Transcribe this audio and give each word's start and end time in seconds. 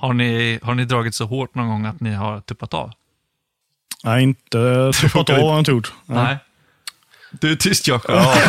Har 0.00 0.12
ni, 0.12 0.58
har 0.62 0.74
ni 0.74 0.84
dragit 0.84 1.14
så 1.14 1.24
hårt 1.24 1.54
någon 1.54 1.68
gång 1.68 1.86
att 1.86 2.00
ni 2.00 2.14
har 2.14 2.40
tuppat 2.40 2.74
av? 2.74 2.92
Nej, 4.04 4.22
inte 4.22 4.92
tuppat 5.00 5.30
av 5.30 5.36
har 5.36 5.50
jag 5.50 5.58
inte 5.58 5.70
gjort. 5.70 5.92
Nej. 6.06 6.38
Du 7.30 7.52
är 7.52 7.56
tyst 7.56 7.88
Jakob. 7.88 8.14
Ja. 8.14 8.34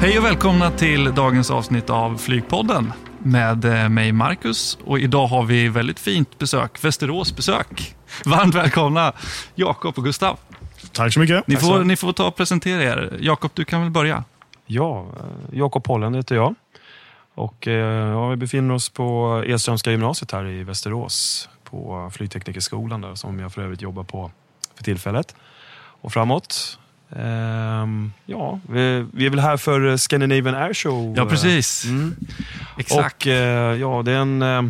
Hej 0.00 0.18
och 0.18 0.24
välkomna 0.24 0.70
till 0.70 1.14
dagens 1.14 1.50
avsnitt 1.50 1.90
av 1.90 2.16
Flygpodden 2.16 2.92
med 3.18 3.64
eh, 3.64 3.88
mig 3.88 4.12
Marcus 4.12 4.78
och 4.84 4.98
idag 4.98 5.26
har 5.26 5.44
vi 5.44 5.68
väldigt 5.68 6.00
fint 6.00 6.38
besök, 6.38 6.84
Västerås 6.84 7.36
besök. 7.36 7.96
Varmt 8.24 8.54
välkomna 8.54 9.12
Jakob 9.54 9.98
och 9.98 10.04
Gustav. 10.04 10.38
Tack 10.92 11.12
så 11.12 11.20
mycket. 11.20 11.46
Ni 11.46 11.56
får, 11.56 11.84
ni 11.84 11.96
får 11.96 12.12
ta 12.12 12.26
och 12.26 12.36
presentera 12.36 12.82
er. 12.82 13.18
Jakob, 13.20 13.50
du 13.54 13.64
kan 13.64 13.82
väl 13.82 13.90
börja? 13.90 14.24
Ja, 14.66 15.00
eh, 15.00 15.58
Jakob 15.58 15.84
Pollen 15.84 16.14
heter 16.14 16.34
jag. 16.34 16.54
Och, 17.34 17.68
eh, 17.68 18.08
ja, 18.08 18.28
vi 18.28 18.36
befinner 18.36 18.74
oss 18.74 18.88
på 18.88 19.42
Edströmska 19.46 19.90
gymnasiet 19.90 20.32
här 20.32 20.46
i 20.46 20.64
Västerås 20.64 21.48
på 21.64 22.10
Flygteknikerskolan 22.14 23.00
där, 23.00 23.14
som 23.14 23.38
jag 23.38 23.52
för 23.52 23.62
övrigt 23.62 23.82
jobbar 23.82 24.04
på 24.04 24.30
för 24.74 24.84
tillfället 24.84 25.34
och 26.00 26.12
framåt. 26.12 26.78
Ehm, 27.16 28.12
ja, 28.26 28.60
vi, 28.68 29.06
vi 29.12 29.26
är 29.26 29.30
väl 29.30 29.38
här 29.40 29.56
för 29.56 29.96
Scandinavian 29.96 30.54
Airshow. 30.54 31.14
Ja, 31.16 31.26
precis. 31.26 31.84
Mm. 31.84 32.16
Exakt. 32.78 33.16
Och, 33.22 33.26
eh, 33.26 33.74
ja, 33.80 34.02
det 34.04 34.12
är 34.12 34.16
en... 34.18 34.42
eh, 34.42 34.62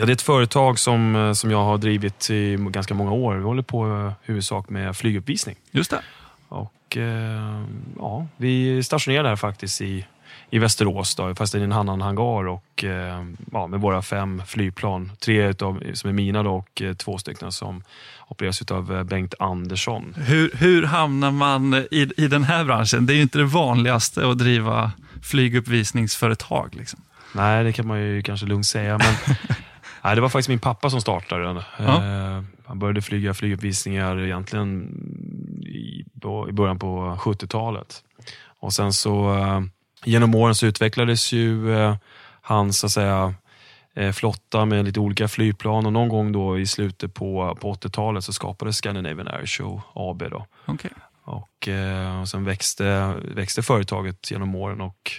Ja, 0.00 0.04
det 0.06 0.10
är 0.10 0.14
ett 0.14 0.22
företag 0.22 0.78
som, 0.78 1.16
eh, 1.16 1.32
som 1.32 1.50
jag 1.50 1.64
har 1.64 1.78
drivit 1.78 2.30
i 2.30 2.56
ganska 2.60 2.94
många 2.94 3.12
år. 3.12 3.36
Vi 3.36 3.42
håller 3.44 3.62
på 3.62 3.86
eh, 3.86 4.12
huvudsak 4.22 4.68
med 4.70 4.96
flyguppvisning. 4.96 5.56
Just 5.70 5.90
det. 5.90 6.00
Och 6.48 6.96
eh, 6.96 7.62
ja, 7.98 8.26
vi 8.36 8.78
är 8.78 8.82
stationerade 8.82 9.28
här 9.28 9.36
faktiskt 9.36 9.80
i, 9.80 10.06
i 10.50 10.58
Västerås, 10.58 11.14
då, 11.14 11.34
fast 11.34 11.54
i 11.54 11.62
en 11.62 11.72
annan 11.72 12.00
hangar 12.00 12.48
och 12.48 12.84
eh, 12.84 13.24
ja, 13.52 13.66
med 13.66 13.80
våra 13.80 14.02
fem 14.02 14.42
flygplan. 14.46 15.12
Tre 15.20 15.48
utav, 15.48 15.82
som 15.94 16.10
är 16.10 16.14
mina 16.14 16.42
då, 16.42 16.54
och 16.54 16.82
eh, 16.82 16.94
två 16.94 17.18
stycken 17.18 17.52
som 17.52 17.82
opereras 18.28 18.62
av 18.62 19.04
Bengt 19.04 19.34
Andersson. 19.38 20.14
Hur, 20.16 20.50
hur 20.54 20.82
hamnar 20.82 21.30
man 21.30 21.74
i, 21.74 22.10
i 22.16 22.28
den 22.28 22.44
här 22.44 22.64
branschen? 22.64 23.06
Det 23.06 23.12
är 23.12 23.16
ju 23.16 23.22
inte 23.22 23.38
det 23.38 23.44
vanligaste 23.44 24.28
att 24.28 24.38
driva 24.38 24.92
flyguppvisningsföretag. 25.22 26.74
Liksom. 26.74 27.00
Nej, 27.32 27.64
det 27.64 27.72
kan 27.72 27.86
man 27.86 28.00
ju 28.00 28.22
kanske 28.22 28.46
lugnt 28.46 28.66
säga. 28.66 28.98
Men, 28.98 29.36
nej, 30.04 30.14
det 30.14 30.20
var 30.20 30.28
faktiskt 30.28 30.48
min 30.48 30.58
pappa 30.58 30.90
som 30.90 31.00
startade 31.00 31.44
den. 31.44 31.62
Ja. 31.78 32.04
Eh, 32.04 32.42
han 32.66 32.78
började 32.78 33.02
flyga 33.02 33.34
flyguppvisningar 33.34 34.20
egentligen 34.20 34.82
i, 35.66 36.04
i 36.48 36.52
början 36.52 36.78
på 36.78 37.16
70-talet. 37.20 38.02
Och 38.60 38.72
sen 38.72 38.92
så 38.92 39.34
eh, 39.38 39.60
genom 40.04 40.34
åren 40.34 40.54
så 40.54 40.66
utvecklades 40.66 41.32
ju 41.32 41.74
eh, 41.74 41.96
hans 42.40 42.78
så 42.78 42.86
att 42.86 42.92
säga, 42.92 43.34
eh, 43.94 44.12
flotta 44.12 44.64
med 44.64 44.84
lite 44.84 45.00
olika 45.00 45.28
flygplan 45.28 45.86
och 45.86 45.92
någon 45.92 46.08
gång 46.08 46.32
då 46.32 46.58
i 46.58 46.66
slutet 46.66 47.14
på, 47.14 47.56
på 47.60 47.72
80-talet 47.72 48.24
så 48.24 48.32
skapades 48.32 48.76
Scandinavian 48.76 49.28
Airshow 49.28 49.80
AB. 49.94 50.30
Då. 50.30 50.46
Okej. 50.64 50.90
Och, 51.24 51.68
eh, 51.68 52.20
och 52.20 52.28
sen 52.28 52.44
växte, 52.44 53.14
växte 53.34 53.62
företaget 53.62 54.30
genom 54.30 54.54
åren 54.54 54.80
och 54.80 55.12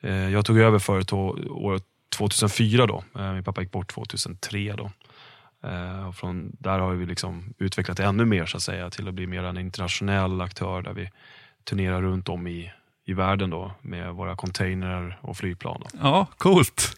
eh, 0.00 0.30
jag 0.30 0.44
tog 0.44 0.58
över 0.58 0.78
företaget 0.78 1.46
året 1.50 1.82
2004 2.16 2.86
då. 2.86 3.04
Min 3.34 3.44
pappa 3.44 3.62
gick 3.62 3.70
bort 3.70 3.94
2003 3.94 4.74
då. 4.76 4.90
Och 6.08 6.16
från 6.16 6.56
där 6.58 6.78
har 6.78 6.94
vi 6.94 7.06
liksom 7.06 7.54
utvecklat 7.58 8.00
ännu 8.00 8.24
mer 8.24 8.46
så 8.46 8.56
att 8.56 8.62
säga 8.62 8.90
till 8.90 9.08
att 9.08 9.14
bli 9.14 9.26
mer 9.26 9.44
en 9.44 9.58
internationell 9.58 10.40
aktör 10.40 10.82
där 10.82 10.92
vi 10.92 11.10
turnerar 11.64 12.02
runt 12.02 12.28
om 12.28 12.46
i, 12.46 12.72
i 13.04 13.12
världen 13.14 13.50
då 13.50 13.72
med 13.80 14.14
våra 14.14 14.36
containrar 14.36 15.18
och 15.20 15.36
flygplan. 15.36 15.80
Då. 15.80 15.98
Ja, 16.02 16.26
coolt. 16.36 16.96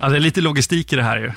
Ja, 0.00 0.08
det 0.08 0.16
är 0.16 0.20
lite 0.20 0.40
logistik 0.40 0.92
i 0.92 0.96
det 0.96 1.02
här 1.02 1.18
ju. 1.18 1.32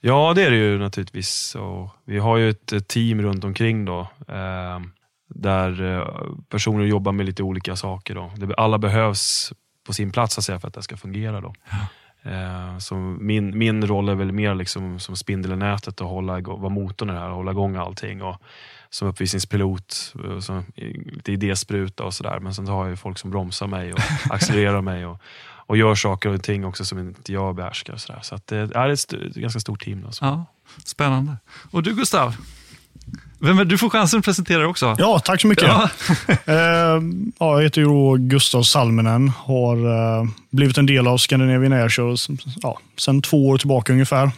Ja, 0.00 0.32
det 0.34 0.42
är 0.42 0.50
det 0.50 0.56
ju 0.56 0.78
naturligtvis. 0.78 1.30
Så 1.30 1.90
vi 2.04 2.18
har 2.18 2.36
ju 2.36 2.50
ett 2.50 2.88
team 2.88 3.22
runt 3.22 3.44
omkring 3.44 3.84
då. 3.84 4.00
Eh, 4.28 4.80
där 5.28 5.82
eh, 5.82 6.08
personer 6.48 6.84
jobbar 6.84 7.12
med 7.12 7.26
lite 7.26 7.42
olika 7.42 7.76
saker. 7.76 8.14
Då. 8.14 8.30
Alla 8.56 8.78
behövs 8.78 9.52
på 9.86 9.92
sin 9.92 10.12
plats 10.12 10.34
så 10.34 10.40
att 10.40 10.44
säga, 10.44 10.60
för 10.60 10.68
att 10.68 10.74
det 10.74 10.82
ska 10.82 10.96
fungera. 10.96 11.40
Då. 11.40 11.54
Eh, 12.22 12.78
så 12.78 12.94
min, 12.94 13.58
min 13.58 13.86
roll 13.86 14.08
är 14.08 14.14
väl 14.14 14.32
mer 14.32 14.54
liksom 14.54 15.00
som 15.00 15.16
spindel 15.16 15.52
i 15.52 15.56
nätet 15.56 16.00
och 16.00 16.08
hålla 16.08 16.38
igång, 16.38 16.60
vara 16.60 16.72
motorn 16.72 17.10
i 17.10 17.12
det 17.12 17.18
här 17.18 17.30
och 17.30 17.36
hålla 17.36 17.50
igång 17.50 17.76
allting. 17.76 18.22
Och 18.22 18.42
som 18.92 19.08
uppvisningspilot, 19.08 20.14
eh, 20.24 20.38
som, 20.40 20.64
i- 20.76 21.10
lite 21.10 21.32
idéspruta 21.32 22.04
och 22.04 22.14
sådär. 22.14 22.38
Men 22.40 22.54
sen 22.54 22.66
så 22.66 22.72
har 22.72 22.82
jag 22.84 22.90
ju 22.90 22.96
folk 22.96 23.18
som 23.18 23.30
bromsar 23.30 23.66
mig 23.66 23.92
och 23.92 23.98
accelererar 24.30 24.80
mig. 24.80 25.06
Och, 25.06 25.20
och 25.66 25.76
gör 25.76 25.94
saker 25.94 26.28
och 26.28 26.42
ting 26.42 26.64
också 26.64 26.84
som 26.84 26.98
inte 26.98 27.32
jag 27.32 27.54
behärskar. 27.54 27.92
och 27.92 28.00
Så, 28.00 28.12
där. 28.12 28.20
så 28.22 28.34
att 28.34 28.46
det 28.46 28.56
är 28.56 28.88
ett, 28.88 28.98
st- 28.98 29.16
ett 29.26 29.34
ganska 29.34 29.60
stort 29.60 29.84
team. 29.84 30.02
Då, 30.02 30.12
så. 30.12 30.24
Ja, 30.24 30.44
spännande. 30.84 31.36
Och 31.70 31.82
du 31.82 31.94
Gustav? 31.94 32.34
Vem 33.38 33.58
är, 33.58 33.64
du 33.64 33.78
får 33.78 33.90
chansen 33.90 34.18
att 34.18 34.24
presentera 34.24 34.58
dig 34.58 34.66
också. 34.66 34.94
Ja, 34.98 35.18
tack 35.18 35.40
så 35.40 35.46
mycket. 35.46 35.64
Ja. 35.68 35.88
Eh, 36.46 37.02
ja, 37.38 37.56
jag 37.56 37.62
heter 37.62 37.80
ju 37.80 38.18
Gustav 38.18 38.62
Salminen. 38.62 39.28
Har 39.28 39.76
eh, 39.76 40.24
blivit 40.50 40.78
en 40.78 40.86
del 40.86 41.06
av 41.06 41.18
Scandinavian 41.18 41.72
Airshow 41.72 42.16
ja, 42.62 42.78
sedan 42.96 43.22
två 43.22 43.48
år 43.48 43.58
tillbaka 43.58 43.92
ungefär. 43.92 44.30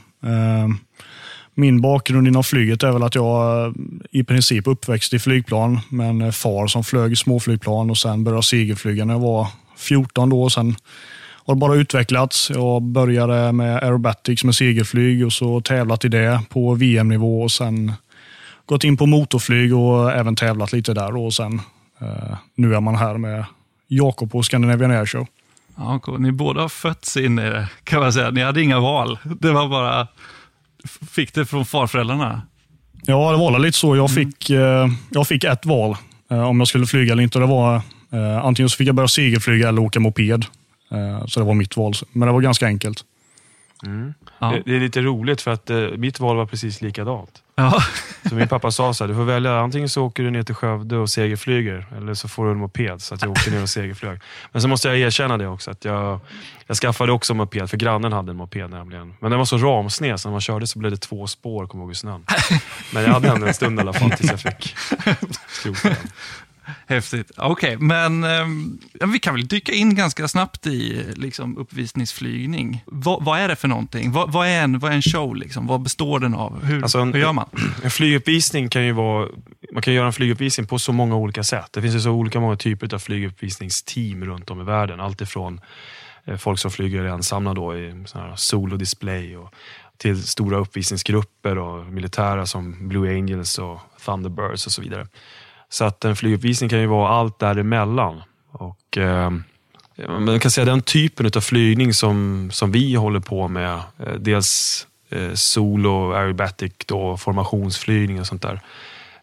Min 1.54 1.81
bakgrund 1.81 2.28
inom 2.28 2.44
flyget 2.44 2.82
är 2.82 2.92
väl 2.92 3.03
att 3.03 3.15
jag 3.15 3.66
eh, 3.66 3.72
i 4.10 4.25
princip 4.25 4.66
uppväxt 4.66 5.12
i 5.12 5.19
flygplan 5.19 5.81
med 5.88 6.09
en 6.10 6.22
eh, 6.22 6.31
far 6.31 6.66
som 6.66 6.84
flög 6.84 7.19
småflygplan 7.19 7.91
och 7.91 7.98
sen 7.98 8.25
började 8.25 8.42
segelflyga 8.42 9.04
när 9.04 9.15
jag 9.15 9.20
var 9.20 9.47
14 9.76 10.31
då. 10.31 10.50
Sen 10.50 10.76
har 11.47 11.54
det 11.54 11.59
bara 11.59 11.75
utvecklats. 11.75 12.50
Jag 12.50 12.82
började 12.82 13.53
med 13.53 13.76
aerobatics 13.76 14.44
med 14.44 14.54
segelflyg 14.54 15.26
och 15.26 15.32
så 15.32 15.60
tävlat 15.60 16.04
i 16.04 16.09
det 16.09 16.41
på 16.48 16.75
VM-nivå 16.75 17.42
och 17.42 17.53
sen 17.53 17.92
gått 18.66 18.84
in 18.84 18.97
på 18.97 19.06
motorflyg 19.06 19.75
och 19.76 20.12
även 20.12 20.36
tävlat 20.36 20.72
lite 20.72 20.94
där. 20.94 21.16
Och 21.16 21.34
sen, 21.34 21.60
eh, 22.00 22.36
nu 22.54 22.75
är 22.75 22.81
man 22.81 22.97
här 22.97 23.19
med 23.19 23.44
Jakob 23.88 24.32
på 24.32 24.42
Scandinavian 24.42 24.91
Airshow. 24.91 25.26
Ja, 25.76 25.98
cool. 25.98 26.21
Ni 26.21 26.32
båda 26.32 26.60
har 26.60 26.69
fötts 26.69 27.16
in 27.16 27.38
i 27.38 27.50
det, 27.50 27.69
kan 27.84 28.00
man 28.00 28.12
säga. 28.12 28.31
Ni 28.31 28.42
hade 28.42 28.62
inga 28.62 28.81
val. 28.81 29.19
Det 29.41 29.53
var 29.53 29.69
bara, 29.69 30.09
fick 31.11 31.34
det 31.34 31.47
från 31.47 31.67
farföräldrarna. 31.67 32.43
Ja, 33.06 33.33
det 33.33 33.39
var 33.39 33.59
lite 33.59 33.78
så. 33.78 33.97
Jag 33.97 34.15
fick, 34.15 34.50
eh, 34.50 34.89
jag 35.11 35.28
fick 35.28 35.45
ett 35.45 35.67
val 35.67 35.97
eh, 36.31 36.49
om 36.49 36.59
jag 36.59 36.69
skulle 36.69 36.87
flyga 36.87 37.12
eller 37.12 37.22
inte. 37.22 37.39
Det 37.39 37.47
var, 37.47 37.75
eh, 38.12 38.45
antingen 38.45 38.69
så 38.69 38.77
fick 38.77 38.89
jag 38.89 38.95
börja 38.95 39.09
segelflyga 39.09 39.69
eller 39.69 39.83
åka 39.83 40.00
moped. 40.00 40.45
Så 41.27 41.41
det 41.41 41.47
var 41.47 41.55
mitt 41.55 41.77
val. 41.77 41.93
Men 42.12 42.28
det 42.28 42.33
var 42.33 42.41
ganska 42.41 42.67
enkelt. 42.67 43.05
Ja. 44.39 44.55
Det, 44.65 44.77
är 44.77 44.81
lite 44.81 45.00
roligt 45.00 45.41
för 45.41 45.50
att 45.50 45.71
eh, 45.71 45.78
mitt 45.78 46.21
val 46.21 46.37
var 46.37 46.47
precis 46.47 46.83
likadant. 46.83 47.43
Ja. 47.56 47.83
Så 48.28 48.34
min 48.34 48.49
pappa 48.49 48.71
sa 48.71 48.95
så 48.95 49.05
här, 49.05 49.09
du 49.09 49.15
får 49.15 49.25
välja, 49.25 49.61
antingen 49.61 49.89
så 49.89 50.05
åker 50.05 50.22
du 50.22 50.31
ner 50.31 50.43
till 50.43 50.55
Skövde 50.55 50.97
och 50.97 51.11
segerflyger 51.11 51.87
eller 51.97 52.15
så 52.15 52.28
får 52.28 52.45
du 52.45 52.50
en 52.50 52.59
moped. 52.59 53.03
Så 53.03 53.15
att 53.15 53.22
jag 53.22 53.31
åkte 53.31 53.50
ner 53.50 53.62
och 53.62 53.69
segerflög. 53.69 54.21
Men 54.53 54.62
så 54.62 54.69
måste 54.69 54.89
jag 54.89 54.99
erkänna 54.99 55.39
det 55.39 55.47
också, 55.47 55.71
att 55.71 55.84
jag, 55.84 56.21
jag 56.67 56.77
skaffade 56.77 57.12
också 57.12 57.33
en 57.33 57.37
moped, 57.37 57.71
för 57.71 57.77
grannen 57.77 58.12
hade 58.12 58.31
en 58.31 58.37
moped 58.37 58.71
nämligen. 58.71 59.15
Men 59.21 59.31
den 59.31 59.39
var 59.39 59.47
så 59.47 59.59
ramsned, 59.59 60.21
så 60.21 60.28
när 60.28 60.33
man 60.33 60.41
körde 60.41 60.66
så 60.66 60.78
blev 60.78 60.93
det 60.93 60.99
två 60.99 61.27
spår, 61.27 61.66
kommer 61.66 61.83
jag 61.83 61.87
ihåg 61.87 61.93
i 61.93 61.95
snön. 61.95 62.25
Men 62.95 63.03
jag 63.03 63.11
hade 63.11 63.28
ändå 63.28 63.47
en 63.47 63.55
stund 63.55 63.78
i 63.78 63.83
alla 63.83 63.93
fall 63.93 64.11
tills 64.11 64.31
jag 64.31 64.41
fick 64.41 64.77
skrota 65.49 65.89
den. 65.89 65.97
Häftigt. 66.86 67.30
Okej, 67.36 67.76
men 67.76 68.25
ehm, 68.25 68.78
ja, 69.00 69.06
vi 69.06 69.19
kan 69.19 69.34
väl 69.34 69.47
dyka 69.47 69.72
in 69.72 69.94
ganska 69.94 70.28
snabbt 70.28 70.66
i 70.66 71.04
liksom, 71.14 71.58
uppvisningsflygning. 71.58 72.82
Vad, 72.86 73.25
vad 73.25 73.38
är 73.41 73.48
det 73.48 73.56
för 73.56 73.69
någonting? 73.69 74.12
Vad, 74.12 74.32
vad, 74.32 74.47
är 74.48 74.62
en, 74.62 74.78
vad 74.78 74.91
är 74.92 74.97
en 74.97 75.03
show? 75.03 75.36
Liksom? 75.36 75.66
Vad 75.66 75.80
består 75.82 76.20
den 76.20 76.34
av? 76.34 76.64
Hur, 76.64 76.82
Alltså 76.82 76.98
en- 76.98 77.12
hur 77.12 77.21
gör 77.21 77.33
man? 77.33 77.48
En 77.84 77.91
flyguppvisning 77.91 78.68
kan 78.68 78.84
ju 78.84 78.92
vara, 78.92 79.28
man 79.72 79.83
kan 79.83 79.94
göra 79.94 80.06
en 80.06 80.12
flyguppvisning 80.12 80.66
på 80.66 80.78
så 80.78 80.92
många 80.92 81.16
olika 81.16 81.42
sätt. 81.44 81.72
Det 81.72 81.83
finns 81.83 81.94
ju 81.94 82.00
så 82.00 82.10
olika 82.10 82.41
många 82.41 82.56
typer 82.56 82.94
av 82.94 82.98
flyguppvisningsteam 82.98 84.24
runt 84.24 84.50
om 84.50 84.60
i 84.60 84.65
världen. 84.65 85.00
Allt 85.00 85.21
ifrån 85.21 85.60
eh, 86.24 86.36
folk 86.36 86.59
som 86.59 86.71
flyger 86.71 87.04
ensamma 87.04 87.54
då 87.54 87.77
i 87.77 88.04
solo-display 88.36 89.36
och 89.36 89.54
till 89.97 90.22
stora 90.22 90.59
uppvisningsgrupper 90.59 91.59
och 91.59 91.86
militära 91.86 92.47
som 92.47 92.89
Blue 92.89 93.15
Angels 93.15 93.59
och 93.59 93.78
Thunderbirds 94.04 94.66
och 94.66 94.72
så 94.72 94.83
vidare. 94.83 95.06
Så 95.74 95.84
att 95.84 96.04
en 96.04 96.16
flyguppvisning 96.16 96.71
kan 96.71 96.80
ju 96.80 96.86
vara 96.86 97.09
allt 97.09 97.38
däremellan. 97.38 98.22
Och, 98.50 98.98
eh, 98.98 99.30
man 100.18 100.41
kan 100.41 100.50
säga 100.50 100.65
den 100.65 100.82
typen 100.82 101.30
av 101.36 101.41
flygning 101.41 101.94
som, 101.94 102.48
som 102.53 102.72
vi 102.72 102.94
håller 102.94 103.21
på 103.21 103.48
med, 103.48 103.74
eh, 103.74 104.15
dels 104.18 104.86
eh, 105.10 105.32
solo, 105.34 106.12
aerobatic, 106.12 106.72
då, 106.86 107.16
formationsflygning 107.16 108.21
och 108.21 108.26
sånt 108.26 108.42
där. 108.42 108.60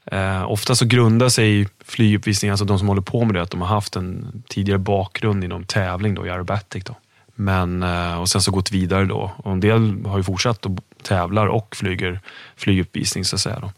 Eh, 0.05 0.51
ofta 0.51 0.75
så 0.75 0.85
grundar 0.85 1.29
sig 1.29 1.67
flyguppvisningar, 1.85 2.53
alltså 2.53 2.65
de 2.65 2.79
som 2.79 2.87
håller 2.87 3.01
på 3.01 3.25
med 3.25 3.35
det, 3.35 3.41
att 3.41 3.51
de 3.51 3.61
har 3.61 3.67
haft 3.67 3.95
en 3.95 4.43
tidigare 4.47 4.79
bakgrund 4.79 5.43
inom 5.43 5.63
tävling 5.63 6.15
då, 6.15 6.27
i 6.27 6.29
aerobatic. 6.29 6.83
Då. 6.83 6.95
Men, 7.35 7.83
eh, 7.83 8.19
och 8.19 8.29
sen 8.29 8.41
så 8.41 8.51
gått 8.51 8.71
vidare 8.71 9.05
då. 9.05 9.31
Och 9.37 9.51
en 9.51 9.59
del 9.59 10.05
har 10.05 10.17
ju 10.17 10.23
fortsatt 10.23 10.65
och 10.65 10.71
tävlar 11.03 11.47
och 11.47 11.75
flyger 11.75 12.19
flyguppvisning 12.55 13.25
så 13.25 13.35
att 13.35 13.41
säga. 13.41 13.59
Då. 13.59 13.71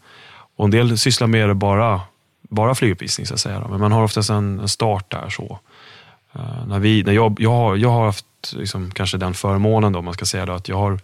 Och 0.56 0.64
en 0.64 0.70
del 0.70 0.98
sysslar 0.98 1.26
med 1.26 1.48
det 1.48 1.54
bara, 1.54 2.00
bara 2.48 2.74
flyguppvisning 2.74 3.26
så 3.26 3.34
att 3.34 3.40
säga. 3.40 3.60
Då. 3.60 3.68
Men 3.68 3.80
man 3.80 3.92
har 3.92 4.02
oftast 4.02 4.30
en, 4.30 4.60
en 4.60 4.68
start 4.68 5.10
där. 5.10 5.28
så. 5.30 5.58
Uh, 6.36 6.66
när 6.66 6.78
vi, 6.78 7.02
när 7.02 7.12
jag, 7.12 7.36
jag, 7.40 7.50
har, 7.50 7.76
jag 7.76 7.90
har 7.90 8.06
haft 8.06 8.26
liksom, 8.52 8.90
kanske 8.90 9.18
den 9.18 9.34
förmånen, 9.34 9.92
då, 9.92 10.02
man 10.02 10.14
ska 10.14 10.24
säga 10.24 10.46
då, 10.46 10.52
att 10.52 10.68
jag 10.68 10.76
har 10.76 11.00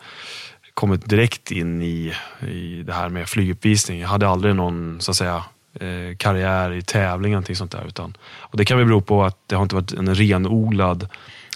kommit 0.74 1.08
direkt 1.08 1.50
in 1.50 1.82
i, 1.82 2.14
i 2.48 2.82
det 2.82 2.92
här 2.92 3.08
med 3.08 3.28
flyguppvisning. 3.28 4.00
Jag 4.00 4.08
hade 4.08 4.28
aldrig 4.28 4.56
någon 4.56 5.00
så 5.00 5.10
att 5.10 5.16
säga, 5.16 5.44
eh, 5.74 6.16
karriär 6.16 6.72
i 6.72 6.82
tävling 6.82 7.32
eller 7.32 7.54
sånt 7.54 7.72
där. 7.72 7.84
Utan, 7.88 8.16
och 8.22 8.56
det 8.56 8.64
kan 8.64 8.78
väl 8.78 8.86
bero 8.86 9.00
på 9.00 9.24
att 9.24 9.36
det 9.46 9.54
har 9.54 9.62
inte 9.62 9.74
varit 9.74 9.92
en 9.92 10.14
renodlad 10.14 11.08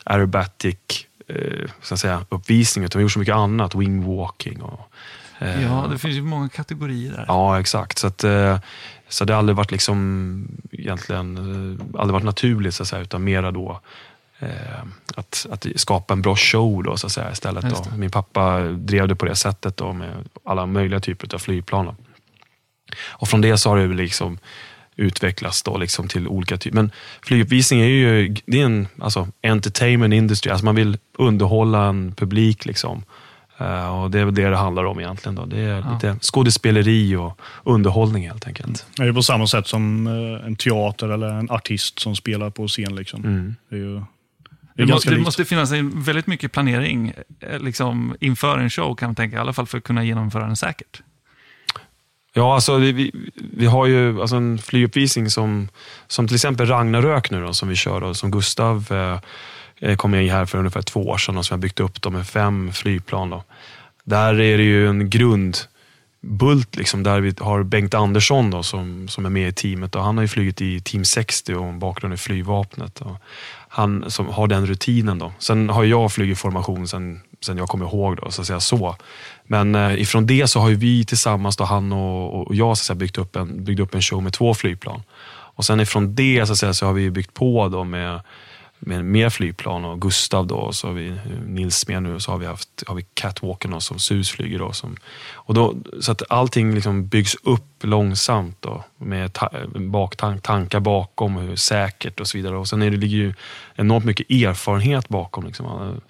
aerobatic 0.04 0.76
eh, 1.28 1.70
så 1.82 1.94
att 1.94 2.00
säga, 2.00 2.25
uppvisning, 2.28 2.84
utan 2.84 2.98
vi 2.98 3.02
har 3.02 3.04
gjort 3.04 3.12
så 3.12 3.19
mycket 3.19 3.34
annat. 3.34 3.75
Wingwalking 3.75 4.62
och 4.62 4.90
eh, 5.38 5.62
Ja, 5.62 5.86
det 5.90 5.98
finns 5.98 6.14
ju 6.14 6.22
många 6.22 6.48
kategorier 6.48 7.12
där. 7.12 7.25
Ja, 7.28 7.60
exakt. 7.60 7.98
Så, 7.98 8.06
att, 8.06 8.25
eh, 8.25 8.58
så 9.14 9.25
det 9.25 9.32
har 9.32 9.38
aldrig 9.38 9.56
varit 9.56 9.70
liksom 9.70 10.49
egentligen 10.72 11.37
eh, 11.37 12.00
aldrig 12.00 12.12
varit 12.12 12.25
naturligt, 12.25 12.75
så 12.75 12.82
att 12.82 12.88
säga, 12.88 13.02
utan 13.02 13.25
mera 13.25 13.50
då 13.50 13.81
Eh, 14.38 14.84
att, 15.14 15.46
att 15.50 15.66
skapa 15.76 16.14
en 16.14 16.22
bra 16.22 16.37
show 16.37 16.82
då, 16.82 16.96
så 16.96 17.06
att 17.06 17.12
säga, 17.12 17.32
istället. 17.32 17.64
Då. 17.64 17.96
Min 17.96 18.11
pappa 18.11 18.61
drev 18.62 19.08
det 19.08 19.16
på 19.16 19.26
det 19.26 19.37
sättet 19.37 19.76
då, 19.76 19.93
med 19.93 20.28
alla 20.44 20.66
möjliga 20.66 21.00
typer 21.00 21.34
av 21.34 21.38
flygplan. 21.38 21.96
Och 23.06 23.28
från 23.28 23.40
det 23.40 23.58
så 23.58 23.70
har 23.70 23.78
det 23.78 23.87
liksom 23.87 24.38
utvecklats 24.96 25.62
då, 25.62 25.78
liksom 25.78 26.08
till 26.08 26.28
olika 26.28 26.56
typer. 26.56 26.76
Men 26.76 26.90
flyguppvisning 27.22 27.81
är 27.81 27.87
ju 27.87 28.34
det 28.46 28.60
är 28.60 28.64
en 28.64 28.88
alltså, 29.00 29.28
entertainment 29.43 30.14
industry. 30.14 30.50
Alltså 30.50 30.64
man 30.64 30.75
vill 30.75 30.99
underhålla 31.19 31.84
en 31.84 32.14
publik. 32.14 32.64
Liksom. 32.64 33.05
Uh, 33.61 34.03
och 34.03 34.11
Det 34.11 34.21
är 34.21 34.25
väl 34.25 34.35
det 34.35 34.51
det 34.51 34.56
handlar 34.56 34.85
om 34.85 35.01
egentligen. 35.01 35.35
Då. 35.35 35.45
Det 35.45 35.61
är 35.61 35.81
ja. 35.81 35.93
lite 35.95 36.17
skådespeleri 36.21 37.17
och 37.17 37.41
underhållning 37.65 38.27
helt 38.29 38.47
enkelt. 38.47 38.87
Det 38.97 39.03
är 39.03 39.12
på 39.12 39.23
samma 39.23 39.47
sätt 39.47 39.67
som 39.67 40.06
uh, 40.06 40.47
en 40.47 40.56
teater 40.56 41.09
eller 41.09 41.29
en 41.29 41.51
artist 41.51 41.99
som 41.99 42.17
spelar 42.17 42.51
på 42.51 42.69
scen. 42.69 42.97
Liksom. 42.97 43.25
Mm. 43.25 43.55
Det 43.71 43.77
är 43.77 43.81
ju 43.81 44.03
det, 44.77 44.87
må, 44.87 44.99
det 44.99 45.19
måste 45.19 45.45
finnas 45.45 45.73
en, 45.73 46.03
väldigt 46.03 46.27
mycket 46.27 46.53
planering 46.53 47.12
eh, 47.41 47.59
liksom, 47.59 48.17
inför 48.21 48.59
en 48.59 48.71
show, 48.71 48.95
kan 48.95 49.09
man 49.09 49.15
tänka, 49.15 49.37
i 49.37 49.41
alla 49.41 49.53
fall 49.53 49.67
för 49.67 49.79
att 49.79 49.85
kunna 49.85 50.05
genomföra 50.05 50.47
den 50.47 50.56
säkert. 50.56 51.03
Ja, 52.37 52.55
alltså 52.55 52.77
vi, 52.77 53.12
vi 53.35 53.67
har 53.67 53.87
ju 53.87 54.21
alltså 54.21 54.37
en 54.37 54.59
flyguppvisning 54.59 55.31
som, 55.31 55.69
som 56.06 56.29
till 56.29 56.35
exempel 56.35 56.67
Ragnarök 56.67 57.31
nu 57.31 57.43
då, 57.43 57.53
som 57.53 57.69
vi 57.69 57.77
kör 57.77 58.03
och 58.03 58.17
som 58.17 58.31
Gustav 58.31 58.93
eh, 58.93 59.21
eh, 59.84 59.96
kom 59.96 60.14
in 60.14 60.31
här 60.31 60.46
för 60.46 60.58
ungefär 60.58 60.82
två 60.82 61.00
år 61.00 61.19
sedan 61.19 61.38
och 61.38 61.46
som 61.46 61.54
har 61.54 61.62
byggt 61.62 61.81
upp 61.81 62.12
med 62.12 62.26
fem 62.26 62.72
flygplan. 62.72 63.31
Då. 63.31 63.44
Där 64.04 64.40
är 64.40 64.58
det 64.58 64.64
ju 64.64 64.88
en 64.88 65.10
grundbult 65.10 66.76
liksom, 66.76 67.02
där 67.02 67.20
vi 67.20 67.34
har 67.40 67.62
Bengt 67.62 67.94
Andersson 67.94 68.50
då, 68.50 68.62
som, 68.62 69.08
som 69.08 69.26
är 69.26 69.31
med 69.31 69.48
i 69.48 69.52
teamet. 69.52 69.94
Och 69.94 70.02
han 70.02 70.16
har 70.16 70.22
ju 70.22 70.28
flugit 70.28 70.60
i 70.60 70.81
Team 70.81 71.04
60 71.04 71.54
och 71.54 71.66
en 71.66 71.78
bakgrund 71.78 72.14
i 72.14 72.16
flygvapnet. 72.16 73.00
Och 73.00 73.16
han 73.69 74.10
som 74.10 74.28
har 74.28 74.46
den 74.46 74.66
rutinen. 74.66 75.19
Då. 75.19 75.32
Sen 75.38 75.69
har 75.69 75.84
jag 75.84 76.12
flugit 76.12 76.38
formation 76.38 76.88
sen, 76.88 77.20
sen 77.40 77.58
jag 77.58 77.69
kommer 77.69 77.86
ihåg. 77.86 78.16
Då, 78.16 78.31
så 78.31 78.40
att 78.40 78.46
säga 78.46 78.60
så. 78.60 78.96
Men 79.46 79.75
eh, 79.75 80.00
ifrån 80.00 80.26
det 80.26 80.46
så 80.46 80.60
har 80.60 80.70
vi 80.70 81.04
tillsammans, 81.04 81.56
då, 81.56 81.64
han 81.64 81.92
och, 81.92 82.46
och 82.46 82.54
jag, 82.54 82.76
så 82.76 82.82
att 82.82 82.86
säga, 82.86 82.94
byggt, 82.94 83.19
upp 83.19 83.36
en, 83.36 83.64
byggt 83.64 83.81
upp 83.81 83.94
en 83.94 84.02
show 84.02 84.22
med 84.22 84.32
två 84.32 84.54
flygplan. 84.54 85.02
Och 85.56 85.64
sen 85.64 85.81
ifrån 85.81 86.14
det 86.14 86.46
så, 86.46 86.52
att 86.52 86.58
säga, 86.58 86.75
så 86.75 86.86
har 86.86 86.92
vi 86.92 87.10
byggt 87.10 87.34
på 87.34 87.69
då 87.69 87.84
med 87.84 88.20
med 88.79 89.05
mer 89.05 89.31
flygplan 89.31 89.85
och 89.85 90.00
Gustav 90.00 90.47
då, 90.47 90.55
och 90.55 90.75
så 90.75 90.87
har 90.87 90.94
vi 90.94 91.15
Nils 91.47 91.88
med 91.88 92.03
nu 92.03 92.15
och 92.15 92.23
så 92.23 92.31
har 92.31 92.38
vi 92.38 92.47
haft 92.47 92.82
har 92.87 92.94
vi 92.94 93.06
Catwalken 93.15 93.71
då, 93.71 93.81
som 93.81 93.99
SUS 93.99 94.31
flyger. 94.31 94.59
Då, 94.59 94.73
som, 94.73 94.97
och 95.32 95.55
då, 95.55 95.75
så 96.00 96.12
att 96.12 96.23
allting 96.29 96.75
liksom 96.75 97.06
byggs 97.06 97.37
upp 97.43 97.85
långsamt 97.85 98.56
då, 98.61 98.85
med 98.97 99.32
ta, 99.32 99.50
baktank, 99.75 100.43
tankar 100.43 100.81
bakom, 100.81 101.37
hur 101.37 101.56
säkert 101.56 102.21
och 102.21 102.29
så 102.29 102.38
vidare. 102.38 102.56
Och 102.56 102.69
sen 102.69 102.82
är 102.82 102.91
det, 102.91 102.97
ligger 102.97 103.17
ju 103.17 103.35
enormt 103.75 104.05
mycket 104.05 104.31
erfarenhet 104.31 105.09
bakom. 105.09 105.47
Liksom. 105.47 106.00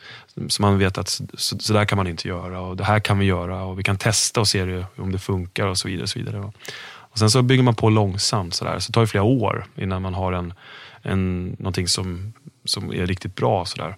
Så 0.48 0.62
man 0.62 0.78
vet 0.78 0.98
att 0.98 1.08
så, 1.08 1.24
så, 1.58 1.72
där 1.72 1.84
kan 1.84 1.96
man 1.96 2.06
inte 2.06 2.28
göra 2.28 2.60
och 2.60 2.76
det 2.76 2.84
här 2.84 3.00
kan 3.00 3.18
vi 3.18 3.26
göra 3.26 3.64
och 3.64 3.78
vi 3.78 3.82
kan 3.82 3.98
testa 3.98 4.40
och 4.40 4.48
se 4.48 4.64
det, 4.64 4.86
om 4.96 5.12
det 5.12 5.18
funkar 5.18 5.66
och 5.66 5.78
så 5.78 5.88
vidare. 5.88 6.02
Och 6.02 6.08
så 6.08 6.18
vidare. 6.18 6.52
Och 7.14 7.18
sen 7.18 7.30
så 7.30 7.42
bygger 7.42 7.62
man 7.62 7.74
på 7.74 7.90
långsamt, 7.90 8.54
så, 8.54 8.64
där. 8.64 8.78
så 8.78 8.88
det 8.88 8.94
tar 8.94 9.00
ju 9.00 9.06
flera 9.06 9.24
år 9.24 9.66
innan 9.76 10.02
man 10.02 10.14
har 10.14 10.32
en, 10.32 10.54
en, 11.02 11.44
någonting 11.58 11.88
som 11.88 12.32
som 12.64 12.92
är 12.92 13.06
riktigt 13.06 13.34
bra. 13.34 13.64
Sådär. 13.64 13.96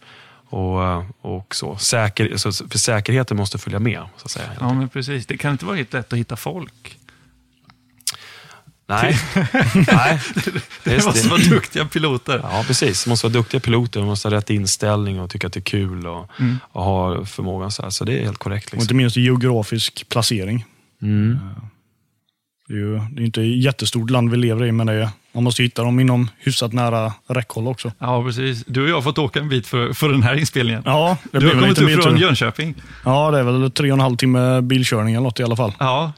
Och, 0.48 0.84
eh, 0.84 1.04
och 1.20 1.54
så. 1.54 1.76
Säker, 1.76 2.36
så, 2.36 2.52
för 2.52 2.78
säkerheten 2.78 3.36
måste 3.36 3.58
följa 3.58 3.78
med. 3.78 4.02
Så 4.16 4.24
att 4.24 4.30
säga, 4.30 4.50
ja, 4.60 4.74
men 4.74 4.88
precis. 4.88 5.26
Det 5.26 5.36
kan 5.36 5.52
inte 5.52 5.64
vara 5.64 5.76
helt 5.76 5.92
lätt 5.92 6.12
att 6.12 6.18
hitta 6.18 6.36
folk. 6.36 6.98
Nej. 8.88 9.18
Nej. 9.74 10.20
Det, 10.84 11.04
måste 11.04 11.28
vara 11.28 11.40
duktiga 11.40 11.84
piloter. 11.84 12.40
Ja, 12.42 12.64
precis. 12.66 13.04
Det 13.04 13.10
måste 13.10 13.26
vara 13.26 13.32
duktiga 13.32 13.60
piloter. 13.60 14.00
Man 14.00 14.08
måste 14.08 14.28
ha 14.28 14.36
rätt 14.36 14.50
inställning 14.50 15.20
och 15.20 15.30
tycka 15.30 15.46
att 15.46 15.52
det 15.52 15.58
är 15.58 15.62
kul 15.62 16.06
och, 16.06 16.30
och 16.60 16.84
ha 16.84 17.24
förmågan. 17.24 17.70
Så, 17.70 17.82
här. 17.82 17.90
så 17.90 18.04
det 18.04 18.18
är 18.18 18.24
helt 18.24 18.38
korrekt. 18.38 18.64
Liksom. 18.64 18.78
Och 18.78 18.82
inte 18.82 18.94
minst 18.94 19.16
geografisk 19.16 20.08
placering. 20.08 20.64
Mm. 21.02 21.38
Det 22.68 22.74
är 22.74 22.78
ju 22.78 22.98
det 22.98 23.22
är 23.22 23.24
inte 23.24 23.40
ett 23.40 23.62
jättestort 23.62 24.10
land 24.10 24.30
vi 24.30 24.36
lever 24.36 24.66
i, 24.66 24.72
men 24.72 24.86
det 24.86 24.92
är, 24.92 25.08
man 25.36 25.44
måste 25.44 25.62
hitta 25.62 25.82
dem 25.82 26.00
inom 26.00 26.30
hyfsat 26.38 26.72
nära 26.72 27.12
räckhåll 27.28 27.68
också. 27.68 27.92
Ja, 27.98 28.24
precis. 28.24 28.64
Du 28.66 28.82
och 28.82 28.88
jag 28.88 28.94
har 28.94 29.02
fått 29.02 29.18
åka 29.18 29.38
en 29.38 29.48
bit 29.48 29.66
för, 29.66 29.92
för 29.92 30.08
den 30.08 30.22
här 30.22 30.34
inspelningen. 30.34 30.82
Ja, 30.84 31.18
det 31.32 31.38
du 31.38 31.46
har 31.46 31.54
kommit 31.54 31.78
upp 31.78 32.02
från 32.02 32.16
Jönköping. 32.16 32.74
Ja, 33.04 33.30
det 33.30 33.38
är 33.38 33.42
väl 33.42 33.70
tre 33.70 33.90
och 33.90 33.96
en 33.96 34.00
halv 34.00 34.16
timme 34.16 34.60
bilkörning 34.60 35.14
eller 35.14 35.24
något 35.24 35.40
i 35.40 35.42
alla 35.42 35.56
fall. 35.56 35.72
Ja. 35.78 36.12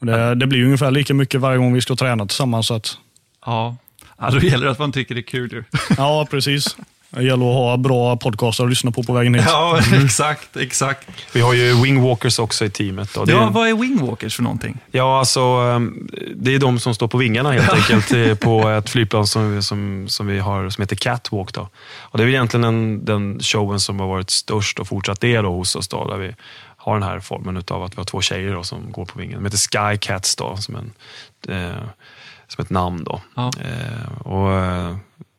Det, 0.00 0.34
det 0.34 0.46
blir 0.46 0.64
ungefär 0.64 0.90
lika 0.90 1.14
mycket 1.14 1.40
varje 1.40 1.58
gång 1.58 1.74
vi 1.74 1.80
ska 1.80 1.96
träna 1.96 2.26
tillsammans. 2.26 2.66
Så 2.66 2.74
att... 2.74 2.98
Ja. 3.46 3.76
ja, 4.18 4.30
då 4.30 4.38
gäller 4.38 4.64
det 4.64 4.72
att 4.72 4.78
man 4.78 4.92
tycker 4.92 5.14
det 5.14 5.20
är 5.20 5.22
kul. 5.22 5.64
Ja, 5.96 6.26
precis. 6.30 6.76
Det 7.10 7.22
gäller 7.22 7.50
att 7.50 7.54
ha 7.54 7.76
bra 7.76 8.16
podcaster 8.16 8.64
att 8.64 8.70
lyssna 8.70 8.90
på 8.90 9.02
på 9.02 9.12
vägen 9.12 9.34
hit. 9.34 9.44
Ja, 9.46 9.80
exakt. 10.04 10.56
exakt. 10.56 11.08
Vi 11.32 11.40
har 11.40 11.54
ju 11.54 11.82
wingwalkers 11.82 12.38
också 12.38 12.64
i 12.64 12.70
teamet. 12.70 13.14
Då. 13.14 13.24
Ja, 13.26 13.46
är... 13.46 13.50
vad 13.50 13.68
är 13.68 13.74
wingwalkers 13.74 14.36
för 14.36 14.42
någonting? 14.42 14.78
Ja, 14.90 15.18
alltså, 15.18 15.40
ehm, 15.40 16.08
det 16.36 16.54
är 16.54 16.58
de 16.58 16.80
som 16.80 16.94
står 16.94 17.08
på 17.08 17.18
vingarna 17.18 17.52
helt 17.52 17.72
enkelt 17.72 18.12
eh, 18.12 18.34
på 18.34 18.68
ett 18.78 18.90
flygplan 18.90 19.26
som, 19.26 19.62
som, 19.62 20.08
som 20.08 20.26
vi 20.26 20.38
har 20.38 20.70
som 20.70 20.82
heter 20.82 20.96
Catwalk. 20.96 21.54
Då. 21.54 21.68
Och 22.00 22.18
det 22.18 22.24
är 22.24 22.28
egentligen 22.28 22.62
den, 22.62 23.04
den 23.04 23.40
showen 23.40 23.80
som 23.80 24.00
har 24.00 24.06
varit 24.06 24.30
störst 24.30 24.78
och 24.78 24.88
fortsatt 24.88 25.24
är 25.24 25.42
då 25.42 25.50
hos 25.50 25.76
oss. 25.76 25.88
Då, 25.88 26.10
där 26.10 26.16
vi 26.16 26.34
har 26.76 26.94
den 26.94 27.08
här 27.08 27.20
formen 27.20 27.62
av 27.70 27.82
att 27.82 27.92
vi 27.92 27.96
har 27.96 28.04
två 28.04 28.20
tjejer 28.20 28.54
då, 28.54 28.62
som 28.62 28.92
går 28.92 29.04
på 29.04 29.18
vingen. 29.18 29.34
De 29.34 29.44
heter 29.44 29.90
Skycats 29.90 30.36
då, 30.36 30.56
som, 30.56 30.76
en, 30.76 30.92
eh, 31.48 31.82
som 32.48 32.64
ett 32.64 32.70
namn. 32.70 33.04
Då. 33.04 33.20
Ja. 33.34 33.50
Eh, 33.60 34.26
och, 34.26 34.52
eh, 34.52 34.96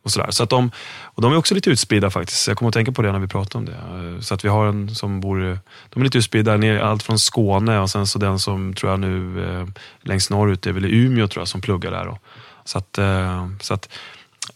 och 0.10 0.14
sådär. 0.14 0.32
Så 0.32 0.44
att 0.44 0.50
de, 0.50 0.72
och 1.02 1.22
de 1.22 1.34
är 1.34 1.38
också 1.38 1.56
lite 1.56 1.70
utspridda 1.70 2.10
faktiskt. 2.10 2.48
Jag 2.48 2.58
kommer 2.58 2.70
att 2.70 2.74
tänka 2.74 2.92
på 2.92 3.02
det 3.02 3.12
när 3.12 3.20
vi 3.20 3.28
pratar 3.28 3.60
om 3.60 3.66
det. 3.66 3.72
Eh, 3.72 4.22
så 4.22 4.34
att 4.34 4.46
vi 4.46 4.50
har 4.50 4.68
en 4.68 4.96
som 4.96 5.22
bor, 5.22 5.60
de 5.90 6.00
är 6.00 6.04
lite 6.04 6.18
utspridda, 6.18 6.58
ner, 6.58 6.80
allt 6.80 7.04
från 7.04 7.20
Skåne 7.20 7.80
och 7.80 7.90
sen 7.90 8.08
så 8.08 8.20
den 8.20 8.40
som 8.40 8.74
tror 8.74 8.92
jag 8.92 9.00
nu 9.00 9.44
eh, 9.44 9.68
längst 10.02 10.30
norrut 10.30 10.68
är 10.68 10.72
väl 10.72 10.86
Umeå 10.86 11.28
tror 11.28 11.42
jag 11.42 11.48
som 11.48 11.62
pluggar 11.62 11.92
där. 11.92 12.06
Då. 12.06 12.18
Så 12.66 12.78
att, 12.78 12.98
eh, 12.98 13.48
så 13.62 13.74
att 13.74 13.90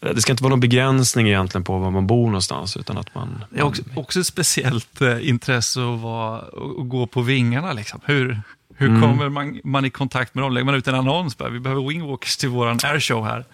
eh, 0.00 0.14
det 0.14 0.20
ska 0.20 0.32
inte 0.32 0.42
vara 0.42 0.50
någon 0.50 0.60
begränsning 0.60 1.28
egentligen 1.28 1.64
på 1.64 1.78
var 1.78 1.90
man 1.90 2.06
bor 2.06 2.26
någonstans. 2.26 2.76
Utan 2.76 2.98
att 2.98 3.14
man, 3.14 3.44
det 3.50 3.58
är 3.58 3.64
också, 3.64 3.82
också 3.96 4.20
ett 4.20 4.26
speciellt 4.26 5.00
eh, 5.00 5.28
intresse 5.28 5.80
att, 5.80 6.00
vara, 6.00 6.38
att 6.38 6.88
gå 6.88 7.06
på 7.06 7.22
vingarna. 7.22 7.72
Liksom. 7.72 8.00
Hur, 8.04 8.40
hur 8.76 8.88
mm. 8.88 9.02
kommer 9.02 9.28
man, 9.28 9.60
man, 9.64 9.84
i 9.84 9.90
kontakt 9.90 10.34
med 10.34 10.44
dem? 10.44 10.52
Lägger 10.52 10.64
man 10.64 10.74
ut 10.74 10.88
en 10.88 10.94
annons? 10.94 11.38
Bara, 11.38 11.48
vi 11.48 11.60
behöver 11.60 11.88
wingwalkers 11.88 12.36
till 12.36 12.48
vår 12.48 12.66
airshow 12.66 13.24
här. 13.24 13.44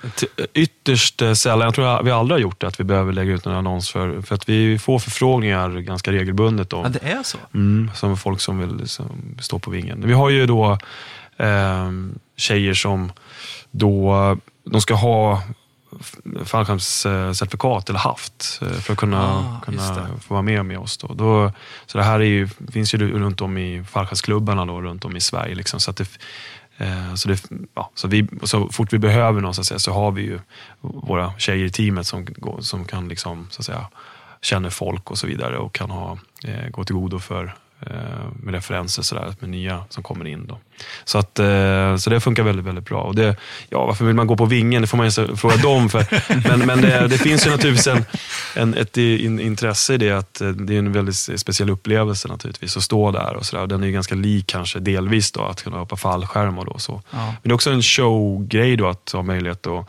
Ytterst 0.54 1.22
eh, 1.22 1.32
sällan. 1.32 1.64
Jag 1.64 1.74
tror 1.74 1.86
att 1.86 2.06
vi 2.06 2.10
aldrig 2.10 2.36
har 2.36 2.42
gjort 2.42 2.60
det, 2.60 2.66
att 2.66 2.80
vi 2.80 2.84
behöver 2.84 3.12
lägga 3.12 3.32
ut 3.32 3.46
en 3.46 3.52
annons. 3.52 3.90
För, 3.90 4.22
för 4.22 4.34
att 4.34 4.48
vi 4.48 4.78
får 4.78 4.98
förfrågningar 4.98 5.70
ganska 5.70 6.12
regelbundet. 6.12 6.70
Då. 6.70 6.80
Ja, 6.84 6.88
det 6.88 7.08
är 7.10 7.22
så? 7.22 7.38
Mm, 7.54 7.90
som 7.94 8.16
folk 8.16 8.40
som 8.40 8.58
vill 8.58 8.88
som 8.88 9.36
stå 9.40 9.58
på 9.58 9.70
vingen. 9.70 10.06
Vi 10.06 10.12
har 10.12 10.30
ju 10.30 10.46
då 10.46 10.78
eh, 11.36 11.90
tjejer 12.36 12.74
som 12.74 13.12
då, 13.70 14.36
de 14.64 14.80
ska 14.80 14.94
ha 14.94 15.42
fallskärmscertifikat 16.44 17.88
eller 17.88 17.98
haft 17.98 18.58
eh, 18.62 18.68
för 18.68 18.92
att 18.92 18.98
kunna, 18.98 19.38
ah, 19.38 19.60
kunna 19.64 20.08
få 20.20 20.34
vara 20.34 20.42
med 20.42 20.66
med 20.66 20.78
oss. 20.78 20.98
Då. 20.98 21.14
Då, 21.14 21.52
så 21.86 21.98
det 21.98 22.04
här 22.04 22.20
är 22.20 22.24
ju, 22.24 22.48
finns 22.72 22.94
ju 22.94 22.98
runt 22.98 23.40
om 23.40 23.58
i 23.58 23.84
fallskärmsklubbarna 23.84 24.66
då, 24.66 24.80
runt 24.80 25.04
om 25.04 25.16
i 25.16 25.20
Sverige. 25.20 25.54
Liksom, 25.54 25.80
så 25.80 25.90
att 25.90 25.96
det, 25.96 26.08
eh, 26.76 27.14
så, 27.14 27.28
det, 27.28 27.44
ja, 27.74 27.90
så, 27.94 28.08
vi, 28.08 28.28
så 28.42 28.68
fort 28.68 28.92
vi 28.92 28.98
behöver 28.98 29.40
någon 29.40 29.54
så, 29.54 29.64
säga, 29.64 29.78
så 29.78 29.92
har 29.92 30.10
vi 30.10 30.22
ju 30.22 30.40
våra 30.80 31.32
tjejer 31.38 31.64
i 31.64 31.70
teamet 31.70 32.06
som, 32.06 32.26
som 32.60 32.84
kan 32.84 33.08
liksom, 33.08 33.46
så 33.50 33.60
att 33.60 33.66
säga, 33.66 33.86
känner 34.42 34.70
folk 34.70 35.10
och 35.10 35.18
så 35.18 35.26
vidare 35.26 35.58
och 35.58 35.74
kan 35.74 35.90
ha, 35.90 36.18
eh, 36.44 36.68
gå 36.70 36.84
till 36.84 36.94
godo 36.94 37.18
för 37.18 37.54
med 38.34 38.54
referenser 38.54 39.02
sådär, 39.02 39.34
med 39.40 39.50
nya 39.50 39.84
som 39.88 40.02
kommer 40.02 40.26
in. 40.26 40.46
Då. 40.46 40.58
Så, 41.04 41.18
att, 41.18 41.38
eh, 41.38 41.96
så 41.96 42.10
det 42.10 42.20
funkar 42.20 42.42
väldigt, 42.42 42.64
väldigt 42.64 42.84
bra. 42.84 43.02
Och 43.02 43.14
det, 43.14 43.36
ja, 43.68 43.86
varför 43.86 44.04
vill 44.04 44.14
man 44.14 44.26
gå 44.26 44.36
på 44.36 44.44
vingen? 44.44 44.82
Det 44.82 44.88
får 44.88 44.96
man 44.96 45.08
ju 45.08 45.36
fråga 45.36 45.56
dem. 45.56 45.88
För. 45.88 46.06
Men, 46.48 46.66
men 46.66 46.80
det, 46.80 47.08
det 47.08 47.18
finns 47.18 47.46
ju 47.46 47.50
naturligtvis 47.50 47.86
en, 47.86 48.04
en, 48.56 48.74
ett 48.74 48.96
in, 48.96 49.40
intresse 49.40 49.94
i 49.94 49.96
det. 49.96 50.10
att 50.10 50.40
eh, 50.40 50.48
Det 50.48 50.74
är 50.74 50.78
en 50.78 50.92
väldigt 50.92 51.16
speciell 51.16 51.70
upplevelse 51.70 52.28
naturligtvis 52.28 52.76
att 52.76 52.82
stå 52.82 53.10
där. 53.10 53.36
och, 53.36 53.46
så 53.46 53.56
där. 53.56 53.66
Den 53.66 53.82
är 53.82 53.90
ganska 53.90 54.14
lik 54.14 54.46
kanske 54.46 54.78
delvis 54.78 55.32
då, 55.32 55.42
att 55.42 55.62
kunna 55.62 55.78
hoppa 55.78 55.96
fallskärm 55.96 56.58
och 56.58 56.64
då, 56.64 56.78
så. 56.78 57.02
Ja. 57.10 57.26
Men 57.26 57.36
det 57.42 57.50
är 57.50 57.54
också 57.54 57.70
en 57.70 57.82
showgrej 57.82 58.76
då 58.76 58.88
att 58.88 59.12
ha 59.12 59.22
möjlighet 59.22 59.66
att 59.66 59.86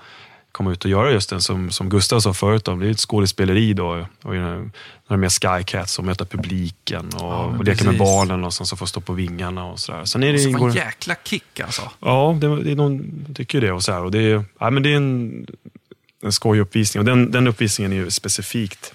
komma 0.52 0.72
ut 0.72 0.86
och 0.86 0.92
göra 0.92 1.12
just 1.12 1.30
den 1.30 1.42
som, 1.42 1.72
som 1.72 1.90
Gustav 1.90 2.20
sa 2.20 2.34
förut. 2.34 2.66
Då. 2.66 2.76
Det 2.76 2.88
är 2.88 2.92
ett 2.92 3.00
skådespeleri 3.00 3.74
då. 3.74 4.06
Och 4.24 4.36
är 4.36 5.18
med 5.18 5.32
Skycats 5.32 6.00
och 6.00 6.06
möta 6.06 6.26
publiken 6.26 7.06
och, 7.06 7.22
Ja, 7.22 7.46
och 7.46 7.64
leka 7.64 7.84
med 7.86 7.98
barnen 7.98 8.44
och 8.44 8.54
sen 8.54 8.66
så 8.66 8.76
få 8.76 8.86
stå 8.88 9.02
på 9.02 9.14
vingarna 9.14 9.66
och 9.66 9.80
sådär. 9.80 10.06
Sen 10.06 10.24
är 10.24 10.34
det, 10.34 10.40
så 10.40 10.50
ingår, 10.50 10.70
en 10.70 10.76
jäkla 10.76 11.16
kick 11.24 11.60
alltså. 11.60 11.82
Ja, 12.00 12.38
det, 12.42 12.64
det 12.64 12.76
någon 12.76 13.26
tycker 13.36 13.62
det. 13.62 13.72
Och 13.72 13.84
så 13.84 13.92
här. 13.92 14.04
Och 14.04 14.12
det, 14.12 14.20
är, 14.20 14.46
ja, 14.60 14.70
men 14.70 14.84
det 14.84 14.90
är 14.94 14.98
en, 14.98 15.48
en 16.24 16.32
skojig 16.32 16.62
uppvisning. 16.62 17.00
Och 17.00 17.06
den, 17.06 17.32
den 17.32 17.48
uppvisningen 17.48 17.92
är 17.92 17.96
ju 17.96 18.12
specifikt 18.12 18.94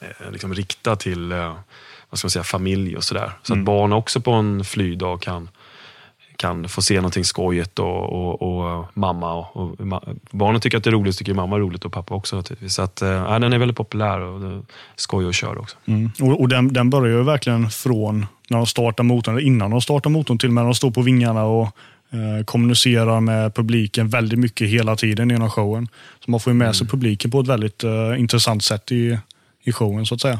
eh, 0.00 0.32
liksom 0.32 0.54
riktad 0.54 0.96
till 0.96 1.32
eh, 1.32 1.54
vad 2.10 2.18
ska 2.18 2.26
man 2.26 2.30
säga, 2.30 2.44
familj 2.44 2.96
och 2.96 3.04
sådär. 3.04 3.32
Så 3.42 3.52
Mm. 3.52 3.62
att 3.62 3.66
barn 3.66 3.92
också 3.92 4.20
på 4.20 4.32
en 4.32 4.64
flygdag 4.64 5.20
kan, 5.22 5.48
kan 6.36 6.68
få 6.68 6.82
se 6.82 6.96
någonting 6.96 7.24
skojigt 7.24 7.78
och, 7.78 8.12
och, 8.12 8.42
och 8.42 8.86
mamma 8.94 9.34
och, 9.34 9.56
och 9.56 9.78
ma- 9.78 10.18
barnen 10.30 10.60
tycker 10.60 10.78
att 10.78 10.84
det 10.84 10.90
är 10.90 10.92
roligt, 10.92 11.18
tycker 11.18 11.34
mamma 11.34 11.56
är 11.56 11.60
roligt 11.60 11.84
och 11.84 11.92
pappa 11.92 12.14
också 12.14 12.36
naturligtvis. 12.36 12.74
Så 12.74 12.82
att, 12.82 12.98
ja, 13.00 13.38
den 13.38 13.52
är 13.52 13.58
väldigt 13.58 13.76
populär 13.76 14.20
och 14.20 14.64
skoj 14.96 15.28
att 15.28 15.34
köra 15.34 15.58
också. 15.58 15.76
Mm. 15.84 16.10
Och, 16.20 16.40
och 16.40 16.48
den, 16.48 16.72
den 16.72 16.90
börjar 16.90 17.18
ju 17.18 17.24
verkligen 17.24 17.70
från 17.70 18.26
när 18.50 18.58
de 18.58 18.66
startar 18.66 19.04
motorn, 19.04 19.34
eller 19.34 19.46
innan 19.46 19.70
de 19.70 19.80
startar 19.80 20.10
motorn 20.10 20.38
till 20.38 20.48
och 20.48 20.52
med 20.52 20.62
när 20.64 20.68
de 20.68 20.74
står 20.74 20.90
på 20.90 21.02
vingarna 21.02 21.44
och 21.44 21.66
eh, 22.10 22.44
kommunicerar 22.44 23.20
med 23.20 23.54
publiken 23.54 24.08
väldigt 24.08 24.38
mycket 24.38 24.68
hela 24.68 24.96
tiden 24.96 25.30
genom 25.30 25.50
showen. 25.50 25.88
Så 26.24 26.30
man 26.30 26.40
får 26.40 26.52
ju 26.52 26.58
med 26.58 26.76
sig 26.76 26.86
publiken 26.86 27.30
på 27.30 27.40
ett 27.40 27.48
väldigt 27.48 27.84
eh, 27.84 28.20
intressant 28.20 28.64
sätt 28.64 28.92
i, 28.92 29.18
i 29.64 29.72
showen 29.72 30.06
så 30.06 30.14
att 30.14 30.20
säga. 30.20 30.38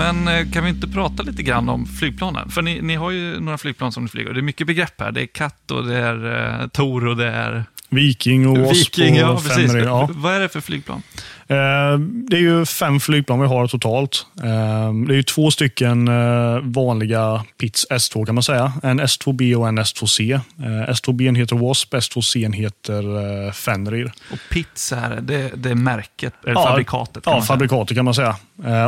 Men 0.00 0.28
eh, 0.28 0.50
kan 0.52 0.64
vi 0.64 0.70
inte 0.70 0.88
prata 0.88 1.22
lite 1.22 1.42
grann 1.42 1.68
om 1.68 1.86
flygplanen? 1.86 2.50
För 2.50 2.62
ni, 2.62 2.82
ni 2.82 2.94
har 2.94 3.10
ju 3.10 3.40
några 3.40 3.58
flygplan 3.58 3.92
som 3.92 4.02
ni 4.02 4.08
flyger. 4.08 4.32
Det 4.32 4.40
är 4.40 4.42
mycket 4.42 4.66
begrepp 4.66 5.00
här. 5.00 5.12
Det 5.12 5.22
är 5.22 5.26
katt 5.26 5.70
och 5.70 5.86
det 5.86 5.96
är 5.96 6.60
eh, 6.60 6.68
Tor 6.68 7.06
och 7.06 7.16
det 7.16 7.26
är 7.26 7.64
Viking 7.90 8.48
och 8.48 8.58
Wasp 8.58 8.98
Viking. 8.98 9.14
och 9.14 9.20
Ja. 9.30 9.38
Fenrir. 9.38 9.84
Ja. 9.84 10.08
Vad 10.12 10.34
är 10.34 10.40
det 10.40 10.48
för 10.48 10.60
flygplan? 10.60 11.02
Eh, 11.48 11.98
Det 12.28 12.36
är 12.36 12.40
ju 12.40 12.64
fem 12.66 13.00
flygplan 13.00 13.40
vi 13.40 13.46
har 13.46 13.66
totalt. 13.66 14.26
Eh, 14.42 14.92
Det 15.06 15.12
är 15.12 15.16
ju 15.16 15.22
två 15.22 15.50
stycken 15.50 16.08
eh, 16.08 16.58
vanliga 16.62 17.44
Pitts 17.60 17.86
S2 17.90 18.26
kan 18.26 18.34
man 18.34 18.42
säga. 18.44 18.72
En 18.82 19.00
S2B 19.00 19.54
och 19.54 19.68
en 19.68 19.78
S2C. 19.78 20.34
Eh, 20.34 20.90
S2B 20.90 21.36
heter 21.36 21.56
Wasp, 21.56 21.94
S2C 21.94 22.52
heter 22.52 23.52
Fenrir. 23.52 24.12
Och 24.32 24.38
Pitts 24.50 24.92
är 24.92 25.18
det, 25.22 25.50
det 25.56 25.70
är 25.70 25.74
märket, 25.74 26.34
eller 26.42 26.52
Ja, 26.54 26.66
fabrikatet. 26.68 27.24
kan 27.24 27.30
Ja, 27.32 27.36
man 27.36 27.42
säga. 27.46 27.54
fabrikatet 27.54 27.96
kan 27.96 28.04
man 28.04 28.14
säga. 28.14 28.36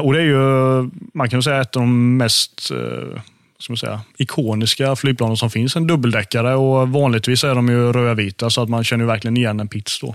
Och 0.03 0.13
det 0.13 0.19
är 0.21 0.25
ju, 0.25 0.91
man 1.15 1.29
kan 1.31 1.43
säga 1.43 1.61
ett 1.61 1.77
av 1.77 1.83
de 1.83 2.17
mest 2.17 2.71
ska 3.62 3.73
man 3.73 3.76
säga, 3.76 4.00
ikoniska 4.16 4.97
flygplanen 4.97 5.37
som 5.37 5.50
finns. 5.50 5.76
En 5.76 5.87
dubbeldäckare 5.87 6.54
och 6.54 6.88
vanligtvis 6.88 7.45
är 7.45 7.54
de 7.54 7.69
ju 7.69 7.92
rödvita 7.92 8.50
så 8.50 8.62
att 8.62 8.69
man 8.69 8.85
känner 8.85 9.04
verkligen 9.04 9.37
igen 9.37 9.61
en 9.61 9.69
Pitts 9.69 10.00
då. 10.00 10.14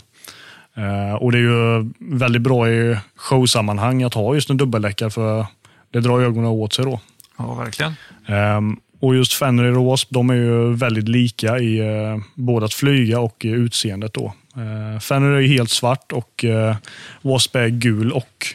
Eh, 0.81 1.13
Och 1.13 1.31
det 1.31 1.37
är 1.37 1.41
ju 1.41 1.91
väldigt 1.99 2.41
bra 2.41 2.69
i 2.69 2.97
showsammanhang 3.15 4.03
att 4.03 4.13
ha 4.13 4.35
just 4.35 4.49
en 4.49 4.57
dubbeldäckare 4.57 5.09
för 5.09 5.45
det 5.91 5.99
drar 5.99 6.21
ögonen 6.21 6.49
åt 6.49 6.73
sig 6.73 6.85
då. 6.85 6.99
Ja, 7.37 7.53
verkligen. 7.53 7.93
Ehm, 8.25 8.77
och 8.99 9.15
just 9.15 9.33
Fenrir 9.33 9.77
och 9.77 9.85
Wasp, 9.85 10.07
de 10.09 10.29
är 10.29 10.33
ju 10.35 10.73
väldigt 10.73 11.07
lika 11.09 11.59
i 11.59 11.79
eh, 11.79 12.17
både 12.35 12.65
att 12.65 12.73
flyga 12.73 13.19
och 13.19 13.45
i 13.45 13.49
utseendet. 13.49 14.13
Då. 14.13 14.33
Uh, 14.57 14.99
Fenrir 14.99 15.37
är 15.37 15.47
helt 15.47 15.69
svart 15.69 16.11
och 16.11 16.45
eh, 16.45 16.75
Wasp 17.21 17.55
är 17.55 17.67
gul 17.67 18.11
och 18.11 18.47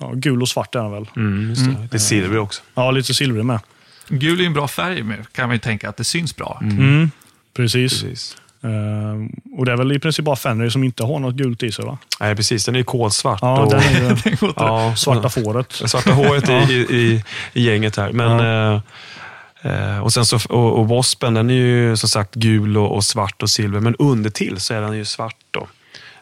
ja, 0.00 0.12
gul 0.14 0.42
och 0.42 0.48
svart 0.48 0.74
är 0.74 0.80
han 0.80 0.92
väl. 0.92 1.06
Mm, 1.16 1.54
det. 1.54 1.88
det 1.90 1.96
är 1.96 1.98
silver 1.98 2.38
också. 2.38 2.62
Ja, 2.74 2.90
lite 2.90 3.14
silvrig 3.14 3.44
med. 3.44 3.60
Gul 4.08 4.40
är 4.40 4.44
en 4.46 4.52
bra 4.52 4.68
färg 4.68 5.02
med, 5.02 5.32
kan 5.32 5.48
man 5.48 5.54
ju 5.54 5.60
tänka 5.60 5.88
att 5.88 5.96
det 5.96 6.04
syns 6.04 6.36
bra. 6.36 6.58
Mm. 6.62 7.10
Precis. 7.56 8.02
Precis. 8.02 8.36
Ehm, 8.64 9.30
och 9.58 9.64
det 9.64 9.72
är 9.72 9.76
väl 9.76 9.92
i 9.92 9.98
princip 9.98 10.24
bara 10.24 10.36
Fenrir 10.36 10.68
som 10.70 10.84
inte 10.84 11.04
har 11.04 11.18
något 11.18 11.34
gult 11.34 11.62
i 11.62 11.72
sig 11.72 11.84
va? 11.84 11.98
Nej, 12.20 12.36
precis. 12.36 12.64
Den 12.64 12.74
är 12.74 12.78
ju 12.78 12.84
kolsvart. 12.84 13.38
Ja, 13.42 13.60
och, 13.60 13.70
den 13.70 13.80
är 13.80 14.10
inte. 14.10 14.36
ja, 14.56 14.94
svarta 14.96 15.28
fåret. 15.28 15.78
Det 15.82 15.88
svarta 15.88 16.12
håret 16.12 16.48
i, 16.48 16.52
i, 16.72 16.96
i, 16.96 17.24
i 17.52 17.62
gänget 17.62 17.96
här. 17.96 18.12
Men, 18.12 18.40
eh, 18.40 18.80
eh, 19.62 19.98
och, 19.98 20.12
sen 20.12 20.24
så, 20.24 20.38
och, 20.48 20.78
och 20.78 20.88
Waspen, 20.88 21.34
den 21.34 21.50
är 21.50 21.54
ju 21.54 21.96
som 21.96 22.08
sagt 22.08 22.34
gul 22.34 22.76
och, 22.76 22.96
och 22.96 23.04
svart 23.04 23.42
och 23.42 23.50
silver. 23.50 23.80
Men 23.80 23.94
undertill 23.94 24.60
så 24.60 24.74
är 24.74 24.80
den 24.80 24.96
ju 24.96 25.04
svart. 25.04 25.36
Då. 25.50 25.66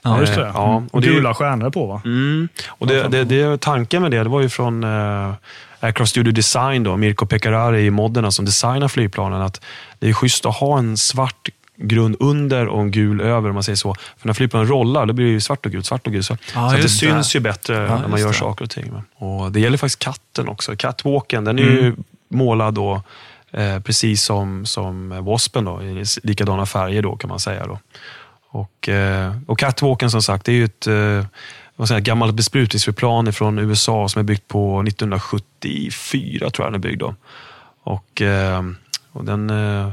Ja, 0.02 0.20
just 0.20 0.34
det. 0.34 0.46
Eh, 0.46 0.50
ja, 0.54 0.76
Mm. 0.76 0.88
och 0.92 1.00
det 1.00 1.06
Gula 1.06 1.34
stjärnor 1.34 1.70
på 1.70 1.86
va? 1.86 2.02
Mm. 2.04 2.48
Och 2.68 2.86
det, 2.86 3.08
det, 3.08 3.24
det, 3.24 3.60
tanken 3.60 4.02
med 4.02 4.10
det, 4.10 4.22
det 4.22 4.28
var 4.28 4.40
ju 4.40 4.48
från 4.48 4.84
eh, 4.84 5.34
Aircraft 5.82 6.10
Studio 6.10 6.32
Design, 6.32 6.82
då, 6.82 6.96
Mirko 6.96 7.26
Pekarari 7.26 7.86
i 7.86 7.90
Modderna 7.90 8.30
som 8.30 8.44
designar 8.44 8.88
flygplanen. 8.88 9.42
Att 9.42 9.60
det 9.98 10.08
är 10.08 10.12
schysst 10.12 10.46
att 10.46 10.56
ha 10.56 10.78
en 10.78 10.96
svart 10.96 11.48
grund 11.76 12.16
under 12.20 12.66
och 12.68 12.80
en 12.80 12.90
gul 12.90 13.20
över, 13.20 13.48
om 13.48 13.54
man 13.54 13.62
säger 13.62 13.76
så. 13.76 13.94
För 14.18 14.26
när 14.26 14.34
flygplanen 14.34 14.68
rollar, 14.68 15.06
då 15.06 15.12
blir 15.12 15.26
det 15.26 15.32
ju 15.32 15.40
svart 15.40 15.66
och 15.66 15.72
gult, 15.72 15.86
svart 15.86 16.06
och 16.06 16.12
gult. 16.12 16.26
Så, 16.26 16.36
Ja, 16.54 16.70
så 16.70 16.76
det 16.76 16.82
det. 16.82 16.88
syns 16.88 17.36
ju 17.36 17.40
bättre 17.40 17.78
när 18.00 18.08
man 18.08 18.20
gör 18.20 18.28
det. 18.28 18.34
saker 18.34 18.64
och 18.64 18.70
ting. 18.70 18.92
Och 19.16 19.52
det 19.52 19.60
gäller 19.60 19.78
faktiskt 19.78 19.98
katten 19.98 20.48
också. 20.48 20.76
Catwalken, 20.76 21.44
den 21.44 21.58
är 21.58 21.62
ju 21.62 21.94
målad 22.28 22.74
då, 22.74 23.02
eh, 23.50 23.78
precis 23.80 24.22
som, 24.24 24.66
som 24.66 25.24
Waspen, 25.24 25.64
då, 25.64 25.82
i 25.82 26.04
likadana 26.22 26.66
färger 26.66 27.02
då 27.02 27.16
kan 27.16 27.28
man 27.28 27.40
säga. 27.40 27.66
Då. 27.66 27.78
Och, 28.48 28.88
eh, 28.88 29.32
och 29.46 29.58
Catwalken 29.58 30.10
som 30.10 30.22
sagt, 30.22 30.44
det 30.44 30.52
är 30.52 30.56
ju 30.56 30.64
ett 30.64 30.86
eh, 30.86 31.24
vad 31.76 31.88
säger, 31.88 32.00
gammalt 32.00 32.34
besprutningsflygplan 32.34 33.32
från 33.32 33.58
USA 33.58 34.08
som 34.08 34.20
är 34.20 34.24
byggt 34.24 34.48
på 34.48 34.82
1974, 34.82 36.50
tror 36.50 36.66
jag 36.66 36.72
den 36.72 36.80
är 36.80 36.88
byggd 36.88 37.00
då. 37.00 37.14
Och, 37.82 38.22
eh, 38.22 38.62
och 39.12 39.24
den 39.24 39.50
eh, 39.50 39.88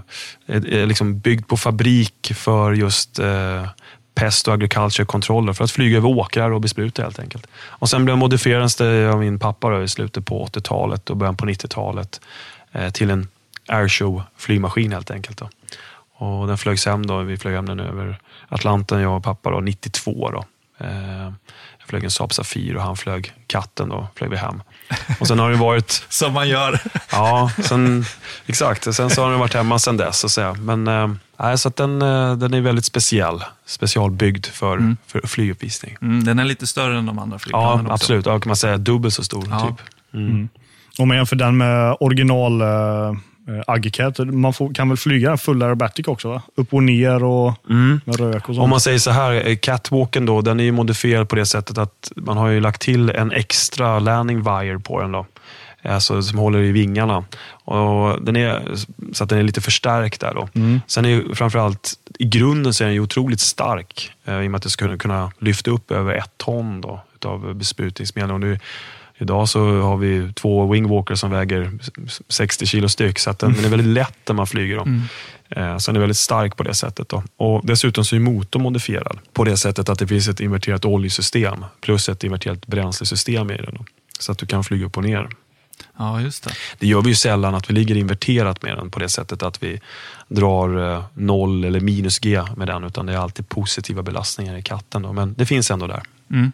är, 0.47 0.85
liksom 0.85 1.19
byggd 1.19 1.47
på 1.47 1.57
fabrik 1.57 2.31
för 2.35 2.73
just 2.73 3.19
eh, 3.19 3.67
pest 4.15 4.47
och 4.47 4.53
agriculture 4.53 5.05
controller 5.05 5.53
för 5.53 5.63
att 5.63 5.71
flyga 5.71 5.97
över 5.97 6.09
åkrar 6.09 6.51
och 6.51 6.61
bespruta 6.61 7.01
helt 7.01 7.19
enkelt. 7.19 7.47
Och 7.55 7.89
sen 7.89 8.05
blev 8.05 8.17
modifierades 8.17 8.75
det 8.75 9.09
av 9.11 9.19
min 9.19 9.39
pappa 9.39 9.69
då, 9.69 9.83
i 9.83 9.87
slutet 9.87 10.25
på 10.25 10.45
80-talet 10.45 11.09
och 11.09 11.17
början 11.17 11.37
på 11.37 11.45
90-talet 11.45 12.21
till 12.93 13.09
en 13.09 13.27
airshow 13.67 14.23
flygmaskin 14.37 14.91
helt 14.91 15.11
enkelt. 15.11 15.37
Då. 15.37 15.49
Och 16.25 16.47
den 16.47 16.57
flögs 16.57 16.85
hem 16.85 17.05
då, 17.05 17.21
vi 17.21 17.37
flög 17.37 17.55
hem 17.55 17.65
den 17.65 17.79
över 17.79 18.19
Atlanten, 18.47 19.01
jag 19.01 19.17
och 19.17 19.23
pappa, 19.23 19.51
då, 19.51 19.59
92. 19.59 20.31
Då. 20.31 20.45
Eh, 20.79 21.23
jag 21.79 21.87
flög 21.87 22.03
en 22.03 22.11
Saab 22.11 22.33
Safir 22.33 22.75
och 22.75 22.81
han 22.81 22.97
flög 22.97 23.33
katten, 23.47 23.89
då 23.89 24.07
flög 24.15 24.29
vi 24.29 24.37
hem. 24.37 24.61
Och 25.19 25.27
sen 25.27 25.39
har 25.39 25.51
det 25.51 25.57
varit, 25.57 26.05
Som 26.09 26.33
man 26.33 26.49
gör. 26.49 26.79
ja, 27.11 27.51
sen, 27.63 28.05
exakt, 28.45 28.95
sen 28.95 29.09
så 29.09 29.23
har 29.23 29.29
den 29.29 29.39
varit 29.39 29.53
hemma 29.53 29.79
sen 29.79 29.97
dess. 29.97 30.19
Så 30.19 30.29
säga. 30.29 30.53
Men 30.53 30.83
nej, 31.39 31.57
så 31.57 31.67
att 31.67 31.75
den, 31.75 32.01
eh, 32.01 32.35
den 32.35 32.53
är 32.53 32.61
väldigt 32.61 32.85
speciell, 32.85 33.43
specialbyggd 33.65 34.45
för, 34.45 34.95
för 35.07 35.27
flyguppvisning. 35.27 35.97
Mm, 36.01 36.23
den 36.23 36.39
är 36.39 36.45
lite 36.45 36.67
större 36.67 36.97
än 36.97 37.05
de 37.05 37.19
andra 37.19 37.39
flygplanen 37.39 37.85
Ja, 37.85 37.93
absolut. 37.93 38.25
Ja, 38.25 38.39
kan 38.39 38.49
man 38.49 38.55
säga 38.55 38.77
dubbelt 38.77 39.13
så 39.13 39.23
stor. 39.23 39.47
Ja. 39.49 39.67
Typ. 39.67 39.87
Mm. 40.13 40.49
Om 40.97 41.07
man 41.07 41.17
jämför 41.17 41.35
den 41.35 41.57
med 41.57 41.97
original 41.99 42.61
uh, 43.49 43.61
Aggicat, 43.67 44.19
man 44.19 44.53
får, 44.53 44.73
kan 44.73 44.89
väl 44.89 44.97
flyga 44.97 45.37
full 45.37 45.63
aerobatic 45.63 46.07
också? 46.07 46.29
Va? 46.29 46.41
Upp 46.55 46.73
och 46.73 46.83
ner 46.83 47.23
och 47.23 47.53
med 48.05 48.19
rök 48.19 48.49
och 48.49 48.55
sånt. 48.55 48.63
Om 48.63 48.69
man 48.69 48.79
säger 48.79 48.99
så 48.99 49.11
här, 49.11 49.47
eh, 49.47 49.55
catwalken 49.55 50.25
då, 50.25 50.41
den 50.41 50.59
är 50.59 50.63
ju 50.63 50.71
modifierad 50.71 51.29
på 51.29 51.35
det 51.35 51.45
sättet 51.45 51.77
att 51.77 52.11
man 52.15 52.37
har 52.37 52.47
ju 52.47 52.59
lagt 52.59 52.81
till 52.81 53.09
en 53.09 53.31
extra 53.31 53.99
landing 53.99 54.37
wire 54.37 54.79
på 54.79 55.01
den. 55.01 55.11
Då. 55.11 55.25
Alltså, 55.83 56.21
som 56.21 56.39
håller 56.39 56.59
i 56.59 56.71
vingarna. 56.71 57.23
Och 57.49 58.23
den 58.23 58.35
är, 58.35 58.75
så 59.13 59.23
att 59.23 59.29
den 59.29 59.39
är 59.39 59.43
lite 59.43 59.61
förstärkt 59.61 60.21
där. 60.21 60.33
Då. 60.33 60.49
Sen 60.87 61.05
är 61.05 61.09
ju 61.09 61.35
framförallt, 61.35 61.93
i 62.19 62.25
grunden 62.25 62.73
så 62.73 62.83
är 62.83 62.85
den 62.85 62.93
ju 62.93 63.01
otroligt 63.01 63.39
stark. 63.39 64.11
Eh, 64.25 64.41
I 64.41 64.47
och 64.47 64.51
med 64.51 64.57
att 64.57 64.63
det 64.63 64.69
skulle 64.69 64.97
kunna 64.97 65.31
lyfta 65.39 65.71
upp 65.71 65.91
över 65.91 66.13
ett 66.13 66.31
ton 66.37 66.81
då, 66.81 67.01
utav 67.15 67.55
besprutningsmedel. 67.55 68.31
Och 68.31 68.39
nu, 68.39 68.59
idag 69.19 69.49
så 69.49 69.81
har 69.81 69.97
vi 69.97 70.33
två 70.33 70.71
wingwalkers 70.71 71.19
som 71.19 71.31
väger 71.31 71.71
60 72.27 72.65
kilo 72.65 72.89
styck. 72.89 73.19
Så 73.19 73.35
den, 73.39 73.53
den 73.53 73.65
är 73.65 73.69
väldigt 73.69 73.87
lätt 73.87 74.17
när 74.27 74.35
man 74.35 74.47
flyger. 74.47 74.75
Då. 74.75 74.85
Eh, 75.61 75.77
Så 75.77 75.91
den 75.91 75.95
är 75.95 75.99
väldigt 75.99 76.17
stark 76.17 76.57
på 76.57 76.63
det 76.63 76.73
sättet. 76.73 77.09
Då. 77.09 77.23
Och 77.37 77.65
dessutom 77.65 78.05
så 78.05 78.15
är 78.15 78.19
motorn 78.19 78.61
modifierad 78.63 79.17
på 79.33 79.43
det 79.43 79.57
sättet 79.57 79.89
att 79.89 79.99
det 79.99 80.07
finns 80.07 80.27
ett 80.27 80.39
inverterat 80.39 80.85
oljesystem 80.85 81.65
plus 81.81 82.09
ett 82.09 82.23
inverterat 82.23 82.67
bränslesystem 82.67 83.51
i 83.51 83.57
den. 83.57 83.75
Då. 83.77 83.85
Så 84.19 84.31
att 84.31 84.37
du 84.37 84.45
kan 84.45 84.63
flyga 84.63 84.85
upp 84.85 84.97
och 84.97 85.03
ner. 85.03 85.27
Ja, 85.97 86.21
just 86.21 86.43
det. 86.43 86.51
Det 86.79 86.87
gör 86.87 87.01
vi 87.01 87.09
ju 87.09 87.15
sällan 87.15 87.55
att 87.55 87.69
vi 87.69 87.73
ligger 87.73 87.97
inverterat 87.97 88.61
med 88.61 88.77
den 88.77 88.91
på 88.91 88.99
det 88.99 89.09
sättet 89.09 89.43
att 89.43 89.63
vi 89.63 89.81
drar 90.27 90.93
eh, 90.93 91.03
noll 91.13 91.63
eller 91.65 91.79
minus 91.79 92.19
G 92.19 92.41
med 92.55 92.67
den 92.67 92.83
utan 92.83 93.05
det 93.05 93.13
är 93.13 93.17
alltid 93.17 93.49
positiva 93.49 94.03
belastningar 94.03 94.57
i 94.57 94.61
katten. 94.61 95.01
Då. 95.01 95.13
Men 95.13 95.33
det 95.37 95.45
finns 95.45 95.71
ändå 95.71 95.87
där. 95.87 96.03
Mm. 96.31 96.51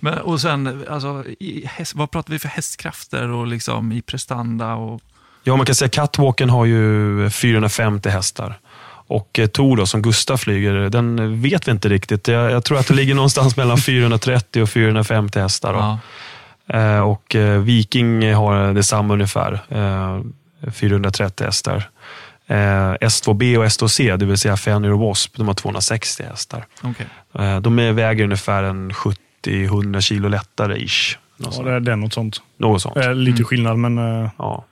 Men, 0.00 0.18
och 0.18 0.40
sen, 0.40 0.84
alltså, 0.90 1.24
i 1.40 1.66
häst, 1.66 1.94
vad 1.94 2.10
pratar 2.10 2.32
vi 2.32 2.38
för 2.38 2.48
hästkrafter 2.48 3.28
och 3.28 3.46
liksom 3.46 3.92
i 3.92 4.02
prestanda? 4.02 4.74
Och... 4.74 5.00
Ja, 5.44 5.56
man 5.56 5.66
kan 5.66 5.74
säga 5.74 5.88
catwalken 5.88 6.50
har 6.50 6.64
ju 6.64 7.30
450 7.30 8.08
hästar. 8.08 8.58
Och 9.06 9.38
eh, 9.38 9.46
Tor 9.46 9.76
då, 9.76 9.86
som 9.86 10.02
Gustav 10.02 10.36
flyger, 10.36 10.74
den 10.74 11.42
vet 11.42 11.68
vi 11.68 11.72
inte 11.72 11.88
riktigt. 11.88 12.28
Jag, 12.28 12.50
jag 12.50 12.64
tror 12.64 12.78
att 12.78 12.86
det 12.86 12.94
ligger 12.94 13.14
någonstans 13.14 13.56
mellan 13.56 13.78
430 13.78 14.62
och 14.62 14.68
450 14.68 15.40
hästar. 15.40 15.74
Ja. 15.74 15.98
Eh, 16.78 17.00
och 17.00 17.34
eh, 17.34 17.60
Viking 17.60 18.34
har 18.34 18.72
detsamma 18.72 19.14
ungefär, 19.14 19.60
eh, 19.68 20.20
430 20.72 21.44
hästar. 21.44 21.90
Eh, 22.46 22.92
S2B 22.92 23.56
och 23.56 23.64
S2C, 23.64 24.16
det 24.16 24.26
vill 24.26 24.38
säga 24.38 24.56
Fenrir 24.56 24.92
och 24.92 24.98
Wasp, 24.98 25.36
de 25.36 25.46
har 25.46 25.54
260 25.54 26.22
hästar. 26.22 26.66
Eh, 27.38 27.60
de 27.60 27.76
väger 27.76 28.24
ungefär 28.24 28.62
en 28.62 28.94
70-100 29.46 30.00
kilo 30.00 30.28
lättare 30.28 30.76
ish. 30.84 31.18
Något 31.36 31.46
Ja, 31.46 31.52
sånt. 31.52 31.66
det, 31.66 31.80
det 31.80 31.92
är 31.92 31.96
något 31.96 32.12
sånt. 32.12 32.42
Något 32.58 32.82
sånt. 32.82 32.96
Eh, 32.96 33.14
lite 33.14 33.44
skillnad, 33.44 33.78
men 33.78 33.98
eh, 34.24 34.30
Ja. 34.38 34.64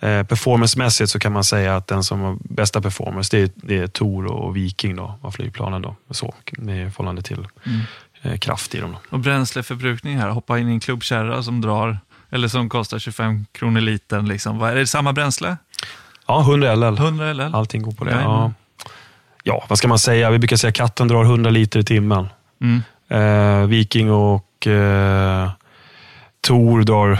Eh, 0.00 0.22
performancemässigt 0.26 1.10
så 1.10 1.18
kan 1.18 1.32
man 1.32 1.44
säga 1.44 1.76
att 1.76 1.86
den 1.86 2.04
som 2.04 2.20
har 2.20 2.36
bästa 2.40 2.80
performance 2.80 3.36
det 3.36 3.42
är, 3.42 3.50
det 3.54 3.78
är 3.78 3.86
Tor 3.86 4.26
och 4.26 4.56
Viking 4.56 4.96
då, 4.96 5.18
av 5.22 5.30
flygplanen. 5.30 5.82
Då, 5.82 5.96
så, 6.10 6.34
I 6.52 6.90
förhållande 6.90 7.22
till 7.22 7.46
Mm. 7.66 7.80
eh, 8.22 8.38
kraft 8.38 8.74
i 8.74 8.80
dem. 8.80 8.92
Då. 8.92 9.16
Och 9.16 9.18
bränsleförbrukning 9.20 10.18
här, 10.18 10.28
hoppa 10.28 10.58
in 10.58 10.68
i 10.68 10.72
en 10.72 10.80
klubbkärra 10.80 11.42
som 11.42 11.60
drar, 11.60 11.98
eller 12.30 12.48
som 12.48 12.68
kostar 12.68 12.98
25 12.98 13.46
kronor 13.52 13.80
litern. 13.80 14.26
Liksom. 14.28 14.62
Är 14.62 14.74
det 14.74 14.86
samma 14.86 15.12
bränsle? 15.12 15.56
Ja, 16.26 16.40
100 16.40 16.74
LL. 16.74 16.98
100 16.98 17.30
eller? 17.30 17.56
Allting 17.56 17.82
går 17.82 17.92
på 17.92 18.04
det. 18.04 18.10
Jajamän. 18.10 18.30
Ja. 18.36 18.52
ja, 19.42 19.64
vad 19.68 19.78
ska 19.78 19.88
man 19.88 19.98
säga? 19.98 20.30
Vi 20.30 20.38
brukar 20.38 20.56
säga 20.56 20.68
att 20.68 20.74
katten 20.74 21.08
drar 21.08 21.24
100 21.24 21.50
liter 21.50 21.80
i 21.80 21.84
timmen. 21.84 22.28
Mm. 22.60 22.82
Eh, 23.08 23.66
Viking 23.66 24.10
och 24.10 24.66
eh, 24.66 25.50
Tor 26.40 26.82
drar 26.82 27.18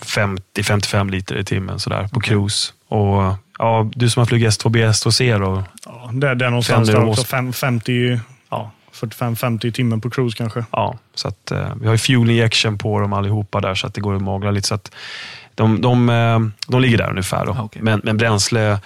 50-55 0.00 1.10
liter 1.10 1.38
i 1.38 1.44
timmen 1.44 1.78
sådär, 1.78 2.08
på 2.12 2.20
cruise. 2.20 2.72
Och, 2.88 3.34
ja, 3.58 3.90
du 3.94 4.10
som 4.10 4.20
har 4.20 4.26
flugit 4.26 4.48
S2B, 4.48 4.88
S2C 4.90 5.38
då? 5.38 5.64
ja, 5.86 6.10
det, 6.12 6.28
är 6.28 6.50
någonstans 6.50 6.88
där 6.88 6.96
också. 6.96 7.20
Wasp. 7.20 7.30
Fem, 7.30 7.52
50, 7.52 8.20
ja, 8.50 8.70
45-50 8.92 9.72
timmar 9.72 9.96
på 9.96 10.10
cruise 10.10 10.36
kanske. 10.36 10.64
Ja, 10.70 10.98
så 11.14 11.28
att, 11.28 11.50
eh, 11.50 11.74
vi 11.80 11.86
har 11.86 11.94
ju 11.94 11.98
fuel 11.98 12.30
injection 12.30 12.78
på 12.78 13.00
dem 13.00 13.12
allihopa 13.12 13.60
där 13.60 13.74
så 13.74 13.86
att 13.86 13.94
det 13.94 14.00
går 14.00 14.16
att 14.16 14.22
magla 14.22 14.50
lite. 14.50 14.68
Så 14.68 14.74
att 14.74 14.94
de, 15.54 15.80
de, 15.80 16.08
eh, 16.08 16.38
de 16.66 16.80
ligger 16.80 16.98
där 16.98 17.10
ungefär. 17.10 17.46
Då. 17.46 17.52
Ah, 17.52 17.62
okej. 17.62 17.82
Men, 17.82 18.00
men 18.04 18.16
bränsle, 18.16 18.78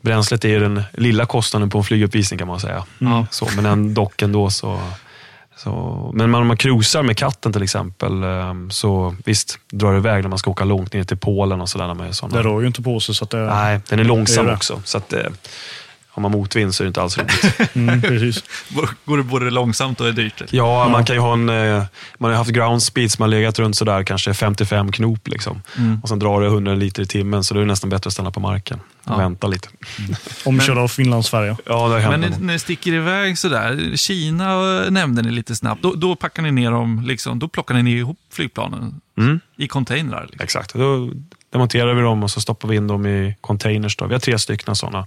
bränslet 0.00 0.44
är 0.44 0.60
den 0.60 0.82
lilla 0.92 1.26
kostnaden 1.26 1.70
på 1.70 1.78
en 1.78 1.84
flyguppvisning 1.84 2.38
kan 2.38 2.48
man 2.48 2.60
säga. 2.60 2.84
Ja. 2.98 3.26
Så, 3.30 3.48
men 3.56 3.66
en 3.66 3.94
dock 3.94 4.22
ändå 4.22 4.50
så... 4.50 4.80
så 5.56 6.10
men 6.14 6.34
om 6.34 6.46
man 6.46 6.56
cruisar 6.56 7.02
med 7.02 7.16
katten 7.16 7.52
till 7.52 7.62
exempel, 7.62 8.22
eh, 8.22 8.54
så 8.70 9.16
visst 9.24 9.58
drar 9.72 9.92
det 9.92 9.98
iväg 9.98 10.22
när 10.22 10.28
man 10.28 10.38
ska 10.38 10.50
åka 10.50 10.64
långt 10.64 10.92
ner 10.92 11.04
till 11.04 11.16
Polen 11.16 11.60
och 11.60 11.68
sådär. 11.68 11.86
när 11.86 11.94
man 11.94 12.06
är 12.06 12.12
såna. 12.12 12.36
Det 12.36 12.42
rör 12.42 12.60
ju 12.60 12.66
inte 12.66 12.82
på 12.82 13.00
sig. 13.00 13.14
Så 13.14 13.24
att 13.24 13.30
det, 13.30 13.46
Nej, 13.46 13.80
den 13.88 13.98
är 13.98 14.04
långsam 14.04 14.44
Det 14.44 14.48
är 14.48 14.52
det. 14.52 14.56
också. 14.56 14.82
Så 14.84 14.98
att, 14.98 15.12
eh, 15.12 15.20
har 16.14 16.22
man 16.22 16.30
motvind 16.32 16.74
så 16.74 16.82
är 16.82 16.84
det 16.84 16.88
inte 16.88 17.02
alls 17.02 17.18
roligt. 17.18 17.70
mm, 17.76 18.02
precis. 18.02 18.44
Går 19.04 19.16
det 19.16 19.22
både 19.22 19.50
långsamt 19.50 20.00
och 20.00 20.08
är 20.08 20.12
dyrt? 20.12 20.40
eller? 20.40 20.56
Ja, 20.56 20.88
man 20.88 21.04
kan 21.04 21.16
ju 21.16 21.20
ha 21.20 21.32
en, 21.32 21.48
eh, 21.48 21.82
man 22.18 22.30
har 22.30 22.38
haft 22.38 22.50
ground 22.50 22.82
speed 22.82 23.10
som 23.12 23.22
har 23.22 23.28
legat 23.28 23.58
runt 23.58 23.76
sådär 23.76 24.02
kanske 24.04 24.34
55 24.34 24.92
knop. 24.92 25.28
Liksom. 25.28 25.62
Mm. 25.78 26.00
Och 26.02 26.08
sen 26.08 26.18
drar 26.18 26.40
det 26.40 26.46
100 26.46 26.74
liter 26.74 27.02
i 27.02 27.06
timmen, 27.06 27.44
så 27.44 27.54
då 27.54 27.60
är 27.60 27.64
det 27.64 27.68
nästan 27.68 27.90
bättre 27.90 28.08
att 28.08 28.12
stanna 28.14 28.30
på 28.30 28.40
marken 28.40 28.80
och 29.04 29.12
Ja. 29.12 29.16
vänta 29.16 29.46
lite. 29.46 29.68
Omkörd 30.44 30.78
av 30.78 30.88
Finland-Sverige. 30.88 31.56
Ja, 31.66 31.88
det 31.88 32.02
har 32.02 32.10
Men 32.10 32.22
hänt. 32.22 32.40
när, 32.40 32.52
ni 32.52 32.58
sticker 32.58 32.92
iväg 32.92 33.38
sådär, 33.38 33.96
Kina 33.96 34.52
eh, 34.84 34.90
nämnde 34.90 35.22
ni 35.22 35.30
lite 35.30 35.56
snabbt, 35.56 35.82
då, 35.82 35.94
då 35.94 36.16
packar 36.16 36.42
ni 36.42 36.50
ner 36.50 36.70
dem, 36.70 37.02
liksom, 37.06 37.38
då 37.38 37.48
plockar 37.48 37.74
ni 37.74 37.90
ihop 37.90 38.18
flygplanen 38.32 39.00
Mm, 39.18 39.40
i 39.56 39.68
containrar. 39.68 40.22
Liksom. 40.22 40.44
exakt, 40.44 40.74
då 40.74 41.10
demonterar 41.52 41.94
vi 41.94 42.02
dem 42.02 42.22
och 42.22 42.30
så 42.30 42.40
stoppar 42.40 42.68
vi 42.68 42.76
in 42.76 42.86
dem 42.86 43.06
i 43.06 43.36
containers. 43.40 43.96
Då. 43.96 44.06
Vi 44.06 44.12
har 44.14 44.20
tre 44.20 44.38
stycken 44.38 44.76
sådana. 44.76 45.06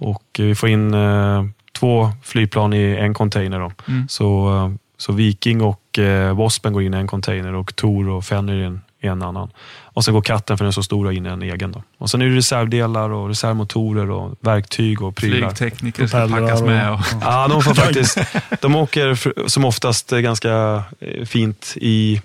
Och 0.00 0.24
vi 0.38 0.54
får 0.54 0.68
in 0.68 0.94
eh, 0.94 1.44
två 1.72 2.10
flygplan 2.22 2.72
i 2.72 2.96
en 2.96 3.14
container. 3.14 3.60
Då. 3.60 3.72
Mm. 3.88 4.08
Så, 4.08 4.56
eh, 4.56 4.72
så 4.96 5.12
Viking 5.12 5.60
och 5.60 5.98
eh, 5.98 6.36
Waspen 6.36 6.72
går 6.72 6.82
in 6.82 6.94
i 6.94 6.96
en 6.96 7.06
container 7.06 7.54
och 7.54 7.76
Tor 7.76 8.08
och 8.08 8.24
Fenrir 8.24 8.62
i 8.62 8.64
en, 8.64 8.80
i 9.00 9.06
en 9.06 9.22
annan. 9.22 9.50
Och 9.92 10.04
sen 10.04 10.14
går 10.14 10.22
katten, 10.22 10.58
för 10.58 10.64
den 10.64 10.68
är 10.68 10.72
så 10.72 10.82
stor, 10.82 11.12
in 11.12 11.26
i 11.26 11.28
en 11.28 11.42
egen. 11.42 11.72
Då. 11.72 11.82
Och 11.98 12.10
sen 12.10 12.22
är 12.22 12.26
det 12.26 12.36
reservdelar 12.36 13.10
och 13.10 13.28
reservmotorer 13.28 14.10
och 14.10 14.34
verktyg 14.40 15.02
och 15.02 15.16
prylar. 15.16 15.48
Flygtekniker 15.50 16.06
ska 16.06 16.28
packas 16.28 16.60
och- 16.60 16.66
med. 16.66 16.92
Och, 16.92 17.00
Ja, 17.22 17.48
de 17.48 17.62
får 17.62 17.74
faktiskt, 17.74 18.18
de 18.60 18.76
åker 18.76 19.18
som 19.48 19.64
oftast 19.64 20.10
ganska 20.10 20.82
eh, 21.00 21.24
fint 21.26 21.74
i, 21.76 22.20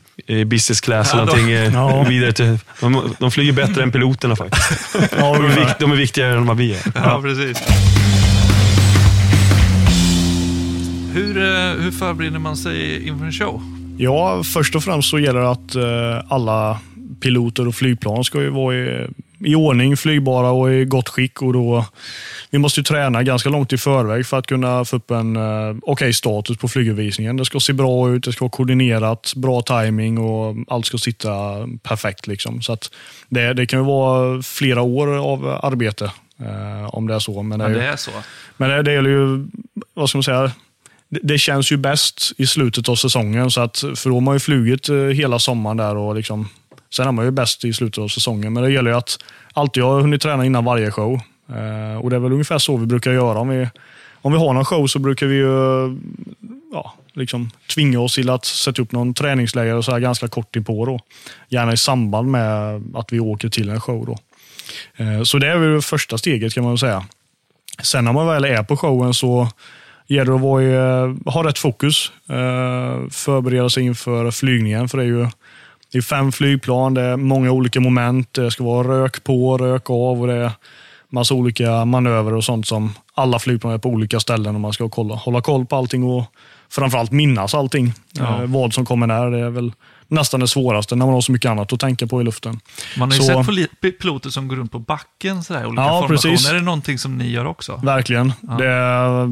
business 0.45 0.81
class 0.81 1.09
Ja, 1.13 1.17
någonting. 1.19 1.51
eh, 1.51 1.73
Ja. 1.73 2.03
Vidare 2.03 2.33
till, 2.33 2.59
de, 2.81 3.15
de 3.19 3.31
flyger 3.31 3.53
bättre 3.53 3.83
än 3.83 3.91
piloterna 3.91 4.35
faktiskt. 4.35 4.95
Ja, 4.95 5.07
De 5.17 5.23
är, 5.23 5.39
ungefär. 5.39 5.65
vikt, 5.65 5.79
de 5.79 5.91
är 5.91 5.95
viktigare 5.95 6.37
än 6.37 6.45
vad 6.45 6.57
vi 6.57 6.73
är. 6.75 6.81
ja, 6.95 7.21
precis. 7.21 7.63
Hur, 11.13 11.37
eh, 11.37 11.83
hur 11.83 11.91
förbereder 11.91 12.39
man 12.39 12.57
sig 12.57 13.07
inför 13.07 13.25
en 13.25 13.31
show? 13.31 13.61
Ja, 13.97 14.43
först 14.43 14.75
och 14.75 14.83
främst 14.83 15.09
så 15.09 15.19
gäller 15.19 15.39
det 15.39 15.49
att 15.51 15.75
alla 16.31 16.79
piloter 17.19 17.67
och 17.67 17.75
flygplan 17.75 18.23
ska 18.23 18.41
ju 18.41 18.49
vara 18.49 18.75
i, 18.75 19.07
i 19.39 19.55
ordning, 19.55 19.97
flygbara 19.97 20.49
och 20.51 20.73
i 20.73 20.85
gott 20.85 21.09
skick. 21.09 21.41
Och 21.41 21.53
då, 21.53 21.85
vi 22.49 22.57
måste 22.57 22.79
ju 22.79 22.83
träna 22.83 23.23
ganska 23.23 23.49
långt 23.49 23.73
i 23.73 23.77
förväg 23.77 24.25
för 24.25 24.37
att 24.39 24.47
kunna 24.47 24.85
få 24.85 24.95
upp 24.95 25.11
en 25.11 25.35
eh, 25.35 25.75
okej 25.81 26.13
status 26.13 26.57
på 26.57 26.67
flyguppvisningen. 26.67 27.37
Det 27.37 27.45
ska 27.45 27.59
se 27.59 27.73
bra 27.73 28.09
ut, 28.09 28.23
det 28.23 28.33
ska 28.33 28.45
vara 28.45 28.51
koordinerat, 28.51 29.33
bra 29.35 29.61
timing 29.61 30.17
och 30.17 30.55
allt 30.67 30.85
ska 30.85 30.97
sitta 30.97 31.29
perfekt. 31.83 32.27
Liksom. 32.27 32.61
Så 32.61 32.73
att 32.73 32.91
det, 33.29 33.53
det 33.53 33.65
kan 33.65 33.79
ju 33.79 33.85
vara 33.85 34.41
flera 34.41 34.81
år 34.81 35.07
av 35.17 35.59
arbete 35.63 36.11
eh, 36.39 36.95
om 36.95 37.07
det 37.07 37.15
är 37.15 37.19
så. 37.19 37.43
Men 37.43 37.59
det 37.59 37.65
Ja, 37.65 37.69
är 37.69 37.73
ju, 37.73 37.79
det 37.79 37.87
är 37.87 37.95
så. 37.95 38.11
men 38.57 38.69
det, 38.69 38.81
det 38.83 38.93
gäller 38.93 39.09
ju, 39.09 39.47
vad 39.93 40.09
ska 40.09 40.17
man 40.17 40.23
säga, 40.23 40.51
det, 41.09 41.19
det 41.23 41.37
känns 41.37 41.71
ju 41.71 41.77
bäst 41.77 42.31
i 42.37 42.47
slutet 42.47 42.89
av 42.89 42.95
säsongen. 42.95 43.51
Så 43.51 43.61
att, 43.61 43.77
för 43.95 44.09
då 44.09 44.15
har 44.15 44.21
man 44.21 44.35
ju 44.35 44.39
flugit 44.39 44.89
eh, 44.89 44.95
hela 44.95 45.39
sommaren 45.39 45.77
där 45.77 45.95
och 45.97 46.15
liksom, 46.15 46.49
sen 46.95 47.07
är 47.07 47.11
man 47.11 47.25
ju 47.25 47.31
bäst 47.31 47.65
i 47.65 47.73
slutet 47.73 47.97
av 48.03 48.07
säsongen. 48.07 48.53
Men 48.53 48.63
det 48.63 48.71
gäller 48.71 48.91
ju 48.91 48.97
att 48.97 49.17
alltid 49.53 49.83
ha 49.83 50.01
hunnit 50.01 50.21
träna 50.21 50.45
innan 50.45 50.65
varje 50.65 50.91
show. 50.91 51.13
Eh, 51.49 51.97
och 52.01 52.09
Det 52.09 52.15
är 52.15 52.19
väl 52.19 52.31
ungefär 52.31 52.57
så 52.57 52.77
vi 52.77 52.85
brukar 52.85 53.11
göra. 53.11 53.39
Om 53.39 53.49
vi, 53.49 53.69
om 54.21 54.31
vi 54.31 54.37
har 54.39 54.53
någon 54.53 54.65
show 54.65 54.87
så 54.87 54.99
brukar 54.99 55.25
vi 55.25 55.35
ju 55.35 55.97
ja, 56.73 56.93
liksom 57.13 57.49
tvinga 57.73 57.99
oss 57.99 58.15
till 58.15 58.29
att 58.29 58.45
sätta 58.45 58.81
upp 58.81 58.91
någon 58.91 59.13
träningsläger 59.13 59.73
och 59.75 59.85
så 59.85 59.91
här 59.91 59.99
ganska 59.99 60.27
kort 60.27 60.55
inpå. 60.55 60.85
Då. 60.85 60.99
Gärna 61.49 61.73
i 61.73 61.77
samband 61.77 62.31
med 62.31 62.83
att 62.95 63.13
vi 63.13 63.19
åker 63.19 63.49
till 63.49 63.69
en 63.69 63.81
show. 63.81 64.05
Då. 64.05 64.17
Eh, 65.03 65.23
Så 65.23 65.37
det 65.37 65.47
är 65.47 65.57
väl 65.57 65.73
det 65.73 65.81
första 65.81 66.17
steget 66.17 66.53
kan 66.53 66.63
man 66.63 66.71
väl 66.71 66.79
säga. 66.79 67.05
Sen 67.83 68.05
när 68.05 68.13
man 68.13 68.27
väl 68.27 68.45
är 68.45 68.63
på 68.63 68.77
showen 68.77 69.13
så 69.13 69.47
gäller 70.07 70.31
det 70.31 70.35
att 70.35 70.41
vara 70.41 70.63
i, 70.63 70.73
eh, 70.73 71.33
ha 71.33 71.43
rätt 71.43 71.57
fokus. 71.57 72.11
eh, 72.29 73.09
Förbereda 73.11 73.69
sig 73.69 73.83
inför 73.83 74.31
flygningen. 74.31 74.89
För 74.89 74.97
det 74.97 75.03
är 75.03 75.07
ju 75.07 75.27
det 75.95 75.99
är 75.99 76.01
fem 76.01 76.31
flygplan, 76.31 76.93
det 76.93 77.01
är 77.01 77.17
många 77.17 77.51
olika 77.51 77.79
moment. 77.79 78.33
Det 78.33 78.51
ska 78.51 78.63
vara 78.63 78.87
rök 78.87 79.23
på, 79.23 79.57
rök 79.57 79.89
av 79.89 80.21
och 80.21 80.27
det 80.27 80.33
är 80.33 80.51
massa 81.09 81.33
olika 81.33 81.85
manövrer 81.85 82.33
och 82.35 82.43
sånt 82.43 82.67
som 82.67 82.93
alla 83.13 83.39
flygplan 83.39 83.73
är 83.73 83.77
på 83.77 83.89
olika 83.89 84.19
ställen 84.19 84.55
och 84.55 84.61
man 84.61 84.73
ska 84.73 84.89
kolla, 84.89 85.15
hålla 85.15 85.41
koll 85.41 85.65
på 85.65 85.75
allting 85.75 86.03
och 86.03 86.23
framförallt 86.69 87.11
minnas 87.11 87.53
allting. 87.55 87.93
Ja. 88.11 88.41
Eh, 88.43 88.47
Vad 88.49 88.73
som 88.73 88.85
kommer 88.85 89.07
när. 89.07 89.31
Det 89.31 89.39
är 89.39 89.49
väl 89.49 89.71
nästan 90.07 90.39
det 90.39 90.47
svåraste 90.47 90.95
när 90.95 91.05
man 91.05 91.13
har 91.13 91.21
så 91.21 91.31
mycket 91.31 91.51
annat 91.51 91.73
att 91.73 91.79
tänka 91.79 92.07
på 92.07 92.21
i 92.21 92.23
luften. 92.23 92.59
Man 92.97 93.11
har 93.11 93.17
ju 93.17 93.23
Så- 93.23 93.43
sett 93.81 93.99
piloter 94.01 94.29
som 94.29 94.47
går 94.47 94.55
runt 94.55 94.71
på 94.71 94.79
backen, 94.79 95.43
sådär, 95.43 95.65
olika 95.65 95.81
Ja, 95.83 95.87
formationer. 96.01 96.31
precis. 96.33 96.49
Är 96.49 96.53
det 96.53 96.61
någonting 96.61 96.97
som 96.97 97.17
ni 97.17 97.29
gör 97.31 97.45
också? 97.45 97.79
Verkligen. 97.83 98.33
Ja. 98.41 98.53
Det, 98.57 98.67
är, 98.67 99.27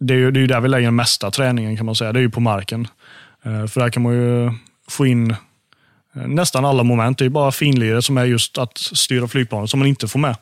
det, 0.00 0.14
är 0.14 0.18
ju, 0.18 0.30
det 0.30 0.38
är 0.38 0.40
ju 0.40 0.46
där 0.46 0.60
vi 0.60 0.68
lägger 0.68 0.86
den 0.86 0.96
mesta 0.96 1.30
träningen 1.30 1.76
kan 1.76 1.86
man 1.86 1.94
säga. 1.94 2.12
Det 2.12 2.18
är 2.18 2.22
ju 2.22 2.30
på 2.30 2.40
marken. 2.40 2.88
Eh, 3.44 3.66
För 3.66 3.80
där 3.80 3.90
kan 3.90 4.02
man 4.02 4.12
ju 4.12 4.50
få 4.88 5.06
in 5.06 5.30
eh, 5.30 5.36
nästan 6.26 6.64
alla 6.64 6.82
moment. 6.82 7.18
Det 7.18 7.24
är 7.24 7.28
bara 7.28 7.52
finliret 7.52 8.04
som 8.04 8.18
är 8.18 8.24
just 8.24 8.58
att 8.58 8.78
styra 8.78 9.28
flygplanet 9.28 9.70
som 9.70 9.78
man 9.80 9.88
inte 9.88 10.08
får 10.08 10.18
med. 10.18 10.36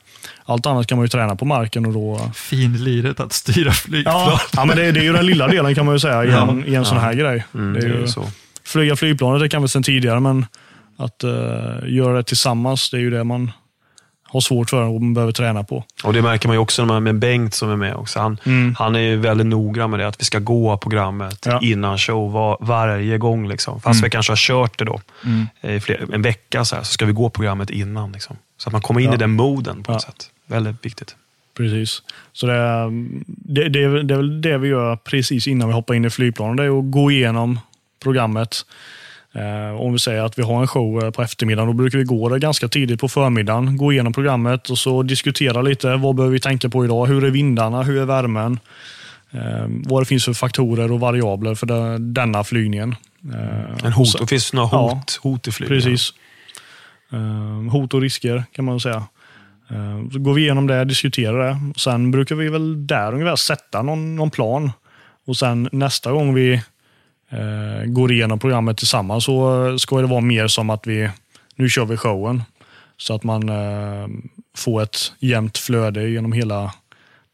Allt 0.45 0.65
annat 0.65 0.87
kan 0.87 0.97
man 0.97 1.05
ju 1.05 1.09
träna 1.09 1.35
på 1.35 1.45
marken. 1.45 1.85
och 1.85 1.93
då... 1.93 2.31
Finliret 2.35 3.19
att 3.19 3.33
styra 3.33 3.71
flygplan. 3.71 4.15
Ja, 4.15 4.39
ja 4.53 4.65
men 4.65 4.77
det, 4.77 4.85
är- 4.85 4.91
det 4.91 4.99
är 4.99 5.03
ju 5.03 5.13
den 5.13 5.25
lilla 5.25 5.47
delen 5.47 5.75
kan 5.75 5.85
man 5.85 5.95
ju 5.95 5.99
säga 5.99 6.25
i 6.25 6.29
Ja. 6.29 6.49
en, 6.51 6.65
i 6.67 6.73
en 6.73 6.85
sån 6.85 6.97
här 6.97 7.13
grej. 7.13 7.45
Mm, 7.53 7.73
det 7.73 7.79
är 7.79 7.89
ju, 8.01 8.07
så. 8.07 8.27
flyga 8.65 8.95
flygplanet 8.95 9.41
det 9.41 9.49
kan 9.49 9.61
vi 9.61 9.67
sedan 9.67 9.83
tidigare, 9.83 10.19
men 10.19 10.45
att 10.97 11.23
eh, 11.23 11.29
göra 11.87 12.13
det 12.17 12.23
tillsammans, 12.23 12.89
det 12.89 12.97
är 12.97 13.01
ju 13.01 13.09
det 13.09 13.23
man 13.23 13.51
har 14.33 14.41
svårt 14.41 14.69
för 14.69 14.81
och 14.83 15.01
man 15.01 15.13
behöver 15.13 15.33
träna 15.33 15.63
på. 15.63 15.83
Och 16.03 16.13
Det 16.13 16.21
märker 16.21 16.47
man 16.47 16.57
också 16.57 16.81
när 16.85 16.93
man 16.93 17.03
med 17.03 17.15
Bengt 17.19 17.53
som 17.53 17.69
är 17.71 17.75
med 17.75 17.95
också. 17.95 18.19
Han, 18.19 18.37
Mm. 18.45 18.75
han 18.79 18.95
är 18.95 18.99
ju 18.99 19.15
väldigt 19.17 19.47
noggrann 19.47 19.89
med 19.91 19.99
det, 19.99 20.07
att 20.07 20.21
vi 20.21 20.25
ska 20.25 20.39
gå 20.39 20.77
programmet 20.77 21.45
Ja. 21.45 21.59
innan 21.63 21.97
show 21.97 22.31
var, 22.31 22.57
varje 22.61 23.17
gång. 23.17 23.47
Liksom. 23.47 23.81
Fast 23.81 24.03
vi 24.03 24.09
kanske 24.09 24.31
har 24.31 24.37
kört 24.37 24.77
det 24.79 24.85
då 24.85 25.01
Mm. 25.25 25.75
i 25.75 25.79
fler, 25.79 26.05
en 26.13 26.21
vecka 26.21 26.65
så, 26.65 26.75
här, 26.75 26.83
så 26.83 26.93
ska 26.93 27.05
vi 27.05 27.13
gå 27.13 27.29
programmet 27.29 27.69
innan. 27.69 28.11
Liksom. 28.11 28.35
Så 28.57 28.69
att 28.69 28.73
man 28.73 28.81
kommer 28.81 28.99
in 29.01 29.07
Ja. 29.07 29.13
i 29.13 29.17
den 29.17 29.31
moden 29.31 29.83
på 29.83 29.91
något 29.91 30.03
Ja. 30.07 30.11
sätt. 30.11 30.29
Väldigt 30.45 30.85
viktigt. 30.85 31.15
Precis. 31.57 32.01
Så 32.33 32.45
det, 32.47 32.53
är- 32.53 32.89
det, 33.27 33.69
det, 33.69 33.83
är 33.83 33.87
väl- 33.87 34.07
det 34.07 34.13
är 34.13 34.17
väl 34.17 34.41
det 34.41 34.57
vi 34.57 34.67
gör 34.67 34.95
precis 34.95 35.47
innan 35.47 35.67
vi 35.67 35.73
hoppar 35.73 35.93
in 35.93 36.05
i 36.05 36.09
flygplanet. 36.09 36.57
Det 36.57 36.63
är 36.63 36.79
att 36.79 36.91
gå 36.91 37.11
igenom 37.11 37.59
programmet. 38.03 38.65
Eh, 39.35 39.81
om 39.81 39.93
vi 39.93 39.99
säger 39.99 40.21
att 40.23 40.39
vi 40.39 40.43
har 40.43 40.61
en 40.61 40.67
show 40.67 41.03
eh, 41.03 41.11
på 41.11 41.21
eftermiddagen, 41.21 41.67
då 41.67 41.73
brukar 41.73 41.97
vi 41.97 42.03
gå 42.03 42.29
där 42.29 42.37
ganska 42.37 42.67
tidigt 42.67 42.99
på 43.01 43.09
förmiddagen, 43.09 43.77
gå 43.77 43.91
igenom 43.93 44.13
programmet 44.13 44.69
och 44.69 44.77
så 44.77 45.03
diskutera 45.03 45.61
lite. 45.61 45.95
Vad 45.95 46.15
behöver 46.15 46.33
vi 46.33 46.39
tänka 46.39 46.69
på 46.69 46.85
idag? 46.85 47.05
Hur 47.05 47.23
är 47.23 47.29
vindarna? 47.29 47.83
Hur 47.83 48.01
är 48.01 48.05
värmen? 48.05 48.59
Eh, 49.31 49.65
vad 49.67 50.01
det 50.01 50.05
finns 50.05 50.25
för 50.25 50.33
faktorer 50.33 50.91
och 50.91 50.99
variabler 50.99 51.55
för 51.55 51.97
denna 51.99 52.43
flygningen. 52.43 52.95
En 53.83 53.91
hot, 53.93 54.07
så- 54.09 54.27
finns 54.27 54.51
det 54.51 54.57
några 54.57 54.77
hot, 54.77 55.19
hot 55.23 55.47
i 55.47 55.51
flygningen? 55.51 55.83
Precis. 55.83 56.13
Hot 57.71 57.93
och 57.93 58.01
risker 58.01 58.43
kan 58.55 58.65
man 58.65 58.79
säga. 58.79 59.03
Så 60.13 60.19
går 60.19 60.33
vi 60.33 60.41
igenom 60.41 60.67
det, 60.67 60.85
diskuterar 60.85 61.47
det. 61.47 61.57
Sen 61.79 62.11
brukar 62.11 62.35
vi 62.35 62.49
väl 62.49 62.87
där 62.87 63.13
ungefär 63.13 63.35
sätta 63.35 63.81
någon, 63.81 64.15
någon 64.15 64.31
plan. 64.31 64.71
Och 65.27 65.37
sen 65.37 65.69
nästa 65.71 66.11
gång 66.11 66.33
vi 66.33 66.61
eh, 67.33 67.85
går 67.85 68.11
igenom 68.11 68.39
programmet 68.39 68.77
tillsammans 68.77 69.23
så 69.23 69.77
ska 69.79 70.01
det 70.01 70.07
vara 70.07 70.21
mer 70.21 70.47
som 70.47 70.69
att 70.69 70.87
vi, 70.87 71.09
nu 71.55 71.69
kör 71.69 71.85
vi 71.85 71.97
showen. 71.97 72.43
Så 72.97 73.15
att 73.15 73.23
man 73.23 73.49
eh, 73.49 74.07
får 74.57 74.83
ett 74.83 75.13
jämnt 75.19 75.57
flöde 75.57 76.09
genom 76.09 76.33
hela 76.33 76.73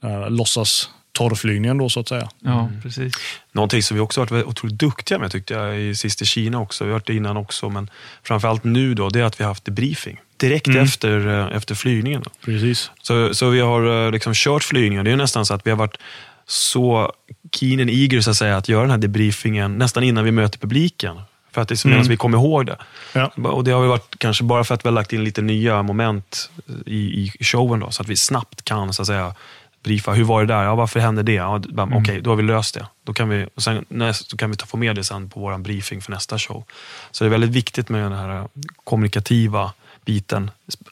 eh, 0.04 0.30
låtsas 0.30 0.90
torrflygningen 1.12 1.78
då 1.78 1.90
så 1.90 2.00
att 2.00 2.08
säga. 2.08 2.30
Ja, 2.40 2.70
precis. 2.84 3.14
Någonting 3.52 3.84
som 3.84 3.96
vi 3.96 4.02
också 4.02 4.22
har 4.22 4.28
varit 4.28 4.46
otroligt 4.46 4.80
duktiga 4.80 5.20
med 5.20 5.32
tyckte 5.32 5.54
jag 5.54 5.80
i 5.80 5.96
sist 5.96 6.22
i 6.22 6.26
Kina 6.26 6.60
också. 6.60 6.84
Vi 6.84 6.90
har 6.90 6.94
varit 6.94 7.08
det 7.08 7.16
innan 7.16 7.38
också, 7.38 7.70
men 7.70 7.90
framförallt 8.24 8.64
nu 8.64 8.94
då, 8.94 9.10
det 9.10 9.20
är 9.20 9.24
att 9.24 9.40
vi 9.40 9.44
har 9.44 9.52
haft 9.52 9.66
debriefing. 9.66 10.20
Direkt 10.38 10.68
efter, 10.68 11.28
eh, 11.28 11.56
efter 11.58 11.76
flygningen. 11.76 12.22
Då. 12.22 12.32
Precis. 12.46 12.92
Så, 13.02 13.34
så 13.34 13.50
vi 13.50 13.60
har 13.60 14.06
eh, 14.06 14.12
liksom 14.12 14.34
kört 14.36 14.64
flygningen. 14.64 15.06
Det 15.06 15.12
är 15.12 15.16
nästan 15.16 15.46
så 15.46 15.54
att 15.54 15.68
vi 15.68 15.70
har 15.70 15.78
varit 15.78 15.98
så 16.46 17.14
keen 17.52 17.80
and 17.80 17.90
eager 17.90 18.22
så 18.22 18.30
att, 18.30 18.38
säga, 18.38 18.58
att 18.58 18.70
göra 18.70 18.82
den 18.82 18.92
här 18.92 18.98
debriefingen 18.98 19.78
nästan 19.78 20.04
innan 20.04 20.24
vi 20.24 20.32
möter 20.32 20.60
publiken. 20.60 21.22
För 21.52 21.62
att 21.62 21.68
det 21.68 21.74
är 21.74 21.78
så 21.78 21.88
medan 21.88 22.04
vi 22.04 22.18
kommer 22.18 22.38
ihåg 22.38 22.66
det. 22.66 22.78
Ja. 23.14 23.32
Och 23.44 23.64
det 23.64 23.72
har 23.72 23.82
ju 23.82 23.90
varit 23.90 24.16
kanske 24.20 24.44
bara 24.44 24.64
för 24.64 24.76
att 24.76 24.86
vi 24.86 24.90
har 24.90 24.94
lagt 24.94 25.14
in 25.14 25.24
lite 25.24 25.42
nya 25.42 25.84
moment 25.84 26.50
i, 26.86 27.32
i 27.40 27.44
showen 27.44 27.80
då, 27.80 27.92
så 27.92 28.02
att 28.02 28.08
vi 28.08 28.16
snabbt 28.16 28.64
kan 28.64 28.94
så 28.94 29.02
att 29.02 29.08
säga 29.08 29.36
briefa. 29.84 30.14
Hur 30.14 30.24
var 30.24 30.42
det 30.46 30.54
där? 30.54 30.64
Ja, 30.64 30.76
varför 30.76 31.00
hände 31.00 31.24
det? 31.24 31.34
Ja, 31.34 31.62
bam, 31.70 31.94
Okej, 31.94 32.22
då 32.22 32.30
har 32.30 32.36
vi 32.36 32.44
löst 32.44 32.76
det. 32.76 32.88
Då 33.04 33.14
kan 33.14 33.30
vi, 33.30 33.48
och 33.56 33.64
sen, 33.64 33.86
näst, 33.88 34.32
då 34.32 34.38
kan 34.38 34.52
vi 34.52 34.58
ta, 34.58 34.66
få 34.66 34.78
med 34.78 34.96
det 34.96 35.04
sen 35.04 35.30
på 35.30 35.40
vår 35.40 35.58
briefing 35.58 36.02
för 36.02 36.12
nästa 36.12 36.40
show. 36.40 36.64
Så 37.12 37.24
det 37.24 37.28
är 37.28 37.30
väldigt 37.30 37.50
viktigt 37.50 37.90
med 37.90 38.04
den 38.04 38.14
här 38.14 38.48
kommunikativa 38.84 39.74
biten 40.06 40.52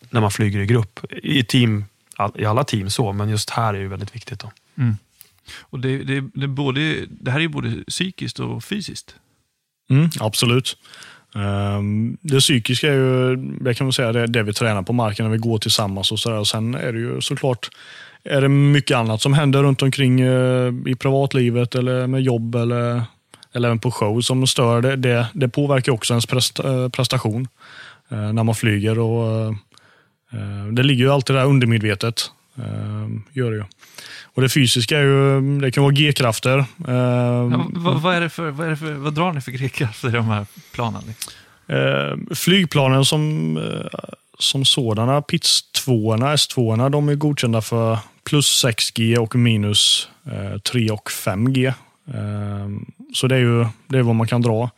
när 0.10 0.22
man 0.22 0.32
flyger 0.32 0.60
i 0.60 0.66
grupp. 0.66 1.00
I, 1.12 1.44
team, 1.44 1.86
all, 2.16 2.32
i 2.36 2.46
alla 2.46 2.64
team 2.64 2.90
så, 2.90 3.14
men 3.14 3.30
just 3.30 3.50
här 3.50 3.74
är 3.74 3.80
det 3.80 3.88
väldigt 3.88 4.16
viktigt. 4.16 4.40
Då. 4.40 4.52
Och 5.60 5.80
det, 5.80 5.98
det, 6.04 6.24
det, 6.34 6.48
både, 6.48 7.06
det 7.10 7.32
här 7.32 7.38
är 7.38 7.42
ju 7.42 7.48
både 7.48 7.84
psykiskt 7.88 8.40
och 8.40 8.64
fysiskt. 8.64 9.16
Mm, 9.90 10.10
absolut. 10.20 10.78
Ehm, 11.36 12.18
det 12.22 12.40
psykiska 12.40 12.88
är 12.88 12.96
ju, 12.96 13.36
det 13.36 13.74
kan 13.74 13.88
väl 13.88 13.94
säga, 13.94 14.12
det, 14.12 14.28
det 14.28 14.44
vi 14.44 14.54
tränar 14.54 14.82
på 14.82 14.94
marken 14.94 15.26
när 15.26 15.32
vi 15.32 15.38
går 15.38 15.58
tillsammans 15.58 16.12
och 16.12 16.20
sådär. 16.20 16.44
Sen 16.44 16.76
är 16.76 16.94
det 16.94 17.00
ju 17.00 17.22
såklart 17.22 17.70
är 18.24 18.42
det 18.42 18.50
mycket 18.50 18.98
annat 18.98 19.22
som 19.22 19.34
händer 19.34 19.64
runt 19.64 19.82
omkring 19.82 20.22
eh, 20.22 20.74
i 20.86 20.96
privatlivet 20.96 21.76
eller 21.76 22.08
med 22.08 22.22
jobb 22.22 22.56
eller, 22.56 23.02
eller 23.54 23.68
även 23.68 23.80
på 23.80 23.92
show 23.92 24.22
som 24.22 24.48
stör. 24.48 24.82
Det, 24.82 24.96
det, 24.96 25.28
det 25.34 25.50
påverkar 25.50 25.92
också 25.92 26.14
ens 26.14 26.26
prest, 26.26 26.60
eh, 26.60 26.90
prestation 26.90 27.48
eh, 28.10 28.34
när 28.34 28.44
man 28.44 28.56
flyger. 28.56 29.00
Och, 29.00 29.56
det 30.72 30.84
ligger 30.84 31.04
ju 31.04 31.12
alltid 31.12 31.36
där 31.36 31.46
undermedvetet 31.46 32.32
eh, 32.58 33.08
Gör 33.34 33.52
det 33.52 33.58
ju. 33.58 33.64
Och 34.24 34.42
det 34.42 34.50
fysiska 34.50 34.98
är 34.98 35.04
ju, 35.04 35.42
det 35.60 35.72
kan 35.72 35.84
vara 35.84 35.94
G-krafter. 35.94 36.58
eh, 36.58 36.66
Ja, 36.96 37.68
vad, 37.74 38.02
vad, 38.02 38.16
är 38.16 38.22
det 38.22 38.30
för, 38.30 38.50
vad, 38.52 38.66
är 38.68 38.70
det 38.70 38.78
för, 38.78 38.94
vad 38.94 39.14
drar 39.14 39.34
ni 39.34 39.42
för 39.42 39.52
grekkrafter 39.52 40.08
i 40.08 40.12
de 40.12 40.26
här 40.26 40.46
planen? 40.74 41.02
Liksom? 41.08 41.34
Eh, 41.68 42.36
flygplanen 42.36 43.06
som, 43.06 43.58
eh, 43.58 44.00
som 44.40 44.66
sådana, 44.66 45.22
PITS 45.22 45.72
2 45.72 46.16
S2 46.16 46.90
de 46.90 47.10
är 47.10 47.16
godkända 47.16 47.62
för 47.62 47.98
plus 48.24 48.66
6G 48.66 49.18
och 49.18 49.36
minus 49.36 50.10
eh, 50.26 50.60
3 50.60 50.90
och 50.92 51.10
5G. 51.10 51.68
Eh, 52.08 52.68
så 53.14 53.28
det 53.28 53.36
är 53.36 53.40
ju 53.40 53.66
det 53.88 53.98
är 53.98 54.02
vad 54.02 54.16
man 54.16 54.28
kan 54.28 54.42
dra. 54.42 54.70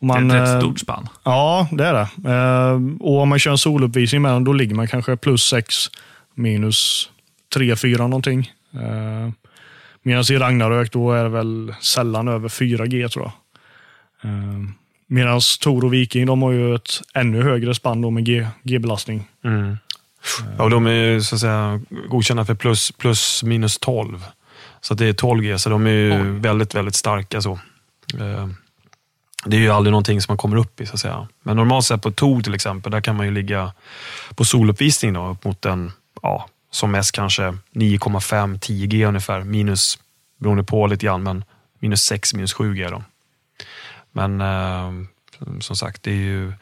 Man, 0.00 0.28
det 0.28 0.34
är 0.34 0.42
ett 0.42 0.48
rätt 0.48 0.54
eh, 0.54 0.60
stort 0.60 0.80
spann. 0.80 1.08
Ja, 1.24 1.68
det 1.72 1.84
är 1.86 1.92
det. 1.94 2.30
Eh, 2.30 2.80
och 3.00 3.18
om 3.20 3.28
man 3.28 3.38
kör 3.38 3.50
en 3.50 3.58
soluppvisning 3.58 4.22
med 4.22 4.32
den, 4.32 4.44
då 4.44 4.52
ligger 4.52 4.74
man 4.74 4.88
kanske 4.88 5.16
plus 5.16 5.42
6, 5.44 5.74
minus 6.34 7.10
3, 7.54 7.76
4 7.76 8.06
någonting. 8.06 8.52
Eh, 8.74 9.30
Medan 10.02 10.24
i 10.30 10.36
Ragnarök, 10.36 10.92
då 10.92 11.12
är 11.12 11.22
det 11.22 11.28
väl 11.28 11.74
sällan 11.80 12.28
över 12.28 12.48
4G 12.48 13.08
tror 13.08 13.24
jag. 13.24 13.32
Eh, 14.30 14.58
Medan 15.06 15.40
Tor 15.60 15.84
och 15.84 15.94
Viking, 15.94 16.26
de 16.26 16.42
har 16.42 16.50
ju 16.52 16.74
ett 16.74 16.90
ännu 17.14 17.42
högre 17.42 17.74
spann 17.74 18.00
då 18.02 18.10
med 18.10 18.24
G-belastning. 18.62 19.28
Mm. 19.44 19.76
Ja, 20.58 20.64
och 20.64 20.70
de 20.70 20.86
är 20.86 20.90
ju, 20.92 21.22
så 21.22 21.34
att 21.34 21.40
säga, 21.40 21.80
godkända 22.08 22.44
för 22.44 22.54
plus, 22.54 22.92
plus 22.92 23.42
minus 23.42 23.78
12. 23.78 24.24
Så 24.80 24.94
det 24.94 25.06
är 25.06 25.12
12G, 25.12 25.56
så 25.58 25.70
de 25.70 25.86
är 25.86 25.90
ju 25.90 26.12
Oj. 26.12 26.18
väldigt, 26.40 26.74
väldigt 26.74 26.94
starka. 26.94 27.40
så. 27.42 27.52
Eh, 28.18 28.48
Det 29.46 29.56
är 29.56 29.60
ju 29.60 29.70
aldrig 29.70 29.90
någonting 29.92 30.20
som 30.20 30.32
man 30.32 30.38
kommer 30.38 30.56
upp 30.56 30.80
i. 30.80 30.86
så 30.86 30.94
att 30.94 31.00
säga. 31.00 31.28
Men 31.42 31.56
normalt 31.56 31.84
sett 31.84 32.02
på 32.02 32.10
Tor 32.10 32.40
till 32.42 32.54
exempel, 32.54 32.92
där 32.92 33.00
kan 33.00 33.16
man 33.16 33.26
ju 33.26 33.32
ligga 33.32 33.72
på 34.34 34.44
soluppvisning 34.44 35.12
då, 35.12 35.28
upp 35.30 35.44
mot 35.44 35.64
en, 35.64 35.92
ja, 36.22 36.48
som 36.72 36.90
mest 36.90 37.12
kanske 37.12 37.42
9,5-10G 37.72 39.08
ungefär. 39.08 39.44
Minus, 39.44 39.98
beroende 40.38 40.64
på 40.64 40.86
lite 40.86 41.06
grann, 41.06 41.22
men 41.22 41.44
minus 41.78 42.02
6, 42.02 42.34
minus 42.34 42.54
7G. 42.54 42.90
Då. 42.90 43.02
Men 44.12 44.40
eh, 44.40 44.90
som 45.60 45.76
sagt, 45.76 46.02
det 46.02 46.10
är 46.10 46.14
ju 46.14 46.52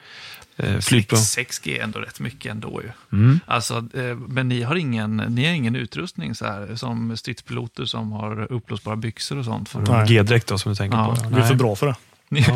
eh, 0.57 0.79
flygplan. 0.81 1.21
6G 1.21 1.79
är 1.79 1.83
ändå 1.83 1.99
rätt 1.99 2.21
mycket 2.21 2.51
ändå 2.51 2.83
ju. 2.83 3.19
Mm. 3.19 3.41
Alltså, 3.47 3.75
eh, 3.75 4.17
men 4.29 4.49
ni 4.49 4.63
har, 4.63 4.77
ingen, 4.77 5.17
ni 5.17 5.47
har 5.47 5.53
ingen 5.53 5.77
utrustning 5.77 6.35
så 6.35 6.47
här, 6.47 6.77
som 6.77 7.17
stridspiloter 7.17 7.85
som 7.85 8.13
har 8.13 8.53
uppblåsbara 8.53 8.97
byxor 8.97 9.39
och 9.39 9.45
sånt? 9.45 9.69
För 9.69 9.81
Nej. 9.81 10.07
G-dräkt 10.09 10.47
då, 10.47 10.59
som 10.59 10.73
du 10.73 10.77
tänker 10.77 10.99
Ja, 10.99 11.17
på. 11.17 11.29
Vi 11.29 11.41
är 11.41 11.47
för 11.47 11.55
bra 11.55 11.77
för 11.77 11.87
det. 11.87 11.95
Ni... 12.29 12.41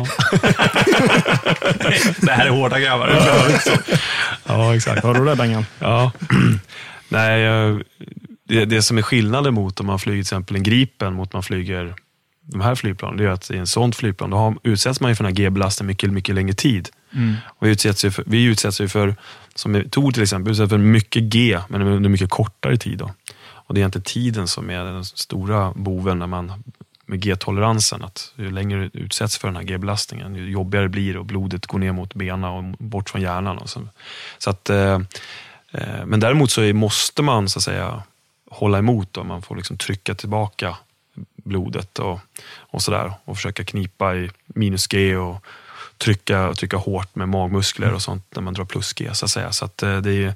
det 2.25 2.31
här 2.31 2.45
är 2.45 2.49
hårda 2.49 2.79
grabbar. 2.79 3.07
Ja, 4.45 4.75
exakt. 4.75 5.03
Hör 5.03 5.13
du 5.13 5.25
det 5.25 5.35
Bengan? 5.35 5.65
Ja. 5.79 6.11
Nej, 7.09 7.79
det, 8.47 8.65
det 8.65 8.81
som 8.81 8.97
är 8.97 9.01
skillnaden 9.01 9.53
mot 9.53 9.79
om 9.79 9.85
man 9.85 9.99
flyger 9.99 10.15
till 10.15 10.21
exempel 10.21 10.55
en 10.55 10.63
Gripen 10.63 11.13
mot 11.13 11.33
man 11.33 11.43
flyger 11.43 11.95
de 12.45 12.61
här 12.61 12.75
flygplanen, 12.75 13.17
det 13.17 13.23
är 13.23 13.29
att 13.29 13.51
i 13.51 13.57
en 13.57 13.67
sånt 13.67 13.95
flygplan 13.95 14.29
då 14.29 14.37
har, 14.37 14.57
utsätts 14.63 15.01
man 15.01 15.11
ju 15.11 15.15
för 15.15 15.23
den 15.23 15.31
här 15.31 15.43
G-belastningen 15.43 15.87
mycket, 15.87 16.13
mycket 16.13 16.35
längre 16.35 16.53
tid. 16.53 16.89
Mm. 17.13 17.35
Och 17.45 17.67
vi 17.67 17.71
utsätts 17.71 18.05
ju 18.05 18.11
för, 18.11 18.23
vi 18.27 18.43
utsätts 18.43 18.81
ju 18.81 18.87
för, 18.87 19.15
som 19.55 19.83
Tor 19.89 20.11
till 20.11 20.23
exempel, 20.23 20.51
utsätts 20.51 20.69
för 20.69 20.77
mycket 20.77 21.23
G, 21.23 21.59
men 21.69 21.81
under 21.81 22.09
mycket 22.09 22.29
kortare 22.29 22.77
tid. 22.77 22.97
Då. 22.97 23.11
Och 23.37 23.73
det 23.73 23.81
är 23.81 23.85
inte 23.85 24.01
tiden 24.01 24.47
som 24.47 24.69
är 24.69 24.83
den 24.83 25.05
stora 25.05 25.73
boven 25.75 26.19
när 26.19 26.27
man 26.27 26.63
med 27.05 27.19
G-toleransen. 27.19 28.03
Att 28.03 28.33
ju 28.35 28.51
längre 28.51 28.79
du 28.79 28.99
utsätts 28.99 29.37
för 29.37 29.47
den 29.47 29.55
här 29.55 29.63
G-belastningen, 29.63 30.35
ju 30.35 30.51
jobbigare 30.51 30.89
blir 30.89 31.13
det 31.13 31.19
och 31.19 31.25
blodet 31.25 31.65
går 31.65 31.79
ner 31.79 31.91
mot 31.91 32.13
benen 32.13 32.43
och 32.43 32.63
bort 32.63 33.09
från 33.09 33.21
hjärnan. 33.21 33.57
Och 33.57 33.69
så. 33.69 33.87
Så 34.37 34.49
att, 34.49 34.69
eh, 34.69 34.99
men 36.05 36.19
däremot 36.19 36.51
så 36.51 36.61
är, 36.61 36.73
måste 36.73 37.21
man 37.21 37.49
så 37.49 37.59
att 37.59 37.63
säga 37.63 38.03
hålla 38.49 38.77
emot. 38.77 39.13
Då. 39.13 39.23
Man 39.23 39.41
får 39.41 39.55
liksom 39.55 39.77
trycka 39.77 40.15
tillbaka 40.15 40.77
blodet 41.35 41.99
och, 41.99 42.19
och 42.57 42.81
sådär. 42.81 43.13
Och 43.25 43.35
försöka 43.35 43.63
knipa 43.63 44.15
i 44.15 44.29
minus 44.45 44.87
G 44.87 45.17
och 45.17 45.45
trycka, 45.97 46.53
trycka 46.53 46.77
hårt 46.77 47.15
med 47.15 47.29
magmuskler 47.29 47.93
och 47.93 48.01
sånt 48.01 48.25
när 48.35 48.41
man 48.41 48.53
drar 48.53 48.65
plus 48.65 48.93
G. 48.93 49.09
Så 49.13 49.25
att 49.25 49.31
säga. 49.31 49.51
Så 49.51 49.65
att, 49.65 49.83
eh, 49.83 49.97
det 49.97 50.11
är 50.11 50.33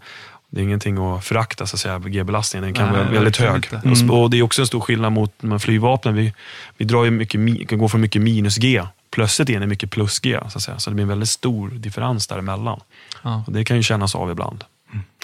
det 0.51 0.61
är 0.61 0.63
ingenting 0.63 0.97
att 0.97 1.25
förakta, 1.25 1.65
så 1.67 1.75
att 1.75 1.79
säga, 1.79 1.99
G-belastningen. 1.99 2.63
Den 2.63 2.73
kan 2.73 2.93
vara 2.93 3.03
väldigt 3.03 3.37
hög. 3.37 3.69
Och 3.71 3.85
Mm. 3.85 4.11
Och 4.11 4.29
det 4.29 4.37
är 4.37 4.43
också 4.43 4.61
en 4.61 4.67
stor 4.67 4.79
skillnad 4.79 5.11
mot 5.11 5.33
här 5.41 5.57
flygvapnen. 5.57 6.15
Vi, 6.15 6.33
vi 6.77 6.85
drar 6.85 7.05
ju 7.05 7.11
mycket, 7.11 7.69
kan 7.69 7.79
gå 7.79 7.89
från 7.89 8.01
mycket 8.01 8.21
minus 8.21 8.57
G, 8.57 8.83
plötsligt 9.11 9.49
in 9.49 9.63
i 9.63 9.67
mycket 9.67 9.91
plus 9.91 10.19
G. 10.19 10.39
Så, 10.49 10.57
att 10.57 10.63
säga. 10.63 10.79
så 10.79 10.89
det 10.89 10.93
blir 10.93 11.03
en 11.03 11.09
väldigt 11.09 11.29
stor 11.29 11.69
differens 11.69 12.27
däremellan. 12.27 12.79
Ja. 13.23 13.43
Och 13.47 13.53
det 13.53 13.65
kan 13.65 13.77
ju 13.77 13.83
kännas 13.83 14.15
av 14.15 14.31
ibland. 14.31 14.63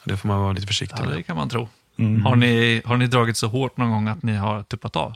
Det 0.03 0.17
får 0.17 0.27
man 0.27 0.39
vara 0.41 0.53
lite 0.53 0.67
försiktig 0.67 0.97
ja, 0.99 1.05
med. 1.05 1.17
det 1.17 1.23
kan 1.23 1.35
man 1.35 1.49
tro. 1.49 1.69
Mm. 1.97 2.25
Har, 2.25 2.35
ni, 2.35 2.81
har 2.85 2.97
ni 2.97 3.07
dragit 3.07 3.37
så 3.37 3.47
hårt 3.47 3.77
någon 3.77 3.89
gång 3.91 4.07
att 4.07 4.23
ni 4.23 4.35
har 4.35 4.63
tuppat 4.63 4.95
av? 4.95 5.13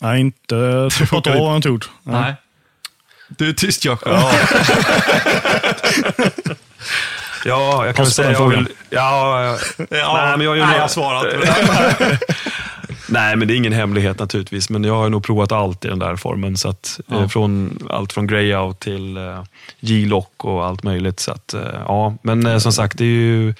Nej, 0.00 0.20
inte 0.20 0.88
tuppat 0.98 1.26
av 1.26 1.32
har 1.32 1.46
jag 1.46 1.56
inte 1.56 1.68
gjort. 1.68 1.90
Nej. 2.02 2.34
Du 3.28 3.48
är 3.48 3.52
tyst 3.52 3.84
Jakob. 3.84 4.12
Ja, 4.12 4.32
jag 7.86 7.96
kan 7.96 8.04
väl 8.04 8.12
säga... 8.12 8.32
Jag 8.32 8.48
vill, 8.48 8.68
ja, 8.90 9.58
ja, 9.90 10.24
nej, 10.26 10.36
men 10.36 10.40
jag, 10.40 10.50
har 10.50 10.56
ju 10.56 10.60
nej, 10.60 10.60
nog- 10.60 10.76
jag 10.76 10.80
har 10.80 10.88
svarat. 10.88 11.26
Nej, 13.10 13.36
men 13.36 13.48
det 13.48 13.54
är 13.54 13.56
ingen 13.56 13.72
hemlighet 13.72 14.18
naturligtvis. 14.18 14.70
Men 14.70 14.84
jag 14.84 14.94
har 14.94 15.08
nog 15.10 15.24
provat 15.24 15.52
allt 15.52 15.84
i 15.84 15.88
den 15.88 15.98
där 15.98 16.16
formen. 16.16 16.56
Så 16.56 16.68
att, 16.68 17.00
Ja. 17.06 17.20
eh, 17.22 17.28
från, 17.28 17.78
allt 17.90 18.12
från 18.12 18.26
greyout 18.26 18.80
till 18.80 19.16
eh, 19.16 19.42
G-lock 19.80 20.44
och 20.44 20.64
allt 20.66 20.82
möjligt. 20.82 21.20
Så 21.20 21.32
att, 21.32 21.54
eh, 21.54 21.60
ja. 21.86 22.14
Men 22.22 22.46
eh, 22.46 22.58
som 22.58 22.72
sagt, 22.72 22.98
det, 22.98 23.04
är 23.04 23.08
ju, 23.08 23.54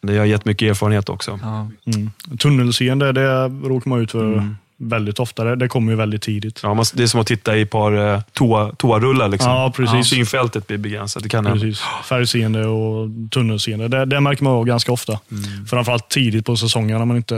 det 0.00 0.18
har 0.18 0.24
gett 0.24 0.44
mycket 0.44 0.70
erfarenhet 0.70 1.08
också. 1.08 1.38
Ja. 1.42 1.68
Mm. 1.94 2.10
Tunnelseende, 2.38 3.12
det 3.12 3.48
råkar 3.48 3.88
man 3.90 4.00
ut 4.00 4.10
för 4.10 4.32
Mm. 4.32 4.56
Väldigt 4.76 5.20
ofta. 5.20 5.56
Det, 5.56 5.68
kommer 5.68 5.92
ju 5.92 5.96
väldigt 5.96 6.22
tidigt. 6.22 6.60
Ja, 6.62 6.74
man, 6.74 6.84
det 6.94 7.02
är 7.02 7.06
som 7.06 7.20
att 7.20 7.26
titta 7.26 7.56
i 7.56 7.62
ett 7.62 7.70
par 7.70 8.14
eh, 8.14 8.20
toa, 8.32 8.72
toarullar. 8.72 9.28
Liksom. 9.28 9.50
Ja, 9.50 9.72
precis. 9.76 10.06
Synfältet 10.06 10.66
blir 10.66 10.78
begränsat. 10.78 11.22
Det 11.22 11.28
kan. 11.28 11.44
Precis. 11.44 11.80
Färgseende 12.04 12.66
och 12.66 13.08
tunnelseende. 13.30 13.88
Det, 13.88 14.04
det 14.04 14.20
märker 14.20 14.44
man 14.44 14.52
av 14.52 14.64
ganska 14.64 14.92
ofta. 14.92 15.20
Mm. 15.30 15.66
Framförallt 15.66 16.08
tidigt 16.08 16.46
på 16.46 16.56
säsongen 16.56 16.98
när 16.98 17.04
man 17.04 17.16
inte 17.16 17.36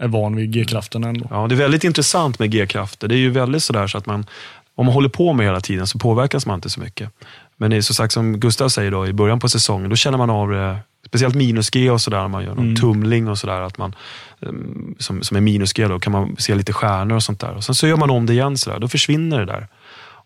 är 0.00 0.08
van 0.08 0.36
vid 0.36 0.52
G-kraften 0.52 1.04
ändå. 1.04 1.26
Ja, 1.30 1.46
det 1.48 1.54
är 1.54 1.56
väldigt 1.56 1.84
intressant 1.84 2.38
med 2.38 2.50
G-krafter. 2.50 3.08
Det 3.08 3.14
är 3.14 3.18
ju 3.18 3.30
väldigt 3.30 3.62
sådär 3.62 3.86
så 3.86 3.98
att 3.98 4.06
man, 4.06 4.26
om 4.74 4.86
man 4.86 4.94
håller 4.94 5.08
på 5.08 5.32
med 5.32 5.46
hela 5.46 5.60
tiden 5.60 5.86
så 5.86 5.98
påverkas 5.98 6.46
man 6.46 6.54
inte 6.54 6.70
så 6.70 6.80
mycket. 6.80 7.10
Men 7.56 7.82
som 7.82 7.94
sagt 7.94 8.12
som 8.12 8.40
Gustav 8.40 8.68
säger 8.68 8.90
då, 8.90 9.06
i 9.06 9.12
början 9.12 9.38
på 9.38 9.48
säsongen, 9.48 9.90
då 9.90 9.96
känner 9.96 10.18
man 10.18 10.30
av 10.30 10.50
det. 10.50 10.78
Speciellt 11.06 11.34
minus-G 11.34 11.90
och 11.90 12.00
sådär, 12.00 12.20
när 12.20 12.28
man 12.28 12.44
gör 12.44 12.54
någon 12.54 12.64
Mm. 12.64 12.76
tumling 12.76 13.28
och 13.28 13.38
sådär. 13.38 13.60
Att 13.60 13.78
man, 13.78 13.94
ehm, 14.42 14.94
som, 14.98 15.22
som 15.22 15.36
är 15.36 15.40
minus-G, 15.40 15.88
då 15.88 15.98
kan 16.00 16.12
man 16.12 16.36
se 16.38 16.54
lite 16.54 16.72
stjärnor 16.72 17.16
och 17.16 17.22
sånt 17.22 17.40
där. 17.40 17.54
Och 17.54 17.64
sen 17.64 17.74
så 17.74 17.86
gör 17.86 17.96
man 17.96 18.10
om 18.10 18.26
det 18.26 18.32
igen, 18.32 18.56
sådär, 18.58 18.78
då 18.78 18.88
försvinner 18.88 19.38
det 19.38 19.44
där. 19.46 19.68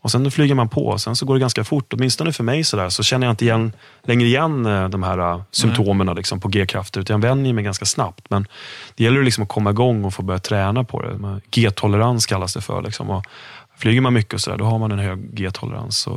Och 0.03 0.11
sen 0.11 0.31
flyger 0.31 0.55
man 0.55 0.69
på, 0.69 0.87
och 0.87 1.01
sen 1.01 1.16
så 1.16 1.27
går 1.27 1.35
det 1.35 1.40
ganska 1.40 1.64
fort. 1.64 1.93
Åtminstone 1.93 2.33
för 2.33 2.45
mig 2.45 2.64
sådär, 2.64 2.88
så 2.88 3.03
känner 3.03 3.27
jag 3.27 3.33
inte 3.33 3.45
igen, 3.45 3.73
längre 4.03 4.27
igen 4.29 4.66
eh, 4.66 4.88
de 4.88 5.03
här 5.03 5.19
uh, 5.35 5.43
symptomen 5.51 6.16
liksom, 6.16 6.40
på 6.40 6.49
G-krafter. 6.49 7.01
Utan 7.01 7.14
jag 7.21 7.29
vänjer 7.29 7.53
mig 7.55 7.64
ganska 7.64 7.85
snabbt. 7.85 8.25
Men 8.31 8.47
det 8.95 9.05
gäller 9.05 9.23
liksom 9.23 9.43
att 9.43 9.49
komma 9.49 9.71
igång 9.71 10.05
och 10.05 10.14
få 10.14 10.23
börja 10.23 10.40
träna 10.40 10.85
på 10.85 11.03
det. 11.03 11.40
G-tolerans 11.51 12.27
kallas 12.27 12.55
det 12.55 12.61
för. 12.61 12.83
Liksom. 12.83 13.11
Och 13.11 13.25
flyger 13.79 14.01
man 14.01 14.12
mycket 14.14 14.35
och 14.35 14.40
sådär, 14.40 14.59
då 14.59 14.64
har 14.64 14.79
man 14.79 14.93
en 14.93 14.99
hög 14.99 15.35
G-tolerans. 15.35 16.09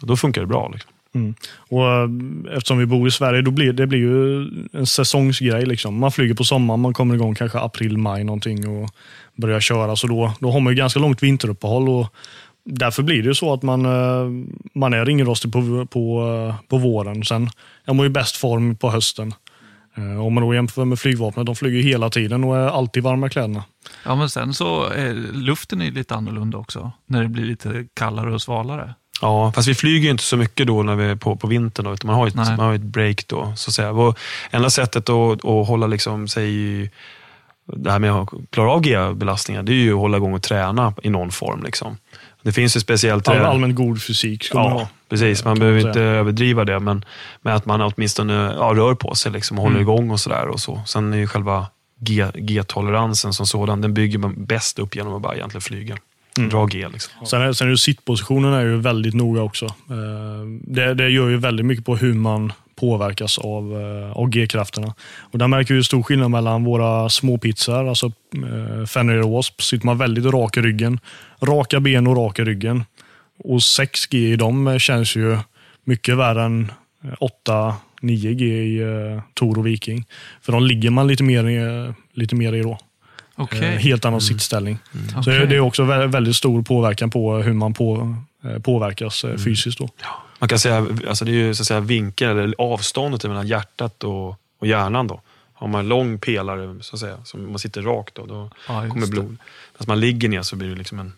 Då 0.00 0.16
funkar 0.16 0.40
det 0.40 0.46
bra. 0.46 0.70
Liksom. 0.72 0.90
Mm. 1.14 1.34
Och 1.56 1.86
eh, 1.86 2.08
Eftersom 2.56 2.78
vi 2.78 2.86
bor 2.86 3.08
i 3.08 3.10
Sverige, 3.10 3.42
då 3.42 3.50
blir 3.50 3.72
det 3.72 3.86
blir 3.86 3.98
ju 3.98 4.42
en 4.72 4.86
säsongsgrej. 4.86 5.66
Liksom. 5.66 5.98
Man 5.98 6.12
flyger 6.12 6.34
på 6.34 6.44
sommaren, 6.44 6.80
man 6.80 6.94
kommer 6.94 7.14
igång 7.14 7.34
kanske 7.34 7.58
april, 7.58 7.98
maj 7.98 8.24
någonting 8.24 8.68
och 8.68 8.90
börjar 9.36 9.60
köra. 9.60 9.96
Så 9.96 10.06
då, 10.06 10.32
då 10.40 10.50
har 10.50 10.60
man 10.60 10.72
ju 10.72 10.76
ganska 10.76 11.00
långt 11.00 11.22
vinteruppehåll. 11.22 11.88
Och 11.88 12.14
därför 12.64 13.02
blir 13.02 13.22
det 13.22 13.28
ju 13.28 13.34
så 13.34 13.52
att 13.52 13.62
man, 13.62 13.86
eh, 13.86 14.46
man 14.74 14.94
är 14.94 15.04
ringrostig 15.04 15.52
på, 15.52 15.86
på, 15.86 16.26
eh, 16.48 16.68
på 16.68 16.78
våren. 16.78 17.24
Sen 17.24 17.50
är 17.84 17.94
man 17.94 18.06
ju 18.06 18.10
bäst 18.10 18.36
form 18.36 18.76
på 18.76 18.90
hösten. 18.90 19.34
Om 20.24 20.34
man 20.34 20.42
då 20.42 20.54
jämför 20.54 20.84
med 20.84 20.98
flygvapnet, 20.98 21.46
de 21.46 21.56
flyger 21.56 21.82
hela 21.82 22.10
tiden 22.10 22.44
och 22.44 22.56
är 22.56 22.68
alltid 22.68 23.02
varma 23.02 23.26
i 23.26 23.30
kläderna. 23.30 23.64
Ja, 24.04 24.14
men 24.14 24.30
sen 24.30 24.54
så 24.54 24.84
är 24.84 25.14
luften 25.32 25.82
är 25.82 25.90
lite 25.90 26.14
annorlunda 26.14 26.58
också. 26.58 26.92
När 27.06 27.22
det 27.22 27.28
blir 27.28 27.44
lite 27.44 27.86
kallare 27.94 28.34
och 28.34 28.42
svalare. 28.42 28.94
Ja, 29.20 29.52
fast 29.52 29.68
vi 29.68 29.74
flyger 29.74 30.04
ju 30.04 30.10
inte 30.10 30.22
så 30.22 30.36
mycket 30.36 30.66
då 30.66 30.82
när 30.82 30.96
vi 30.96 31.04
är 31.04 31.16
på, 31.16 31.36
på 31.36 31.46
vintern. 31.46 31.84
Då, 31.84 31.92
utan 31.94 32.06
man 32.06 32.16
har 32.16 32.26
ju 32.26 32.28
ett, 32.28 32.34
Nej. 32.34 32.56
man 32.56 32.66
har 32.66 32.74
ett 32.74 32.80
break 32.80 33.26
då. 33.26 33.52
Så 33.56 33.70
att 33.70 33.74
säga. 33.74 33.90
Och 33.90 34.18
enda 34.50 34.70
sättet 34.70 35.08
att, 35.08 35.44
att 35.44 35.68
hålla 35.68 35.86
liksom, 35.86 36.28
sig 36.28 36.90
det 37.76 37.90
här 37.90 37.98
med 37.98 38.12
att 38.12 38.28
klara 38.50 38.70
av 38.70 38.80
G-belastningar, 38.80 39.62
det 39.62 39.72
är 39.72 39.74
ju 39.74 39.92
att 39.92 39.98
hålla 39.98 40.16
igång 40.16 40.34
och 40.34 40.42
träna 40.42 40.94
i 41.02 41.10
någon 41.10 41.30
form. 41.30 41.62
Liksom. 41.62 41.96
Det 42.42 42.52
finns 42.52 42.76
ju 42.76 42.80
speciellt... 42.80 43.28
All, 43.28 43.38
allmänt 43.38 43.74
god 43.74 44.02
fysik 44.02 44.44
ska 44.44 44.58
man 44.58 44.72
ha. 44.72 44.80
Ja, 44.80 44.88
precis. 45.08 45.44
Man 45.44 45.58
behöver 45.58 45.80
man 45.80 45.88
inte 45.88 46.00
överdriva 46.00 46.64
det, 46.64 46.80
men 46.80 47.04
med 47.42 47.54
att 47.54 47.66
man 47.66 47.80
åtminstone 47.80 48.54
ja, 48.58 48.72
rör 48.76 48.94
på 48.94 49.14
sig 49.14 49.32
liksom, 49.32 49.58
och 49.58 49.62
håller 49.62 49.76
Mm. 49.76 49.88
igång 49.88 50.10
och 50.10 50.20
sådär. 50.20 50.46
och 50.48 50.60
så. 50.60 50.82
Sen 50.86 51.12
är 51.12 51.16
ju 51.18 51.26
själva 51.26 51.66
G-toleransen 52.34 53.32
som 53.32 53.46
sådan, 53.46 53.80
den 53.80 53.94
bygger 53.94 54.18
man 54.18 54.44
bäst 54.44 54.78
upp 54.78 54.96
genom 54.96 55.14
att 55.14 55.22
bara 55.22 55.34
egentligen 55.34 55.62
flyga. 55.62 55.96
Mm. 56.40 56.50
Dra 56.50 56.66
G. 56.66 56.88
Liksom. 56.92 57.26
Sen 57.26 57.42
är, 57.42 57.52
sen 57.52 57.66
är 57.66 57.70
ju 57.70 57.76
sittpositionen 57.76 58.52
är 58.52 58.60
ju 58.62 58.76
väldigt 58.76 59.14
noga 59.14 59.42
också. 59.42 59.64
Eh, 59.64 60.44
Det, 60.60 60.94
det 60.94 61.08
gör 61.08 61.28
ju 61.28 61.36
väldigt 61.36 61.66
mycket 61.66 61.84
på 61.84 61.96
hur 61.96 62.14
man 62.14 62.52
påverkas 62.76 63.38
av, 63.38 63.80
eh, 63.80 64.16
av 64.16 64.28
G-krafterna. 64.28 64.94
Och 65.20 65.38
där 65.38 65.48
märker 65.48 65.74
vi 65.74 65.84
stor 65.84 66.02
skillnad 66.02 66.30
mellan 66.30 66.64
våra 66.64 67.08
småpizzor, 67.08 67.88
alltså 67.88 68.06
eh, 68.34 68.86
Fenrir 68.86 69.22
och 69.22 69.30
Wasp. 69.30 69.62
Sitter 69.62 69.86
man 69.86 69.98
väldigt 69.98 70.24
rak 70.24 70.56
i 70.56 70.60
ryggen, 70.60 71.00
raka 71.42 71.80
ben 71.80 72.06
och 72.06 72.16
rak 72.16 72.38
i 72.38 72.44
ryggen. 72.44 72.84
Och 73.44 73.58
6G 73.58 74.16
i 74.16 74.36
dem 74.36 74.78
känns 74.78 75.16
ju 75.16 75.38
mycket 75.84 76.16
värre 76.16 76.42
än 76.42 76.72
8-9G 78.00 78.42
i 78.42 78.80
eh, 78.80 79.22
Tor 79.34 79.58
och 79.58 79.66
Viking. 79.66 80.04
För 80.42 80.52
de 80.52 80.62
ligger 80.64 80.90
man 80.90 81.06
lite 81.06 81.22
mer 81.22 81.48
i, 81.48 81.92
lite 82.14 82.34
mer 82.34 82.52
i 82.52 82.62
då. 82.62 82.78
Okej. 83.40 83.58
Eh, 83.64 83.78
Helt 83.78 84.04
annan 84.04 84.20
sittställning. 84.20 84.78
Så 85.12 85.18
Okej. 85.20 85.46
det 85.46 85.56
är 85.56 85.60
också 85.60 85.82
vä- 85.84 86.06
väldigt 86.06 86.36
stor 86.36 86.62
påverkan 86.62 87.10
på 87.10 87.36
hur 87.36 87.52
man 87.52 87.74
på, 87.74 88.16
eh, 88.44 88.58
påverkas 88.62 89.24
eh, 89.24 89.36
fysiskt. 89.36 89.78
Då. 89.78 89.88
Man 90.38 90.48
kan 90.48 90.58
säga 90.58 90.86
alltså 91.08 91.24
det 91.24 91.30
är 91.30 91.34
ju 91.34 91.54
så 91.54 91.62
att 91.62 91.66
säga 91.66 91.80
vinkeln, 91.80 92.38
eller 92.38 92.54
avståndet 92.58 93.24
mellan 93.24 93.46
hjärtat 93.46 94.04
och, 94.04 94.28
och 94.58 94.66
hjärnan. 94.66 95.06
Då. 95.06 95.20
Har 95.54 95.68
man 95.68 95.88
lång 95.88 96.18
pelare, 96.18 96.76
så 96.80 96.96
att 96.96 97.00
säga, 97.00 97.16
som 97.24 97.50
man 97.50 97.58
sitter 97.58 97.82
rakt, 97.82 98.14
då, 98.14 98.26
då 98.26 98.50
just 98.68 98.92
kommer 98.92 99.06
blod. 99.06 99.36
Fast 99.76 99.88
man 99.88 100.00
ligger 100.00 100.28
ner 100.28 100.42
så 100.42 100.56
blir 100.56 100.68
det 100.68 100.76
liksom 100.76 100.98
en, 100.98 101.12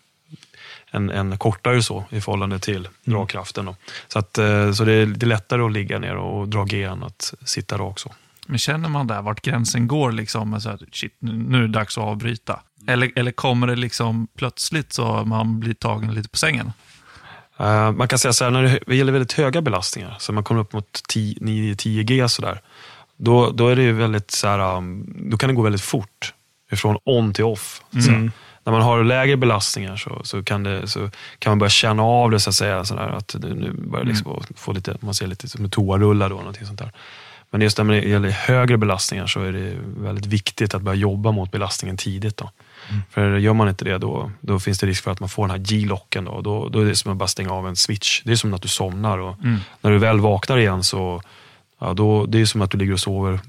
en, 0.91 1.11
en 1.11 1.39
kortare 1.39 1.83
så 1.83 2.05
i 2.11 2.21
förhållande 2.21 2.59
till 2.59 2.89
dragkraften. 3.05 3.65
Då. 3.65 3.77
Så, 4.09 4.19
att, 4.19 4.35
så 4.77 4.85
det 4.85 4.93
är, 4.93 5.07
det 5.07 5.25
är 5.25 5.29
lättare 5.29 5.63
att 5.63 5.73
ligga 5.73 5.99
ner 5.99 6.17
och 6.17 6.49
dra 6.49 6.65
G 6.65 6.83
än 6.83 7.03
att 7.03 7.35
sitta 7.45 7.79
rak 7.79 7.99
så. 7.99 8.13
Men 8.49 8.59
känner 8.59 8.89
man 8.89 9.07
där 9.07 9.23
vart 9.23 9.41
gränsen 9.41 9.89
går, 9.89 10.13
liksom, 10.13 10.51
med 10.51 10.63
så 10.63 10.69
här, 10.69 10.79
shit, 10.93 11.17
nu, 11.19 11.59
är 11.59 11.63
det 11.63 11.69
dags 11.69 11.99
att 11.99 12.05
avbryta? 12.05 12.61
Eller, 12.87 13.13
eller 13.17 13.33
kommer 13.33 13.67
det 13.67 13.77
liksom 13.77 14.29
plötsligt 14.37 14.93
så 14.93 15.25
man 15.25 15.61
blir 15.61 15.75
tagen 15.75 16.15
lite 16.15 16.29
på 16.29 16.37
sängen? 16.37 16.73
Eh, 17.59 17.93
man 17.93 18.09
kan 18.09 18.19
säga 18.19 18.33
så 18.33 18.45
här, 18.45 18.51
när 18.51 18.81
det 18.87 18.97
gäller 18.97 19.13
väldigt 19.13 19.33
höga 19.33 19.63
belastningar, 19.63 20.17
så 20.19 20.33
man 20.33 20.45
kommer 20.45 20.61
upp 20.61 20.73
mot 20.73 21.03
10 21.09 21.35
9-10 21.35 22.03
G 22.03 22.29
sådär, 22.29 22.61
då, 23.17 23.51
då 23.51 23.69
är 23.69 23.77
det 23.77 23.83
ju 23.83 23.93
väldigt 23.93 24.31
så 24.31 24.49
här, 24.49 24.77
um, 24.77 25.15
då 25.31 25.37
kan 25.37 25.49
det 25.49 25.55
gå 25.55 25.63
väldigt 25.63 25.83
fort. 25.83 26.35
Ifrån 26.73 26.99
on 27.05 27.35
till 27.35 27.45
off. 27.45 27.83
säga. 28.05 28.31
När 28.65 28.73
man 28.73 28.83
har 28.83 29.05
lägre 29.05 29.37
belastningar 29.37 29.97
så, 29.97 30.21
så, 30.25 30.43
kan 30.43 30.63
det, 30.63 30.89
så 30.89 31.11
kan 31.39 31.51
man 31.51 31.59
börja 31.59 31.71
känna 31.71 32.03
av 32.03 32.31
det 32.31 32.41
så 32.41 32.51
att 32.51 32.55
säga. 32.55 32.85
Så 32.85 32.95
där, 32.95 33.09
att 33.09 33.37
nu 33.41 33.73
börjar 33.73 34.05
liksom 34.05 34.43
få 34.57 34.73
lite, 34.73 34.97
man 35.01 35.15
ser 35.15 35.27
lite 35.27 35.49
som 35.49 35.65
en 35.65 35.71
toarulla 35.71 36.29
då. 36.29 36.37
Någonting 36.37 36.67
sånt 36.67 36.79
där. 36.79 36.93
Men 37.53 37.61
just 37.61 37.79
när 37.79 37.85
det 37.85 38.01
gäller 38.01 38.31
högre 38.31 38.77
belastningar 38.77 39.27
så 39.27 39.41
är 39.41 39.53
det 39.53 39.77
väldigt 39.97 40.27
viktigt 40.27 40.75
att 40.75 40.83
börja 40.83 40.97
jobba 40.99 41.33
mot 41.33 41.53
belastningen 41.53 41.97
tidigt. 41.97 42.37
Då. 42.37 42.51
För 43.11 43.37
gör 43.37 43.53
man 43.55 43.69
inte 43.69 43.85
det 43.85 43.99
då, 43.99 44.31
då 44.41 44.61
finns 44.61 44.79
det 44.79 44.87
risk 44.87 45.05
för 45.05 45.11
att 45.11 45.21
man 45.21 45.29
får 45.29 45.43
den 45.43 45.51
här 45.51 45.59
G-locken. 45.59 46.25
Då. 46.25 46.41
Då, 46.41 46.69
då 46.69 46.81
är 46.81 46.85
det 46.85 46.97
som 46.97 47.13
att 47.13 47.19
bara 47.19 47.29
stänga 47.29 47.53
av 47.53 47.69
en 47.69 47.77
switch. 47.77 48.23
Det 48.25 48.33
är 48.33 48.37
som 48.37 48.55
att 48.55 48.63
du 48.63 48.69
somnar 48.69 49.19
och 49.19 49.37
när 49.81 49.91
du 49.91 49.99
väl 49.99 50.21
vaknar 50.21 50.59
igen 50.59 50.85
så 50.85 51.23
ja, 51.81 51.95
då, 51.95 52.27
det 52.27 52.41
är 52.41 52.45
som 52.45 52.63
att 52.63 52.71
du 52.71 52.79
ligger 52.79 52.93
och 52.93 53.01
sover, 53.01 53.41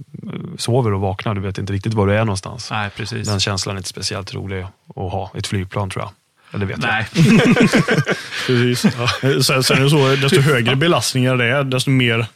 sover 0.57 0.93
och 0.93 1.01
vaknar. 1.01 1.35
Du 1.35 1.41
vet 1.41 1.57
inte 1.57 1.73
riktigt 1.73 1.93
var 1.93 2.07
du 2.07 2.13
är 2.13 2.25
någonstans. 2.25 2.71
Nej, 2.71 2.89
precis. 2.89 3.27
Den 3.27 3.39
känslan 3.39 3.75
är 3.75 3.77
inte 3.77 3.89
speciellt 3.89 4.33
rolig 4.33 4.61
att 4.61 4.95
ha 4.95 5.31
i 5.35 5.37
ett 5.37 5.47
flygplan 5.47 5.89
tror 5.89 6.03
jag. 6.03 6.11
Eller 6.53 6.65
vet 6.65 6.77
Nej. 6.77 7.07
Precis. 8.47 8.85
Eh, 8.85 9.39
Sen, 9.39 9.63
sen 9.63 9.77
är 9.77 9.81
det 9.83 9.89
så, 9.89 10.15
desto 10.15 10.41
högre 10.41 10.75
belastningar 10.75 11.35
det 11.35 11.45
är, 11.45 11.63
desto 11.63 11.89
mer 11.89 12.27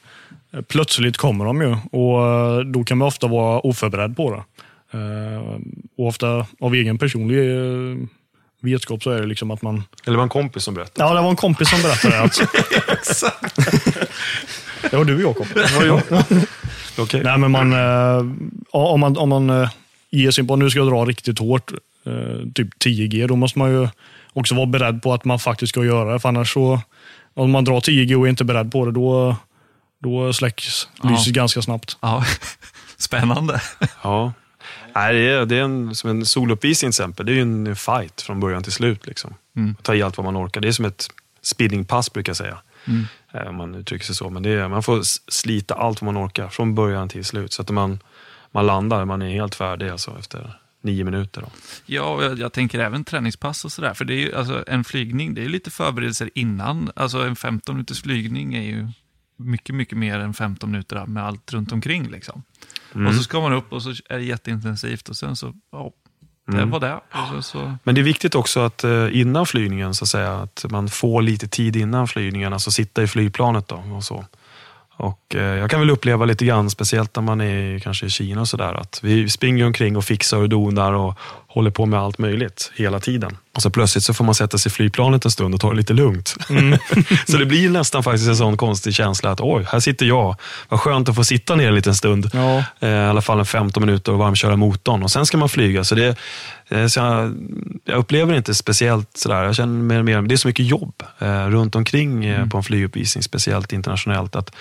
plötsligt 0.62 1.18
kommer 1.18 1.46
de 1.46 1.62
ju. 1.62 1.76
Och 1.92 2.28
eh, 2.28 2.60
Då 2.60 2.84
kan 2.84 2.98
man 2.98 3.08
ofta 3.08 3.28
vara 3.28 3.60
oförberedd 3.60 4.18
på 4.18 4.32
det. 4.32 4.44
Eh, 4.98 5.42
Och 5.98 6.08
ofta 6.08 6.46
av 6.60 6.76
egen 6.76 6.98
personlig 6.98 7.40
eh, 7.40 7.98
vetskap 8.62 9.04
så 9.04 9.12
är 9.12 9.22
det 9.22 9.28
liksom 9.28 9.52
att 9.52 9.62
man... 9.62 9.76
jag. 9.76 9.84
Eller 10.06 10.14
det 10.14 10.18
var 10.18 10.24
en 10.24 10.30
kompis 10.30 10.64
som 10.64 10.74
berättade. 10.74 11.10
Ja, 11.10 11.16
det 11.16 11.22
var 11.22 11.30
en 11.30 11.36
kompis 11.36 11.70
som 11.70 11.82
berättade 11.82 12.22
att... 12.22 12.42
Det 14.92 14.98
var 14.98 15.06
du 15.06 15.22
Jakob. 15.22 15.48
Okej. 16.98 17.22
Nej, 17.24 17.38
men 17.38 17.52
man, 17.52 17.74
eh, 17.74 18.26
om 18.72 19.00
man, 19.00 19.18
om 19.18 19.30
man 19.30 19.68
ger 20.10 20.32
sig 20.32 20.48
på 20.48 20.56
nu 20.56 20.70
ska 20.70 20.80
jag 20.80 20.88
dra 20.88 21.06
riktigt 21.06 21.40
hårt, 21.40 21.72
typ 22.56 22.68
10G, 22.86 23.28
då 23.28 23.36
måste 23.36 23.60
man 23.60 23.72
ju 23.72 23.88
också 24.34 24.56
vara 24.56 24.66
beredd 24.66 25.02
på 25.02 25.14
att 25.14 25.26
man 25.26 25.40
faktiskt 25.40 25.70
ska 25.70 25.86
göra 25.86 26.14
det. 26.14 26.20
För 26.20 26.30
annars 26.30 26.54
så, 26.54 26.82
om 27.34 27.52
man 27.52 27.64
drar 27.66 27.80
10G 27.80 28.16
och 28.16 28.26
är 28.26 28.30
inte 28.30 28.44
beredd 28.44 28.72
på 28.72 28.86
det, 28.86 28.92
då, 28.92 29.36
då 30.04 30.34
släcks 30.34 30.88
Ja. 31.04 31.10
lyset 31.10 31.34
ganska 31.34 31.62
snabbt. 31.62 31.98
Ja. 32.02 32.26
Spännande. 32.98 33.62
Ja. 34.04 34.34
Nej, 34.96 35.14
det 35.14 35.20
är, 35.30 35.46
det 35.46 35.56
är 35.56 35.62
en, 35.64 35.96
som 35.96 36.10
en 36.10 36.26
soluppvisning 36.26 36.92
till 36.92 37.02
exempel. 37.02 37.26
Det 37.26 37.32
är 37.32 37.36
ju 37.36 37.42
en 37.42 37.76
fight 37.76 38.22
från 38.22 38.40
början 38.40 38.64
till 38.64 38.72
slut. 38.72 39.06
Liksom. 39.08 39.34
Mm. 39.56 39.76
Ta 39.82 39.96
i 39.96 40.02
allt 40.02 40.18
vad 40.18 40.26
man 40.26 40.38
orkar. 40.38 40.62
Det 40.62 40.68
är 40.68 40.72
som 40.72 40.86
ett 40.86 41.08
spinningpass 41.42 42.14
brukar 42.14 42.30
jag 42.30 42.38
säga. 42.38 42.58
Mm. 42.88 43.06
Eh, 43.34 43.42
Om 43.48 43.56
man 43.56 43.76
uttrycker 43.76 44.06
sig 44.06 44.16
så. 44.16 44.30
Men 44.30 44.44
det 44.44 44.50
är, 44.50 44.68
man 44.68 44.84
får 44.84 45.02
slita 45.32 45.74
allt 45.76 46.02
vad 46.02 46.14
man 46.14 46.26
orkar 46.28 46.50
från 46.50 46.76
början 46.76 47.10
till 47.10 47.26
slut. 47.26 47.54
Så 47.54 47.62
att 47.62 47.70
man, 47.70 48.00
man 48.52 48.66
landar, 48.66 49.06
man 49.06 49.22
är 49.22 49.30
helt 49.30 49.56
färdig 49.56 49.90
alltså, 49.90 50.16
efter 50.20 50.58
nio 50.82 51.04
minuter. 51.04 51.42
Då. 51.42 51.48
Ja, 51.86 52.02
och 52.04 52.24
jag, 52.24 52.40
jag 52.40 52.54
tänker 52.54 52.80
även 52.80 53.04
träningspass 53.06 53.66
och 53.66 53.72
sådär. 53.72 53.94
För 53.94 54.06
det 54.06 54.14
är 54.14 54.20
ju, 54.20 54.36
alltså, 54.36 54.64
en 54.68 54.84
flygning, 54.84 55.34
det 55.34 55.44
är 55.46 55.50
lite 55.50 55.72
förberedelser 55.72 56.30
innan. 56.36 56.92
Alltså 56.96 57.20
en 57.24 57.36
15 57.36 57.76
minuters 57.76 58.02
flygning 58.02 58.54
är 58.54 58.62
ju 58.62 58.88
mycket, 59.38 59.76
mycket 59.76 59.98
mer 59.98 60.20
än 60.20 60.34
15 60.34 60.72
minuter 60.72 61.06
med 61.06 61.24
allt 61.26 61.54
runt 61.54 61.72
omkring. 61.72 62.08
Liksom. 62.10 62.44
Mm. 62.96 63.08
Och 63.08 63.14
så 63.16 63.24
ska 63.24 63.42
man 63.42 63.54
upp 63.54 63.74
och 63.74 63.84
så 63.84 63.90
är 63.90 64.18
det 64.18 64.24
jätteintensivt 64.24 65.10
och 65.10 65.16
sen 65.16 65.36
så, 65.36 65.54
ja, 65.72 65.92
det 66.48 66.58
Mm. 66.58 66.70
var 66.70 66.80
det. 66.80 67.00
Så, 67.34 67.42
så, 67.42 67.76
Men 67.84 67.96
det 67.96 68.02
är 68.02 68.04
viktigt 68.04 68.36
också 68.36 68.60
att 68.60 68.84
eh, 68.84 69.08
innan 69.20 69.46
flygningen, 69.46 69.94
så 69.94 70.04
att 70.04 70.10
säga, 70.10 70.34
att 70.38 70.66
man 70.70 70.90
får 70.90 71.22
lite 71.22 71.48
tid 71.48 71.76
innan 71.76 72.08
flygningen, 72.08 72.54
alltså 72.54 72.72
sitta 72.72 73.04
i 73.04 73.08
flygplanet. 73.08 73.68
Då, 73.68 73.76
och 73.76 74.04
så. 74.04 74.26
Och, 75.00 75.36
eh, 75.36 75.42
jag 75.42 75.70
kan 75.70 75.80
väl 75.80 75.90
uppleva 75.90 76.26
lite 76.26 76.46
grann, 76.46 76.70
speciellt 76.70 77.16
när 77.16 77.24
man 77.24 77.42
är 77.42 77.80
kanske 77.80 78.06
i 78.06 78.10
Kina 78.10 78.42
och 78.42 78.48
sådär, 78.48 78.74
att 78.74 79.00
vi 79.04 79.30
springer 79.30 79.66
omkring 79.66 79.98
och 79.98 80.06
fixar 80.06 80.38
och 80.38 80.50
donar 80.50 80.94
och 80.94 81.20
håller 81.58 81.72
på 81.72 81.86
med 81.86 82.00
allt 82.00 82.18
möjligt 82.18 82.72
hela 82.76 83.00
tiden. 83.00 83.38
Och 83.56 83.62
så 83.62 83.70
plötsligt 83.70 84.04
så 84.04 84.14
får 84.14 84.26
man 84.26 84.36
sätta 84.36 84.58
sig 84.58 84.70
i 84.70 84.74
flygplanet 84.74 85.26
en 85.26 85.32
stund 85.32 85.54
och 85.54 85.62
ta 85.62 85.70
det 85.70 85.76
lite 85.76 85.94
lugnt. 85.94 86.36
så 87.28 87.38
det 87.38 87.46
blir 87.46 87.70
nästan 87.70 88.04
faktiskt 88.04 88.28
en 88.28 88.38
sån 88.38 88.58
konstig 88.58 88.94
känsla 88.94 89.32
att 89.32 89.42
oj, 89.42 89.66
här 89.72 89.80
sitter 89.80 90.06
jag. 90.06 90.36
Vad 90.70 90.80
skönt 90.80 91.10
att 91.10 91.16
få 91.16 91.24
sitta 91.24 91.56
ner 91.56 91.68
en 91.68 91.76
liten 91.76 91.96
stund. 91.96 92.30
Ja. 92.34 92.64
Eh, 92.80 92.90
I 92.90 93.06
alla 93.06 93.22
fall 93.22 93.40
en 93.40 93.46
15 93.46 93.86
minuter 93.86 94.12
och 94.12 94.18
varmköra 94.18 94.56
motorn. 94.56 95.04
Och 95.04 95.12
sen 95.12 95.26
ska 95.26 95.38
man 95.38 95.50
flyga. 95.50 95.84
Så 95.84 95.96
det, 95.96 96.18
eh, 96.70 96.88
så 96.88 97.00
jag, 97.00 97.36
jag 97.86 97.98
upplever 97.98 98.34
inte 98.34 98.56
speciellt 98.56 99.18
sådär. 99.18 99.44
Jag 99.44 99.56
känner 99.56 99.84
mer 99.84 100.00
och 100.00 100.06
mer, 100.06 100.22
det 100.22 100.36
är 100.36 100.38
så 100.38 100.48
mycket 100.48 100.66
jobb 100.66 101.04
eh, 101.20 101.48
runt 101.48 101.76
omkring 101.76 102.26
eh, 102.26 102.48
på 102.48 102.58
en 102.58 102.64
flyguppvisning, 102.64 103.24
speciellt 103.24 103.74
internationellt. 103.74 104.36
Att, 104.36 104.56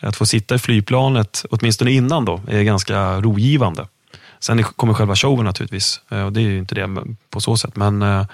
att 0.00 0.16
få 0.16 0.26
sitta 0.26 0.54
i 0.54 0.58
flygplanet, 0.58 1.44
åtminstone 1.50 1.90
innan 1.90 2.24
då, 2.24 2.40
är 2.48 2.62
ganska 2.62 3.20
rogivande. 3.20 3.86
Sen 4.40 4.62
kommer 4.62 4.94
själva 4.94 5.16
showen 5.16 5.44
naturligtvis. 5.44 6.00
eh, 6.10 6.22
Och 6.22 6.32
det 6.32 6.40
är 6.40 6.42
ju 6.42 6.58
inte 6.58 6.74
det 6.74 6.88
på 7.30 7.40
så 7.40 7.56
sätt. 7.56 7.76
Men 7.76 8.02
eh, 8.02 8.26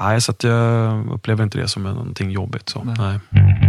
nej, 0.00 0.20
så 0.20 0.30
att 0.32 0.44
jag 0.44 1.06
upplever 1.12 1.44
inte 1.44 1.58
det 1.58 1.68
som 1.68 1.82
någonting 1.82 2.30
jobbigt. 2.30 2.68
Så, 2.68 2.84
Nej. 2.84 3.18
nej. 3.30 3.63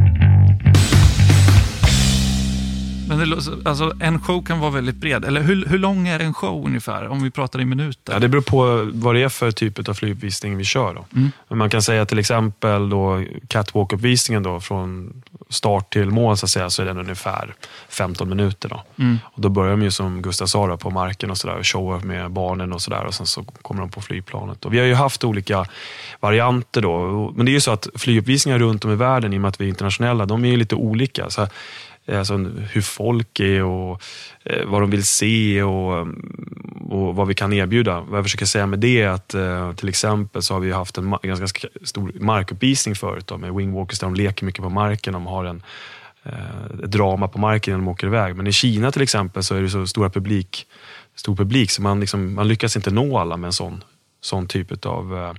Men 3.08 3.30
det, 3.30 3.70
alltså, 3.70 3.94
en 4.00 4.22
show 4.22 4.46
kan 4.46 4.60
vara 4.60 4.72
väldigt 4.72 4.96
bred. 4.96 5.26
Eller 5.26 5.42
hur, 5.42 5.66
hur 5.66 5.78
lång 5.78 6.08
är 6.08 6.20
en 6.20 6.34
show 6.34 6.66
ungefär? 6.66 7.08
Om 7.08 7.24
vi 7.24 7.32
pratar 7.32 7.62
i 7.62 7.66
minuter. 7.66 8.14
Ja, 8.14 8.20
det 8.20 8.28
beror 8.28 8.42
på 8.42 8.90
vad 8.94 9.16
det 9.16 9.22
är 9.22 9.30
för 9.30 9.52
typ 9.52 9.90
av 9.90 9.94
flyguppvisning 9.94 10.58
vi 10.58 10.64
kör. 10.64 10.94
Då. 10.94 11.06
Mm. 11.16 11.32
Man 11.50 11.70
kan 11.70 11.82
säga 11.82 12.06
till 12.06 12.20
exempel 12.20 12.90
då 12.90 13.24
catwalk-uppvisningen 13.48 14.44
då, 14.44 14.60
från 14.60 15.14
start 15.50 15.94
till 15.94 16.12
mål 16.12 16.38
så, 16.38 16.46
att 16.46 16.50
säga, 16.50 16.70
så 16.70 16.82
är 16.82 16.86
den 16.86 16.98
ungefär 16.98 17.54
15 17.90 18.30
minuter. 18.30 18.70
Då. 18.70 18.84
Mm. 19.00 19.20
Och 19.24 19.42
då 19.42 19.50
börjar 19.50 19.72
de 19.72 19.82
ju 19.82 19.92
som 19.92 20.22
Gustav 20.22 20.46
sa 20.46 20.68
då, 20.68 20.78
på 20.78 20.90
marken 20.90 21.32
och, 21.32 21.38
så 21.38 21.48
där, 21.48 21.56
och 21.56 21.68
showar 21.68 22.00
med 22.00 22.32
barnen 22.32 22.74
och 22.74 22.82
sådär 22.82 23.06
och 23.06 23.14
sen 23.14 23.26
så 23.26 23.44
kommer 23.44 23.82
de 23.82 23.90
på 23.90 24.02
flygplanet. 24.02 24.66
Och 24.66 24.74
vi 24.74 24.80
har 24.80 24.86
ju 24.86 24.94
haft 24.94 25.24
olika 25.24 25.66
varianter 26.20 26.82
då. 26.82 27.34
Men 27.36 27.46
det 27.46 27.52
är 27.52 27.54
ju 27.54 27.62
så 27.62 27.72
att 27.72 27.88
flyguppvisningar 27.96 28.60
runt 28.60 28.86
om 28.86 28.92
i 28.92 28.96
världen, 28.96 29.34
i 29.34 29.38
och 29.38 29.42
med 29.42 29.50
att 29.50 29.62
vi 29.62 29.66
är 29.66 29.70
internationella, 29.70 30.26
de 30.26 30.46
är 30.46 30.58
lite 30.58 30.76
olika. 30.76 31.30
Så, 31.30 31.48
Alltså 32.08 32.38
hur 32.38 32.82
folk 32.82 33.40
är 33.40 33.64
och 33.64 34.02
eh, 34.44 34.66
vad 34.66 34.82
de 34.82 34.90
vill 34.90 35.06
se 35.06 35.64
och, 35.64 35.98
mm, 35.98 36.88
och 36.90 37.16
vad 37.16 37.28
vi 37.28 37.34
kan 37.34 37.54
erbjuda. 37.54 38.00
Vad 38.02 38.18
jag 38.18 38.26
försöker 38.26 38.46
säga 38.46 38.66
med 38.66 38.80
det 38.80 39.02
är 39.02 39.08
att 39.08 39.34
eh, 39.34 39.74
till 39.74 39.90
exempel 39.90 40.42
så 40.42 40.54
har 40.54 40.62
vi 40.62 40.72
haft 40.72 40.98
en 40.98 41.18
ganska 41.22 41.68
stor 41.84 42.12
markuppvisning 42.20 42.96
förut 42.96 43.28
då, 43.28 43.38
med 43.38 43.54
wingwalkers 43.54 44.00
där 44.00 44.08
de 44.08 44.16
leker 44.16 44.46
mycket 44.46 44.64
på 44.64 44.70
marken. 44.70 45.14
De 45.14 45.26
har 45.26 45.46
en 45.46 45.64
eh, 46.24 46.84
ett 46.84 46.92
drama 46.92 47.28
på 47.28 47.40
marken 47.40 47.74
när 47.74 47.80
de 47.80 47.88
åker 47.88 48.08
iväg. 48.08 48.36
Men 48.36 48.48
i 48.48 48.52
Kina 48.52 48.92
till 48.92 49.02
exempel 49.02 49.44
så 49.44 49.56
är 49.56 49.62
det 49.62 49.70
så 49.70 49.88
stora 49.88 50.10
publik, 50.10 50.68
stor 51.16 51.36
publik 51.36 51.72
så 51.72 51.82
man, 51.82 52.00
liksom, 52.00 52.34
man 52.34 52.48
lyckas 52.48 52.76
inte 52.76 52.92
nå 52.92 53.18
alla 53.18 53.38
med 53.38 53.48
en 53.48 53.54
sån, 53.54 53.84
sån 54.22 54.48
typ 54.48 54.86
av 54.86 55.18
eh, 55.18 55.34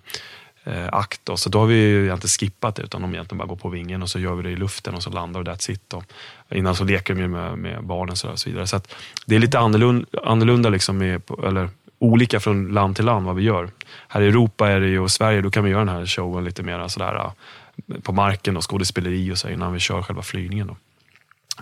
Eh, 0.66 0.88
akt. 0.92 1.20
Då. 1.24 1.36
Så 1.36 1.48
då 1.48 1.58
har 1.58 1.66
vi 1.66 1.74
ju 1.74 2.04
egentligen 2.04 2.28
skippat 2.28 2.76
det, 2.76 2.82
utan 2.82 3.02
de 3.02 3.14
egentligen 3.14 3.38
bara 3.38 3.48
går 3.48 3.56
på 3.56 3.68
vingen 3.68 4.02
och 4.02 4.10
så 4.10 4.18
gör 4.18 4.34
vi 4.34 4.42
det 4.42 4.50
i 4.50 4.56
luften 4.56 4.94
och 4.94 5.02
så 5.02 5.10
landar 5.10 5.40
och 5.40 5.46
that's 5.46 5.70
it. 5.70 5.82
Då. 5.88 6.02
Innan 6.50 6.74
så 6.74 6.84
leker 6.84 7.14
de 7.14 7.20
ju 7.20 7.28
med, 7.28 7.58
med 7.58 7.84
barnen 7.84 8.16
så 8.16 8.30
och 8.30 8.38
så 8.38 8.50
vidare. 8.50 8.66
Så 8.66 8.76
att 8.76 8.94
det 9.26 9.34
är 9.34 9.38
lite 9.38 9.58
annorlunda, 9.58 10.06
annorlunda 10.24 10.68
liksom 10.68 10.98
med, 10.98 11.22
eller 11.44 11.68
olika 11.98 12.40
från 12.40 12.68
land 12.68 12.96
till 12.96 13.04
land 13.04 13.26
vad 13.26 13.36
vi 13.36 13.42
gör. 13.42 13.70
Här 14.08 14.20
i 14.20 14.26
Europa 14.26 14.68
är 14.68 14.80
det 14.80 14.88
ju, 14.88 15.00
och 15.00 15.10
Sverige, 15.10 15.40
då 15.40 15.50
kan 15.50 15.64
vi 15.64 15.70
göra 15.70 15.84
den 15.84 15.94
här 15.94 16.06
showen 16.06 16.44
lite 16.44 16.62
mer 16.62 16.88
sådär 16.88 17.14
eh, 17.14 18.00
på 18.02 18.12
marken 18.12 18.56
och 18.56 18.70
skådespeleri 18.70 19.32
och 19.32 19.38
så 19.38 19.48
innan 19.48 19.72
vi 19.72 19.78
kör 19.78 20.02
själva 20.02 20.22
flygningen. 20.22 20.66
Då. 20.66 20.76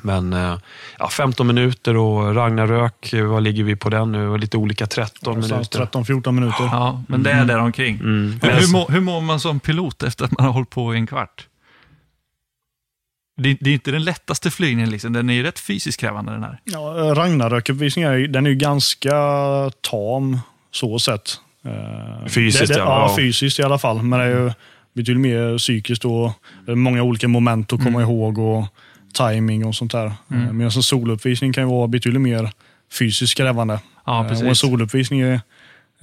Men 0.02 0.32
eh, 0.32 0.58
ja, 0.98 1.08
15 1.08 1.46
minuter 1.46 1.96
och 1.96 2.34
Ragnarök, 2.34 3.14
vad 3.24 3.42
ligger 3.42 3.64
vi 3.64 3.76
på 3.76 3.90
den 3.90 4.12
nu? 4.12 4.38
Lite 4.38 4.56
olika 4.56 4.86
13 4.86 5.40
minuter. 5.40 5.86
13-14 5.86 6.32
minuter. 6.32 6.64
Ja, 6.64 7.02
men 7.08 7.22
det 7.22 7.30
är 7.30 7.44
där 7.44 7.58
omkring. 7.58 7.96
Mm. 7.96 8.38
Men 8.42 8.50
hur, 8.50 8.72
mår, 8.72 8.92
hur 8.92 9.00
mår 9.00 9.20
man 9.20 9.40
som 9.40 9.60
pilot 9.60 10.02
efter 10.02 10.24
att 10.24 10.38
man 10.38 10.46
har 10.46 10.52
hållit 10.52 10.70
på 10.70 10.94
i 10.94 10.96
en 10.96 11.06
kvart? 11.06 11.46
Det, 13.36 13.56
det 13.60 13.70
är 13.70 13.74
inte 13.74 13.90
den 13.90 14.04
lättaste 14.04 14.50
flygningen, 14.50 14.90
liksom. 14.90 15.12
den 15.12 15.30
är 15.30 15.34
ju 15.34 15.42
rätt 15.42 15.58
fysiskt 15.58 16.00
krävande 16.00 16.32
den 16.32 16.42
här. 16.42 16.60
Ja, 16.64 16.80
Ragnarök-uppvisningen 17.16 18.32
den 18.32 18.46
är 18.46 18.50
ju 18.50 18.56
ganska 18.56 19.16
tam 19.80 20.38
så 20.70 20.98
sett. 20.98 21.40
Eh, 21.64 22.26
Fysiskt, 22.28 22.68
det, 22.68 22.74
det, 22.74 22.80
ja. 22.80 23.08
ja. 23.08 23.16
fysiskt 23.16 23.58
i 23.58 23.62
alla 23.62 23.78
fall. 23.78 24.02
Men 24.02 24.18
det 24.18 24.24
är 24.24 24.30
ju 24.30 24.52
betydligt 24.92 25.20
mer 25.20 25.58
psykiskt 25.58 26.04
och 26.04 26.32
många 26.66 27.02
olika 27.02 27.28
moment 27.28 27.72
att 27.72 27.84
komma 27.84 28.02
ihåg 28.02 28.38
och 28.38 28.66
timing 29.14 29.64
och 29.66 29.74
sånt 29.74 29.92
där. 29.92 30.12
Mm. 30.30 30.56
Medan 30.56 30.72
en 30.76 30.82
soluppvisning 30.82 31.52
kan 31.52 31.64
ju 31.64 31.70
vara 31.70 31.86
betydligt 31.86 32.22
mer 32.22 32.50
fysiskt 32.98 33.36
krävande. 33.36 33.80
Ja, 34.06 34.24
Eh, 34.30 34.40
och 34.42 34.48
en 34.48 34.56
soluppvisning 34.56 35.20
är 35.20 35.32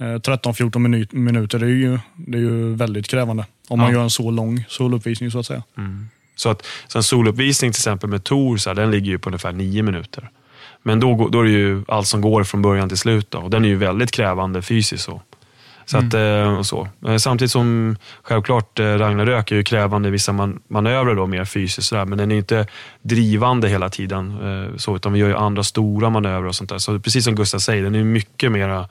eh, 0.00 0.04
13-14 0.04 0.70
minu- 0.70 1.14
minuter. 1.14 1.58
Det 1.58 1.66
är, 1.66 1.70
ju, 1.70 1.98
det 2.16 2.38
är 2.38 2.42
ju 2.42 2.74
väldigt 2.74 3.08
krävande. 3.08 3.46
Om 3.68 3.78
man 3.78 3.88
Ja. 3.88 3.94
gör 3.94 4.02
en 4.02 4.10
så 4.10 4.30
lång 4.30 4.64
soluppvisning 4.68 5.30
så 5.30 5.38
att 5.38 5.46
säga. 5.46 5.62
Så 6.36 6.48
att 6.48 6.66
så 6.88 6.98
en 6.98 7.02
soluppvisning 7.02 7.72
till 7.72 7.78
exempel 7.78 8.10
med 8.10 8.24
Tor, 8.24 8.74
den 8.74 8.90
ligger 8.90 9.10
ju 9.10 9.18
på 9.18 9.28
ungefär 9.28 9.52
nio 9.52 9.82
minuter. 9.82 10.30
Men 10.82 11.00
då, 11.00 11.28
då 11.28 11.40
är 11.40 11.44
det 11.44 11.50
ju 11.50 11.84
allt 11.88 12.06
som 12.06 12.20
går 12.20 12.44
från 12.44 12.62
början 12.62 12.88
till 12.88 12.98
slut. 12.98 13.30
Då. 13.30 13.38
Och 13.38 13.50
den 13.50 13.64
är 13.64 13.68
ju 13.68 13.76
väldigt 13.76 14.10
krävande 14.10 14.62
fysiskt. 14.62 15.04
Så. 15.04 15.22
Så 15.84 15.98
att, 15.98 16.14
eh, 16.14 16.58
och 16.58 16.66
så. 16.66 16.88
Eh, 17.06 17.16
Samtidigt 17.16 17.52
som 17.52 17.96
självklart 18.22 18.78
eh, 18.78 18.84
Ragnarök 18.84 19.50
är 19.50 19.56
ju 19.56 19.62
krävande 19.62 20.08
i 20.08 20.12
vissa 20.12 20.32
man, 20.32 20.62
manövrer 20.68 21.14
då, 21.14 21.26
mer 21.26 21.44
fysiskt. 21.44 21.88
Så 21.88 21.94
där, 21.94 22.04
men 22.04 22.18
den 22.18 22.32
är 22.32 22.36
inte 22.36 22.66
drivande 23.02 23.68
hela 23.68 23.88
tiden. 23.88 24.38
Så, 24.76 24.96
utan 24.96 25.12
vi 25.12 25.18
gör 25.18 25.28
ju 25.28 25.36
andra 25.36 25.62
stora 25.62 26.10
manövrer 26.10 26.46
och 26.46 26.54
sånt 26.54 26.70
där. 26.70 26.78
Så 26.78 26.98
precis 26.98 27.24
som 27.24 27.34
Gustav 27.34 27.58
säger, 27.58 27.82
den 27.82 27.94
är 27.94 28.04
mycket 28.04 28.52
mer 28.52 28.86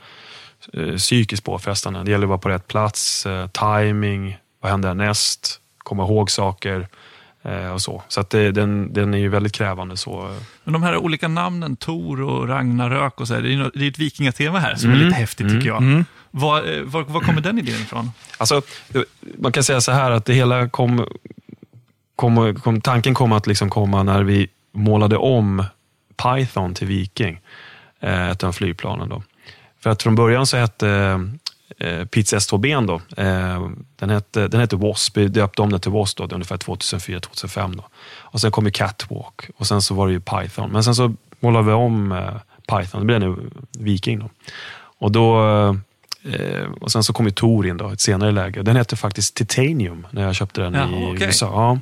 psykiskt 0.97 1.43
påfrestande. 1.43 2.03
Det 2.03 2.11
gäller 2.11 2.25
att 2.25 2.29
vara 2.29 2.37
på 2.37 2.49
rätt 2.49 2.67
plats, 2.67 3.27
timing, 3.51 4.37
vad 4.61 4.71
händer 4.71 4.89
härnäst, 4.89 5.59
komma 5.77 6.03
ihåg 6.03 6.31
saker 6.31 6.87
och 7.73 7.81
så. 7.81 8.03
Så 8.07 8.21
att 8.21 8.29
det, 8.29 8.51
den, 8.51 8.93
den 8.93 9.13
är 9.13 9.17
ju 9.17 9.29
väldigt 9.29 9.53
krävande. 9.53 9.97
så. 9.97 10.27
eh. 10.27 10.35
Men 10.63 10.73
de 10.73 10.83
här 10.83 10.97
olika 10.97 11.27
namnen, 11.27 11.75
Tor 11.75 12.21
och 12.21 12.47
Ragnarök 12.47 13.19
och 13.21 13.27
så, 13.27 13.33
här, 13.33 13.41
det 13.41 13.47
är 13.49 13.51
ju 13.51 13.85
är 13.85 13.89
ett 13.89 13.99
vikingatema 13.99 14.59
här 14.59 14.75
som 14.75 14.89
är 14.89 14.95
Mm. 14.95 15.05
lite 15.07 15.19
häftigt 15.19 15.49
tycker 15.49 15.67
jag. 15.67 15.77
Mm. 15.77 16.05
Var, 16.31 16.57
eh, 16.77 16.81
var, 16.83 17.03
var 17.03 17.21
kommer 17.21 17.41
den 17.41 17.59
idén 17.59 17.81
ifrån? 17.81 18.11
Alltså, 18.37 18.61
man 19.39 19.51
kan 19.51 19.63
säga 19.63 19.81
så 19.81 19.91
här 19.91 20.11
att 20.11 20.25
det 20.25 20.33
hela 20.33 20.69
kom, 20.69 21.05
kom, 22.15 22.55
kom 22.55 22.81
tanken 22.81 23.13
kom 23.13 23.31
att 23.31 23.47
liksom 23.47 23.69
komma 23.69 24.03
när 24.03 24.23
vi 24.23 24.47
målade 24.73 25.17
om 25.17 25.63
Python 26.23 26.73
till 26.73 26.87
Viking, 26.87 27.39
eh, 27.99 28.29
ett 28.29 28.43
av 28.43 28.51
flygplanen. 28.51 29.09
Då. 29.09 29.23
För 29.79 29.89
att 29.89 30.03
från 30.03 30.15
början 30.15 30.45
så 30.45 30.57
hette 30.57 31.19
eh, 31.79 32.05
Pizza 32.05 32.37
S2B 32.37 32.87
då, 32.87 33.01
eh, 33.23 33.69
den 33.95 34.09
hette, 34.09 34.47
den 34.47 34.59
hette 34.59 34.75
Wasp, 34.75 35.17
vi 35.17 35.27
döpte 35.27 35.61
om 35.61 35.69
den 35.69 35.79
till 35.79 35.91
Wasp 35.91 36.17
då, 36.17 36.23
ungefär 36.31 36.57
2004-2005. 36.57 37.75
Då. 37.75 37.83
Och 38.19 38.41
sen 38.41 38.51
kom 38.51 38.65
ju 38.65 38.71
Catwalk 38.71 39.49
och 39.57 39.67
sen 39.67 39.81
så 39.81 39.93
var 39.93 40.07
det 40.07 40.13
ju 40.13 40.19
Python. 40.19 40.69
Men 40.71 40.83
sen 40.83 40.95
så 40.95 41.13
målade 41.39 41.65
vi 41.65 41.71
om 41.71 42.11
eh, 42.11 42.33
Python, 42.67 42.99
det 43.01 43.05
blev 43.05 43.19
nu 43.19 43.51
Viking. 43.79 44.19
Då. 44.19 44.29
Och 44.99 45.11
då 45.11 45.41
Eh, 46.23 46.65
och 46.81 46.91
sen 46.91 47.03
så 47.03 47.13
kom 47.13 47.25
ju 47.25 47.31
Tor 47.31 47.67
in 47.67 47.77
då, 47.77 47.89
ett 47.89 47.99
senare 47.99 48.31
läge. 48.31 48.61
Den 48.61 48.75
hette 48.75 48.95
faktiskt 48.95 49.35
Titanium 49.35 50.07
när 50.11 50.23
jag 50.23 50.35
köpte 50.35 50.61
den 50.61 50.73
Ja, 50.73 50.87
i 50.87 51.15
okej. 51.15 51.27
USA. 51.27 51.45
Ja. 51.45 51.79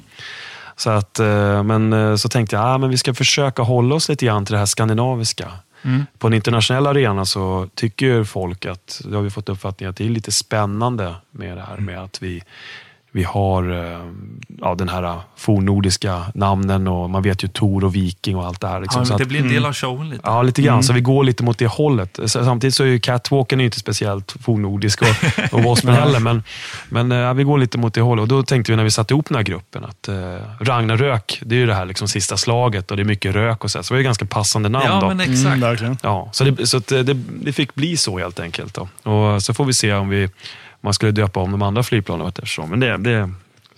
Så, 0.75 0.89
att, 0.89 1.19
men 1.65 2.17
så 2.17 2.29
tänkte 2.29 2.55
jag 2.55 2.65
ah, 2.65 2.77
men 2.77 2.89
vi 2.89 2.97
ska 2.97 3.13
försöka 3.13 3.61
hålla 3.61 3.95
oss 3.95 4.09
lite 4.09 4.25
grann 4.25 4.45
till 4.45 4.53
det 4.53 4.59
här 4.59 4.65
skandinaviska. 4.65 5.51
Mm. 5.81 6.05
På 6.17 6.27
en 6.27 6.33
internationell 6.33 6.87
arena 6.87 7.25
så 7.25 7.69
tycker 7.75 8.23
folk 8.23 8.65
att, 8.65 9.01
det 9.05 9.15
har 9.15 9.23
vi 9.23 9.29
fått 9.29 9.49
uppfattningen 9.49 9.89
att 9.89 9.97
det 9.97 10.05
är 10.05 10.09
lite 10.09 10.31
spännande 10.31 11.15
med 11.31 11.57
det 11.57 11.63
här 11.63 11.77
med 11.77 12.03
att 12.03 12.23
vi, 12.23 12.43
vi 13.11 13.23
har 13.23 13.71
eh, 13.71 13.99
ja, 14.61 14.75
den 14.75 14.89
här 14.89 15.19
fornnordiska 15.35 16.25
namnen 16.35 16.87
och 16.87 17.09
man 17.09 17.23
vet 17.23 17.43
ju 17.43 17.47
Tor 17.47 17.83
och 17.83 17.95
Viking 17.95 18.35
och 18.35 18.45
allt 18.45 18.61
det 18.61 18.67
här. 18.67 18.81
Liksom. 18.81 19.05
Ja, 19.09 19.17
det 19.17 19.25
blir 19.25 19.39
en 19.39 19.49
del 19.49 19.65
av 19.65 19.73
showen 19.73 20.09
lite. 20.09 20.21
Ja, 20.25 20.41
lite 20.41 20.61
grann. 20.61 20.83
Så 20.83 20.93
vi 20.93 21.01
går 21.01 21.23
lite 21.23 21.43
mot 21.43 21.57
det 21.57 21.67
hållet. 21.67 22.19
Samtidigt 22.25 22.75
så 22.75 22.83
är 22.83 22.87
ju 22.87 22.99
catwalken 22.99 23.61
inte 23.61 23.79
speciellt 23.79 24.35
fornnordisk 24.41 25.01
och, 25.01 25.07
och 25.53 25.63
Waspen 25.63 25.93
heller, 25.93 26.19
men, 26.19 26.43
men 26.89 27.11
eh, 27.11 27.17
ja, 27.17 27.33
vi 27.33 27.43
går 27.43 27.57
lite 27.57 27.77
mot 27.77 27.93
det 27.93 28.01
hållet. 28.01 28.21
Och 28.21 28.27
då 28.27 28.43
tänkte 28.43 28.71
vi 28.71 28.75
när 28.75 28.83
vi 28.83 28.91
satte 28.91 29.13
ihop 29.13 29.27
den 29.29 29.35
här 29.35 29.43
gruppen 29.43 29.85
att 29.85 30.07
eh, 30.07 30.15
Ragnarök, 30.59 31.39
det 31.45 31.55
är 31.55 31.59
ju 31.59 31.65
det 31.65 31.75
här 31.75 31.85
liksom 31.85 32.07
sista 32.07 32.37
slaget 32.37 32.91
och 32.91 32.97
det 32.97 33.03
är 33.03 33.05
mycket 33.05 33.35
rök 33.35 33.63
och 33.63 33.71
så. 33.71 33.77
här. 33.77 33.83
Så 33.83 33.93
det 33.93 33.95
var 33.95 33.99
ju 33.99 34.03
ganska 34.03 34.25
passande 34.25 34.69
namn. 34.69 34.85
Ja, 34.85 34.99
då. 34.99 35.07
men 35.07 35.19
exakt. 35.19 35.81
Mm. 35.81 35.97
Ja, 36.03 36.29
så 36.31 36.43
det, 36.43 36.67
så 36.67 36.77
att 36.77 36.87
det, 36.87 37.13
det, 37.13 37.53
fick 37.53 37.75
bli 37.75 37.97
så 37.97 38.17
helt 38.17 38.39
enkelt. 38.39 38.73
Då. 38.73 39.11
Och 39.11 39.43
så 39.43 39.53
får 39.53 39.65
vi 39.65 39.73
se 39.73 39.93
om 39.93 40.09
vi 40.09 40.29
man 40.81 40.93
skulle 40.93 41.11
döpa 41.11 41.39
om 41.39 41.51
de 41.51 41.61
andra 41.61 41.83
flygplanen 41.83 42.27
eftersom. 42.27 42.69
Men 42.69 42.79
det, 42.79 42.97
det, 42.97 43.31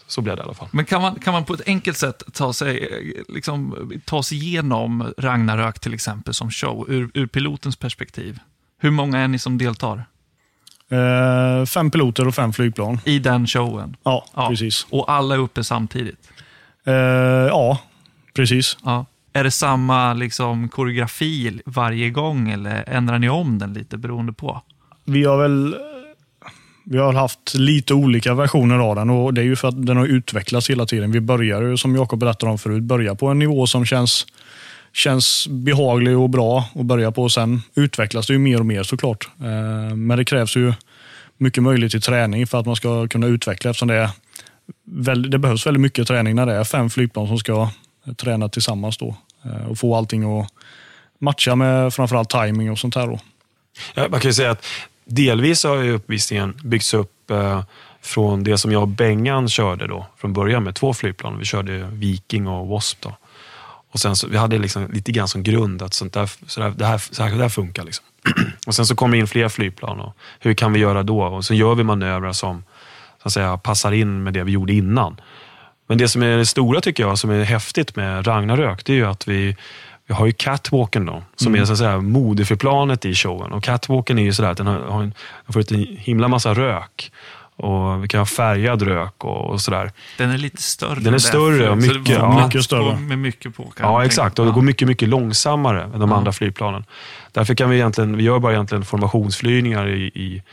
så 0.08 0.22
blev 0.22 0.36
det 0.36 0.40
i 0.42 0.44
alla 0.44 0.54
fall. 0.54 0.68
Men 0.72 0.86
kan 0.86 1.02
man, 1.02 1.16
kan 1.20 1.34
man 1.34 1.46
på 1.46 1.54
ett 1.54 1.62
enkelt 1.68 1.98
sätt 1.98 2.24
ta 2.34 2.54
sig, 2.54 2.90
liksom, 3.30 3.92
ta 4.06 4.24
sig 4.24 4.38
igenom 4.38 5.14
Ragnarök 5.18 5.80
till 5.80 5.94
exempel 5.94 6.34
som 6.34 6.52
show, 6.52 6.86
ur, 6.90 7.10
ur 7.14 7.28
pilotens 7.28 7.76
perspektiv? 7.76 8.40
Hur 8.80 8.92
många 8.92 9.20
är 9.20 9.28
ni 9.28 9.40
som 9.40 9.58
deltar 9.58 10.04
Eh, 10.90 11.66
fem 11.66 11.92
piloter 11.92 12.28
och 12.28 12.36
fem 12.36 12.54
flygplan. 12.54 13.00
i 13.06 13.20
den 13.20 13.48
showen? 13.48 13.96
Ja, 14.04 14.26
Ja. 14.34 14.48
precis. 14.50 14.88
Och 14.90 15.12
alla 15.12 15.36
är 15.36 15.40
uppe 15.40 15.64
samtidigt? 15.64 16.30
Eh, 16.86 16.94
ja, 16.94 17.80
precis. 18.34 18.78
Ja. 18.84 19.06
Är 19.34 19.44
det 19.44 19.52
samma 19.52 20.14
liksom, 20.14 20.70
koreografi 20.70 21.62
varje 21.66 22.10
gång 22.10 22.50
eller 22.52 22.84
ändrar 22.90 23.20
ni 23.20 23.30
om 23.30 23.60
den 23.60 23.74
lite 23.74 23.98
beroende 23.98 24.34
på? 24.34 24.62
Vi 25.06 25.24
har 25.26 25.38
väl 25.38 25.76
vi 26.84 26.98
har 26.98 27.14
haft 27.14 27.54
lite 27.54 27.94
olika 27.94 28.34
versioner 28.34 28.80
av 28.80 28.96
den 28.96 29.10
och 29.10 29.34
det 29.34 29.42
är 29.42 29.46
ju 29.46 29.56
för 29.56 29.68
att 29.68 29.86
den 29.86 29.98
har 29.98 30.06
utvecklats 30.06 30.70
hela 30.70 30.86
tiden. 30.86 31.12
Vi 31.12 31.20
börjar 31.20 31.62
ju, 31.62 31.78
som 31.78 31.96
Jakob 31.96 32.20
berättade 32.20 32.52
om 32.52 32.58
förut, 32.58 32.84
börja 32.84 33.16
på 33.16 33.28
en 33.28 33.40
nivå 33.40 33.68
som 33.68 33.86
känns, 33.86 34.28
känns 34.94 35.48
behaglig 35.48 36.18
och 36.18 36.30
bra 36.30 36.66
att 36.76 36.86
börja 36.86 37.12
på. 37.12 37.30
Sen 37.30 37.62
utvecklas 37.76 38.28
det 38.28 38.34
ju 38.34 38.40
mer 38.40 38.60
och 38.60 38.66
mer 38.66 38.84
såklart. 38.84 39.30
Eh, 39.40 39.96
men 39.96 40.18
det 40.18 40.26
krävs 40.26 40.56
ju 40.56 40.74
mycket 41.38 41.64
möjlighet 41.64 41.92
till 41.92 42.02
träning 42.02 42.48
för 42.48 42.60
att 42.60 42.66
man 42.66 42.76
ska 42.76 43.08
kunna 43.08 43.28
utveckla 43.28 43.70
eftersom 43.70 43.88
det, 43.88 43.96
är, 43.96 45.30
det 45.30 45.40
behövs 45.40 45.66
väldigt 45.66 45.82
mycket 45.82 46.08
träning 46.08 46.36
när 46.36 46.46
det 46.46 46.54
är 46.54 46.64
fem 46.64 46.90
flygplan 46.90 47.28
som 47.28 47.38
ska 47.38 47.70
träna 48.18 48.50
tillsammans 48.50 48.98
då 48.98 49.16
eh, 49.46 49.66
och 49.66 49.78
få 49.78 49.96
allting 49.96 50.40
att 50.40 50.48
matcha 51.20 51.56
med 51.56 51.94
framförallt 51.94 52.30
timing 52.30 52.72
och 52.72 52.80
sånt 52.80 52.96
här. 52.96 53.08
Då. 53.08 53.20
Ja, 53.94 54.08
man 54.10 54.20
kan 54.20 54.30
ju 54.30 54.34
säga 54.34 54.52
att 54.52 54.66
delvis 55.06 55.64
har 55.64 55.76
ju 55.76 55.92
uppvisningen 55.92 56.60
byggts 56.64 56.94
upp 56.94 57.32
eh, 57.32 57.64
från 58.02 58.44
det 58.44 58.58
som 58.58 58.72
jag 58.72 58.82
och 58.82 58.88
Bengan 58.88 59.50
körde 59.50 59.88
då 59.88 60.06
från 60.18 60.34
början 60.34 60.64
med 60.64 60.76
två 60.76 60.94
flygplan. 60.94 61.40
Vi 61.40 61.46
körde 61.46 61.88
Viking 61.92 62.48
och 62.48 62.68
Wasp. 62.68 63.02
Då. 63.02 63.18
Och 63.92 64.00
sen 64.00 64.16
så, 64.16 64.28
vi 64.28 64.38
hade 64.38 64.58
liksom 64.58 64.92
lite 64.92 65.12
grann 65.12 65.28
som 65.28 65.44
grund 65.44 65.82
att 65.82 65.94
sånt 65.94 66.14
där, 66.14 66.30
så 66.48 66.60
där, 66.60 66.70
det, 66.70 66.86
här, 66.86 66.98
så 66.98 67.24
här, 67.24 67.32
det 67.32 67.42
här 67.42 67.50
funkar. 67.50 67.84
Liksom. 67.84 68.06
och 68.68 68.76
sen 68.76 68.86
så 68.86 68.96
kommer 68.96 69.18
det 69.18 69.20
in 69.20 69.28
fler 69.28 69.50
flygplan. 69.50 70.00
Och 70.00 70.16
hur 70.40 70.54
kan 70.54 70.74
vi 70.74 70.80
göra 70.80 71.04
då? 71.04 71.24
Och 71.24 71.46
så 71.46 71.54
gör 71.54 71.76
vi 71.76 71.84
manövrar 71.84 72.34
som 72.34 72.64
så 73.22 73.28
att 73.28 73.34
säga, 73.34 73.58
passar 73.58 73.92
in 73.92 74.24
med 74.24 74.34
det 74.34 74.44
vi 74.44 74.52
gjorde 74.52 74.74
innan. 74.74 75.22
Men 75.88 75.98
det 75.98 76.08
som 76.08 76.24
är 76.24 76.38
det 76.38 76.46
stora 76.46 76.82
tycker 76.82 77.04
jag, 77.04 77.20
som 77.20 77.30
är 77.30 77.44
häftigt 77.44 77.96
med 77.96 78.28
Ragnarök, 78.28 78.86
det 78.86 78.94
är 78.94 78.98
ju 78.98 79.06
att 79.06 79.28
vi 79.28 79.58
vi 80.12 80.16
har 80.16 80.26
ju 80.26 80.32
catwalken 80.32 81.06
då, 81.06 81.24
som 81.36 81.48
mm. 81.48 81.62
är 81.62 81.66
så 81.66 81.72
att 81.72 81.80
säga 81.80 82.02
modeförplanet 82.02 83.06
i 83.06 83.16
showen. 83.16 83.52
Och 83.52 83.64
catwalken 83.64 84.20
är 84.20 84.24
ju 84.24 84.34
sådär 84.34 84.50
att 84.50 84.58
den 84.58 84.68
har, 84.68 84.80
har 84.80 85.04
en, 85.04 85.14
får 85.50 85.60
ett 85.60 85.72
himla 85.98 86.28
massa 86.28 86.54
rök. 86.54 87.12
Och 87.56 88.04
vi 88.04 88.08
kan 88.08 88.20
ha 88.20 88.26
färgad 88.26 88.82
rök 88.82 89.24
och, 89.24 89.50
och 89.50 89.62
sådär. 89.62 89.92
Den 90.18 90.30
är 90.30 90.38
lite 90.38 90.62
större. 90.62 91.00
Den 91.00 91.14
är 91.14 91.18
större 91.18 91.70
och 91.70 91.78
mycket, 91.78 92.10
ja, 92.10 92.46
mycket 92.46 92.64
större. 92.64 92.98
Med 92.98 93.20
mycket 93.20 93.56
på. 93.56 93.74
Ja, 93.80 94.06
exakt. 94.06 94.40
Och 94.40 94.46
det 94.46 94.52
går 94.52 94.62
mycket, 94.62 94.88
mycket 94.88 95.10
långsammare 95.10 95.84
än 95.84 96.00
de 96.00 96.12
ja. 96.12 96.18
andra 96.18 96.32
flygplanen. 96.32 96.86
Därför 97.32 97.56
kan 97.56 97.70
vi 97.70 97.76
egentligen, 97.76 98.18
vi 98.18 98.24
gör 98.24 98.40
bara 98.40 98.54
egentligen 98.54 98.86
formationsflygningar 98.86 99.88
i, 99.88 100.04
i 100.04 100.44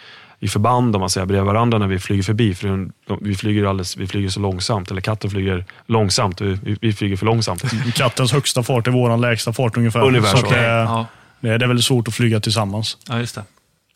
i 0.41 0.49
förband 0.49 0.97
om 0.97 1.01
man 1.01 1.11
säger, 1.11 1.27
bredvid 1.27 1.47
varandra 1.47 1.79
när 1.79 1.87
vi 1.87 1.99
flyger 1.99 2.23
förbi. 2.23 2.55
För 2.55 2.91
vi, 3.21 3.35
flyger 3.35 3.65
alldeles, 3.65 3.97
vi 3.97 4.07
flyger 4.07 4.29
så 4.29 4.41
långsamt, 4.41 4.91
eller 4.91 5.01
katten 5.01 5.31
flyger 5.31 5.65
långsamt. 5.87 6.41
Vi, 6.41 6.79
vi 6.81 6.93
flyger 6.93 7.17
för 7.17 7.27
långsamt. 7.27 7.63
Kattens 7.95 8.33
högsta 8.33 8.63
fart 8.63 8.87
är 8.87 8.91
vår 8.91 9.17
lägsta 9.17 9.53
fart 9.53 9.77
ungefär. 9.77 10.03
Ungefär 10.03 10.37
så. 10.37 10.37
så. 10.37 10.51
Det, 10.51 10.63
ja. 10.63 11.07
det, 11.41 11.49
är 11.49 11.59
väldigt 11.59 11.85
svårt 11.85 12.09
att 12.09 12.15
flyga 12.15 12.41
tillsammans. 12.41 12.99
Ja, 13.09 13.19
just 13.19 13.35
det. 13.35 13.45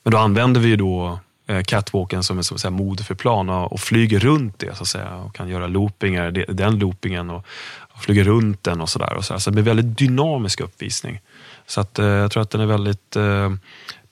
Men 0.05 0.11
då 0.11 0.19
använder 0.19 0.61
vi 0.61 0.77
då 0.77 1.19
eh, 1.47 1.63
catwalken 1.63 2.23
som 2.23 2.43
en 2.65 2.73
mode 2.73 3.05
för 3.05 3.15
plan 3.15 3.51
och, 3.51 3.73
och, 3.73 3.81
flyger 3.81 4.19
runt 4.19 4.59
det 4.59 4.77
så 4.77 4.83
att 4.83 4.89
säga. 4.89 5.17
Och 5.17 5.35
kan 5.35 5.49
göra 5.49 5.67
loopingar, 5.67 6.31
den 6.49 6.79
loopingen 6.79 7.31
och, 7.31 7.47
och 7.79 8.03
flyger 8.03 8.25
runt 8.25 8.63
den 8.63 8.81
och 8.81 8.89
sådär. 8.89 9.19
Så, 9.21 9.41
så 9.41 9.51
det 9.51 9.55
blir 9.55 9.65
väldigt 9.65 9.99
dynamisk 9.99 10.61
uppvisning. 10.61 11.21
Så 11.67 11.81
att, 11.81 11.99
eh, 11.99 12.07
jag 12.07 12.31
tror 12.31 12.43
att 12.43 12.51
den 12.51 12.61
är 12.61 12.67
väldigt 12.67 13.17
eh, 13.17 13.51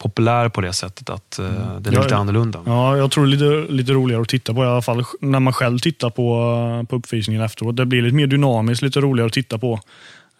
populär 0.00 0.48
på 0.48 0.60
det 0.60 0.72
sättet 0.72 1.10
att 1.10 1.38
eh, 1.38 1.46
mm. 1.46 1.82
den 1.82 1.92
är 1.92 1.96
ja, 1.96 2.02
lite 2.02 2.16
annorlunda. 2.16 2.60
Ja, 2.66 2.96
jag 2.96 3.10
tror 3.10 3.26
det 3.26 3.32
är 3.32 3.36
lite, 3.36 3.72
lite 3.72 3.92
roligare 3.92 4.22
att 4.22 4.28
titta 4.28 4.54
på 4.54 4.64
i 4.64 4.66
alla 4.66 4.82
fall 4.82 5.04
när 5.20 5.40
man 5.40 5.52
själv 5.52 5.78
tittar 5.78 6.10
på, 6.10 6.86
på 6.88 6.96
uppvisningen 6.96 7.42
efteråt. 7.42 7.76
Det 7.76 7.86
blir 7.86 8.02
lite 8.02 8.16
mer 8.16 8.26
dynamiskt, 8.26 8.82
lite 8.82 9.00
roligare 9.00 9.26
att 9.26 9.32
titta 9.32 9.58
på 9.58 9.80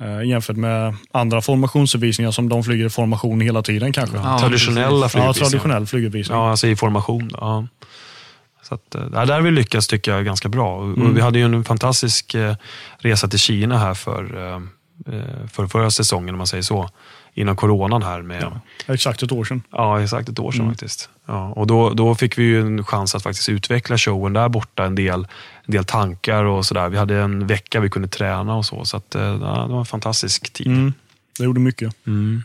eh, 0.01 0.23
jämfört 0.23 0.57
med 0.57 0.95
andra 1.13 1.43
formationsuppvisningar 1.43 2.31
som 2.31 2.49
de 2.49 2.65
flyger 2.65 2.87
i 2.87 2.91
formation 2.91 3.41
hela 3.41 3.63
tiden 3.63 3.93
kanske. 3.93 4.17
Ja, 4.17 4.39
traditionella 4.39 5.09
flyguppvisningar. 5.09 5.27
Ja, 5.27 5.33
traditionell 5.33 5.87
flyguppvisning. 5.87 6.39
Ja, 6.39 6.51
alltså 6.51 6.67
i 6.67 6.77
formation. 6.77 7.31
Ja. 7.41 7.67
Så 8.63 8.75
att, 8.75 8.95
eh, 8.95 9.05
där 9.05 9.33
har 9.33 9.41
vi 9.41 9.51
lyckats 9.51 9.87
tycker 9.87 10.13
jag 10.13 10.25
ganska 10.25 10.49
bra. 10.49 10.83
Mm. 10.83 11.15
Vi 11.15 11.21
hade 11.21 11.39
ju 11.39 11.45
en 11.45 11.65
fantastisk 11.65 12.35
eh, 12.35 12.55
resa 12.99 13.29
till 13.29 13.39
Kina 13.39 13.79
här 13.79 13.95
för, 13.95 14.23
eh, 14.55 14.61
för 15.53 15.67
förra 15.67 15.91
säsongen 15.91 16.35
om 16.35 16.39
man 16.39 16.47
säger 16.47 16.63
så 16.63 16.91
innan 17.35 17.57
coronan 17.57 18.03
här. 18.03 18.22
Med, 18.22 18.43
ja, 18.87 18.95
exakt 18.95 19.22
ett 19.22 19.33
år 19.33 19.45
sedan. 19.45 19.62
Ja, 19.70 20.03
exakt 20.03 20.28
ett 20.28 20.39
år 20.39 20.53
sedan 20.53 20.61
mm. 20.61 20.72
faktiskt. 20.72 21.09
Ja, 21.26 21.49
och 21.49 21.66
då, 21.66 21.91
då 21.91 22.14
fick 22.14 22.39
vi 22.39 22.43
ju 22.43 22.61
en 22.61 22.85
chans 22.85 23.14
att 23.14 23.22
faktiskt 23.22 23.49
utveckla 23.49 23.99
showen 23.99 24.33
där 24.33 24.49
borta 24.49 24.85
en 24.85 24.95
del, 24.95 25.26
en 25.64 25.72
del 25.72 25.85
tankar 25.85 26.45
och 26.45 26.66
sådär. 26.66 26.89
Vi 26.89 26.99
hade 26.99 27.16
en 27.16 27.47
vecka 27.47 27.81
vi 27.81 27.91
kunde 27.91 28.09
träna 28.09 28.55
och 28.55 28.66
så. 28.66 28.85
Så 28.85 28.97
att, 28.97 29.07
ja, 29.11 29.20
det 29.20 29.39
var 29.72 29.78
en 29.78 29.87
fantastisk 29.87 30.53
tid. 30.53 30.66
Mm. 30.66 30.93
Det 31.39 31.45
gjorde 31.45 31.61
mycket. 31.61 32.07
Mm. 32.07 32.43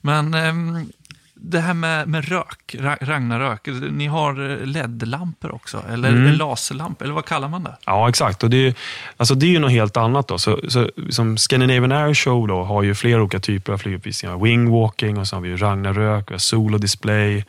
Men 0.00 0.34
ähm, 0.34 0.92
det 1.40 1.60
här 1.60 1.74
med, 1.74 2.08
med 2.08 2.28
rök, 2.28 2.76
Ragnarök, 3.00 3.68
ni 3.90 4.06
har 4.06 4.50
eh, 4.50 4.66
LED-lampor 4.66 5.54
också, 5.54 5.82
eller 5.92 6.08
mm. 6.08 6.32
laserlampor, 6.32 7.04
eller 7.04 7.14
vad 7.14 7.24
kallar 7.24 7.48
man 7.48 7.64
det? 7.64 7.76
Ja, 7.86 8.08
exakt. 8.08 8.42
Och 8.42 8.50
det, 8.50 8.56
är, 8.56 8.74
alltså 9.16 9.34
det 9.34 9.46
är 9.46 9.50
ju 9.50 9.58
något 9.58 9.70
helt 9.70 9.96
annat. 9.96 10.28
Då. 10.28 10.38
Så, 10.38 10.60
så, 10.68 10.90
som 11.10 11.38
Scandinavian 11.38 11.92
Air 11.92 12.14
Show 12.14 12.48
då, 12.48 12.64
har 12.64 12.82
ju 12.82 12.94
flera 12.94 13.20
olika 13.20 13.40
typer 13.40 13.72
av 13.72 13.78
flyguppvisningar. 13.78 14.38
Wingwalking, 14.38 15.18
och 15.18 15.28
så 15.28 15.36
har 15.36 15.40
vi 15.40 15.56
Ragnarök, 15.56 16.30
solo 16.36 16.78
display. 16.78 17.44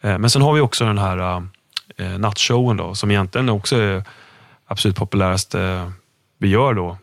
Eh, 0.00 0.18
men 0.18 0.30
sen 0.30 0.42
har 0.42 0.52
vi 0.52 0.60
också 0.60 0.84
den 0.84 0.98
här 0.98 1.42
eh, 1.96 2.18
nattshowen 2.18 2.76
då, 2.76 2.94
som 2.94 3.10
egentligen 3.10 3.48
också 3.48 3.76
är 3.76 4.04
absolut 4.66 4.96
populäraste 4.96 5.92
vi 6.38 6.48
gör 6.48 6.74
då. 6.74 6.98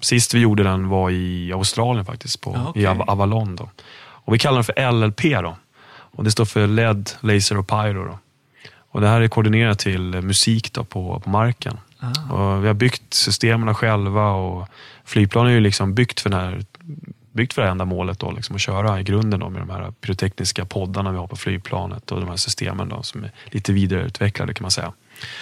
Sist 0.00 0.34
vi 0.34 0.38
gjorde 0.38 0.62
den 0.62 0.88
var 0.88 1.10
i 1.10 1.52
Australien 1.52 2.04
faktiskt, 2.04 2.40
på, 2.40 2.52
ja, 2.54 2.70
okay. 2.70 2.82
i 2.82 2.86
Avalon. 2.86 3.56
Då. 3.56 3.70
Och 4.28 4.34
vi 4.34 4.38
kallar 4.38 4.54
den 4.54 4.64
för 4.64 4.92
LLP. 4.92 5.22
Då. 5.22 5.56
Och 5.90 6.24
det 6.24 6.30
står 6.30 6.44
för 6.44 6.66
LED, 6.66 7.10
Laser 7.20 7.58
och 7.58 7.68
Pyro. 7.68 8.04
Då. 8.04 8.18
Och 8.90 9.00
det 9.00 9.08
här 9.08 9.20
är 9.20 9.28
koordinerat 9.28 9.78
till 9.78 10.02
musik 10.02 10.72
då 10.72 10.84
på, 10.84 11.20
på 11.20 11.30
marken. 11.30 11.76
Ah. 11.98 12.34
Och 12.34 12.64
vi 12.64 12.66
har 12.66 12.74
byggt 12.74 13.14
systemen 13.14 13.74
själva 13.74 14.30
och 14.30 14.68
flygplanen 15.04 15.50
är 15.50 15.54
ju 15.54 15.60
liksom 15.60 15.94
byggt 15.94 16.20
för, 16.20 16.30
den 16.30 16.40
här, 16.40 16.64
byggt 17.32 17.52
för 17.52 17.62
det 17.62 17.66
här 17.66 17.72
ändamålet. 17.72 18.18
Då, 18.18 18.30
liksom 18.30 18.56
att 18.56 18.62
köra 18.62 19.00
i 19.00 19.02
grunden 19.02 19.40
då, 19.40 19.48
med 19.48 19.62
de 19.62 19.70
här 19.70 19.90
pyrotekniska 19.90 20.64
poddarna 20.64 21.12
vi 21.12 21.18
har 21.18 21.26
på 21.26 21.36
flygplanet 21.36 22.12
och 22.12 22.20
de 22.20 22.28
här 22.28 22.36
systemen 22.36 22.88
då, 22.88 23.02
som 23.02 23.24
är 23.24 23.30
lite 23.44 23.72
vidareutvecklade 23.72 24.54
kan 24.54 24.64
man 24.64 24.70
säga. 24.70 24.92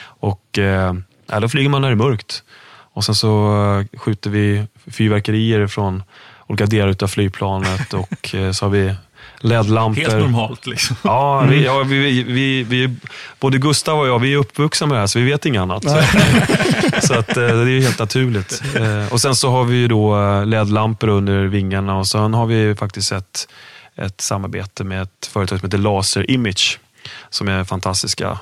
Och 0.03 0.59
eh, 0.59 0.95
då 1.41 1.49
flyger 1.49 1.69
man 1.69 1.83
när 1.83 1.89
det 1.89 1.95
är 1.95 2.09
mörkt. 2.09 2.43
Och 2.69 3.05
sen 3.05 3.15
så 3.15 3.63
eh, 3.93 3.99
skjuter 3.99 4.31
vi 4.31 4.67
fyrverkerier 4.87 5.67
från 5.67 6.03
olika 6.47 6.67
delar 6.67 6.97
av 7.03 7.09
flygplanet 7.09 7.95
och 7.95 8.35
eh, 8.35 8.53
så 8.53 8.65
har 8.65 8.71
vi 8.71 8.95
LED-lampor. 9.41 10.03
Helt 10.03 10.15
normalt 10.15 10.67
liksom. 10.67 10.97
Ja, 11.03 11.41
vi, 11.41 11.65
ja 11.65 11.83
vi, 11.83 12.23
vi, 12.23 12.63
vi, 12.63 12.97
både 13.41 13.59
Gustav 13.59 13.99
och 13.99 14.09
jag, 14.09 14.19
vi 14.19 14.33
är 14.33 14.37
uppvuxna 14.37 14.87
med 14.87 14.97
det 14.97 15.01
här 15.01 15.07
så 15.07 15.19
vi 15.19 15.25
vet 15.25 15.47
inget 15.47 15.61
annat. 15.61 15.83
så 17.03 17.15
att, 17.19 17.37
eh, 17.37 17.47
det 17.47 17.71
är 17.73 17.81
helt 17.81 17.99
naturligt. 17.99 18.63
Eh, 18.75 19.13
och 19.13 19.21
sen 19.21 19.37
så 19.37 19.51
har 19.51 19.65
vi 19.65 19.89
då 19.89 20.17
LED-lampor 20.45 21.09
under 21.09 21.45
vingarna 21.45 21.99
och 21.99 22.07
sen 22.07 22.35
har 22.35 22.47
vi 22.47 22.75
faktiskt 22.75 23.13
ett, 23.13 23.49
ett 23.97 24.21
samarbete 24.21 24.85
med 24.85 25.03
ett 25.03 25.27
företag 25.33 25.61
som 25.61 25.67
heter 25.67 25.79
Laser 25.79 26.31
Image 26.31 26.81
som 27.31 27.49
är 27.49 27.65
fantastiska. 27.65 28.39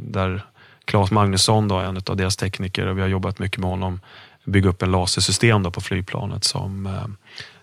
Där 0.00 0.42
Claes 0.84 1.10
Magnusson 1.10 1.68
då, 1.68 1.78
är 1.78 1.84
en 1.84 2.00
av 2.06 2.16
deras 2.16 2.36
tekniker 2.36 2.86
och 2.86 2.96
vi 2.96 3.00
har 3.00 3.08
jobbat 3.08 3.38
mycket 3.38 3.58
med 3.58 3.70
honom 3.70 4.00
bygga 4.44 4.68
upp 4.68 4.82
en 4.82 4.90
lasersystem 4.90 5.62
då 5.62 5.70
på 5.70 5.80
flygplanet 5.80 6.44
som, 6.44 6.86
eh, 6.86 7.06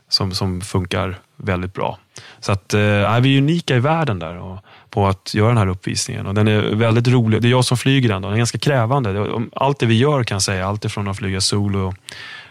som, 0.09 0.31
som 0.31 0.61
funkar 0.61 1.19
väldigt 1.35 1.73
bra. 1.73 1.97
Så 2.39 2.51
att, 2.51 2.73
eh, 2.73 3.19
vi 3.19 3.35
är 3.35 3.37
unika 3.37 3.75
i 3.75 3.79
världen 3.79 4.19
där 4.19 4.37
och, 4.37 4.59
på 4.89 5.07
att 5.07 5.33
göra 5.33 5.47
den 5.47 5.57
här 5.57 5.67
uppvisningen. 5.67 6.27
Och 6.27 6.33
den 6.33 6.47
är 6.47 6.61
väldigt 6.61 7.07
rolig. 7.07 7.41
Det 7.41 7.47
är 7.47 7.49
jag 7.49 7.65
som 7.65 7.77
flyger 7.77 8.09
den. 8.09 8.21
Då. 8.21 8.27
Den 8.27 8.33
är 8.33 8.37
ganska 8.37 8.57
krävande. 8.57 9.27
Allt 9.53 9.79
det 9.79 9.85
vi 9.85 9.97
gör 9.97 10.23
kan 10.23 10.35
jag 10.35 10.41
säga, 10.41 10.67
allt 10.67 10.85
ifrån 10.85 11.07
att 11.07 11.17
flyga 11.17 11.41
solo, 11.41 11.93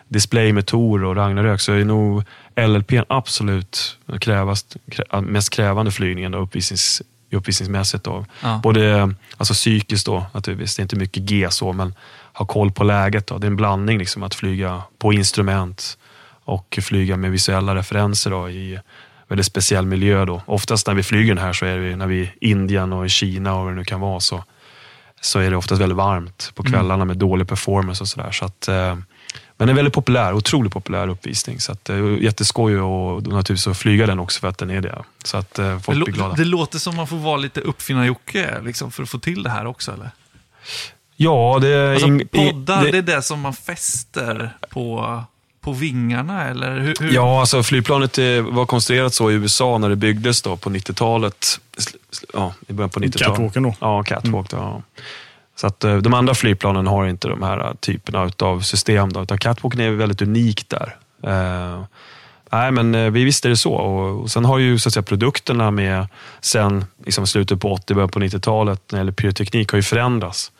display 0.09 0.53
med 0.53 0.67
Tor 0.67 1.05
och 1.05 1.17
Ragnarök, 1.17 1.61
så 1.61 1.73
är 1.73 1.85
nog 1.85 2.25
LLP 2.57 2.93
absolut 3.09 3.99
krävast, 4.21 4.77
mest 5.23 5.51
krävande 5.51 5.93
flygningen 5.93 6.33
då, 6.33 6.39
uppvisnings, 6.39 7.03
uppvisningsmässigt. 7.33 8.05
Då. 8.05 8.27
Ja. 8.43 8.61
Både 8.63 9.15
alltså 9.37 9.55
psykiskt 9.55 10.07
då 10.07 10.27
naturligtvis, 10.33 10.77
det 10.77 10.81
är 10.81 10.85
inte 10.85 10.97
mycket 10.97 11.23
G 11.23 11.47
så, 11.51 11.73
men 11.73 11.95
ha 12.41 12.47
koll 12.47 12.73
på 12.73 12.85
läget. 12.85 13.27
Då. 13.27 13.39
Det 13.39 13.47
är 13.47 13.51
en 13.51 13.57
blandning 13.57 13.99
liksom 13.99 14.23
att 14.23 14.35
flyga 14.35 14.83
på 14.99 15.13
instrument 15.13 15.99
och 16.45 16.79
flyga 16.83 17.17
med 17.17 17.31
visuella 17.31 17.75
referenser 17.75 18.31
då, 18.31 18.51
i 18.51 18.79
väldigt 19.29 19.47
speciell 19.47 19.87
miljö. 19.87 20.25
Då. 20.25 20.43
Oftast 20.47 20.87
när 20.87 20.95
vi 20.95 21.03
flyger 21.03 21.35
den 21.35 21.45
här 21.45 21.53
så 21.53 21.67
är 21.67 21.79
det 21.79 21.97
när 21.97 22.07
vi 22.07 22.21
är 22.21 22.25
i 22.25 22.51
Indien 22.51 22.93
och 22.93 23.07
i 23.07 23.09
Kina 23.09 23.55
och 23.55 23.65
vad 23.65 23.73
det 23.73 23.77
nu 23.77 23.85
kan 23.85 24.01
vara 24.01 24.21
så, 24.21 24.45
så 25.21 25.39
är 25.39 25.51
det 25.51 25.57
oftast 25.57 25.81
väldigt 25.81 25.97
varmt 25.97 26.53
på 26.55 26.63
mm. 26.63 26.73
kvällarna 26.73 26.95
mm. 26.95 27.09
med 27.09 27.17
dålig 27.17 27.49
performance 27.49 28.03
och 28.03 28.09
sådär. 28.09 28.31
Så 28.31 28.45
att, 28.45 28.69
eh, 28.69 28.97
men 29.57 29.69
en 29.69 29.77
väldigt 29.77 29.95
populär, 29.95 30.33
otroligt 30.33 30.73
populär 30.73 31.09
uppvisning. 31.09 31.61
Så 31.61 31.73
att, 31.73 31.91
eh, 31.91 32.23
jätteskoj 32.23 32.81
och 32.81 33.23
naturligtvis 33.23 33.67
att 33.67 33.79
flyga 33.79 34.07
den 34.07 34.19
också 34.19 34.41
för 34.41 34.49
att 34.49 34.59
den 34.59 34.71
är 34.71 34.81
det. 34.81 35.03
Så 35.25 35.37
att 35.37 35.59
eh, 35.59 35.79
folk 35.79 35.99
det 35.99 36.05
blir 36.05 36.15
glada. 36.15 36.35
Det 36.35 36.45
låter 36.45 36.79
som 36.79 36.97
man 36.97 37.07
får 37.07 37.17
vara 37.17 37.37
lite 37.37 37.61
uppfinnar-Jocke 37.61 38.61
liksom, 38.63 38.91
för 38.91 39.03
att 39.03 39.09
få 39.09 39.19
till 39.19 39.43
det 39.43 39.51
här 39.51 39.67
också, 39.67 39.93
eller? 39.93 40.11
Ja, 41.23 41.59
det... 41.61 41.93
Alltså, 41.93 42.09
poddar, 42.31 42.85
det, 42.85 42.91
det 42.91 42.99
är 42.99 43.17
det 43.17 43.23
som 43.23 43.41
man 43.41 43.53
fäster 43.55 44.57
på 44.71 45.23
på 45.61 45.73
vingarna? 45.73 46.45
Eller 46.45 46.81
hur, 46.81 46.95
hur? 47.01 47.13
Ja, 47.15 47.41
alltså 47.41 47.63
flygplanet 47.63 48.19
eh, 48.19 48.41
var 48.41 48.67
konstruerat 48.67 49.15
så 49.15 49.31
i 49.31 49.35
USA 49.35 49.79
när 49.79 49.89
det 49.89 49.97
byggdes 49.97 50.43
då 50.43 50.57
på 50.57 50.71
90-talet. 50.71 51.61
Sl- 51.77 51.97
sl- 52.13 52.31
Ja, 52.35 52.55
i 52.69 52.73
början 52.73 52.91
på 52.91 53.01
90-talet. 53.01 53.27
Catwalken 53.27 53.63
då. 53.63 53.75
Ja, 53.81 54.03
catwalk. 54.03 54.51
Då, 54.51 54.57
ja. 54.57 54.83
Så 55.57 55.67
att 55.67 55.85
eh, 55.85 55.97
de 55.97 56.15
andra 56.15 56.35
flygplanen 56.35 56.87
har 56.87 57.07
inte 57.07 57.29
de 57.29 57.43
här 57.43 57.59
eh, 57.59 57.75
typerna 57.81 58.31
av 58.39 58.61
system. 58.61 59.13
Då, 59.13 59.23
utan 59.23 59.39
catwalken 59.39 59.81
är 59.81 59.91
väldigt 59.91 60.23
unik 60.23 60.69
där. 60.69 60.97
Eh, 61.27 61.83
nej, 62.53 62.71
men 62.71 63.13
vi 63.13 63.25
visste 63.25 63.49
det 63.49 63.57
så. 63.57 63.73
Och, 63.73 64.21
och 64.23 64.31
sen 64.31 64.45
har 64.45 64.59
ju 64.59 64.79
så 64.79 64.89
att 64.89 64.93
säga, 64.93 65.03
produkterna 65.03 65.71
med 65.71 66.07
sen 66.41 66.85
liksom, 67.05 67.27
slutet 67.27 67.61
på 67.61 67.73
80 67.73 67.95
början 67.95 68.09
på 68.09 68.19
90-talet 68.19 68.81
när 68.91 68.99
det 68.99 69.01
gäller 69.01 69.13
pyroteknik 69.13 69.71
har 69.71 69.77
ju 69.77 69.83
förändrats 69.83 70.53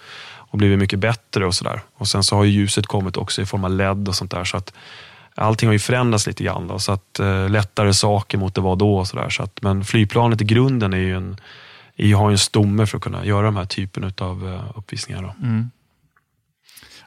och 0.51 0.59
blivit 0.59 0.79
mycket 0.79 0.99
bättre 0.99 1.47
och 1.47 1.55
sådär. 1.55 1.81
Och 1.95 2.09
sen 2.09 2.25
så 2.25 2.37
har 2.37 2.45
ju 2.45 2.51
ljuset 2.51 2.87
kommit 2.87 3.17
också 3.17 3.43
i 3.43 3.47
form 3.47 3.65
av 3.65 3.71
LED 3.71 4.09
och 4.09 4.15
sånt 4.15 4.31
där. 4.31 4.45
Så 4.45 4.57
att 4.57 4.73
allting 5.35 5.69
har 5.69 5.73
ju 5.73 5.79
förändrats 5.79 6.27
lite 6.27 6.45
grann. 6.45 6.69
Då, 6.69 6.79
så 6.79 6.93
att 6.93 7.19
eh, 7.19 7.49
lättare 7.49 7.95
saker 7.95 8.39
mot 8.39 8.55
det 8.55 8.61
var 8.61 8.77
då 8.77 8.99
och 8.99 9.09
sådär. 9.09 9.29
Så 9.29 9.43
att, 9.43 9.63
men 9.63 9.85
flygplanet 9.85 10.41
i 10.41 10.45
grunden 10.45 10.93
är 10.93 10.99
ju 10.99 11.17
en, 11.17 11.37
är, 11.97 12.15
har 12.15 12.31
ju 12.31 12.35
en 12.35 12.39
stomme 12.39 12.87
för 12.87 12.97
att 12.97 13.03
kunna 13.03 13.25
göra 13.25 13.47
de 13.47 13.57
här 13.57 13.65
typen 13.65 14.13
av 14.19 14.45
uh, 14.45 14.63
uppvisningar. 14.75 15.23
Då. 15.23 15.35
Mm. 15.47 15.71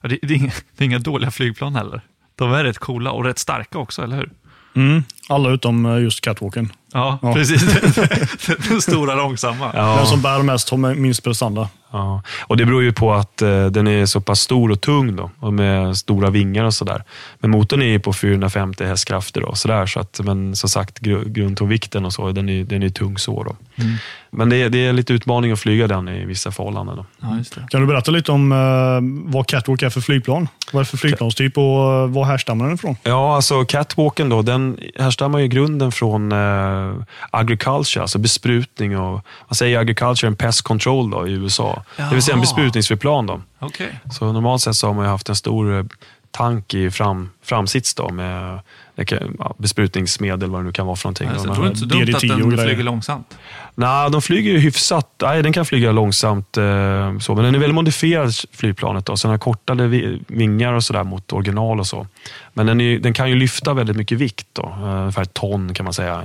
Ja, 0.01 0.09
det, 0.09 0.19
det, 0.21 0.33
är 0.33 0.37
inga, 0.37 0.51
det 0.77 0.83
är 0.83 0.85
inga 0.85 0.99
dåliga 0.99 1.31
flygplan 1.31 1.75
heller. 1.75 2.01
De 2.35 2.53
är 2.53 2.63
rätt 2.63 2.77
coola 2.77 3.11
och 3.11 3.25
rätt 3.25 3.39
starka 3.39 3.77
också, 3.77 4.03
eller 4.03 4.15
hur? 4.15 4.29
Mm. 4.75 5.03
Alla 5.29 5.49
utom 5.49 5.85
eh, 5.85 6.01
just 6.03 6.21
catwalken. 6.21 6.71
Ja, 6.93 7.19
Ja. 7.21 7.33
precis. 7.33 7.63
Den 8.69 8.81
stora 8.81 9.15
långsamma. 9.15 9.71
Den 9.97 10.05
som 10.05 10.21
bär 10.21 10.43
mest 10.43 10.69
har 10.69 10.77
minst 10.95 11.23
prestanda. 11.23 11.69
Ja, 11.91 12.21
och 12.41 12.57
det 12.57 12.65
beror 12.65 12.83
ju 12.83 12.93
på 12.93 13.13
att 13.13 13.41
eh, 13.41 13.65
den 13.65 13.87
är 13.87 14.05
så 14.05 14.21
pass 14.21 14.39
stor 14.39 14.71
och 14.71 14.81
tung 14.81 15.15
då, 15.15 15.31
och 15.39 15.53
med 15.53 15.97
stora 15.97 16.29
vingar 16.29 16.63
och 16.63 16.73
sådär. 16.73 17.03
Men 17.39 17.51
motorn 17.51 17.81
är 17.81 17.85
ju 17.85 17.99
på 17.99 18.13
450 18.13 18.85
hästkrafter 18.85 19.41
då, 19.41 19.55
så 19.55 19.67
där, 19.67 19.85
så 19.85 19.99
att, 19.99 20.19
men 20.23 20.55
som 20.55 20.69
sagt 20.69 20.99
gru- 20.99 21.29
grundtonvikten 21.29 22.05
och 22.05 22.13
så, 22.13 22.31
den 22.31 22.49
är, 22.49 22.63
den 22.63 22.83
är 22.83 22.89
tung 22.89 23.17
så. 23.17 23.43
Då. 23.43 23.55
Mm. 23.83 23.95
Men 24.31 24.49
det 24.49 24.55
är, 24.61 24.69
det 24.69 24.85
är 24.85 24.93
lite 24.93 25.13
utmaning 25.13 25.51
att 25.51 25.59
flyga 25.59 25.87
den 25.87 26.07
i 26.07 26.25
vissa 26.25 26.51
förhållanden. 26.51 26.95
Då. 26.95 27.05
Ja, 27.21 27.37
just 27.37 27.55
det. 27.55 27.67
Kan 27.69 27.81
du 27.81 27.87
berätta 27.87 28.11
lite 28.11 28.31
om 28.31 28.51
eh, 28.51 29.33
vad 29.33 29.47
catwalk 29.47 29.81
är 29.81 29.89
för 29.89 30.01
flygplan? 30.01 30.47
Vad 30.71 30.79
är 30.79 30.83
det 30.83 30.89
för 30.89 30.97
flygplanstyp 30.97 31.57
och 31.57 31.63
eh, 31.93 32.07
var 32.07 32.23
härstammar 32.25 32.65
den 32.65 32.75
ifrån? 32.75 32.95
Ja, 33.03 33.35
alltså 33.35 33.65
catwalken 33.65 34.29
då, 34.29 34.41
den 34.41 34.79
härstammar 35.13 35.39
ju 35.39 35.47
grunden 35.47 35.91
från 35.91 36.31
eh, 36.31 36.93
agriculture, 37.31 38.01
alltså 38.01 38.19
besprutning 38.19 38.97
och, 38.97 39.25
man 39.47 39.55
säger 39.55 39.79
agriculture 39.79 40.27
and 40.27 40.37
pest 40.37 40.61
control 40.61 41.11
då, 41.11 41.27
i 41.27 41.31
USA. 41.31 41.83
Det 41.97 42.09
vill 42.11 42.21
säga 42.21 42.33
en 42.33 42.39
Jaha. 42.39 42.41
besprutningsflygplan. 42.41 43.25
Då. 43.25 43.41
Okej. 43.59 43.99
Så 44.11 44.31
normalt 44.33 44.61
sett 44.61 44.75
så 44.75 44.87
har 44.87 44.93
man 44.93 45.05
haft 45.05 45.29
en 45.29 45.35
stor 45.35 45.77
eh, 45.77 45.85
tank 46.31 46.73
i 46.73 46.91
fram, 46.91 47.29
framsits 47.43 47.95
då, 47.95 48.09
med 48.09 48.59
kan, 49.05 49.35
ja, 49.39 49.55
besprutningsmedel, 49.57 50.49
vad 50.49 50.61
det 50.61 50.65
nu 50.65 50.71
kan 50.71 50.85
vara 50.85 50.95
för 50.95 51.07
någonting. 51.07 51.29
De 51.29 51.47
Jag 51.47 51.55
tror 51.55 51.67
inte 51.67 51.79
så 51.79 51.85
dumt 51.85 52.15
att 52.15 52.21
den 52.21 52.57
flyger 52.57 52.83
långsamt. 52.83 53.37
Nej, 53.75 54.11
de 54.11 54.21
flyger 54.21 54.51
ju 54.51 54.59
hyfsat. 54.59 55.09
Nej, 55.21 55.43
den 55.43 55.53
kan 55.53 55.65
flyga 55.65 55.91
långsamt. 55.91 56.57
Eh, 56.57 57.17
så, 57.19 57.35
men 57.35 57.43
den 57.43 57.55
är 57.55 57.59
väldigt 57.59 57.75
modifierad, 57.75 58.33
flygplanet. 58.51 59.05
Då, 59.05 59.17
så 59.17 59.27
den 59.27 59.33
har 59.33 59.39
kortade 59.39 59.87
vingar 60.27 60.73
och 60.73 60.83
sådär 60.83 61.03
mot 61.03 61.33
original 61.33 61.79
och 61.79 61.87
så. 61.87 62.07
Men 62.53 62.65
den, 62.65 62.81
är, 62.81 62.99
den 62.99 63.13
kan 63.13 63.29
ju 63.29 63.35
lyfta 63.35 63.73
väldigt 63.73 63.95
mycket 63.95 64.17
vikt. 64.17 64.47
Då, 64.53 64.63
eh, 64.63 65.01
ungefär 65.01 65.21
ett 65.21 65.33
ton 65.33 65.73
kan 65.73 65.83
man 65.83 65.93
säga, 65.93 66.23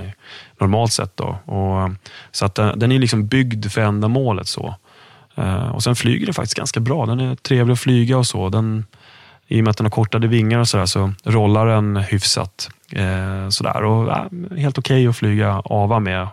normalt 0.59 0.93
sett. 0.93 1.17
Då. 1.17 1.37
Och, 1.45 1.81
eh, 1.81 1.89
så 2.31 2.45
att 2.45 2.55
den, 2.55 2.79
den 2.79 2.91
är 2.91 2.99
liksom 2.99 3.27
byggd 3.27 3.71
för 3.71 3.81
ändamålet. 3.81 4.47
så. 4.47 4.75
Eh, 5.35 5.69
och 5.69 5.83
Sen 5.83 5.95
flyger 5.95 6.25
den 6.25 6.33
faktiskt 6.33 6.57
ganska 6.57 6.79
bra. 6.79 7.05
Den 7.05 7.19
är 7.19 7.35
trevlig 7.35 7.73
att 7.73 7.79
flyga 7.79 8.17
och 8.17 8.27
så. 8.27 8.49
Den, 8.49 8.85
I 9.47 9.59
och 9.59 9.63
med 9.63 9.71
att 9.71 9.77
den 9.77 9.85
har 9.85 9.91
kortade 9.91 10.27
vingar 10.27 10.59
och 10.59 10.67
sådär 10.67 10.85
så 10.85 11.13
rollar 11.23 11.65
den 11.65 11.95
hyfsat. 11.95 12.69
Eh, 12.91 13.49
sådär. 13.49 13.83
Och, 13.83 14.11
eh, 14.11 14.57
helt 14.57 14.77
okej 14.77 15.07
att 15.07 15.17
flyga 15.17 15.61
AVA 15.65 15.99
med. 15.99 16.27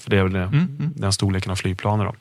För 0.00 0.10
det 0.10 0.18
är 0.18 0.22
väl 0.22 0.32
det, 0.32 0.38
Mm, 0.42 0.76
mm. 0.78 0.92
den 0.96 1.12
storleken 1.12 1.50
av 1.52 1.56
flygplaner. 1.56 2.04
Då. 2.04 2.14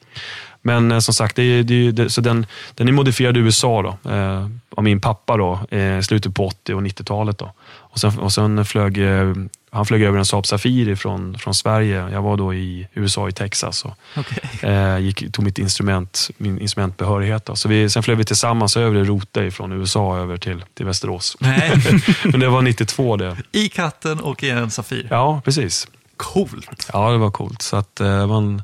Men 0.62 0.92
eh, 0.92 1.00
som 1.00 1.14
sagt, 1.14 1.36
det 1.36 1.44
är, 1.44 1.64
det 1.64 1.74
är, 1.88 1.92
det, 1.92 2.10
så 2.10 2.22
den, 2.22 2.46
den 2.76 2.88
är 2.88 2.92
modifierad 2.92 3.38
i 3.38 3.40
USA 3.40 3.82
då, 4.04 4.12
eh, 4.12 4.48
av 4.76 4.84
min 4.84 5.02
pappa 5.02 5.38
då, 5.38 5.60
eh, 5.78 6.02
slutet 6.02 6.36
på 6.36 6.48
80 6.48 6.74
och 6.74 6.82
90-talet. 6.82 7.38
Då. 7.38 7.54
Och 7.70 8.00
sen, 8.00 8.20
och 8.20 8.34
sen 8.34 8.66
flög, 8.66 8.98
eh, 8.98 9.34
han 9.72 9.86
flög 9.86 10.04
över 10.04 10.18
en 10.20 10.26
Saab 10.26 10.46
Safiri 10.46 10.96
från, 10.96 11.38
från 11.38 11.54
Sverige. 11.56 12.10
Jag 12.12 12.22
var 12.22 12.38
då 12.38 12.54
i 12.54 12.88
USA, 12.94 13.30
i 13.30 13.32
Texas. 13.32 13.86
Och, 13.86 13.94
Okej. 14.18 14.70
eh, 14.72 14.98
gick, 15.00 15.32
tog 15.32 15.46
mitt 15.46 15.58
instrument, 15.60 16.30
min 16.38 16.60
instrumentbehörighet. 16.60 17.46
Då. 17.46 17.56
Så 17.56 17.70
vi, 17.70 17.90
sen 17.90 18.04
flög 18.04 18.18
vi 18.18 18.24
tillsammans 18.24 18.78
över 18.78 19.00
i 19.00 19.04
Rote 19.04 19.52
från 19.52 19.72
USA 19.72 20.18
över 20.18 20.38
till, 20.38 20.64
till 20.74 20.86
Västerås. 20.86 21.38
Nej, 21.40 21.72
Men 22.24 22.40
det 22.40 22.50
var 22.50 22.62
92 22.62 23.16
det. 23.18 23.38
i 23.52 23.70
katten 23.70 24.20
och 24.20 24.44
i 24.44 24.50
en 24.50 24.72
Safir. 24.72 25.08
Ja, 25.10 25.42
precis. 25.46 25.88
Coolt. 26.20 26.90
Ja, 26.94 27.12
det 27.12 27.18
var 27.18 27.32
coolt. 27.32 27.62
Så 27.62 27.76
att, 27.78 28.00
eh, 28.00 28.28
man, 28.28 28.62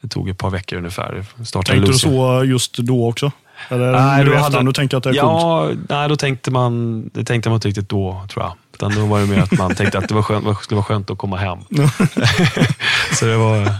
det 0.00 0.08
tog 0.08 0.28
ett 0.28 0.38
par 0.38 0.50
veckor 0.50 0.78
ungefär. 0.78 1.24
Startade 1.44 1.76
Tänkte 1.78 1.92
du 1.92 1.98
så 1.98 2.44
just 2.44 2.76
då 2.76 3.08
också? 3.08 3.32
Eller 3.68 3.92
Nej, 3.92 4.24
nu 4.24 4.30
då 4.30 4.36
hade- 4.36 4.62
du 4.62 4.72
tänker 4.72 4.96
att 4.96 5.02
det 5.02 5.08
är 5.10 5.12
coolt? 5.12 5.42
Ja, 5.42 5.70
nej, 5.88 6.08
då 6.08 6.16
tänkte 6.16 6.50
man, 6.50 7.02
det 7.14 7.24
tänkte 7.24 7.48
man 7.48 7.56
inte 7.56 7.68
riktigt 7.68 7.88
då, 7.88 8.26
tror 8.32 8.44
jag. 8.44 8.52
Utan 8.74 8.94
då 8.94 9.06
var 9.06 9.20
det 9.20 9.26
mer 9.26 9.38
att 9.40 9.52
man 9.58 9.74
tänkte 9.74 9.98
att 9.98 10.08
det 10.08 10.14
var 10.14 10.22
skönt, 10.22 10.44
det 10.46 10.54
skulle 10.62 10.76
vara 10.76 10.84
skönt 10.84 11.10
att 11.10 11.18
komma 11.18 11.36
hem. 11.36 11.58
så 13.18 13.24
det 13.24 13.36
var, 13.36 13.70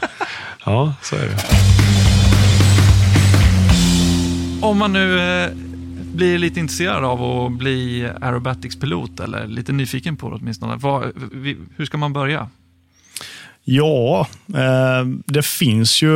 ja, 0.64 0.94
så 1.02 1.16
är 1.16 1.20
det. 1.20 1.36
Om 4.66 4.78
man 4.78 4.92
nu 4.92 5.20
eh, 5.44 5.50
blir 6.14 6.38
lite 6.38 6.60
intresserad 6.60 7.04
av 7.04 7.22
att 7.22 7.52
bli 7.52 8.08
aerobatics-pilot 8.20 9.20
eller 9.20 9.46
lite 9.46 9.72
nyfiken 9.72 10.16
på 10.16 10.30
det 10.30 10.36
åtminstone. 10.36 10.76
Vad, 10.76 11.12
vi, 11.32 11.56
hur 11.76 11.86
ska 11.86 11.98
man 11.98 12.12
börja? 12.12 12.48
Ja, 13.70 14.26
eh, 14.54 15.06
det, 15.26 15.42
finns 15.42 16.02
ju, 16.02 16.10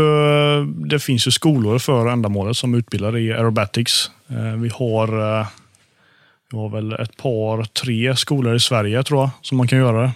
det 0.64 0.98
finns 0.98 1.26
ju 1.26 1.30
skolor 1.30 1.78
för 1.78 2.06
ändamålet 2.06 2.56
som 2.56 2.74
utbildar 2.74 3.16
i 3.16 3.32
aerobatics. 3.32 4.10
Eh, 4.28 4.56
vi, 4.56 4.68
har, 4.68 5.38
eh, 5.40 5.46
vi 6.50 6.58
har 6.58 6.68
väl 6.68 6.92
ett 6.92 7.16
par, 7.16 7.64
tre 7.64 8.16
skolor 8.16 8.54
i 8.54 8.60
Sverige 8.60 9.02
tror 9.02 9.20
jag 9.20 9.30
som 9.42 9.58
man 9.58 9.68
kan 9.68 9.78
göra 9.78 10.02
det. 10.02 10.12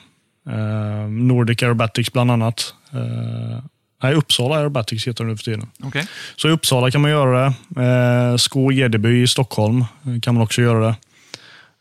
Eh, 0.51 1.09
Nordic 1.09 1.62
Aerobatics 1.62 2.12
bland 2.12 2.30
annat. 2.30 2.74
Eh, 2.93 3.59
nej, 4.03 4.14
Uppsala 4.14 4.57
Aerobatics 4.57 5.09
heter 5.09 5.24
det 5.24 5.30
nu 5.30 5.37
för 5.37 5.45
tiden. 5.45 5.66
Okej. 5.84 6.07
Så 6.37 6.49
i 6.49 6.51
Uppsala 6.51 6.91
kan 6.91 7.01
man 7.01 7.11
göra 7.11 7.55
det. 7.68 7.82
Eh, 7.82 8.37
Sko 8.37 8.72
Edeby 8.72 9.22
i 9.22 9.26
Stockholm 9.26 9.84
kan 10.22 10.34
man 10.34 10.43
också 10.43 10.62
göra 10.62 10.87
det. 10.87 10.95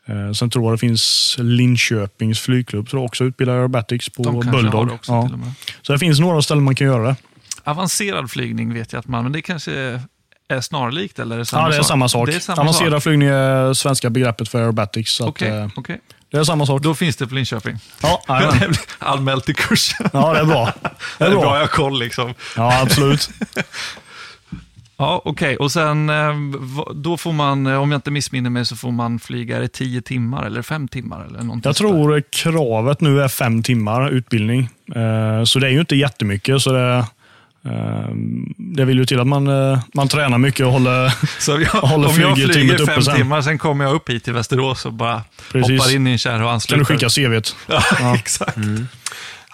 Eh, 0.08 0.32
sen 0.32 0.50
tror 0.50 0.64
jag 0.64 0.72
det 0.74 0.78
finns 0.78 1.36
Linköpings 1.40 2.40
flygklubb 2.40 2.90
som 2.90 2.98
också 2.98 3.24
utbildar 3.24 3.54
aerobatics 3.54 4.08
på 4.08 4.22
De 4.22 4.40
Bulldog. 4.40 4.88
det 4.88 4.94
också 4.94 5.12
Ja. 5.12 5.30
Så 5.82 5.92
det 5.92 5.98
finns 5.98 6.20
några 6.20 6.42
ställen 6.42 6.64
man 6.64 6.74
kan 6.74 6.86
göra 6.86 7.02
det. 7.06 7.16
Avancerad 7.64 8.30
flygning 8.30 8.74
vet 8.74 8.92
jag 8.92 9.00
att 9.00 9.08
man, 9.08 9.22
men 9.22 9.32
det 9.32 9.42
kanske 9.42 10.00
är 10.48 10.60
snarlikt 10.60 11.18
eller 11.18 11.34
är 11.34 11.38
det 11.38 11.46
samma 11.46 11.62
ja, 11.62 11.68
det 11.68 11.74
är 11.76 11.78
sak? 11.78 11.86
samma 11.88 12.08
sak. 12.08 12.26
Det 12.28 12.34
är 12.36 12.40
samma 12.40 12.62
Avancerad 12.62 12.92
sak. 12.92 13.02
flygning 13.02 13.28
är 13.28 13.74
svenska 13.74 14.10
begreppet 14.10 14.48
för 14.48 14.58
aerobatics. 14.62 15.12
Så 15.12 15.28
Okej, 15.28 15.48
att, 15.50 15.54
eh, 15.64 15.68
okej. 15.76 16.00
det 16.30 16.36
är 16.38 16.44
samma 16.44 16.66
sak. 16.66 16.82
Då 16.82 16.94
finns 16.94 17.16
det 17.16 17.26
på 17.26 17.34
Linköping. 17.34 17.76
Ja. 18.02 18.22
Anmält 18.98 19.44
till 19.44 19.54
kursen. 19.56 20.08
ja, 20.12 20.32
det 20.32 20.38
är 20.40 20.44
bra. 20.44 20.64
Det 20.82 20.90
Det 21.18 21.24
är 21.24 21.28
är 21.28 21.30
bra, 21.30 21.40
jag 21.42 21.50
bra. 21.52 21.58
har 21.60 21.66
koll 21.66 21.98
liksom. 21.98 22.34
Ja, 22.56 22.80
absolut. 22.82 23.30
Ja, 24.98 25.22
okej. 25.24 25.56
Och 25.56 25.72
sen 25.72 26.10
eh, 26.10 26.34
då 26.94 27.16
får 27.16 27.32
man, 27.32 27.66
eh, 27.66 27.74
om 27.82 27.90
jag 27.92 27.98
inte 27.98 28.10
missminner 28.10 28.50
mig, 28.50 28.64
så 28.64 28.76
får 28.76 28.90
man 28.92 29.18
flyga 29.18 29.58
det 29.58 29.68
tio 29.68 30.02
timmar 30.02 30.46
eller 30.46 30.62
fem 30.62 30.88
timmar 30.88 31.24
eller 31.26 31.38
någonting 31.42 31.68
Jag 31.68 31.76
sånt 31.76 31.88
där. 31.92 31.96
tror 31.96 32.22
kravet 32.30 33.00
nu 33.00 33.20
är 33.22 33.28
fem 33.28 33.62
timmar 33.62 34.10
utbildning. 34.10 34.68
Eh, 34.94 35.44
Så 35.44 35.58
det 35.58 35.66
är 35.66 35.70
ju 35.70 35.80
inte 35.80 35.96
jättemycket. 35.96 36.62
Så 36.62 36.72
det, 36.72 37.04
det 38.56 38.84
vill 38.84 38.98
ju 38.98 39.04
till 39.04 39.20
att 39.20 39.26
man, 39.26 39.44
man 39.94 40.08
tränar 40.08 40.38
mycket 40.38 40.66
och 40.66 40.72
håller... 40.72 41.12
Så 41.40 41.50
jag, 41.60 41.80
håller 41.80 42.08
om 42.08 42.20
jag 42.20 42.36
flyger 42.36 42.74
uppe 42.80 42.92
fem 42.92 43.02
sen. 43.02 43.16
timmar, 43.16 43.42
sen 43.42 43.58
kommer 43.58 43.84
jag 43.84 43.94
upp 43.94 44.10
hit 44.10 44.24
till 44.24 44.32
Västerås 44.32 44.86
och 44.86 44.92
bara 44.92 45.22
Precis. 45.52 45.80
hoppar 45.80 45.94
in 45.94 46.06
i 46.06 46.10
en 46.10 46.18
kärra 46.18 46.34
och 46.36 46.40
Kan 46.40 46.48
ansluter. 46.54 46.78
du 46.78 46.84
skicka 46.84 47.08
CVt? 47.08 47.56
Ja, 47.66 47.82
Ja. 48.00 48.14
exakt. 48.16 48.56
Ja, 48.56 48.62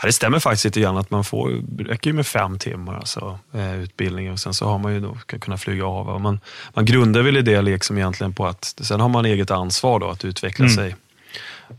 det 0.06 0.12
stämmer 0.12 0.38
faktiskt 0.38 0.64
lite 0.64 0.80
grann 0.80 0.96
att 0.96 1.10
man 1.10 1.24
får, 1.24 1.50
det 1.62 1.84
räcker 1.84 2.10
ju 2.10 2.14
med 2.16 2.26
fem 2.26 2.58
timmar 2.58 2.94
alltså, 2.94 3.38
eh, 3.54 3.74
utbildning 3.80 4.32
och 4.32 4.38
sen 4.40 4.54
så 4.54 4.66
har 4.66 4.78
man 4.78 4.92
ju 4.94 5.00
då 5.00 5.14
kunna 5.40 5.58
flyga 5.58 5.86
av. 5.86 6.08
Och 6.08 6.20
man, 6.20 6.40
man 6.74 6.84
grundar 6.84 7.22
väl 7.22 7.36
i 7.36 7.42
det 7.42 7.62
liksom 7.62 7.98
egentligen 7.98 8.32
på 8.32 8.46
att 8.46 8.64
sen 8.80 9.00
har 9.00 9.08
man 9.08 9.24
eget 9.24 9.50
ansvar 9.50 10.00
då 10.00 10.10
att 10.10 10.24
utveckla 10.24 10.64
Mm. 10.64 10.76
sig. 10.76 10.96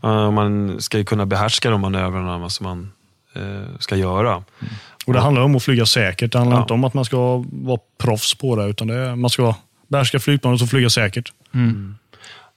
Eh, 0.02 0.30
man 0.30 0.80
ska 0.80 0.98
ju 0.98 1.04
kunna 1.04 1.26
behärska 1.26 1.70
de 1.70 1.80
manövrarna 1.80 2.50
som 2.50 2.64
man 2.66 2.92
eh, 3.34 3.78
ska 3.78 3.96
göra. 3.96 4.44
Och 5.06 5.12
Det 5.12 5.20
handlar 5.20 5.42
om 5.42 5.56
att 5.56 5.62
flyga 5.62 5.86
säkert. 5.86 6.32
Det 6.32 6.38
handlar 6.38 6.56
Ja. 6.56 6.62
inte 6.62 6.72
om 6.74 6.84
att 6.84 6.94
man 6.94 7.04
ska 7.04 7.44
vara 7.52 7.80
proffs 7.98 8.34
på 8.34 8.56
det, 8.56 8.64
utan 8.66 8.86
det 8.88 8.94
är, 8.94 9.16
man 9.16 9.30
ska 9.30 9.54
behärska 9.88 10.18
flygplanet 10.20 10.62
och 10.62 10.68
flyga 10.68 10.90
säkert. 10.90 11.32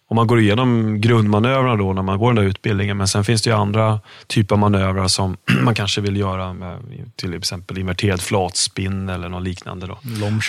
Och 0.10 0.16
man 0.16 0.28
går 0.28 0.40
igenom 0.40 1.02
grundmanövrarna 1.02 1.76
då 1.76 1.94
när 1.94 2.02
man 2.02 2.20
går 2.20 2.34
den 2.34 2.44
där 2.44 2.50
utbildningen, 2.50 2.98
men 2.98 3.08
sen 3.08 3.24
finns 3.24 3.42
det 3.42 3.50
ju 3.50 3.56
andra 3.56 4.00
typer 4.28 4.56
av 4.56 4.60
manövrar 4.60 5.08
som 5.08 5.38
man 5.64 5.76
kanske 5.76 6.02
vill 6.02 6.18
göra, 6.18 6.54
med, 6.54 6.78
till 7.16 7.34
exempel 7.34 7.78
inverterad 7.78 8.22
flatspinn 8.22 9.10
eller 9.10 9.30
något 9.30 9.44
liknande. 9.44 9.88
Då. 9.88 9.98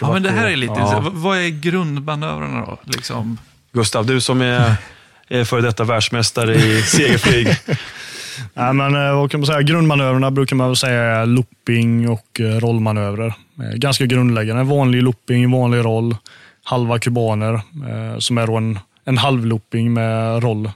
Ja, 0.01 0.13
men 0.13 0.23
det 0.23 0.31
här 0.31 0.47
är 0.47 0.57
lite 0.57 0.75
Ja. 0.77 1.11
Vad 1.13 1.39
är 1.39 1.49
grundmanövrarna 1.49 2.61
då? 2.67 2.79
Liksom? 2.85 3.39
Gustav, 3.73 4.07
du 4.07 4.21
som 4.21 4.41
är 4.41 4.77
är 5.29 5.45
före 5.45 5.61
detta 5.61 5.85
världsmästare 5.85 6.55
i 6.55 6.83
segelflyg. 6.87 7.49
Nej, 8.55 8.73
men, 8.73 8.95
eh, 8.95 9.15
vad 9.17 9.31
kan 9.31 9.41
man 9.41 9.47
säga? 9.47 9.63
Grundmanövrarna 9.63 10.31
brukar 10.31 10.57
man 10.57 10.67
väl 10.67 10.77
säga 10.77 11.03
är 11.03 11.27
looping 11.27 12.09
och 12.09 12.41
eh, 12.41 12.45
rollmanövrer. 12.45 13.35
Eh, 13.63 13.77
Ganska 13.77 14.07
grundläggande. 14.07 14.63
Vanlig 14.63 15.03
looping, 15.03 15.51
vanlig 15.51 15.85
roll, 15.85 16.17
halva 16.65 16.99
kubaner 16.99 17.61
som 18.21 18.39
är 18.39 18.47
då 18.47 18.57
en, 18.57 18.79
en 19.09 19.19
halv 19.19 19.47
looping 19.47 19.93
med 19.93 20.43
roll 20.43 20.71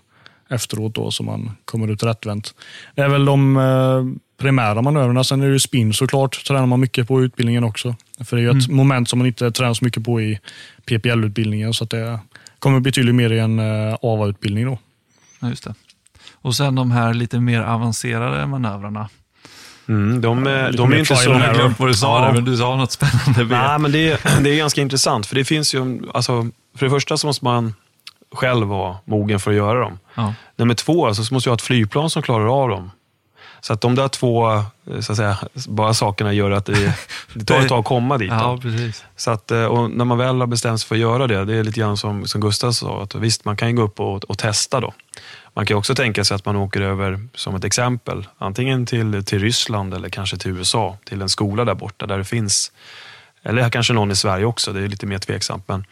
efteråt 0.51 0.95
då, 0.95 1.11
så 1.11 1.23
man 1.23 1.51
kommer 1.65 1.89
ut 1.89 2.03
rättvänt. 2.03 2.55
Det 2.95 3.03
är 3.03 3.09
väl 3.09 3.25
de 3.25 3.57
eh, 3.57 4.21
primära 4.43 4.83
manövrarna. 4.83 5.25
Sen 5.25 5.43
är 5.43 5.47
det 5.47 5.53
ju 5.53 5.59
spin 5.59 5.93
såklart, 5.93 6.45
tränar 6.45 6.67
man 6.67 6.81
mycket 6.81 7.09
på 7.09 7.23
utbildningen 7.23 7.65
också. 7.65 7.97
För 8.25 8.37
det 8.37 8.43
är 8.43 8.53
ju 8.53 8.59
ett 8.59 8.69
moment 8.69 9.09
som 9.09 9.19
man 9.19 9.27
inte 9.29 9.51
tränar 9.51 9.75
så 9.75 9.85
mycket 9.85 10.05
på 10.05 10.21
i 10.21 10.39
PPL-utbildningen, 10.87 11.75
så 11.75 11.85
att 11.85 11.91
det 11.91 12.19
kommer 12.59 12.81
betydligt 12.81 13.15
mer 13.15 13.33
i 13.33 13.39
en 13.39 13.59
eh, 13.59 13.97
AVA-utbildning 14.03 14.67
då. 14.67 14.79
Ja, 15.41 15.49
just 15.49 15.65
det. 15.65 15.75
Och 16.33 16.55
sen 16.55 16.75
de 16.75 16.91
här 16.91 17.15
lite 17.15 17.41
mer 17.41 17.61
avancerade 17.61 18.47
manövrarna. 18.47 19.09
Mm, 19.89 20.21
de, 20.21 20.47
är- 20.47 20.67
lite 20.71 20.83
de 20.83 20.93
är 20.93 20.97
inte 20.99 21.17
så... 21.17 21.31
Jag 21.31 21.39
har 21.39 21.55
glömt 21.55 21.79
vad 21.81 21.89
du 21.89 21.95
sa 21.95 22.21
Ja. 22.21 22.27
där, 22.27 22.33
men 22.35 22.45
du 22.45 22.57
sa 22.57 22.77
något 22.77 22.93
spännande. 22.93 23.45
Nej, 23.59 23.79
men 23.79 23.93
det 23.93 23.99
är, 24.13 24.41
det 24.43 24.51
är 24.51 24.57
ganska 24.57 24.81
intressant. 24.81 25.27
För 25.27 25.35
det 25.35 25.45
finns 25.45 25.75
ju, 25.75 26.11
alltså, 26.15 26.47
för 26.77 26.87
det 26.87 26.91
första 26.91 27.17
så 27.17 27.27
måste 27.27 27.45
man 27.45 27.75
själv 28.33 28.67
vara 28.67 28.97
mogen 29.05 29.41
för 29.41 29.51
att 29.51 29.57
göra 29.57 29.81
dem. 29.81 29.99
Ja. 30.15 30.35
Nummer 30.57 30.75
två, 30.75 31.07
alltså, 31.07 31.25
så 31.25 31.35
måste 31.35 31.49
jag 31.49 31.53
ha 31.53 31.57
ett 31.57 31.63
flygplan 31.63 32.11
som 32.11 32.23
klarar 32.23 32.63
av 32.63 32.69
dem. 32.69 32.91
Så 33.61 33.73
att 33.73 33.81
de 33.81 33.95
där 33.95 34.09
två 34.09 34.53
eh, 34.53 34.65
så 35.01 35.13
att 35.13 35.17
säga, 35.17 35.39
bara 35.69 35.95
sakerna 35.95 36.33
gör 36.33 36.51
att 36.51 36.67
det, 36.67 36.95
det 37.35 37.45
tar 37.45 37.61
ett 37.61 37.69
tag 37.69 37.79
att 37.79 37.85
komma 37.85 38.19
dit. 38.19 38.31
ja. 38.31 38.59
Så 39.17 39.31
att, 39.31 39.51
eh, 39.51 39.65
och 39.65 39.91
när 39.91 40.05
man 40.05 40.19
väl 40.19 40.41
har 40.41 40.47
bestämt 40.47 40.81
sig 40.81 40.89
för 40.89 40.95
att 40.95 41.01
göra 41.01 41.27
det, 41.27 41.45
det 41.45 41.55
är 41.55 41.65
lite 41.65 41.81
grann 41.81 41.97
som, 41.97 42.27
som 42.27 42.41
Gustav 42.41 42.73
sa, 42.73 43.03
att 43.03 43.15
visst 43.15 43.45
man 43.45 43.57
kan 43.57 43.77
gå 43.77 43.83
upp 43.83 44.01
och, 44.01 44.25
och 44.25 44.39
testa 44.39 44.81
då. 44.81 44.93
Man 45.55 45.67
kan 45.67 45.77
också 45.77 45.95
tänka 45.95 46.25
sig 46.25 46.35
att 46.35 46.45
man 46.45 46.57
åker 46.57 46.81
över, 46.81 47.29
som 47.35 47.55
ett 47.55 47.65
exempel, 47.65 48.27
antingen 48.39 48.87
till, 48.87 49.25
till 49.25 49.39
Ryssland 49.39 49.95
eller 49.95 50.09
kanske 50.09 50.37
till 50.37 50.51
USA, 50.51 50.97
till 51.05 51.23
en 51.23 51.29
skola 51.29 51.65
där 51.65 51.75
borta 51.75 52.07
där 52.07 52.19
det 52.19 52.25
finns, 52.25 52.73
eller 53.43 53.71
kanske 53.71 53.93
någon 53.93 54.11
i 54.11 54.17
Sverige 54.17 54.45
också, 54.45 54.73
det 54.73 54.81
är 54.81 54.89
lite 54.89 55.07
mer 55.07 55.19
tveksamt, 55.19 55.69
men 55.69 55.85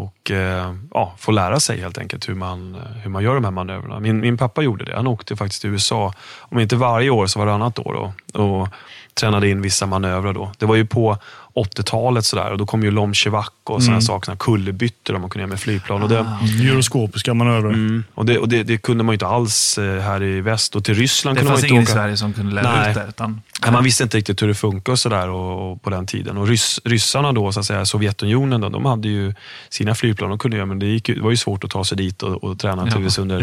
och 0.00 0.30
eh, 0.30 0.74
ja, 0.94 1.14
få 1.18 1.32
lära 1.32 1.60
sig 1.60 1.80
helt 1.80 1.98
enkelt 1.98 2.28
hur 2.28 2.34
man, 2.34 2.74
eh, 2.74 2.80
hur 3.02 3.10
man 3.10 3.22
gör 3.22 3.34
de 3.34 3.44
här 3.44 3.50
manövrarna. 3.50 4.00
Min, 4.00 4.20
min 4.20 4.38
pappa 4.38 4.62
gjorde 4.62 4.84
det. 4.84 4.96
Han 4.96 5.06
åkte 5.06 5.36
faktiskt 5.36 5.60
till 5.60 5.70
USA, 5.70 6.12
om 6.38 6.58
inte 6.58 6.76
varje 6.76 7.10
år 7.10 7.26
så 7.26 7.38
varannat 7.38 7.78
år 7.78 8.12
då, 8.32 8.40
och 8.42 8.68
tränade 9.14 9.48
in 9.48 9.62
vissa 9.62 9.86
manövrar. 9.86 10.32
Då. 10.32 10.52
Det 10.58 10.66
var 10.66 10.76
ju 10.76 10.86
på 10.86 11.18
80-talet 11.54 12.24
sådär 12.24 12.50
och 12.50 12.58
då 12.58 12.66
kom 12.66 12.82
ju 12.82 12.90
Lomchevak 12.90 13.52
och 13.64 13.82
sådana 13.82 14.00
saker, 14.00 14.24
såna 14.26 14.36
kullerbyttor 14.36 15.18
man 15.18 15.30
kunde 15.30 15.38
göra 15.42 15.48
med 15.50 15.60
flygplan. 15.60 16.02
Och 16.02 16.08
det, 16.08 16.26
Gyroskopiska 16.42 17.34
manövrer. 17.34 17.70
mm, 17.72 18.04
och 18.14 18.26
det, 18.26 18.38
och 18.38 18.48
det, 18.48 18.62
det 18.62 18.78
kunde 18.78 19.04
man 19.04 19.12
ju 19.12 19.14
inte 19.14 19.26
alls 19.26 19.78
eh, 19.78 20.00
här 20.02 20.22
i 20.22 20.40
väst. 20.40 20.76
Och 20.76 20.84
till 20.84 20.94
Ryssland 20.94 21.36
Det 21.36 21.40
kunde 21.40 21.50
man 21.50 21.56
fanns 21.56 21.64
inte 21.64 21.72
ingen 21.74 21.82
åka. 21.82 21.92
i 21.92 21.94
Sverige 21.94 22.16
som 22.16 22.32
kunde 22.32 22.54
lära 22.54 22.76
Nej. 22.80 22.90
ut 22.90 22.94
det. 22.96 23.06
Utan, 23.08 23.40
Nej, 23.62 23.72
man 23.72 23.84
visste 23.84 24.02
inte 24.02 24.16
riktigt 24.16 24.42
hur 24.42 24.48
det 24.48 24.54
funkar 24.54 24.92
och 24.92 24.98
sådär 24.98 25.28
och, 25.28 25.72
och 25.72 25.82
på 25.82 25.90
den 25.90 26.06
tiden. 26.06 26.36
Och 26.36 26.48
ryss, 26.48 26.80
ryssarna 26.84 27.32
då, 27.32 27.52
så 27.52 27.60
att 27.60 27.66
säga, 27.66 27.86
Sovjetunionen, 27.86 28.60
då, 28.60 28.68
de 28.68 28.84
hade 28.84 29.08
ju 29.08 29.34
sina 29.68 29.94
flygplan 29.94 30.30
de 30.30 30.38
kunde 30.38 30.56
göra, 30.56 30.66
men 30.66 30.78
det, 30.78 30.86
gick, 30.86 31.06
det 31.06 31.20
var 31.20 31.30
ju 31.30 31.36
svårt 31.36 31.64
att 31.64 31.70
ta 31.70 31.84
sig 31.84 31.96
dit 31.96 32.22
och, 32.22 32.44
och 32.44 32.58
träna 32.58 32.84
naturligtvis 32.84 33.16
det 33.16 33.20
är 33.20 33.22
under, 33.22 33.40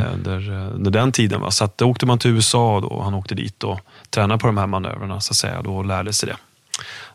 eh, 0.00 0.14
under, 0.14 0.52
eh, 0.52 0.74
under 0.74 0.90
den 0.90 1.12
tiden. 1.12 1.40
Va? 1.40 1.50
Så 1.50 1.64
att 1.64 1.78
då 1.78 1.84
åkte 1.86 2.06
man 2.06 2.18
till 2.18 2.30
USA 2.30 2.80
då, 2.80 2.86
och 2.88 3.04
han 3.04 3.14
åkte 3.14 3.34
dit 3.34 3.64
och 3.64 3.80
tränade 4.10 4.40
på 4.40 4.46
de 4.46 4.56
här 4.58 4.66
manövrarna 4.66 5.20
så 5.20 5.32
att 5.32 5.36
säga, 5.36 5.62
då, 5.62 5.76
och 5.76 5.84
lärde 5.86 6.12
sig 6.12 6.28
det. 6.28 6.36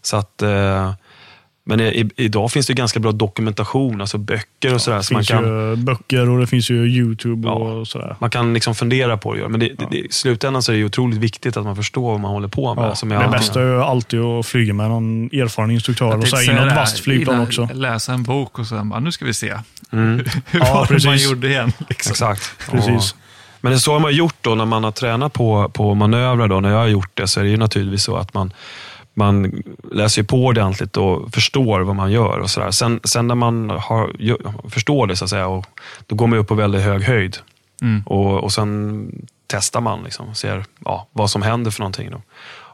Så 0.02 0.18
att, 0.18 0.42
eh, 0.42 0.94
men 1.64 1.80
i, 1.80 2.10
idag 2.16 2.52
finns 2.52 2.68
det 2.68 2.74
ganska 2.74 3.00
bra 3.00 3.12
dokumentation, 3.12 4.02
alltså 4.02 4.18
böcker 4.18 4.74
och 4.74 4.82
sådär. 4.82 4.98
Det 4.98 5.04
så 5.04 5.14
man 5.14 5.20
finns 5.20 5.28
kan, 5.30 5.44
ju 5.70 5.76
böcker 5.76 6.30
och 6.30 6.40
det 6.40 6.48
finns 6.48 6.70
ju 6.72 6.76
YouTube 6.88 7.48
Ja. 7.48 7.54
och 7.54 7.88
sådär. 7.88 8.16
man 8.20 8.30
kan 8.30 8.54
liksom 8.54 8.76
fundera 8.76 9.18
på 9.18 9.34
det. 9.34 9.50
Men 9.50 9.60
det, 9.60 9.68
det, 9.78 9.88
det, 9.92 9.98
i 9.98 10.08
slutändan 10.12 10.64
så 10.64 10.72
är 10.72 10.76
det 10.78 10.84
otroligt 10.86 11.18
viktigt 11.20 11.58
att 11.58 11.64
man 11.64 11.76
förstår 11.76 12.12
vad 12.12 12.20
man 12.20 12.32
håller 12.32 12.48
på 12.48 12.76
med. 12.76 12.84
Ja, 12.86 12.96
som 12.96 13.10
det 13.10 13.16
är 13.16 13.20
allting. 13.20 13.32
bästa 13.32 13.62
är 13.62 13.66
ju 13.66 13.82
alltid 13.82 14.20
att 14.20 14.46
flyga 14.46 14.74
med 14.74 14.90
någon 14.90 15.26
erfaren 15.26 15.72
instruktör 15.72 16.08
Jag 16.10 16.20
och 16.20 16.28
så 16.28 16.42
in 16.42 16.56
något 16.56 16.76
vasst 16.76 17.00
flygplan 17.00 17.40
också. 17.42 17.70
Läsa 17.74 18.14
en 18.14 18.24
bok 18.24 18.60
och 18.60 18.68
sen 18.68 18.90
bara, 18.90 19.00
nu 19.00 19.12
ska 19.12 19.26
vi 19.26 19.34
se. 19.34 19.54
Mm. 19.92 20.26
Hur 20.46 20.60
Ja, 20.60 20.66
det 20.66 20.74
man 20.74 20.88
precis. 20.88 21.30
gjorde 21.32 21.48
igen? 21.50 21.72
Liksom. 21.90 22.12
Exakt. 22.12 22.52
Precis. 22.72 23.12
Och, 23.12 23.18
men 23.62 23.72
det 23.72 23.76
är 23.76 23.80
så 23.80 23.94
har 23.94 24.00
man 24.00 24.14
gjort 24.16 24.36
då 24.42 24.56
när 24.56 24.66
man 24.66 24.84
har 24.84 24.92
tränat 24.92 25.34
på, 25.34 25.70
på 25.70 25.96
manövrar. 25.96 26.48
Då, 26.48 26.60
när 26.60 26.70
jag 26.70 26.78
har 26.78 26.88
gjort 26.88 27.12
det 27.14 27.28
så 27.28 27.40
är 27.40 27.44
det 27.44 27.50
ju 27.50 27.58
naturligtvis 27.58 28.04
så 28.04 28.16
att 28.18 28.34
man, 28.34 28.54
man 29.14 29.64
läser 29.92 30.22
ju 30.22 30.26
på 30.26 30.46
ordentligt 30.46 30.98
och 30.98 31.34
förstår 31.34 31.82
vad 31.82 31.96
man 31.96 32.12
gör. 32.12 32.40
och 32.40 32.50
så 32.50 32.60
där. 32.60 32.72
Sen, 32.72 33.00
sen 33.04 33.28
när 33.28 33.36
man 33.36 33.70
har, 33.70 34.70
förstår 34.70 35.08
det 35.08 35.16
så 35.16 35.24
att 35.24 35.30
säga, 35.30 35.48
och, 35.48 35.66
då 36.08 36.16
går 36.16 36.28
man 36.28 36.40
upp 36.40 36.48
på 36.48 36.56
väldigt 36.56 36.82
hög 36.82 37.04
höjd. 37.04 37.38
Mm. 37.82 38.04
Och, 38.06 38.44
och 38.44 38.54
sen 38.54 39.12
testar 39.48 39.82
man 39.82 40.04
liksom, 40.04 40.30
och 40.30 40.38
ser 40.38 40.66
ja, 40.86 41.08
vad 41.12 41.30
som 41.30 41.42
händer 41.42 41.72
för 41.72 41.80
någonting. 41.80 42.12
Då. 42.12 42.22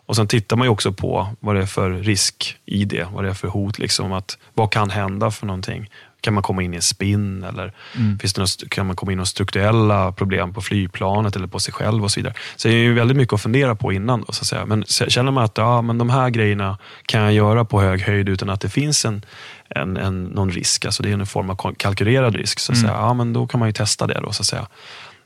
Och 0.08 0.16
Sen 0.16 0.28
tittar 0.28 0.58
man 0.58 0.68
också 0.68 0.92
på 0.92 1.28
vad 1.40 1.56
det 1.56 1.62
är 1.62 1.66
för 1.66 1.92
risk 1.92 2.58
i 2.66 2.86
det, 2.86 3.08
vad 3.14 3.24
det 3.24 3.30
är 3.30 3.34
för 3.34 3.48
hot. 3.48 3.80
Liksom, 3.80 4.14
att, 4.14 4.38
vad 4.54 4.72
kan 4.72 4.90
hända 4.90 5.32
för 5.32 5.46
någonting? 5.46 5.90
Kan 6.28 6.34
man 6.34 6.44
komma 6.44 6.64
in 6.64 6.74
i 6.74 6.76
en 6.76 6.82
spinn 6.82 7.44
eller 7.44 7.74
finns 8.20 8.34
det 8.34 8.42
något, 8.42 8.70
kan 8.70 8.88
man 8.88 8.96
komma 8.96 9.12
in 9.12 9.20
i 9.20 9.26
strukturella 9.26 10.12
problem 10.12 10.54
på 10.54 10.62
flygplanet 10.62 11.36
eller 11.36 11.48
på 11.48 11.60
sig 11.60 11.74
själv 11.74 12.04
och 12.04 12.12
så 12.12 12.20
vidare. 12.20 12.34
Så 12.56 12.68
det 12.68 12.74
är 12.74 12.78
ju 12.78 12.94
väldigt 12.94 13.18
mycket 13.18 13.34
att 13.34 13.42
fundera 13.42 13.76
på 13.76 13.94
innan. 13.94 14.24
Då, 14.28 14.34
så 14.34 14.42
att 14.42 14.48
säga. 14.48 14.66
Men 14.66 14.84
känner 14.84 15.32
man 15.32 15.44
att 15.44 15.58
ja, 15.58 15.82
men 15.82 15.98
de 15.98 16.10
här 16.10 16.30
grejerna 16.30 16.78
kan 17.06 17.22
jag 17.22 17.34
göra 17.34 17.66
på 17.66 17.82
hög 17.82 18.02
höjd 18.02 18.30
utan 18.30 18.50
att 18.50 18.62
det 18.62 18.70
finns 18.70 19.06
en, 19.06 19.26
en, 19.70 19.98
en, 19.98 20.24
någon 20.24 20.52
risk, 20.52 20.86
alltså 20.86 21.04
det 21.04 21.10
är 21.10 21.14
en 21.14 21.26
form 21.26 21.50
av 21.50 21.56
kal- 21.56 21.76
kalkylerad 21.78 22.36
risk, 22.36 22.60
så 22.60 22.72
att 22.72 22.78
säga. 22.78 22.94
Ja, 22.94 23.14
men 23.14 23.34
då 23.34 23.48
kan 23.48 23.60
man 23.60 23.70
ju 23.70 23.74
testa 23.74 24.08
det. 24.08 24.20
Då, 24.24 24.32
så 24.32 24.42
att 24.42 24.46
säga. 24.48 24.68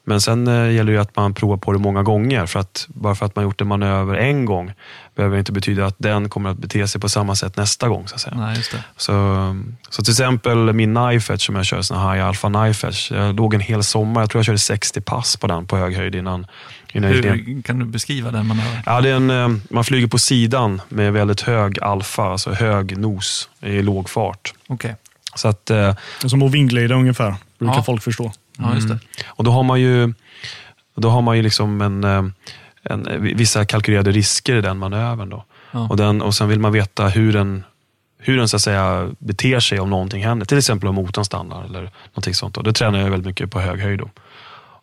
Men 0.03 0.21
sen 0.21 0.47
eh, 0.47 0.53
gäller 0.53 0.83
det 0.91 0.91
ju 0.91 0.97
att 1.01 1.15
man 1.15 1.33
provar 1.33 1.57
på 1.57 1.71
det 1.71 1.79
många 1.79 2.03
gånger. 2.03 2.45
För 2.45 2.59
att 2.59 2.85
bara 2.87 3.15
för 3.15 3.25
att 3.25 3.35
man 3.35 3.43
gjort 3.45 3.61
en 3.61 3.67
manöver 3.67 4.15
en 4.15 4.45
gång 4.45 4.73
behöver 5.15 5.37
inte 5.37 5.51
betyda 5.51 5.85
att 5.85 5.95
den 5.97 6.29
kommer 6.29 6.49
att 6.49 6.57
bete 6.57 6.87
sig 6.87 7.01
på 7.01 7.09
samma 7.09 7.35
sätt 7.35 7.57
nästa 7.57 7.87
gång. 7.87 8.07
Så 8.07 8.15
att 8.15 8.21
säga. 8.21 8.35
Nej, 8.37 8.57
just 8.57 8.71
det. 8.71 8.83
Så, 8.97 9.13
så 9.89 10.03
till 10.03 10.11
exempel 10.11 10.73
min 10.73 10.95
knife 10.95 11.33
edge 11.33 11.41
som 11.41 11.55
jag 11.55 11.65
kör, 11.65 11.81
sån 11.81 11.97
här 11.97 12.13
high 12.15 12.25
alpha 12.25 12.49
knife 12.49 12.87
edge. 12.87 13.11
Jag 13.11 13.35
låg 13.35 13.53
en 13.53 13.59
hel 13.61 13.83
sommar, 13.83 14.21
jag 14.21 14.29
tror 14.29 14.39
jag 14.39 14.45
körde 14.45 14.57
60 14.59 15.01
pass 15.01 15.37
på 15.37 15.47
den 15.47 15.67
på 15.67 15.77
hög 15.77 15.95
höjd 15.95 16.15
innan, 16.15 16.45
innan. 16.93 17.11
Hur 17.11 17.61
kan 17.61 17.79
du 17.79 17.85
beskriva 17.85 18.31
den 18.31 18.47
manövern? 18.47 18.81
Ja, 18.85 19.01
det 19.01 19.09
är 19.09 19.15
en, 19.15 19.29
eh, 19.29 19.49
man 19.69 19.83
flyger 19.83 20.07
på 20.07 20.19
sidan 20.19 20.81
med 20.89 21.13
väldigt 21.13 21.41
hög 21.41 21.79
alfa, 21.83 22.23
alltså 22.23 22.51
hög 22.53 22.97
nos 22.97 23.49
i 23.61 23.81
låg 23.81 24.09
fart. 24.09 24.53
Okej. 24.67 24.95
Så 25.35 25.47
att, 25.47 25.69
eh, 25.69 25.95
som 26.25 26.41
att 26.41 26.51
vinglida 26.51 26.95
ungefär, 26.95 27.35
brukar 27.59 27.75
Ja. 27.75 27.83
folk 27.83 28.03
förstå. 28.03 28.31
Ja, 28.57 28.75
just 28.75 28.87
det. 28.87 28.99
Och 29.27 29.43
då 29.43 29.51
har 29.51 29.63
man 29.63 29.81
ju, 29.81 30.13
då 30.95 31.09
har 31.09 31.21
man 31.21 31.37
ju 31.37 31.43
liksom 31.43 31.81
en, 31.81 32.03
eh, 32.03 32.23
en, 32.83 33.07
vissa 33.35 33.65
kalkylerade 33.65 34.11
risker 34.11 34.55
i 34.55 34.61
den 34.61 34.77
manövern. 34.77 35.29
Då. 35.29 35.45
Ja. 35.71 35.87
Och, 35.89 35.97
den, 35.97 36.21
och 36.21 36.35
sen 36.35 36.49
vill 36.49 36.59
man 36.59 36.71
veta 36.71 37.07
hur 37.07 37.33
den, 37.33 37.63
hur 38.17 38.37
den 38.37 38.47
så 38.47 38.55
att 38.55 38.61
säga, 38.61 39.09
beter 39.19 39.59
sig 39.59 39.79
om 39.79 39.89
någonting 39.89 40.25
händer. 40.25 40.45
Till 40.45 40.57
exempel 40.57 40.89
om 40.89 40.95
motorn 40.95 41.25
stannar 41.25 41.63
eller 41.65 41.91
någonting 42.11 42.33
sånt. 42.33 42.55
Då. 42.55 42.61
Det 42.61 42.73
tränar 42.73 42.99
jag 42.99 43.09
väldigt 43.09 43.27
mycket 43.27 43.51
på 43.51 43.59
hög 43.59 43.79
höjd. 43.79 43.99
Då. 43.99 44.09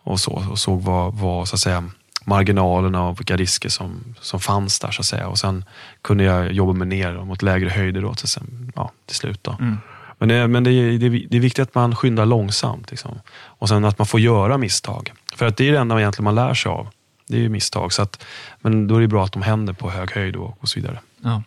Och, 0.02 0.20
så, 0.20 0.32
och 0.50 0.58
såg 0.58 0.82
vad, 0.82 1.14
vad 1.14 1.48
så 1.48 1.54
att 1.54 1.60
säga, 1.60 1.84
marginalerna 2.24 3.08
och 3.08 3.20
vilka 3.20 3.36
risker 3.36 3.68
som, 3.68 4.14
som 4.20 4.40
fanns 4.40 4.78
där. 4.80 4.90
så 4.90 5.00
att 5.00 5.06
säga. 5.06 5.28
Och 5.28 5.38
Sen 5.38 5.64
kunde 6.02 6.24
jag 6.24 6.52
jobba 6.52 6.72
mig 6.72 6.88
ner 6.88 7.12
mot 7.12 7.42
lägre 7.42 7.68
höjder 7.68 8.02
då, 8.02 8.14
till, 8.14 8.28
sen, 8.28 8.72
ja, 8.76 8.90
till 9.06 9.16
slut. 9.16 9.44
Då. 9.44 9.56
Mm. 9.60 9.78
Men, 10.18 10.28
det, 10.28 10.48
men 10.48 10.64
det, 10.64 10.70
är, 10.70 10.98
det, 10.98 11.08
det 11.08 11.36
är 11.36 11.40
viktigt 11.40 11.62
att 11.62 11.74
man 11.74 11.96
skyndar 11.96 12.26
långsamt. 12.26 12.90
Liksom. 12.90 13.20
Och 13.30 13.68
sen 13.68 13.84
att 13.84 13.98
man 13.98 14.06
får 14.06 14.20
göra 14.20 14.58
misstag. 14.58 15.12
För 15.34 15.46
att 15.46 15.56
det 15.56 15.68
är 15.68 15.72
det 15.72 15.78
enda 15.78 16.00
egentligen 16.00 16.24
man 16.24 16.34
lär 16.34 16.54
sig 16.54 16.70
av. 16.70 16.88
Det 17.28 17.36
är 17.36 17.40
ju 17.40 17.48
misstag. 17.48 17.92
Så 17.92 18.02
att, 18.02 18.24
men 18.60 18.88
då 18.88 18.96
är 18.96 19.00
det 19.00 19.08
bra 19.08 19.24
att 19.24 19.32
de 19.32 19.42
händer 19.42 19.72
på 19.72 19.90
hög 19.90 20.10
höjd 20.10 20.36
och, 20.36 20.56
och 20.60 20.68
så 20.68 20.80
vidare. 20.80 21.00
Ja. 21.20 21.42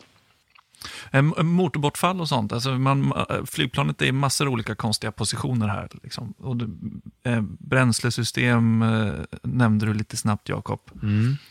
Motorbortfall 1.44 2.22
och 2.22 2.30
sånt. 2.30 2.54
Alltså 2.54 2.72
man, 2.72 3.14
eh, 3.30 3.46
flygplanet 3.46 4.02
är 4.02 4.06
i 4.06 4.12
massor 4.12 4.48
av 4.48 4.54
olika 4.54 4.76
konstiga 4.76 5.12
positioner 5.12 5.68
här. 5.68 5.90
Liksom. 6.04 6.34
Och 6.38 6.58
det, 6.58 6.70
eh, 7.24 7.42
bränslesystem 7.42 8.82
eh, 8.82 9.14
nämnde 9.44 9.86
du 9.86 9.94
lite 9.94 10.18
snabbt, 10.18 10.50
Jakob. 10.50 10.80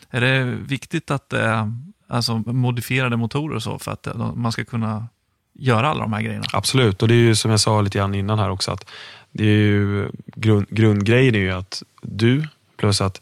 Är 0.09 0.21
det 0.21 0.43
viktigt 0.43 1.11
att 1.11 1.33
eh, 1.33 1.67
alltså 2.07 2.37
modifierade 2.37 3.17
motorer 3.17 3.55
och 3.55 3.63
så 3.63 3.79
för 3.79 3.91
att 3.91 4.07
man 4.35 4.51
ska 4.51 4.65
kunna 4.65 5.07
göra 5.61 5.89
alla 5.89 6.01
de 6.01 6.13
här 6.13 6.21
grejerna? 6.21 6.45
Absolut, 6.53 7.01
och 7.01 7.07
det 7.07 7.13
är 7.13 7.17
ju 7.17 7.35
som 7.35 7.51
jag 7.51 7.59
sa 7.59 7.81
lite 7.81 7.97
grann 7.97 8.15
innan 8.15 8.39
här 8.39 8.49
också. 8.49 8.71
att 8.71 8.89
det 9.31 9.43
är 9.43 9.57
ju, 9.57 10.09
grund, 10.25 10.65
Grundgrejen 10.69 11.35
är 11.35 11.39
ju 11.39 11.51
att 11.51 11.83
du, 12.01 12.47
plus 12.77 13.01
att 13.01 13.21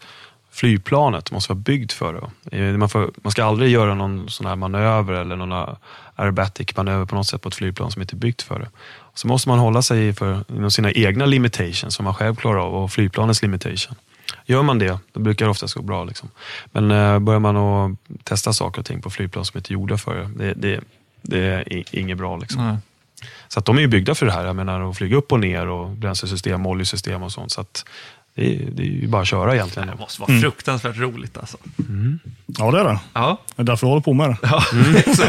flygplanet 0.51 1.31
måste 1.31 1.53
vara 1.53 1.59
byggt 1.59 1.93
för 1.93 2.13
det. 2.13 2.57
Eh, 2.57 2.77
man, 2.77 2.89
får, 2.89 3.11
man 3.21 3.31
ska 3.31 3.43
aldrig 3.43 3.71
göra 3.71 3.95
någon 3.95 4.29
sån 4.29 4.45
här 4.45 4.55
manöver 4.55 5.13
eller 5.13 5.35
någon 5.35 5.75
aerobatic 6.15 6.75
manöver 6.77 7.05
på 7.05 7.15
något 7.15 7.27
sätt 7.27 7.41
på 7.41 7.49
ett 7.49 7.55
flygplan 7.55 7.91
som 7.91 8.01
inte 8.01 8.15
är 8.15 8.17
byggt 8.17 8.41
för 8.41 8.59
det. 8.59 8.69
Så 9.13 9.27
måste 9.27 9.49
man 9.49 9.59
hålla 9.59 9.81
sig 9.81 10.13
för, 10.13 10.43
inom 10.49 10.71
sina 10.71 10.91
egna 10.91 11.25
limitations 11.25 11.95
som 11.95 12.05
man 12.05 12.13
själv 12.13 12.35
klarar 12.35 12.59
av 12.59 12.75
och 12.75 12.91
flygplanets 12.91 13.41
limitation. 13.41 13.95
Gör 14.45 14.63
man 14.63 14.79
det, 14.79 14.99
då 15.11 15.19
brukar 15.19 15.45
det 15.45 15.51
oftast 15.51 15.73
gå 15.73 15.81
bra. 15.81 16.03
Liksom. 16.03 16.29
Men 16.71 16.91
eh, 16.91 17.19
börjar 17.19 17.39
man 17.39 17.57
att 17.57 17.97
testa 18.23 18.53
saker 18.53 18.79
och 18.79 18.85
ting 18.85 19.01
på 19.01 19.09
flygplan 19.09 19.45
som 19.45 19.57
inte 19.57 19.71
är 19.71 19.73
gjorda 19.73 19.97
för 19.97 20.29
det, 20.35 20.53
det, 20.53 20.79
det, 21.21 21.39
är 21.39 21.95
inget 21.95 22.17
bra. 22.17 22.37
Liksom. 22.37 22.67
Nej. 22.67 22.77
Så 23.47 23.59
att 23.59 23.65
de 23.65 23.77
är 23.77 23.81
ju 23.81 23.87
byggda 23.87 24.15
för 24.15 24.25
det 24.25 24.31
här. 24.31 24.45
Jag 24.45 24.55
menar 24.55 24.89
att 24.89 24.97
flyga 24.97 25.17
upp 25.17 25.31
och 25.31 25.39
ner 25.39 25.67
och 25.67 25.89
bränslesystem, 25.89 26.65
oljesystem 26.65 27.23
och 27.23 27.31
sånt. 27.31 27.51
Så 27.51 27.61
att 27.61 27.85
det, 28.35 28.55
är, 28.55 28.71
det 28.71 28.83
är 28.83 28.87
ju 28.87 29.07
bara 29.07 29.21
att 29.21 29.27
köra 29.27 29.55
egentligen. 29.55 29.87
Det 29.87 29.95
måste 29.95 30.21
vara 30.21 30.39
fruktansvärt 30.39 30.97
roligt 30.97 31.37
alltså. 31.37 31.57
Ja, 32.45 32.71
det 32.71 32.79
är 32.79 32.83
det. 32.83 32.99
Ja. 33.13 33.41
Det 33.55 33.61
är 33.61 33.65
därför 33.65 33.87
jag 33.87 33.89
håller 33.89 34.03
på 34.03 34.13
med 34.13 34.29
det. 34.29 34.37
Ja, 34.41 34.61
så 35.15 35.23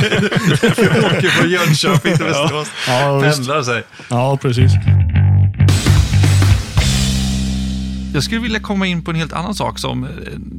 därför 0.62 0.82
jag 0.82 1.05
åker 1.05 1.28
från 1.28 1.51
Jönköping 1.51 2.16
till 2.16 2.26
Västerås. 2.26 2.70
Ja, 2.88 3.18
visst. 3.18 3.36
Pendlar 3.36 3.62
sig. 3.62 3.82
Ja, 4.09 4.38
precis. 4.43 4.72
Jag 8.14 8.22
skulle 8.22 8.41
vilja 8.41 8.61
komma 8.61 8.86
in 8.86 9.05
på 9.05 9.11
en 9.11 9.16
helt 9.16 9.32
annan 9.32 9.55
sak 9.55 9.78
som 9.78 10.05
eh, 10.05 10.11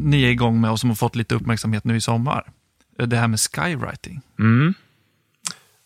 ni 0.03 0.23
är 0.23 0.29
igång 0.29 0.61
med 0.61 0.71
och 0.71 0.79
som 0.79 0.89
har 0.89 0.95
fått 0.95 1.15
lite 1.15 1.35
uppmärksamhet 1.35 1.83
nu 1.83 1.95
i 1.95 2.01
sommar. 2.01 2.43
Det 3.05 3.17
här 3.17 3.27
med 3.27 3.39
skywriting. 3.39 4.21
Mm. 4.39 4.73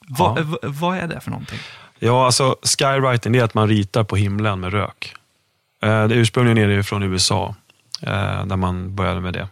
Vad, 0.07 0.45
v- 0.45 0.57
vad 0.61 0.97
är 0.97 1.07
det 1.07 1.19
för 1.19 1.31
någonting? 1.31 1.59
Ja, 1.99 2.25
alltså 2.25 2.55
skywriting 2.79 3.31
det 3.31 3.39
är 3.39 3.43
att 3.43 3.53
man 3.53 3.67
ritar 3.67 4.03
på 4.03 4.15
himlen 4.15 4.59
med 4.59 4.73
rök. 4.73 5.15
Eh, 5.83 6.07
Det 6.07 6.15
ursprungligen 6.15 6.57
är 6.71 6.75
det 6.77 6.83
från 6.83 7.03
USA, 7.03 7.55
eh, 8.01 8.45
där 8.45 8.55
man 8.55 8.95
började 8.95 9.21
med 9.21 9.33
det. 9.33 9.47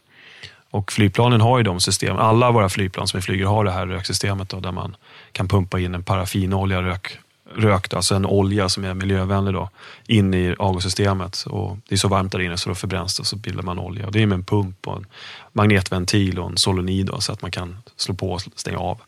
Och 0.72 0.91
flygplanen 0.91 1.41
har 1.41 1.58
ju 1.58 1.64
de 1.64 1.80
systemen. 1.80 2.20
Alla 2.20 2.51
våra 2.51 2.70
flygplan 2.70 3.08
som 3.08 3.18
vi 3.18 3.22
flyger 3.22 3.45
har 3.45 3.64
det 3.66 3.72
här 3.72 3.88
röksystemet 3.88 4.49
då, 4.49 4.60
där 4.60 4.72
man 4.72 4.95
kan 5.32 5.47
pumpa 5.47 5.80
in 5.80 5.95
en 5.95 6.04
paraffinolja 6.04 6.82
rök, 6.82 7.18
rök 7.56 7.89
då, 7.89 7.95
alltså 7.97 8.16
en 8.16 8.26
olja 8.26 8.70
som 8.70 8.84
är 8.84 8.93
miljövänlig 8.93 9.54
då, 9.54 9.70
in 10.08 10.34
i 10.34 10.56
avgassystemet. 10.60 11.43
Och 11.49 11.78
det 11.89 11.95
är 11.95 11.99
så 11.99 12.08
varmt 12.08 12.32
där 12.32 12.39
inne 12.41 12.58
så 12.58 12.70
då 12.70 12.76
förbränns 12.76 13.18
det 13.18 13.22
och 13.22 13.28
så 13.28 13.36
bildar 13.36 13.64
man 13.64 13.80
olja. 13.80 14.06
Och 14.06 14.12
det 14.12 14.22
är 14.22 14.26
med 14.26 14.36
en 14.36 14.43
pump 14.45 14.88
och 14.88 14.97
en 14.97 15.06
magnetventil 15.51 16.39
och 16.39 16.49
en 16.49 16.58
solenoid 16.58 17.06
då, 17.06 17.20
så 17.22 17.34
att 17.34 17.41
man 17.41 17.51
kan 17.51 17.78
slå 17.97 18.16
på 18.16 18.32
och 18.32 18.41
stänga 18.56 18.78
av. 18.78 19.01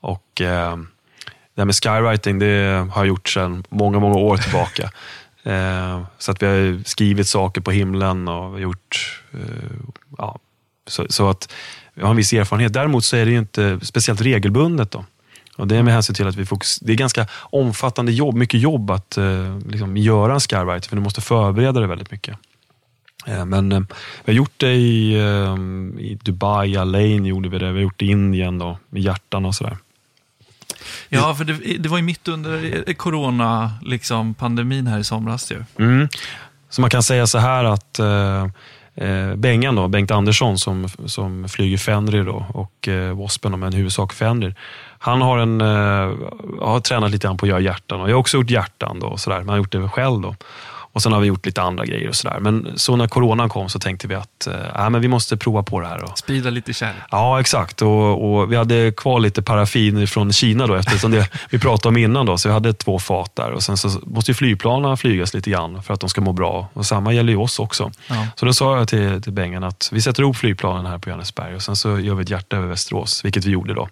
Och 0.00 0.40
eh, 0.40 0.76
det 1.54 1.60
här 1.60 1.64
med 1.64 1.74
skywriting 1.74 2.38
det 2.38 2.88
har 2.92 3.02
jag 3.02 3.08
gjort 3.08 3.28
sedan 3.28 3.64
många, 3.68 3.98
många 3.98 4.18
år 4.18 4.36
tillbaka. 4.36 4.90
eh, 5.42 6.02
så 6.18 6.32
att 6.32 6.42
vi 6.42 6.46
har 6.46 6.84
skrivit 6.84 7.28
saker 7.28 7.60
på 7.60 7.70
himlen 7.70 8.28
och 8.28 8.60
gjort 8.60 9.22
eh, 9.32 9.38
ja, 10.18 10.38
så, 10.86 11.06
så 11.08 11.30
att 11.30 11.52
vi 11.94 12.02
har 12.02 12.10
en 12.10 12.16
viss 12.16 12.32
erfarenhet. 12.32 12.72
Däremot 12.72 13.04
så 13.04 13.16
är 13.16 13.24
det 13.24 13.30
ju 13.30 13.38
inte 13.38 13.78
speciellt 13.82 14.20
regelbundet. 14.20 14.90
Då. 14.90 15.04
Och 15.56 15.68
det 15.68 15.76
är 15.76 15.82
med 15.82 15.94
hänsyn 15.94 16.14
till 16.14 16.26
att 16.26 16.36
vi 16.36 16.46
fokus, 16.46 16.78
det 16.78 16.92
är 16.92 16.96
ganska 16.96 17.26
omfattande 17.40 18.12
jobb, 18.12 18.34
mycket 18.34 18.60
jobb 18.60 18.90
att 18.90 19.16
eh, 19.16 19.58
liksom, 19.68 19.96
göra 19.96 20.34
en 20.34 20.40
skywriting, 20.40 20.88
för 20.88 20.96
du 20.96 21.02
måste 21.02 21.20
förbereda 21.20 21.80
det 21.80 21.86
väldigt 21.86 22.10
mycket. 22.10 22.38
Eh, 23.26 23.44
Men 23.44 23.72
eh, 23.72 23.80
vi 24.24 24.32
har 24.32 24.36
gjort 24.36 24.54
det 24.56 24.72
i, 24.72 25.14
eh, 25.14 25.56
i 26.00 26.18
Dubai, 26.22 26.76
Alain 26.76 27.26
gjorde 27.26 27.48
vi 27.48 27.58
det. 27.58 27.66
Vi 27.66 27.72
har 27.72 27.82
gjort 27.82 27.98
det 27.98 28.04
i 28.04 28.10
Indien 28.10 28.58
då, 28.58 28.78
med 28.88 29.02
hjärtan 29.02 29.44
och 29.44 29.54
sådär. 29.54 29.76
Ja, 31.08 31.34
för 31.34 31.44
det, 31.44 31.78
det 31.78 31.88
var 31.88 31.96
ju 31.96 32.02
mitt 32.02 32.28
under 32.28 32.92
corona, 32.92 33.72
liksom, 33.82 34.34
pandemin 34.34 34.86
här 34.86 34.98
i 34.98 35.04
somras 35.04 35.52
ju. 35.52 35.64
Mm. 35.78 36.08
Så 36.70 36.80
man 36.80 36.90
kan 36.90 37.02
säga 37.02 37.26
så 37.26 37.38
här 37.38 37.64
att 37.64 37.98
eh, 37.98 38.42
eh 38.94 39.34
Bengan, 39.34 39.74
då, 39.74 39.88
Bengt 39.88 40.10
Andersson 40.10 40.58
som, 40.58 40.88
som 41.06 41.48
flyger 41.48 41.78
Fenrir 41.78 42.24
då, 42.24 42.46
och 42.54 42.88
eh, 42.88 43.18
Waspen, 43.18 43.60
men 43.60 43.72
huvudsak 43.72 44.12
Fenrir. 44.12 44.54
Han 44.98 45.22
har, 45.22 45.38
en, 45.38 45.60
eh, 45.60 46.14
har 46.60 46.80
tränat 46.80 47.10
lite 47.10 47.26
grann 47.26 47.36
på 47.36 47.46
att 47.46 47.50
göra 47.50 47.60
hjärtan 47.60 48.00
och 48.00 48.10
jag 48.10 48.14
har 48.14 48.20
också 48.20 48.36
gjort 48.36 48.50
hjärtan. 48.50 49.00
Då, 49.00 49.06
och 49.06 49.20
så 49.20 49.30
där. 49.30 49.40
Har 49.40 49.56
gjort 49.56 49.72
det 49.72 49.88
själv. 49.88 50.20
Då. 50.20 50.34
Och 50.92 51.02
Sen 51.02 51.12
har 51.12 51.20
vi 51.20 51.26
gjort 51.26 51.46
lite 51.46 51.62
andra 51.62 51.84
grejer 51.84 52.08
och 52.08 52.14
sådär. 52.14 52.38
Men 52.40 52.72
så 52.76 52.96
när 52.96 53.08
coronan 53.08 53.48
kom 53.48 53.68
så 53.68 53.78
tänkte 53.78 54.08
vi 54.08 54.14
att 54.14 54.46
eh, 54.46 54.84
äh, 54.84 54.90
men 54.90 55.00
vi 55.00 55.08
måste 55.08 55.36
prova 55.36 55.62
på 55.62 55.80
det 55.80 55.86
här. 55.86 55.98
Då. 55.98 56.12
Sprida 56.16 56.50
lite 56.50 56.72
kärlek. 56.72 57.02
Ja, 57.10 57.40
exakt. 57.40 57.82
Och, 57.82 58.32
och 58.32 58.52
vi 58.52 58.56
hade 58.56 58.92
kvar 58.96 59.20
lite 59.20 59.42
paraffin 59.42 60.06
från 60.06 60.32
Kina 60.32 60.66
då, 60.66 60.74
eftersom 60.74 61.10
det 61.10 61.30
vi 61.50 61.58
pratade 61.58 61.88
om 61.88 61.96
innan. 61.96 62.26
Då, 62.26 62.38
så 62.38 62.48
vi 62.48 62.52
hade 62.52 62.72
två 62.72 62.98
fat 62.98 63.36
där. 63.36 63.50
Och 63.50 63.62
sen 63.62 63.76
så 63.76 64.00
måste 64.02 64.30
ju 64.30 64.34
flygplanen 64.34 64.96
flygas 64.96 65.34
lite 65.34 65.50
grann 65.50 65.82
för 65.82 65.94
att 65.94 66.00
de 66.00 66.08
ska 66.08 66.20
må 66.20 66.32
bra. 66.32 66.68
Och 66.72 66.86
samma 66.86 67.12
gäller 67.12 67.32
ju 67.32 67.38
oss 67.38 67.58
också. 67.58 67.90
Ja. 68.08 68.26
Så 68.34 68.46
då 68.46 68.52
sa 68.52 68.76
jag 68.76 68.88
till, 68.88 69.22
till 69.22 69.32
Bengan 69.32 69.64
att 69.64 69.90
vi 69.92 70.02
sätter 70.02 70.22
ihop 70.22 70.36
flygplanen 70.36 70.86
här 70.86 70.98
på 70.98 71.08
Johannesberg 71.08 71.54
och 71.54 71.62
sen 71.62 71.76
så 71.76 71.98
gör 71.98 72.14
vi 72.14 72.22
ett 72.22 72.30
hjärta 72.30 72.56
över 72.56 72.66
Västerås, 72.66 73.24
vilket 73.24 73.44
vi 73.44 73.50
gjorde 73.50 73.74
då. 73.74 73.88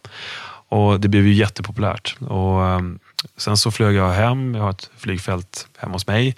Och 0.69 1.01
det 1.01 1.09
blev 1.09 1.27
ju 1.27 1.33
jättepopulärt. 1.33 2.17
Och, 2.21 2.67
ehm, 2.67 2.99
sen 3.37 3.57
så 3.57 3.71
flög 3.71 3.95
jag 3.95 4.11
hem, 4.11 4.55
jag 4.55 4.63
har 4.63 4.71
ett 4.71 4.91
flygfält 4.97 5.69
hemma 5.79 5.93
hos 5.93 6.07
mig. 6.07 6.37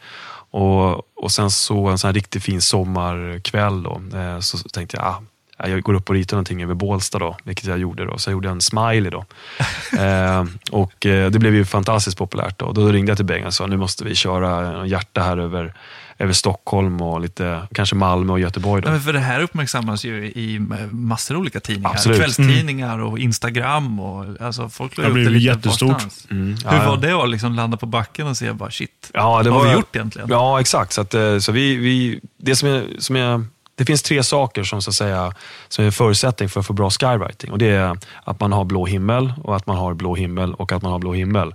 Och, 0.51 1.03
och 1.17 1.33
sen 1.33 1.51
så 1.51 1.89
en 1.89 1.99
sån 1.99 2.09
här 2.09 2.13
riktigt 2.13 2.43
fin 2.43 2.63
sommarkväll 2.63 3.83
då, 3.83 4.01
eh, 4.15 4.41
så 4.41 4.59
tänkte 4.59 4.97
jag, 4.97 5.07
ah, 5.07 5.23
jag 5.67 5.83
går 5.83 5.95
upp 5.95 6.09
och 6.09 6.15
ritar 6.15 6.37
någonting 6.37 6.63
över 6.63 6.75
Bålsta 6.75 7.19
då, 7.19 7.37
vilket 7.45 7.65
jag 7.65 7.79
gjorde 7.79 8.05
då. 8.05 8.19
Så 8.19 8.31
jag 8.31 8.33
gjorde 8.33 8.49
en 8.49 8.61
smiley 8.61 9.11
då. 9.11 9.25
eh, 9.99 10.45
och 10.71 11.07
eh, 11.07 11.31
det 11.31 11.39
blev 11.39 11.55
ju 11.55 11.65
fantastiskt 11.65 12.19
populärt 12.19 12.59
då. 12.59 12.73
Då 12.73 12.93
ringde 12.93 13.11
jag 13.11 13.17
till 13.19 13.27
Bengan 13.27 13.47
och 13.47 13.55
sa, 13.55 13.67
nu 13.67 13.77
måste 13.77 14.05
vi 14.05 14.15
köra 14.15 14.81
en 14.81 14.89
hjärta 14.89 15.23
här 15.23 15.37
över, 15.37 15.75
över 16.19 16.33
Stockholm 16.33 17.01
och 17.01 17.21
lite, 17.21 17.63
kanske 17.75 17.97
Malmö 17.97 18.33
och 18.33 18.41
Göteborg. 18.41 18.83
Då. 18.83 18.89
Ja, 18.89 18.93
men 18.93 19.01
för 19.01 19.13
det 19.13 19.19
här 19.19 19.41
uppmärksammas 19.41 20.05
ju 20.05 20.25
i 20.25 20.59
massor 20.91 21.35
av 21.35 21.41
olika 21.41 21.61
tidningar. 21.61 21.91
Absolut. 21.91 22.19
Kvällstidningar 22.19 22.99
och 22.99 23.19
Instagram. 23.19 24.01
Och, 24.01 24.41
alltså, 24.41 24.69
folk 24.69 24.97
la 24.97 25.03
Det 25.03 25.09
upp 25.09 25.15
blev 25.15 25.25
det 25.25 25.31
lite 25.31 25.45
jättestort. 25.45 26.03
Mm, 26.31 26.57
ja, 26.65 26.71
Hur 26.71 26.87
var 26.87 26.97
det 26.97 27.13
att 27.13 27.31
liksom 27.31 27.55
landa 27.55 27.77
på 27.77 27.87
backen 27.87 28.27
och 28.27 28.37
se 28.37 28.53
bara 28.53 28.71
shit, 28.71 29.11
Ja, 29.15 29.43
det 29.43 29.51
vad 29.51 29.59
har 29.59 29.67
var, 29.67 29.73
vi 29.73 29.79
gjort 29.79 29.97
egentligen? 29.97 30.29
Ja, 30.31 30.61
exakt. 30.61 30.93
Så, 30.93 31.01
att, 31.01 31.15
eh, 31.15 31.39
så 31.39 31.53
vi, 31.53 31.77
vi, 31.77 32.21
det, 32.37 32.57
som 32.57 32.69
är, 32.69 32.85
som 32.99 33.17
är, 33.17 33.45
det 33.79 33.85
finns 33.85 34.03
tre 34.03 34.23
saker 34.23 34.65
som, 34.65 34.83
så 34.83 34.91
att 34.91 34.95
säga, 34.95 35.33
som 35.69 35.85
är 35.85 35.91
förutsättning 35.91 36.49
för 36.49 36.61
att 36.61 36.67
få 36.67 36.73
bra 36.73 36.91
skywriting. 36.91 37.51
Och 37.51 37.59
det 37.59 37.71
är 37.71 37.99
att 38.25 38.41
man 38.41 38.53
har 38.53 38.65
blå 38.65 38.87
himmel, 38.87 39.33
och 39.45 39.57
att 39.57 39.67
man 39.67 39.77
har 39.77 39.95
blå 39.95 40.15
himmel 40.15 40.55
och 40.55 40.73
att 40.73 40.83
man 40.83 40.93
har 40.93 40.99
blå 40.99 41.13
himmel. 41.13 41.55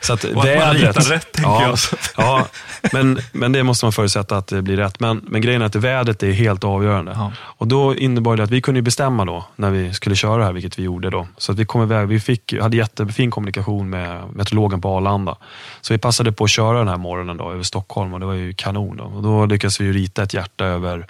Så 0.00 0.12
att 0.12 0.24
Och 0.34 0.46
att 0.46 0.58
man 0.58 0.74
ritar 0.74 1.00
rätt, 1.00 1.32
tänker 1.32 1.50
ja, 1.50 1.62
jag. 1.62 1.78
Ja, 2.16 2.46
men, 2.92 3.18
men 3.32 3.52
det 3.52 3.62
måste 3.62 3.84
man 3.84 3.92
förutsätta 3.92 4.36
att 4.36 4.46
det 4.46 4.62
blir 4.62 4.76
rätt. 4.76 5.00
Men, 5.00 5.20
men 5.24 5.40
grejen 5.40 5.62
är 5.62 5.66
att 5.66 5.74
vädret 5.74 6.22
är 6.22 6.32
helt 6.32 6.64
avgörande. 6.64 7.12
Ja. 7.14 7.32
Och 7.40 7.66
då 7.66 7.94
innebar 7.94 8.36
det 8.36 8.42
att 8.42 8.50
vi 8.50 8.60
kunde 8.60 8.82
bestämma 8.82 9.24
då 9.24 9.44
när 9.56 9.70
vi 9.70 9.94
skulle 9.94 10.16
köra 10.16 10.36
det 10.36 10.44
här, 10.44 10.52
vilket 10.52 10.78
vi 10.78 10.82
gjorde 10.82 11.10
då. 11.10 11.26
Så 11.36 11.52
att 11.52 11.58
vi 11.58 11.64
kom 11.64 11.82
iväg, 11.82 12.08
vi 12.08 12.20
fick, 12.20 12.60
hade 12.60 12.76
jättefin 12.76 13.30
kommunikation 13.30 13.90
med 13.90 14.22
meteorologen 14.34 14.80
på 14.80 14.88
Arlanda. 14.88 15.36
Så 15.80 15.94
vi 15.94 15.98
passade 15.98 16.32
på 16.32 16.44
att 16.44 16.50
köra 16.50 16.78
den 16.78 16.88
här 16.88 16.96
morgonen 16.96 17.36
då, 17.36 17.52
över 17.52 17.62
Stockholm 17.62 18.14
och 18.14 18.20
det 18.20 18.26
var 18.26 18.34
ju 18.34 18.52
kanon. 18.52 18.96
Då. 18.96 19.04
Och 19.04 19.22
då 19.22 19.46
lyckades 19.46 19.80
vi 19.80 19.92
rita 19.92 20.22
ett 20.22 20.34
hjärta 20.34 20.64
över 20.64 21.06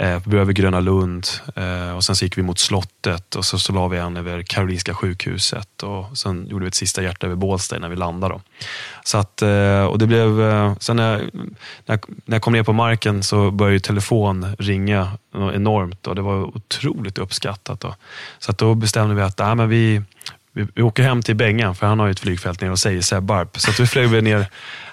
eh, 0.00 0.40
över 0.40 0.52
Gröna 0.52 0.80
Lund 0.80 1.26
eh, 1.56 1.96
och 1.96 2.04
sen 2.04 2.16
så 2.16 2.24
gick 2.24 2.38
vi 2.38 2.42
mot 2.42 2.58
slottet 2.58 3.34
och 3.34 3.44
så, 3.44 3.58
så 3.58 3.72
la 3.72 3.88
vi 3.88 3.98
en 3.98 4.16
över 4.16 4.42
Karolinska 4.42 4.94
sjukhuset 4.94 5.82
och 5.82 6.18
sen 6.18 6.46
gjorde 6.46 6.64
vi 6.64 6.68
ett 6.68 6.74
sista 6.74 7.02
hjärta 7.02 7.26
över 7.26 7.36
Bålsta 7.36 7.78
när 7.78 7.88
vi 7.88 7.96
landade. 7.96 8.34
Då. 8.34 8.40
Så 9.04 9.18
att, 9.18 9.42
eh, 9.42 9.84
och 9.84 9.98
det 9.98 10.06
blev, 10.06 10.42
eh, 10.42 10.74
sen 10.78 10.96
när 10.96 11.12
jag, 11.12 11.20
när, 11.86 11.94
jag, 11.94 12.00
när 12.24 12.34
jag 12.34 12.42
kom 12.42 12.52
ner 12.52 12.62
på 12.62 12.72
marken 12.72 13.22
så 13.22 13.50
började 13.50 13.74
ju 13.74 13.80
telefon 13.80 14.56
ringa 14.58 15.12
enormt 15.34 16.06
och 16.06 16.14
det 16.14 16.22
var 16.22 16.56
otroligt 16.56 17.18
uppskattat. 17.18 17.80
Då. 17.80 17.94
Så 18.38 18.50
att 18.50 18.58
då 18.58 18.74
bestämde 18.74 19.14
vi 19.14 19.22
att 19.22 19.38
nej, 19.38 19.54
men 19.54 19.68
vi, 19.68 20.02
vi, 20.52 20.66
vi 20.74 20.82
åker 20.82 21.02
hem 21.02 21.22
till 21.22 21.36
Bengan, 21.36 21.74
för 21.74 21.86
han 21.86 21.98
har 21.98 22.06
ju 22.06 22.10
ett 22.10 22.20
flygfält 22.20 22.60
nere 22.60 22.70
och 22.70 22.78
säger 22.78 23.02
Sebbarp. 23.02 23.58
Så 23.60 23.70
att 23.70 23.80
vi 23.80 23.86
flög 23.86 24.08
vi 24.08 24.22
ner 24.22 24.46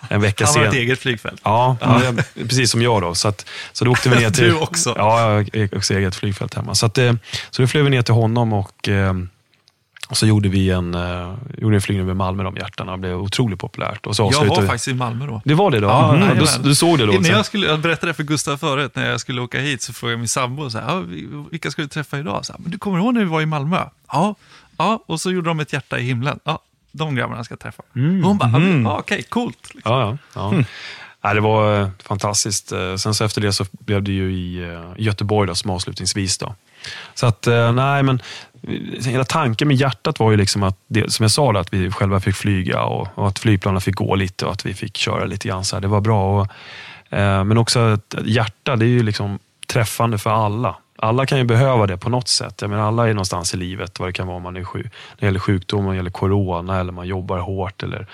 en 0.09 0.21
vecka 0.21 0.45
Han 0.45 0.55
har 0.55 0.63
ett 0.65 0.71
sen. 0.71 0.79
eget 0.81 0.99
flygfält. 0.99 1.41
Ja, 1.43 1.77
ja, 1.81 2.01
precis 2.35 2.71
som 2.71 2.81
jag 2.81 3.01
då. 3.01 3.15
Så, 3.15 3.27
att, 3.27 3.45
så 3.73 3.85
då 3.85 3.91
åkte 3.91 4.09
vi 4.09 4.15
ner 4.15 4.29
till... 4.31 4.43
Du 4.43 4.53
också. 4.55 4.93
Ja, 4.97 5.21
jag 5.53 5.59
har 5.61 5.77
också 5.77 5.93
eget 5.93 6.15
flygfält 6.15 6.53
hemma. 6.53 6.75
Så, 6.75 6.85
att, 6.85 6.97
eh, 6.97 7.13
så 7.49 7.61
då 7.61 7.67
flög 7.67 7.83
vi 7.83 7.89
ner 7.89 8.01
till 8.01 8.13
honom 8.13 8.53
och, 8.53 8.89
eh, 8.89 9.13
och 10.09 10.17
så 10.17 10.27
gjorde 10.27 10.49
vi 10.49 10.69
en, 10.69 10.93
eh, 10.95 11.33
gjorde 11.57 11.75
en 11.75 11.81
flygning 11.81 12.03
över 12.05 12.13
Malmö 12.13 12.43
de 12.43 12.55
hjärtarna. 12.57 12.91
Det 12.91 12.97
blev 12.97 13.13
otroligt 13.21 13.59
populärt. 13.59 14.05
Och 14.05 14.15
så 14.15 14.29
Jag 14.33 14.45
var 14.45 14.61
vi- 14.61 14.67
faktiskt 14.67 14.87
i 14.87 14.93
Malmö 14.93 15.25
då. 15.25 15.41
Det 15.45 15.53
var 15.53 15.71
det 15.71 15.79
då? 15.79 15.87
Ja, 15.87 16.15
jajamän. 16.17 16.37
du, 16.63 16.69
du 16.69 16.75
såg 16.75 16.97
det 16.97 17.05
då? 17.05 17.11
När 17.13 17.29
jag, 17.29 17.45
skulle, 17.45 17.67
jag 17.67 17.79
berättade 17.79 18.13
för 18.13 18.23
Gustav 18.23 18.57
förut, 18.57 18.91
när 18.95 19.09
jag 19.09 19.19
skulle 19.19 19.41
åka 19.41 19.59
hit 19.59 19.81
så 19.81 19.93
frågade 19.93 20.13
jag 20.13 20.19
min 20.19 20.27
sambo, 20.27 20.69
så 20.69 20.79
här, 20.79 21.05
vilka 21.51 21.71
ska 21.71 21.81
du 21.81 21.87
träffa 21.87 22.19
idag? 22.19 22.45
Så 22.45 22.53
här, 22.53 22.59
men 22.59 22.71
du 22.71 22.77
kommer 22.77 22.97
ihåg 22.99 23.13
när 23.13 23.21
vi 23.21 23.27
var 23.29 23.41
i 23.41 23.45
Malmö? 23.45 23.83
Ja, 24.11 24.35
ja, 24.77 25.03
och 25.05 25.21
så 25.21 25.31
gjorde 25.31 25.49
de 25.49 25.59
ett 25.59 25.73
hjärta 25.73 25.99
i 25.99 26.03
himlen. 26.03 26.39
Ja, 26.43 26.59
de 26.91 27.15
grabbarna 27.15 27.43
ska 27.43 27.51
jag 27.51 27.59
träffa. 27.59 27.83
Mm. 27.95 28.23
Och 28.23 28.27
hon 28.27 28.37
bara, 28.37 28.91
ja, 28.91 28.99
okej, 28.99 29.23
coolt. 29.23 29.73
Liksom. 29.73 29.93
Ja, 29.93 30.17
ja. 30.33 30.53
ja. 30.55 30.63
Nej, 31.21 31.35
det 31.35 31.41
var 31.41 31.81
eh, 31.81 31.89
fantastiskt. 32.03 32.71
Eh, 32.71 32.95
Sen 32.95 33.13
så 33.13 33.25
efter 33.25 33.41
det 33.41 33.53
så 33.53 33.65
blev 33.71 34.03
det 34.03 34.11
ju 34.11 34.33
i 34.33 34.73
eh, 34.73 34.91
Göteborg 34.97 35.47
då, 35.47 35.55
som 35.55 35.71
avslutningsvis. 35.71 36.37
Då. 36.37 36.55
Så 37.13 37.27
att, 37.27 37.47
nej 37.73 38.03
men 38.03 38.21
hela 39.05 39.23
tanken 39.23 39.67
med 39.67 39.77
hjärtat 39.77 40.19
var 40.19 40.31
ju 40.31 40.37
liksom 40.37 40.63
att, 40.63 40.77
det, 40.87 41.13
som 41.13 41.23
jag 41.23 41.31
sa, 41.31 41.51
då, 41.51 41.59
att 41.59 41.73
vi 41.73 41.91
själva 41.91 42.19
fick 42.19 42.35
flyga 42.35 42.83
och, 42.83 43.07
och 43.15 43.27
att 43.27 43.39
flygplanen 43.39 43.81
fick 43.81 43.95
gå 43.95 44.15
lite 44.15 44.45
och 44.45 44.51
att 44.51 44.65
vi 44.65 44.73
fick 44.73 44.97
köra 44.97 45.25
lite 45.25 45.47
grann. 45.47 45.65
Så 45.65 45.75
här. 45.75 45.81
Det 45.81 45.87
var 45.87 46.01
bra. 46.01 46.41
Och, 46.41 46.47
eh, 47.17 47.43
men 47.43 47.57
också 47.57 47.79
att 47.79 48.15
hjärta, 48.25 48.75
det 48.75 48.85
är 48.85 48.89
ju 48.89 49.03
liksom 49.03 49.39
träffande 49.67 50.17
för 50.17 50.29
alla. 50.29 50.75
Alla 50.99 51.25
kan 51.25 51.37
ju 51.37 51.43
behöva 51.43 51.87
det 51.87 51.97
på 51.97 52.09
något 52.09 52.27
sätt. 52.27 52.61
Jag 52.61 52.69
menar, 52.69 52.87
alla 52.87 53.09
är 53.09 53.13
någonstans 53.13 53.53
i 53.53 53.57
livet, 53.57 53.99
vad 53.99 54.09
det 54.09 54.13
kan 54.13 54.27
vara 54.27 54.37
om 54.37 54.43
man 54.43 54.57
är 54.57 54.63
sjuk. 54.63 54.85
När 54.85 55.19
det 55.19 55.25
gäller 55.25 55.39
sjukdom, 55.39 55.83
när 55.83 55.91
det 55.91 55.97
gäller 55.97 56.11
corona, 56.11 56.79
eller 56.79 56.91
man 56.91 57.07
jobbar 57.07 57.39
hårt, 57.39 57.83
eller, 57.83 58.07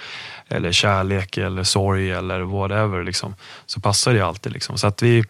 eller 0.48 0.72
kärlek, 0.72 1.38
eller 1.38 1.64
sorg, 1.64 2.12
eller 2.12 2.42
whatever. 2.42 3.04
Liksom. 3.04 3.36
Så 3.66 3.82
passar 3.82 4.14
det 4.14 4.22
alltid. 4.22 4.54
Liksom. 4.54 4.78
Så 4.78 4.88
att 4.88 5.02
vi, 5.02 5.24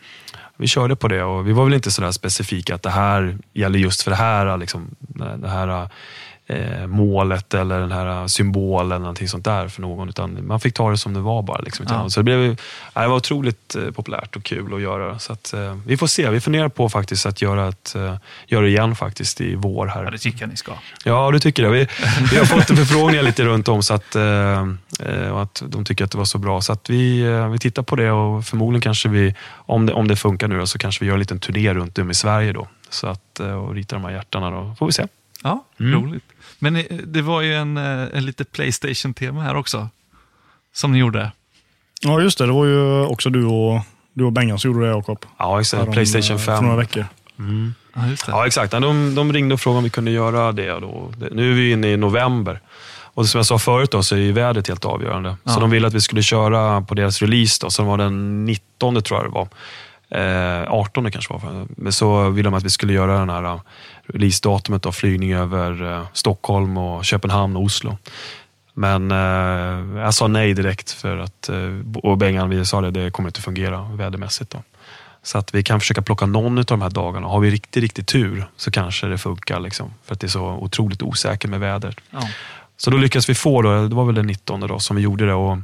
vi 0.58 0.68
körde 0.68 0.96
på 0.96 1.08
det 1.08 1.24
och 1.24 1.48
vi 1.48 1.52
var 1.52 1.64
väl 1.64 1.74
inte 1.74 1.92
sådär 1.92 2.12
specifika 2.12 2.76
att 2.76 2.84
det 2.84 2.90
här 2.90 3.38
gäller 3.54 3.80
just 3.80 4.02
för 4.02 4.12
det 4.12 4.18
här, 4.18 4.58
liksom, 4.58 4.96
det 5.38 5.50
här 5.50 5.90
eh, 6.48 6.88
målet 6.88 7.54
eller 7.54 7.80
den 7.80 7.92
här 7.92 8.28
symbolen 8.28 8.92
eller 8.92 9.00
någonting 9.00 9.28
sånt 9.28 9.46
där 9.46 9.68
för 9.68 9.82
någon. 9.82 10.10
Utan 10.10 10.48
man 10.48 10.60
fick 10.60 10.74
ta 10.74 10.92
det 10.92 10.98
som 10.98 11.14
det 11.14 11.20
var 11.20 11.42
bara. 11.42 11.62
Liksom. 11.62 11.86
Ja. 11.90 12.10
Så 12.10 12.20
det, 12.20 12.24
blev, 12.24 12.58
ja, 12.94 13.02
det 13.02 13.08
var 13.08 13.16
otroligt 13.16 13.76
eh, 13.76 13.92
populärt 13.92 14.36
och 14.36 14.44
kul 14.44 14.74
att 14.74 14.82
göra. 14.82 15.20
Så 15.20 15.34
att, 15.34 15.54
eh, 15.54 15.78
vi 15.86 15.98
får 15.98 16.08
se. 16.08 16.30
Vi 16.30 16.40
funderar 16.40 16.70
på 16.70 16.90
faktiskt 16.90 17.26
att 17.26 17.42
göra, 17.42 17.68
ett, 17.68 17.96
eh, 17.96 18.16
göra 18.48 18.62
det 18.62 18.70
igen 18.70 18.96
faktiskt 18.96 19.42
i 19.42 19.56
vår. 19.56 19.88
här. 19.88 20.04
Ja, 20.04 20.12
det 20.12 20.18
tycker 20.18 20.42
jag 20.42 20.50
ni 20.50 20.58
ska. 20.58 20.72
Ja, 21.06 21.32
du 21.32 21.40
tycker 21.40 21.64
det. 21.64 21.70
Vi, 21.70 21.88
vi 22.32 22.38
har 22.38 22.46
fått 22.46 22.68
förfrågningar 22.78 23.24
lite 23.24 23.44
runt 23.44 23.68
om 23.68 23.84
så 23.84 23.94
att, 23.94 24.16
eh, 24.16 24.24
eh, 25.00 25.30
och 25.32 25.42
att 25.42 25.64
de 25.68 25.86
tycker 25.86 26.06
att 26.06 26.12
det 26.12 26.18
var 26.18 26.26
så 26.26 26.38
bra. 26.38 26.62
Så 26.62 26.74
att 26.74 26.90
vi, 26.90 27.24
vi 27.52 27.60
tittar 27.60 27.84
på 27.84 27.96
det 27.96 28.12
och 28.12 28.46
förmodligen 28.46 28.82
kanske 28.82 29.10
vi, 29.10 29.36
om 29.52 29.86
det, 29.86 29.94
om 29.94 30.08
det 30.08 30.16
funkar 30.16 30.48
nu, 30.48 30.60
då, 30.60 30.68
så 30.68 30.78
kanske 30.78 31.04
vi 31.04 31.08
gör 31.08 31.14
en 31.14 31.20
liten 31.20 31.40
turné 31.40 31.74
runt 31.74 31.98
om 31.98 32.12
i 32.12 32.14
Sverige 32.14 32.54
då. 32.54 32.68
Så 32.90 33.08
att, 33.08 33.40
och 33.40 33.74
ritar 33.74 33.98
de 33.98 34.04
här 34.04 34.12
hjärtarna 34.12 34.52
då. 34.52 34.76
Får 34.80 34.86
vi 34.86 34.92
se. 34.92 35.08
Ja, 35.44 35.66
Mm. 35.80 35.94
roligt. 36.04 36.24
Men 36.60 36.76
eh, 36.76 36.84
det 36.90 37.22
var 37.22 37.42
ju 37.42 37.56
en, 37.56 37.78
eh, 37.78 38.08
en 38.14 38.26
lite 38.26 38.44
Playstation-tema 38.46 39.42
här 39.42 39.56
också. 39.56 39.90
Som 40.74 40.92
ni 40.92 40.98
gjorde. 41.00 41.32
Ja, 42.02 42.22
just 42.22 42.38
det. 42.38 42.46
Det 42.46 42.52
var 42.52 42.66
ju 42.66 43.06
också 43.06 43.30
du 43.30 43.46
och, 43.46 43.82
du 44.14 44.24
och 44.24 44.32
Bengan 44.32 44.60
som 44.60 44.72
gjorde 44.72 44.86
det, 44.86 44.92
Jakob. 44.92 45.26
Ja, 45.38 45.60
exakt. 45.62 45.80
Härom, 45.82 45.94
Playstation 45.94 46.38
eh, 46.38 46.44
5. 46.44 46.58
För 46.58 46.64
några 46.64 46.78
veckor. 46.78 47.06
Mm. 47.40 47.74
Ja, 47.94 48.08
just 48.08 48.26
det. 48.26 48.32
Ja, 48.32 48.48
exakt. 48.48 48.72
De, 48.72 49.16
de 49.16 49.34
ringde 49.34 49.54
och 49.54 49.62
frågade 49.62 49.78
om 49.78 49.84
vi 49.84 49.90
kunde 49.90 50.12
göra 50.12 50.52
det. 50.52 50.70
Då. 50.80 51.12
Nu 51.32 51.52
är 51.52 51.56
vi 51.56 51.72
inne 51.72 51.88
i 51.88 51.98
november. 51.98 52.60
Och 53.16 53.26
som 53.30 53.38
jag 53.40 53.46
sa 53.46 53.60
förut 53.60 53.92
då, 53.92 54.04
så 54.04 54.16
är 54.16 54.20
ju 54.20 54.32
vädret 54.32 54.68
helt 54.68 54.86
avgörande. 54.86 55.38
Ja. 55.44 55.52
Så 55.52 55.60
de 55.60 55.70
ville 55.70 55.88
att 55.88 55.94
vi 55.94 56.02
skulle 56.02 56.24
köra 56.24 56.82
på 56.82 56.94
deras 56.94 57.22
release, 57.22 57.58
då, 57.62 57.70
som 57.70 57.86
var 57.86 57.98
den 57.98 58.46
19 58.46 59.02
tror 59.02 59.20
jag 59.20 59.30
det 59.30 59.34
var. 59.34 59.48
Eh, 60.14 60.64
18 60.68 61.12
kanske 61.12 61.34
var. 61.34 61.66
Men 61.70 61.94
så 61.94 62.30
ville 62.30 62.48
de 62.48 62.54
att 62.54 62.64
vi 62.64 62.70
skulle 62.70 62.94
göra 62.94 63.20
den 63.20 63.30
här 63.30 63.44
eh, 63.44 63.62
releasedatumet, 64.06 64.82
då, 64.84 64.92
flygning 64.92 65.34
över 65.34 65.92
eh, 65.92 66.06
Stockholm, 66.14 66.78
och 66.78 67.06
Köpenhamn 67.06 67.56
och 67.56 67.64
Oslo. 67.64 67.98
Men 68.74 69.12
eh, 69.12 70.02
jag 70.02 70.14
sa 70.14 70.28
nej 70.28 70.54
direkt 70.54 70.92
för 70.92 71.18
att, 71.18 71.50
eh, 71.50 71.98
och 72.04 72.18
Bengan 72.18 72.50
vi 72.50 72.66
sa 72.66 72.82
det, 72.82 72.92
det 72.92 73.12
kommer 73.12 73.30
inte 73.30 73.42
fungera 73.42 73.82
vädermässigt. 73.82 74.52
Då. 74.52 74.64
Så 75.24 75.38
att 75.38 75.56
vi 75.56 75.64
kan 75.64 75.80
försöka 75.80 76.02
plocka 76.02 76.26
någon 76.26 76.58
av 76.58 76.66
de 76.66 76.82
här 76.82 76.90
dagarna. 76.90 77.28
Har 77.28 77.40
vi 77.40 77.52
riktigt, 77.52 77.84
riktigt 77.84 78.08
tur 78.08 78.46
så 78.58 78.72
kanske 78.72 79.08
det 79.08 79.18
funkar. 79.18 79.60
Liksom, 79.60 79.94
för 80.06 80.14
att 80.14 80.20
det 80.20 80.28
är 80.28 80.30
så 80.30 80.46
otroligt 80.46 81.02
osäkert 81.02 81.50
med 81.50 81.60
vädret. 81.60 81.96
Ja. 82.12 82.28
Så 82.78 82.92
då 82.92 82.98
lyckades 82.98 83.30
vi 83.30 83.36
få, 83.36 83.62
då, 83.62 83.88
det 83.88 83.96
var 83.96 84.06
väl 84.06 84.16
den 84.16 84.28
19 84.28 84.60
då, 84.60 84.80
som 84.80 84.96
vi 84.96 85.02
gjorde 85.02 85.26
det. 85.26 85.34
Och, 85.34 85.58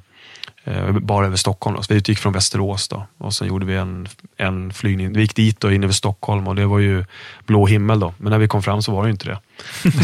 bara 1.01 1.25
över 1.25 1.37
Stockholm. 1.37 1.75
Då. 1.75 1.83
Så 1.83 1.93
vi 1.93 1.97
utgick 1.97 2.19
från 2.19 2.33
Västerås 2.33 2.87
då, 2.87 3.07
och 3.17 3.33
sen 3.33 3.47
gjorde 3.47 3.65
vi 3.65 3.75
en, 3.75 4.07
en 4.37 4.73
flygning. 4.73 5.13
Vi 5.13 5.21
gick 5.21 5.35
dit 5.35 5.63
och 5.63 5.73
in 5.73 5.83
över 5.83 5.93
Stockholm 5.93 6.47
och 6.47 6.55
det 6.55 6.65
var 6.65 6.79
ju 6.79 7.05
blå 7.45 7.65
himmel. 7.65 7.99
Då. 7.99 8.13
Men 8.17 8.31
när 8.31 8.37
vi 8.37 8.47
kom 8.47 8.63
fram 8.63 8.81
så 8.81 8.91
var 8.91 9.03
det 9.03 9.09
inte 9.09 9.25
det. 9.25 9.39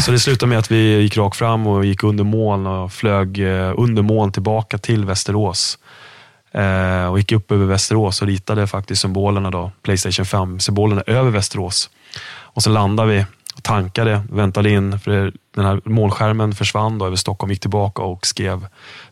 så 0.02 0.10
det 0.10 0.18
slutade 0.18 0.50
med 0.50 0.58
att 0.58 0.70
vi 0.70 1.00
gick 1.00 1.16
rakt 1.16 1.36
fram 1.36 1.66
och 1.66 1.84
gick 1.84 2.02
under 2.02 2.24
moln 2.24 2.66
och 2.66 2.92
flög 2.92 3.38
eh, 3.38 3.72
under 3.76 4.02
moln 4.02 4.32
tillbaka 4.32 4.78
till 4.78 5.04
Västerås. 5.04 5.78
Eh, 6.52 7.06
och 7.06 7.18
gick 7.18 7.32
upp 7.32 7.52
över 7.52 7.66
Västerås 7.66 8.22
och 8.22 8.28
ritade 8.28 8.66
faktiskt 8.66 9.02
symbolerna 9.02 9.50
då, 9.50 9.72
Playstation 9.82 10.24
5-symbolerna 10.24 11.02
över 11.06 11.30
Västerås. 11.30 11.90
Och 12.28 12.62
så 12.62 12.70
landade 12.70 13.12
vi 13.12 13.24
tankade, 13.66 14.22
väntade 14.30 14.70
in, 14.70 15.00
för 15.00 15.32
den 15.54 15.64
här 15.64 15.80
målskärmen 15.84 16.54
försvann 16.54 16.98
då 16.98 17.06
över 17.06 17.16
Stockholm, 17.16 17.50
gick 17.50 17.60
tillbaka 17.60 18.02
och 18.02 18.26
skrev 18.26 18.66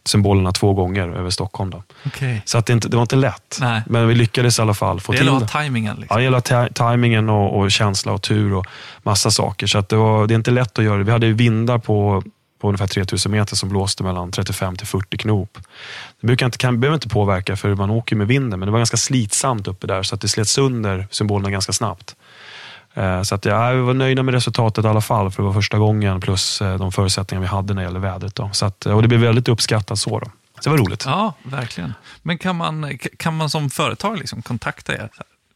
symbolerna 0.05 0.53
två 0.53 0.73
gånger 0.75 1.09
över 1.09 1.31
Stockholm. 1.31 1.71
Då. 1.71 1.83
Okej. 2.07 2.43
Så 2.45 2.59
att 2.59 2.67
det, 2.67 2.73
inte, 2.73 2.89
det 2.89 2.97
var 2.97 3.03
inte 3.03 3.17
lätt, 3.17 3.59
Nej. 3.61 3.83
men 3.87 4.09
vi 4.09 4.15
lyckades 4.15 4.59
i 4.59 4.63
alla 4.63 4.75
fall 4.75 5.01
få 5.01 5.13
Det 5.13 5.19
till 5.19 5.27
gäller 5.27 5.39
det. 5.41 5.45
att 5.45 5.51
ha 5.53 5.61
tajmingen. 5.61 5.95
Ja, 5.97 6.01
Liksom. 6.01 6.17
det 6.17 6.23
gäller 6.25 6.41
ta- 6.41 6.69
tajmingen 6.75 7.29
och, 7.31 7.59
och 7.59 7.71
känsla 7.71 8.13
och 8.13 8.23
tur 8.23 8.55
och 8.55 8.67
massa 9.03 9.31
saker. 9.31 9.67
Så 9.67 9.79
att 9.79 9.89
det, 9.89 9.97
var, 9.97 10.27
det 10.27 10.35
är 10.35 10.37
inte 10.37 10.51
lätt 10.51 10.79
att 10.79 10.85
göra 10.85 10.99
det. 10.99 11.05
Vi 11.05 11.13
hade 11.13 11.33
vindar 11.33 11.79
på, 11.79 12.23
på 12.61 12.69
ungefär 12.69 12.87
3000 12.87 13.33
meter 13.33 13.57
som 13.57 13.69
blåste 13.69 14.03
mellan 14.03 14.31
35 14.31 14.77
till 14.77 14.87
40 14.87 15.17
knop. 15.19 15.59
Det 16.21 16.27
brukar 16.27 16.47
inte, 16.47 16.59
kan, 16.59 16.81
behöver 16.81 16.95
inte 16.95 17.09
påverka 17.09 17.57
för 17.57 17.75
man 17.75 17.91
åker 17.91 18.17
med 18.17 18.27
vinden, 18.27 18.59
men 18.61 18.67
det 18.67 18.73
var 18.73 18.79
ganska 18.79 18.97
slitsamt 18.97 19.69
uppe 19.69 19.87
där 19.87 20.03
så 20.03 20.15
att 20.15 20.21
det 20.21 20.29
slet 20.29 20.49
sönder 20.49 21.07
symbolerna 21.11 21.51
ganska 21.51 21.73
snabbt. 21.73 22.17
Eh, 22.95 23.23
Så 23.23 23.35
att 23.35 23.45
ja, 23.45 23.71
vi 23.71 23.81
var 23.81 23.95
nöjda 23.95 24.23
med 24.23 24.35
resultatet 24.35 24.85
i 24.85 24.89
alla 24.89 25.01
fall, 25.01 25.31
för 25.31 25.43
det 25.43 25.47
var 25.47 25.53
första 25.55 25.79
gången 25.79 26.21
plus 26.21 26.61
eh, 26.63 26.79
de 26.79 26.93
förutsättningar 26.93 27.41
vi 27.41 27.47
hade 27.49 27.75
när 27.75 27.83
det 27.83 27.87
gäller 27.87 28.01
vädret. 28.01 28.35
Då. 28.35 28.51
Så 28.53 28.67
att, 28.67 28.87
och 28.87 29.03
det 29.03 29.09
blev 29.09 29.21
väldigt 29.21 29.49
uppskattat 29.49 29.99
så. 29.99 30.19
Då. 30.19 30.27
Så 30.27 30.31
det 30.65 30.71
var 30.71 30.79
roligt. 30.79 31.05
Ja, 31.07 31.35
verkligen. 31.43 31.95
Men 32.23 32.39
kan 32.39 32.57
man, 32.57 32.99
kan 33.17 33.37
man 33.37 33.51
som 33.51 33.71
företag 33.71 34.19
liksom 34.19 34.43
kontakta 34.43 34.93
er? 34.95 35.09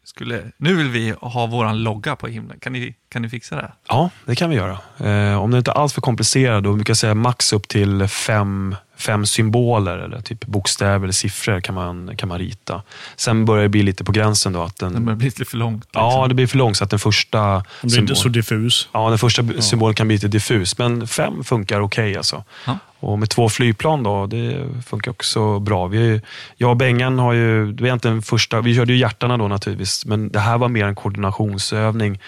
Skulle, 0.05 0.43
nu 0.57 0.75
vill 0.75 0.89
vi 0.89 1.15
ha 1.21 1.47
våran 1.47 1.83
logga 1.83 2.17
på 2.17 2.27
himlen. 2.27 2.59
Kan 2.61 2.73
ni, 2.73 2.95
kan 3.09 3.23
ni 3.23 3.29
fixa 3.29 3.57
det? 3.57 3.73
Ja, 3.89 4.11
det 4.25 4.35
kan 4.35 4.51
vi 4.51 4.57
göra. 4.57 4.79
Eh, 4.99 5.43
om 5.43 5.51
det 5.51 5.59
inte 5.59 5.71
är 5.71 5.75
alls 5.75 5.93
för 5.93 6.01
komplicerat, 6.01 6.65
då 6.65 6.73
brukar 6.73 6.91
jag 6.91 6.97
säga 6.97 7.15
max 7.15 7.53
upp 7.53 7.69
till 7.69 8.09
fem, 8.09 8.77
fem 8.99 9.27
symboler, 9.27 9.99
eller 9.99 10.21
typ 10.21 10.47
bokstäver 10.47 11.05
eller 11.05 11.13
siffror 11.13 11.61
kan 11.61 11.75
man, 11.75 12.17
kan 12.17 12.29
man 12.29 12.39
rita. 12.39 12.83
Sen 13.17 13.45
börjar 13.45 13.63
det 13.63 13.69
bli 13.69 13.83
lite 13.83 14.05
på 14.05 14.13
gränsen. 14.13 14.53
Då, 14.53 14.63
att 14.63 14.79
den, 14.79 14.95
Det 14.95 15.01
börjar 15.01 15.17
bli 15.17 15.25
lite 15.27 15.45
för 15.45 15.57
långt. 15.57 15.85
Liksom. 15.85 16.03
Ja, 16.03 16.27
det 16.29 16.35
blir 16.35 16.47
för 16.47 16.59
långt 16.59 16.77
så 16.77 16.85
att 16.85 16.91
den 16.91 16.99
första, 16.99 17.39
Den 17.39 17.63
blir 17.83 17.91
symbol, 17.91 18.11
inte 18.11 18.15
så 18.15 18.29
diffus. 18.29 18.89
ja, 18.93 19.09
den 19.09 19.19
första 19.19 19.43
symbolen 19.61 19.95
kan 19.95 20.07
bli 20.07 20.17
lite 20.17 20.29
diffus, 20.29 20.79
men 20.79 21.07
fem 21.07 21.45
funkar 21.45 21.81
okej. 21.81 22.17
alltså. 22.17 22.45
Ja. 22.67 22.79
Och 23.01 23.19
med 23.19 23.31
två 23.31 23.49
flygplan 23.49 24.03
då, 24.03 24.27
det 24.27 24.67
funkar 24.87 25.11
också 25.11 25.59
bra. 25.59 25.87
Vi, 25.87 26.21
jag 26.57 26.71
och 26.71 26.77
Bengan 26.77 27.19
har 27.19 27.33
ju, 27.33 27.73
det 27.73 27.83
var 27.83 27.87
egentligen 27.89 28.23
första, 28.23 28.61
vi 28.61 28.75
körde 28.75 28.93
ju 28.93 28.99
hjärtarna 28.99 29.37
då 29.37 29.49
naturligtvis, 29.49 30.07
men 30.07 30.29
det 30.29 30.41
här 30.41 30.59
var 30.59 30.69
mer 30.69 30.87
en 30.87 30.95
koordinationsövning. 30.95 32.21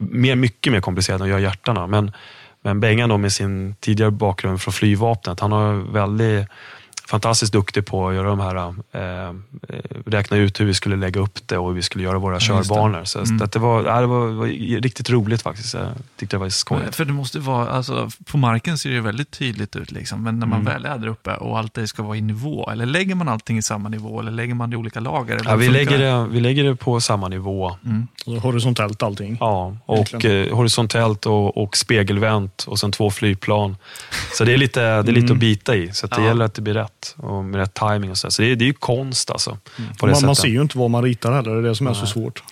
Mer, 0.00 0.36
mycket 0.36 0.72
mer 0.72 0.80
komplicerat 0.80 1.20
än 1.20 1.24
att 1.24 1.30
göra 1.30 1.40
hjärtarna. 1.40 1.86
Men, 1.86 2.12
men 2.62 2.80
Bengan 2.80 3.08
då 3.08 3.18
med 3.18 3.32
sin 3.32 3.74
tidigare 3.80 4.10
bakgrund 4.10 4.60
från 4.60 4.72
flygvapnet, 4.72 5.40
han 5.40 5.52
har 5.52 5.92
väldigt 5.92 6.48
fantastiskt 7.08 7.52
duktig 7.52 7.86
på 7.86 8.08
att 8.08 8.14
göra 8.14 8.28
de 8.28 8.40
här, 8.40 8.56
eh, 8.92 9.28
eh, 9.28 9.34
räkna 10.06 10.36
ut 10.36 10.60
hur 10.60 10.64
vi 10.64 10.74
skulle 10.74 10.96
lägga 10.96 11.20
upp 11.20 11.38
det 11.46 11.58
och 11.58 11.68
hur 11.68 11.74
vi 11.74 11.82
skulle 11.82 12.04
göra 12.04 12.18
våra 12.18 12.34
Ja, 12.40 12.56
just 12.56 12.68
det. 12.68 12.74
körbanor. 12.74 13.04
Så 13.04 13.18
Mm. 13.18 13.42
att 13.42 13.52
det, 13.52 13.58
var, 13.58 13.84
ja, 13.84 14.00
det 14.00 14.06
var, 14.06 14.26
var 14.26 14.46
riktigt 14.80 15.10
roligt 15.10 15.42
faktiskt. 15.42 15.74
Jag 15.74 15.88
tyckte 16.16 16.36
det 16.36 16.40
var 16.40 16.48
skojigt. 16.48 16.94
För 16.96 17.04
det 17.04 17.12
måste 17.12 17.38
vara, 17.38 17.68
alltså, 17.70 18.08
på 18.26 18.38
marken 18.38 18.78
ser 18.78 18.90
det 18.90 19.00
väldigt 19.00 19.30
tydligt 19.30 19.76
ut, 19.76 19.92
liksom, 19.92 20.22
men 20.22 20.38
när 20.38 20.46
man 20.46 20.60
Mm. 20.60 20.72
väl 20.72 20.84
är 20.86 20.98
där 20.98 21.06
uppe 21.08 21.34
och 21.34 21.58
allt 21.58 21.74
det 21.74 21.86
ska 21.88 22.02
vara 22.02 22.16
i 22.16 22.20
nivå, 22.20 22.70
eller 22.70 22.86
lägger 22.86 23.14
man 23.14 23.28
allting 23.28 23.58
i 23.58 23.62
samma 23.62 23.88
nivå, 23.88 24.20
eller 24.20 24.30
lägger 24.32 24.54
man 24.54 24.70
det 24.70 24.74
i 24.74 24.76
olika 24.76 25.00
lager? 25.00 25.40
Ja, 25.44 25.56
vi, 25.56 25.68
lägger 25.68 25.98
det, 25.98 26.26
vi 26.30 26.40
lägger 26.40 26.64
det 26.64 26.76
på 26.76 27.00
samma 27.00 27.28
nivå. 27.28 27.76
Mm. 27.84 28.06
Horisontellt 28.42 29.02
allting. 29.02 29.36
Ja, 29.40 29.76
och 29.86 30.24
eh, 30.24 30.56
horisontellt 30.56 31.26
och, 31.26 31.56
och 31.62 31.76
spegelvänt 31.76 32.64
och 32.68 32.78
sen 32.78 32.92
två 32.92 33.10
flygplan. 33.10 33.76
Så 34.34 34.44
det 34.44 34.52
är 34.52 34.56
lite, 34.58 34.80
det 34.80 34.86
är 34.86 35.02
lite 35.02 35.18
Mm. 35.18 35.32
att 35.32 35.38
bita 35.40 35.76
i. 35.76 35.92
Så 35.92 36.06
att 36.06 36.12
det 36.12 36.20
Ja. 36.20 36.26
gäller 36.26 36.44
att 36.44 36.54
det 36.54 36.62
blir 36.62 36.74
rätt 36.74 36.97
och 37.16 37.44
med 37.44 37.60
rätt 37.60 37.74
timing 37.74 38.10
och 38.10 38.18
så. 38.18 38.30
Så 38.30 38.42
det 38.42 38.54
det 38.54 38.64
är 38.64 38.66
ju 38.66 38.72
konst 38.72 39.30
alltså. 39.30 39.58
Det 39.76 40.06
Man, 40.06 40.26
man 40.26 40.36
ser 40.36 40.48
ju 40.48 40.62
inte 40.62 40.78
vad 40.78 40.90
man 40.90 41.02
ritar 41.02 41.32
heller. 41.32 41.50
Det 41.50 41.58
är 41.58 41.62
det 41.62 41.74
som 41.74 41.86
är 41.86 41.94
så 41.94 42.06
svårt. 42.06 42.42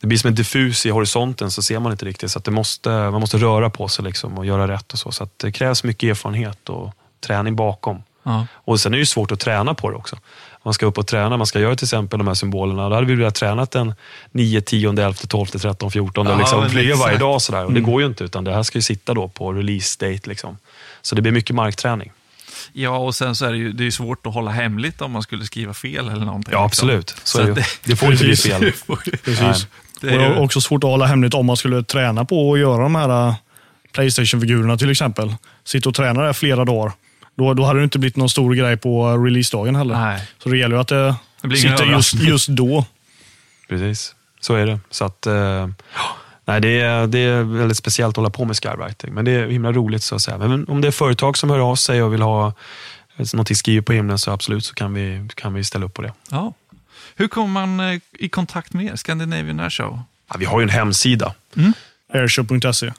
Det 0.00 0.06
blir 0.06 0.18
som 0.18 0.28
en 0.28 0.34
diffus 0.34 0.86
i 0.86 0.90
horisonten 0.90 1.50
så 1.50 1.62
ser 1.62 1.78
man 1.78 1.92
inte 1.92 2.04
riktigt. 2.04 2.30
Så 2.30 2.38
det 2.38 2.50
måste, 2.50 2.90
man 2.90 3.20
måste 3.20 3.36
röra 3.36 3.70
på 3.70 3.88
sig 3.88 4.04
liksom 4.04 4.38
och 4.38 4.46
göra 4.46 4.68
rätt 4.68 4.92
och 4.92 4.98
så. 4.98 5.12
Så 5.12 5.28
det 5.36 5.52
krävs 5.52 5.84
mycket 5.84 6.10
erfarenhet 6.10 6.68
och 6.68 6.94
träning 7.26 7.56
bakom. 7.56 8.02
Ja. 8.22 8.46
Och 8.54 8.80
sen 8.80 8.92
är 8.92 8.96
det 8.96 9.00
ju 9.00 9.06
svårt 9.06 9.32
att 9.32 9.40
träna 9.40 9.74
på 9.74 9.90
det 9.90 9.96
också. 9.96 10.16
Man 10.64 10.74
ska 10.74 10.86
upp 10.86 10.98
och 10.98 11.06
träna, 11.06 11.36
man 11.36 11.46
ska 11.46 11.60
göra 11.60 11.76
till 11.76 11.84
exempel 11.84 12.18
de 12.18 12.28
här 12.28 12.34
symbolerna. 12.34 12.88
Då 12.88 12.94
hade 12.94 13.06
vi 13.06 13.14
velat 13.14 13.34
träna 13.34 13.66
den 13.70 13.94
9, 14.30 14.60
10, 14.60 14.88
11, 14.88 15.12
12, 15.12 15.46
13, 15.46 15.90
14 15.90 16.26
Ja, 16.26 16.32
och 16.32 16.38
liksom 16.38 16.70
flyga 16.70 16.96
varje 16.96 17.18
dag. 17.18 17.42
Sådär. 17.42 17.64
Och 17.64 17.72
det 17.72 17.80
går 17.80 18.00
ju 18.00 18.06
inte, 18.06 18.24
utan 18.24 18.44
det 18.44 18.54
här 18.54 18.62
ska 18.62 18.78
ju 18.78 18.82
sitta 18.82 19.14
då 19.14 19.28
på 19.28 19.52
release 19.52 20.06
date. 20.06 20.28
Liksom. 20.28 20.58
Så 21.02 21.14
det 21.14 21.22
blir 21.22 21.32
mycket 21.32 21.56
markträning. 21.56 22.12
Ja, 22.72 22.96
och 22.96 23.14
sen 23.14 23.36
så 23.36 23.44
är 23.46 23.50
det 23.52 23.58
ju 23.58 23.72
det 23.72 23.86
är 23.86 23.90
svårt 23.90 24.26
att 24.26 24.34
hålla 24.34 24.50
hemligt 24.50 25.00
om 25.00 25.12
man 25.12 25.22
skulle 25.22 25.44
skriva 25.44 25.74
fel 25.74 26.08
eller 26.08 26.24
någonting. 26.24 26.52
Ja, 26.52 26.64
liksom. 26.66 26.88
absolut. 26.88 27.10
Så 27.10 27.38
Så 27.38 27.42
det, 27.42 27.52
det- 27.54 27.66
det 27.84 27.96
får 27.96 28.12
inte 28.12 28.24
bli 28.24 28.36
fel. 28.36 28.60
Det 29.04 29.16
Precis. 29.24 29.66
Det 30.00 30.08
är 30.14 30.18
det 30.18 30.26
ju- 30.28 30.38
också 30.38 30.60
svårt 30.60 30.84
att 30.84 30.90
hålla 30.90 31.06
hemligt 31.06 31.34
om 31.34 31.46
man 31.46 31.56
skulle 31.56 31.82
träna 31.82 32.24
på 32.24 32.52
att 32.52 32.58
göra 32.60 32.82
de 32.82 32.94
här 32.94 33.28
äh, 33.28 33.34
Playstation-figurerna 33.92 34.76
till 34.78 34.90
exempel. 34.90 35.34
Sitta 35.64 35.88
och 35.88 35.94
träna 35.94 36.22
där 36.22 36.32
flera 36.32 36.64
dagar. 36.64 36.92
Då, 37.36 37.54
då 37.54 37.64
hade 37.64 37.80
det 37.80 37.84
inte 37.84 37.98
blivit 37.98 38.16
någon 38.16 38.28
stor 38.28 38.54
grej 38.54 38.76
på 38.76 39.10
äh, 39.10 39.22
releasedagen 39.22 39.76
heller. 39.76 39.94
Nej. 39.98 40.28
Så 40.42 40.48
det 40.48 40.58
gäller 40.58 40.74
ju 40.76 40.80
att 40.80 40.88
det, 40.88 41.04
Det 41.06 41.14
ingen 41.42 41.56
sitter 41.56 41.84
just, 41.86 42.14
just 42.14 42.48
då. 42.48 42.84
Precis, 43.68 44.14
så 44.40 44.54
är 44.54 44.66
det. 44.66 44.78
Så 44.90 45.04
att, 45.04 45.26
eh, 45.26 45.68
nej, 46.52 46.60
det, 46.60 46.80
är, 46.80 47.06
det 47.06 47.18
är 47.18 47.42
väldigt 47.42 47.76
speciellt 47.76 48.12
att 48.12 48.16
hålla 48.16 48.30
på 48.30 48.44
med 48.44 48.56
skywriting, 48.56 49.14
men 49.14 49.24
det 49.24 49.30
är 49.30 49.48
himla 49.48 49.72
roligt. 49.72 50.02
så 50.02 50.14
att 50.14 50.22
säga. 50.22 50.38
Men 50.38 50.68
om 50.68 50.80
det 50.80 50.88
är 50.88 50.92
företag 50.92 51.38
som 51.38 51.50
hör 51.50 51.58
av 51.58 51.76
sig 51.76 52.02
och 52.02 52.12
vill 52.12 52.22
ha 52.22 52.52
någonting 53.32 53.56
skrivet 53.56 53.84
på 53.84 53.92
himlen 53.92 54.18
så 54.18 54.30
absolut 54.30 54.64
så 54.64 54.74
kan 54.74 54.94
vi, 54.94 55.28
kan 55.34 55.54
vi 55.54 55.64
ställa 55.64 55.86
upp 55.86 55.94
på 55.94 56.02
det. 56.02 56.12
Ja. 56.30 56.52
Hur 57.16 57.28
kommer 57.28 57.66
man 57.66 57.80
eh, 57.80 58.00
i 58.12 58.28
kontakt 58.28 58.72
med 58.72 58.86
er? 58.86 58.96
Scandinavian 58.96 59.60
Air 59.60 59.70
Show? 59.70 60.00
Ja, 60.30 60.36
vi 60.38 60.44
har 60.44 60.60
ju 60.60 60.62
en 60.62 60.68
hemsida, 60.68 61.34
Airshop.se. 62.12 62.92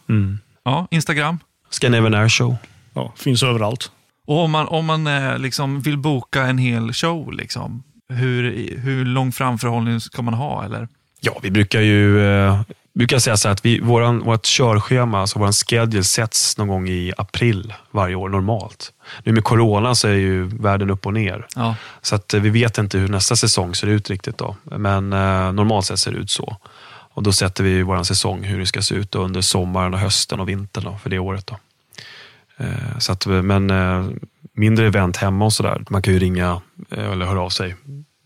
Ja, 0.64 0.88
Instagram? 0.92 1.40
Scandinavian 1.70 2.14
Air 2.14 2.30
Show. 2.30 2.56
Ja, 2.94 3.14
finns 3.18 3.44
överallt. 3.44 3.92
Och 4.28 4.38
om 4.44 4.52
man, 4.52 4.68
om 4.68 4.86
man 4.86 5.08
eh, 5.08 5.40
liksom 5.40 5.82
vill 5.82 5.98
boka 5.98 6.42
en 6.44 6.58
hel 6.58 6.94
show, 6.94 7.34
liksom, 7.34 7.84
hur, 8.10 8.70
hur 8.78 9.06
lång 9.06 9.32
framförhållning 9.32 10.00
ska 10.00 10.22
man 10.22 10.34
ha? 10.34 10.66
Eller? 10.66 10.88
Ja, 11.26 11.40
vi 11.42 11.52
brukar 11.52 11.82
ju 11.82 12.28
eh, 12.28 12.62
brukar 12.94 13.20
säga 13.20 13.38
så 13.38 13.50
att 13.50 13.66
vi, 13.66 13.80
våran, 13.80 14.20
vårt 14.20 14.46
körschema, 14.46 15.20
alltså 15.20 15.40
vår 15.40 15.52
schedule 15.52 16.04
sätts 16.04 16.58
någon 16.58 16.68
gång 16.68 16.88
i 16.88 17.14
april 17.18 17.74
varje 17.92 18.16
år 18.16 18.30
normalt. 18.30 18.94
Nu 19.24 19.32
med 19.32 19.44
corona 19.44 19.96
så 19.96 20.08
är 20.08 20.14
ju 20.14 20.44
världen 20.44 20.90
upp 20.90 21.06
och 21.06 21.14
ner. 21.14 21.48
Ja. 21.56 21.76
Så 22.02 22.16
att 22.16 22.34
eh, 22.34 22.42
vi 22.42 22.50
vet 22.50 22.78
inte 22.78 22.98
hur 22.98 23.08
nästa 23.08 23.36
säsong 23.36 23.76
ser 23.76 23.88
ut 23.88 24.10
riktigt. 24.10 24.38
då. 24.38 24.56
Men 24.64 25.14
eh, 25.14 25.52
normalt 25.52 25.86
sett 25.86 26.00
ser 26.00 26.12
det 26.12 26.18
ut 26.18 26.30
så. 26.30 26.58
Och 27.16 27.24
Då 27.24 27.34
sätter 27.34 27.64
vi 27.64 27.82
vår 27.82 28.04
säsong, 28.04 28.44
hur 28.44 28.60
det 28.60 28.66
ska 28.66 28.82
se 28.82 28.96
ut 28.96 29.12
då, 29.12 29.20
under 29.20 29.42
sommaren, 29.42 29.94
och 29.94 30.00
hösten 30.00 30.40
och 30.40 30.50
vintern 30.50 30.84
då, 30.84 30.98
för 31.04 31.10
det 31.10 31.20
året. 31.20 31.48
Då. 31.48 31.58
Eh, 32.58 32.98
så 33.00 33.12
att, 33.12 33.26
men 33.26 33.70
eh, 33.70 34.10
mindre 34.54 34.88
event 34.88 35.18
hemma 35.18 35.46
och 35.46 35.54
sådär. 35.54 35.84
Man 35.90 36.02
kan 36.02 36.14
ju 36.14 36.20
ringa 36.20 36.62
eh, 36.92 37.12
eller 37.12 37.26
höra 37.26 37.42
av 37.42 37.50
sig 37.50 37.76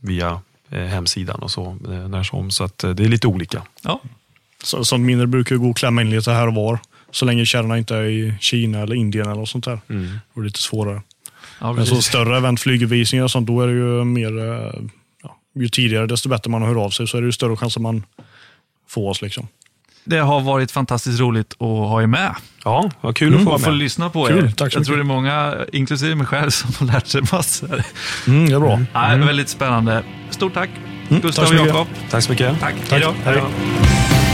via 0.02 0.30
eh, 0.30 0.40
hemsidan 0.70 1.40
och 1.40 1.52
så. 1.52 1.66
eh, 1.66 2.08
När 2.10 2.24
som. 2.24 2.52
Så 2.52 2.64
att, 2.64 2.84
eh, 2.84 2.90
det 2.90 3.04
är 3.04 3.08
lite 3.10 3.28
olika. 3.28 3.62
Ja. 3.84 4.02
Så, 4.64 4.84
sånt 4.86 5.06
mindre 5.06 5.28
brukar 5.28 5.56
gå 5.56 5.70
att 5.70 5.78
klämma 5.78 6.02
in 6.02 6.10
lite 6.10 6.32
här 6.32 6.48
och 6.48 6.54
var. 6.54 6.80
Så 7.12 7.26
länge 7.26 7.46
kärrorna 7.46 7.78
inte 7.78 7.96
är 7.96 8.04
i 8.04 8.34
Kina 8.40 8.80
eller 8.80 8.96
Indien 8.96 9.26
eller 9.28 9.36
något 9.40 9.50
sånt 9.50 9.66
där. 9.66 9.80
Mm. 9.90 10.06
Då 10.34 10.40
är 10.40 10.44
det 10.44 10.48
lite 10.48 10.60
svårare. 10.62 11.02
Ja, 11.60 11.74
Men 11.74 11.86
så 11.86 12.02
större 12.02 12.38
event, 12.38 12.60
flyguppvisningar 12.60 13.24
och 13.24 13.32
sånt, 13.32 13.48
då 13.48 13.62
är 13.62 13.68
det 13.68 13.74
ju 13.74 14.04
mer... 14.04 14.38
eh, 14.54 14.74
Ja, 15.24 15.38
ju 15.56 15.70
tidigare 15.70 16.06
desto 16.08 16.30
bättre 16.30 16.52
man 16.52 16.62
hör 16.62 16.76
av 16.86 16.90
sig 16.90 17.08
så 17.08 17.18
är 17.18 17.22
det 17.22 17.26
ju 17.26 17.32
större 17.32 17.56
chans 17.58 17.78
att 17.78 17.82
man 17.84 18.04
får 18.90 19.10
oss. 19.10 19.22
Liksom. 19.22 19.48
Det 20.08 20.18
har 20.20 20.42
varit 20.42 20.72
fantastiskt 20.72 21.20
roligt 21.20 21.54
att 21.54 21.60
ha 21.68 22.02
er 22.02 22.08
med 22.08 22.36
Ja, 22.64 22.92
vad 23.02 23.16
kul 23.16 23.34
att 23.36 23.40
få 23.40 23.46
och 23.46 23.52
vara 23.52 23.60
få 23.60 23.70
med. 23.70 23.80
lyssna 23.80 24.10
på 24.10 24.26
Kul, 24.26 24.46
er. 24.46 24.52
tack 24.52 24.72
så 24.74 24.80
Jag 24.80 24.86
tror 24.86 24.96
det 24.96 25.02
är 25.02 25.04
många, 25.04 25.56
inklusive 25.74 26.16
mig 26.16 26.26
själv, 26.28 26.50
som 26.50 26.70
har 26.88 26.94
lärt 26.94 27.08
sig 27.08 27.22
massor. 27.32 27.84
Mm, 28.28 28.46
det 28.50 28.54
är 28.56 28.60
bra. 28.60 28.80
Nej, 28.94 29.20
Väldigt 29.20 29.50
spännande. 29.50 30.04
Stort 30.30 30.54
tack, 30.54 30.70
Mm, 31.10 31.22
Gustav 31.22 31.46
och. 31.46 31.54
Jakob. 31.68 31.88
Tack 32.10 32.24
så 32.24 32.32
mycket. 32.32 32.60
Tack. 32.60 32.76
Tack. 32.90 33.04
Hej 33.26 33.36
då. 33.36 34.27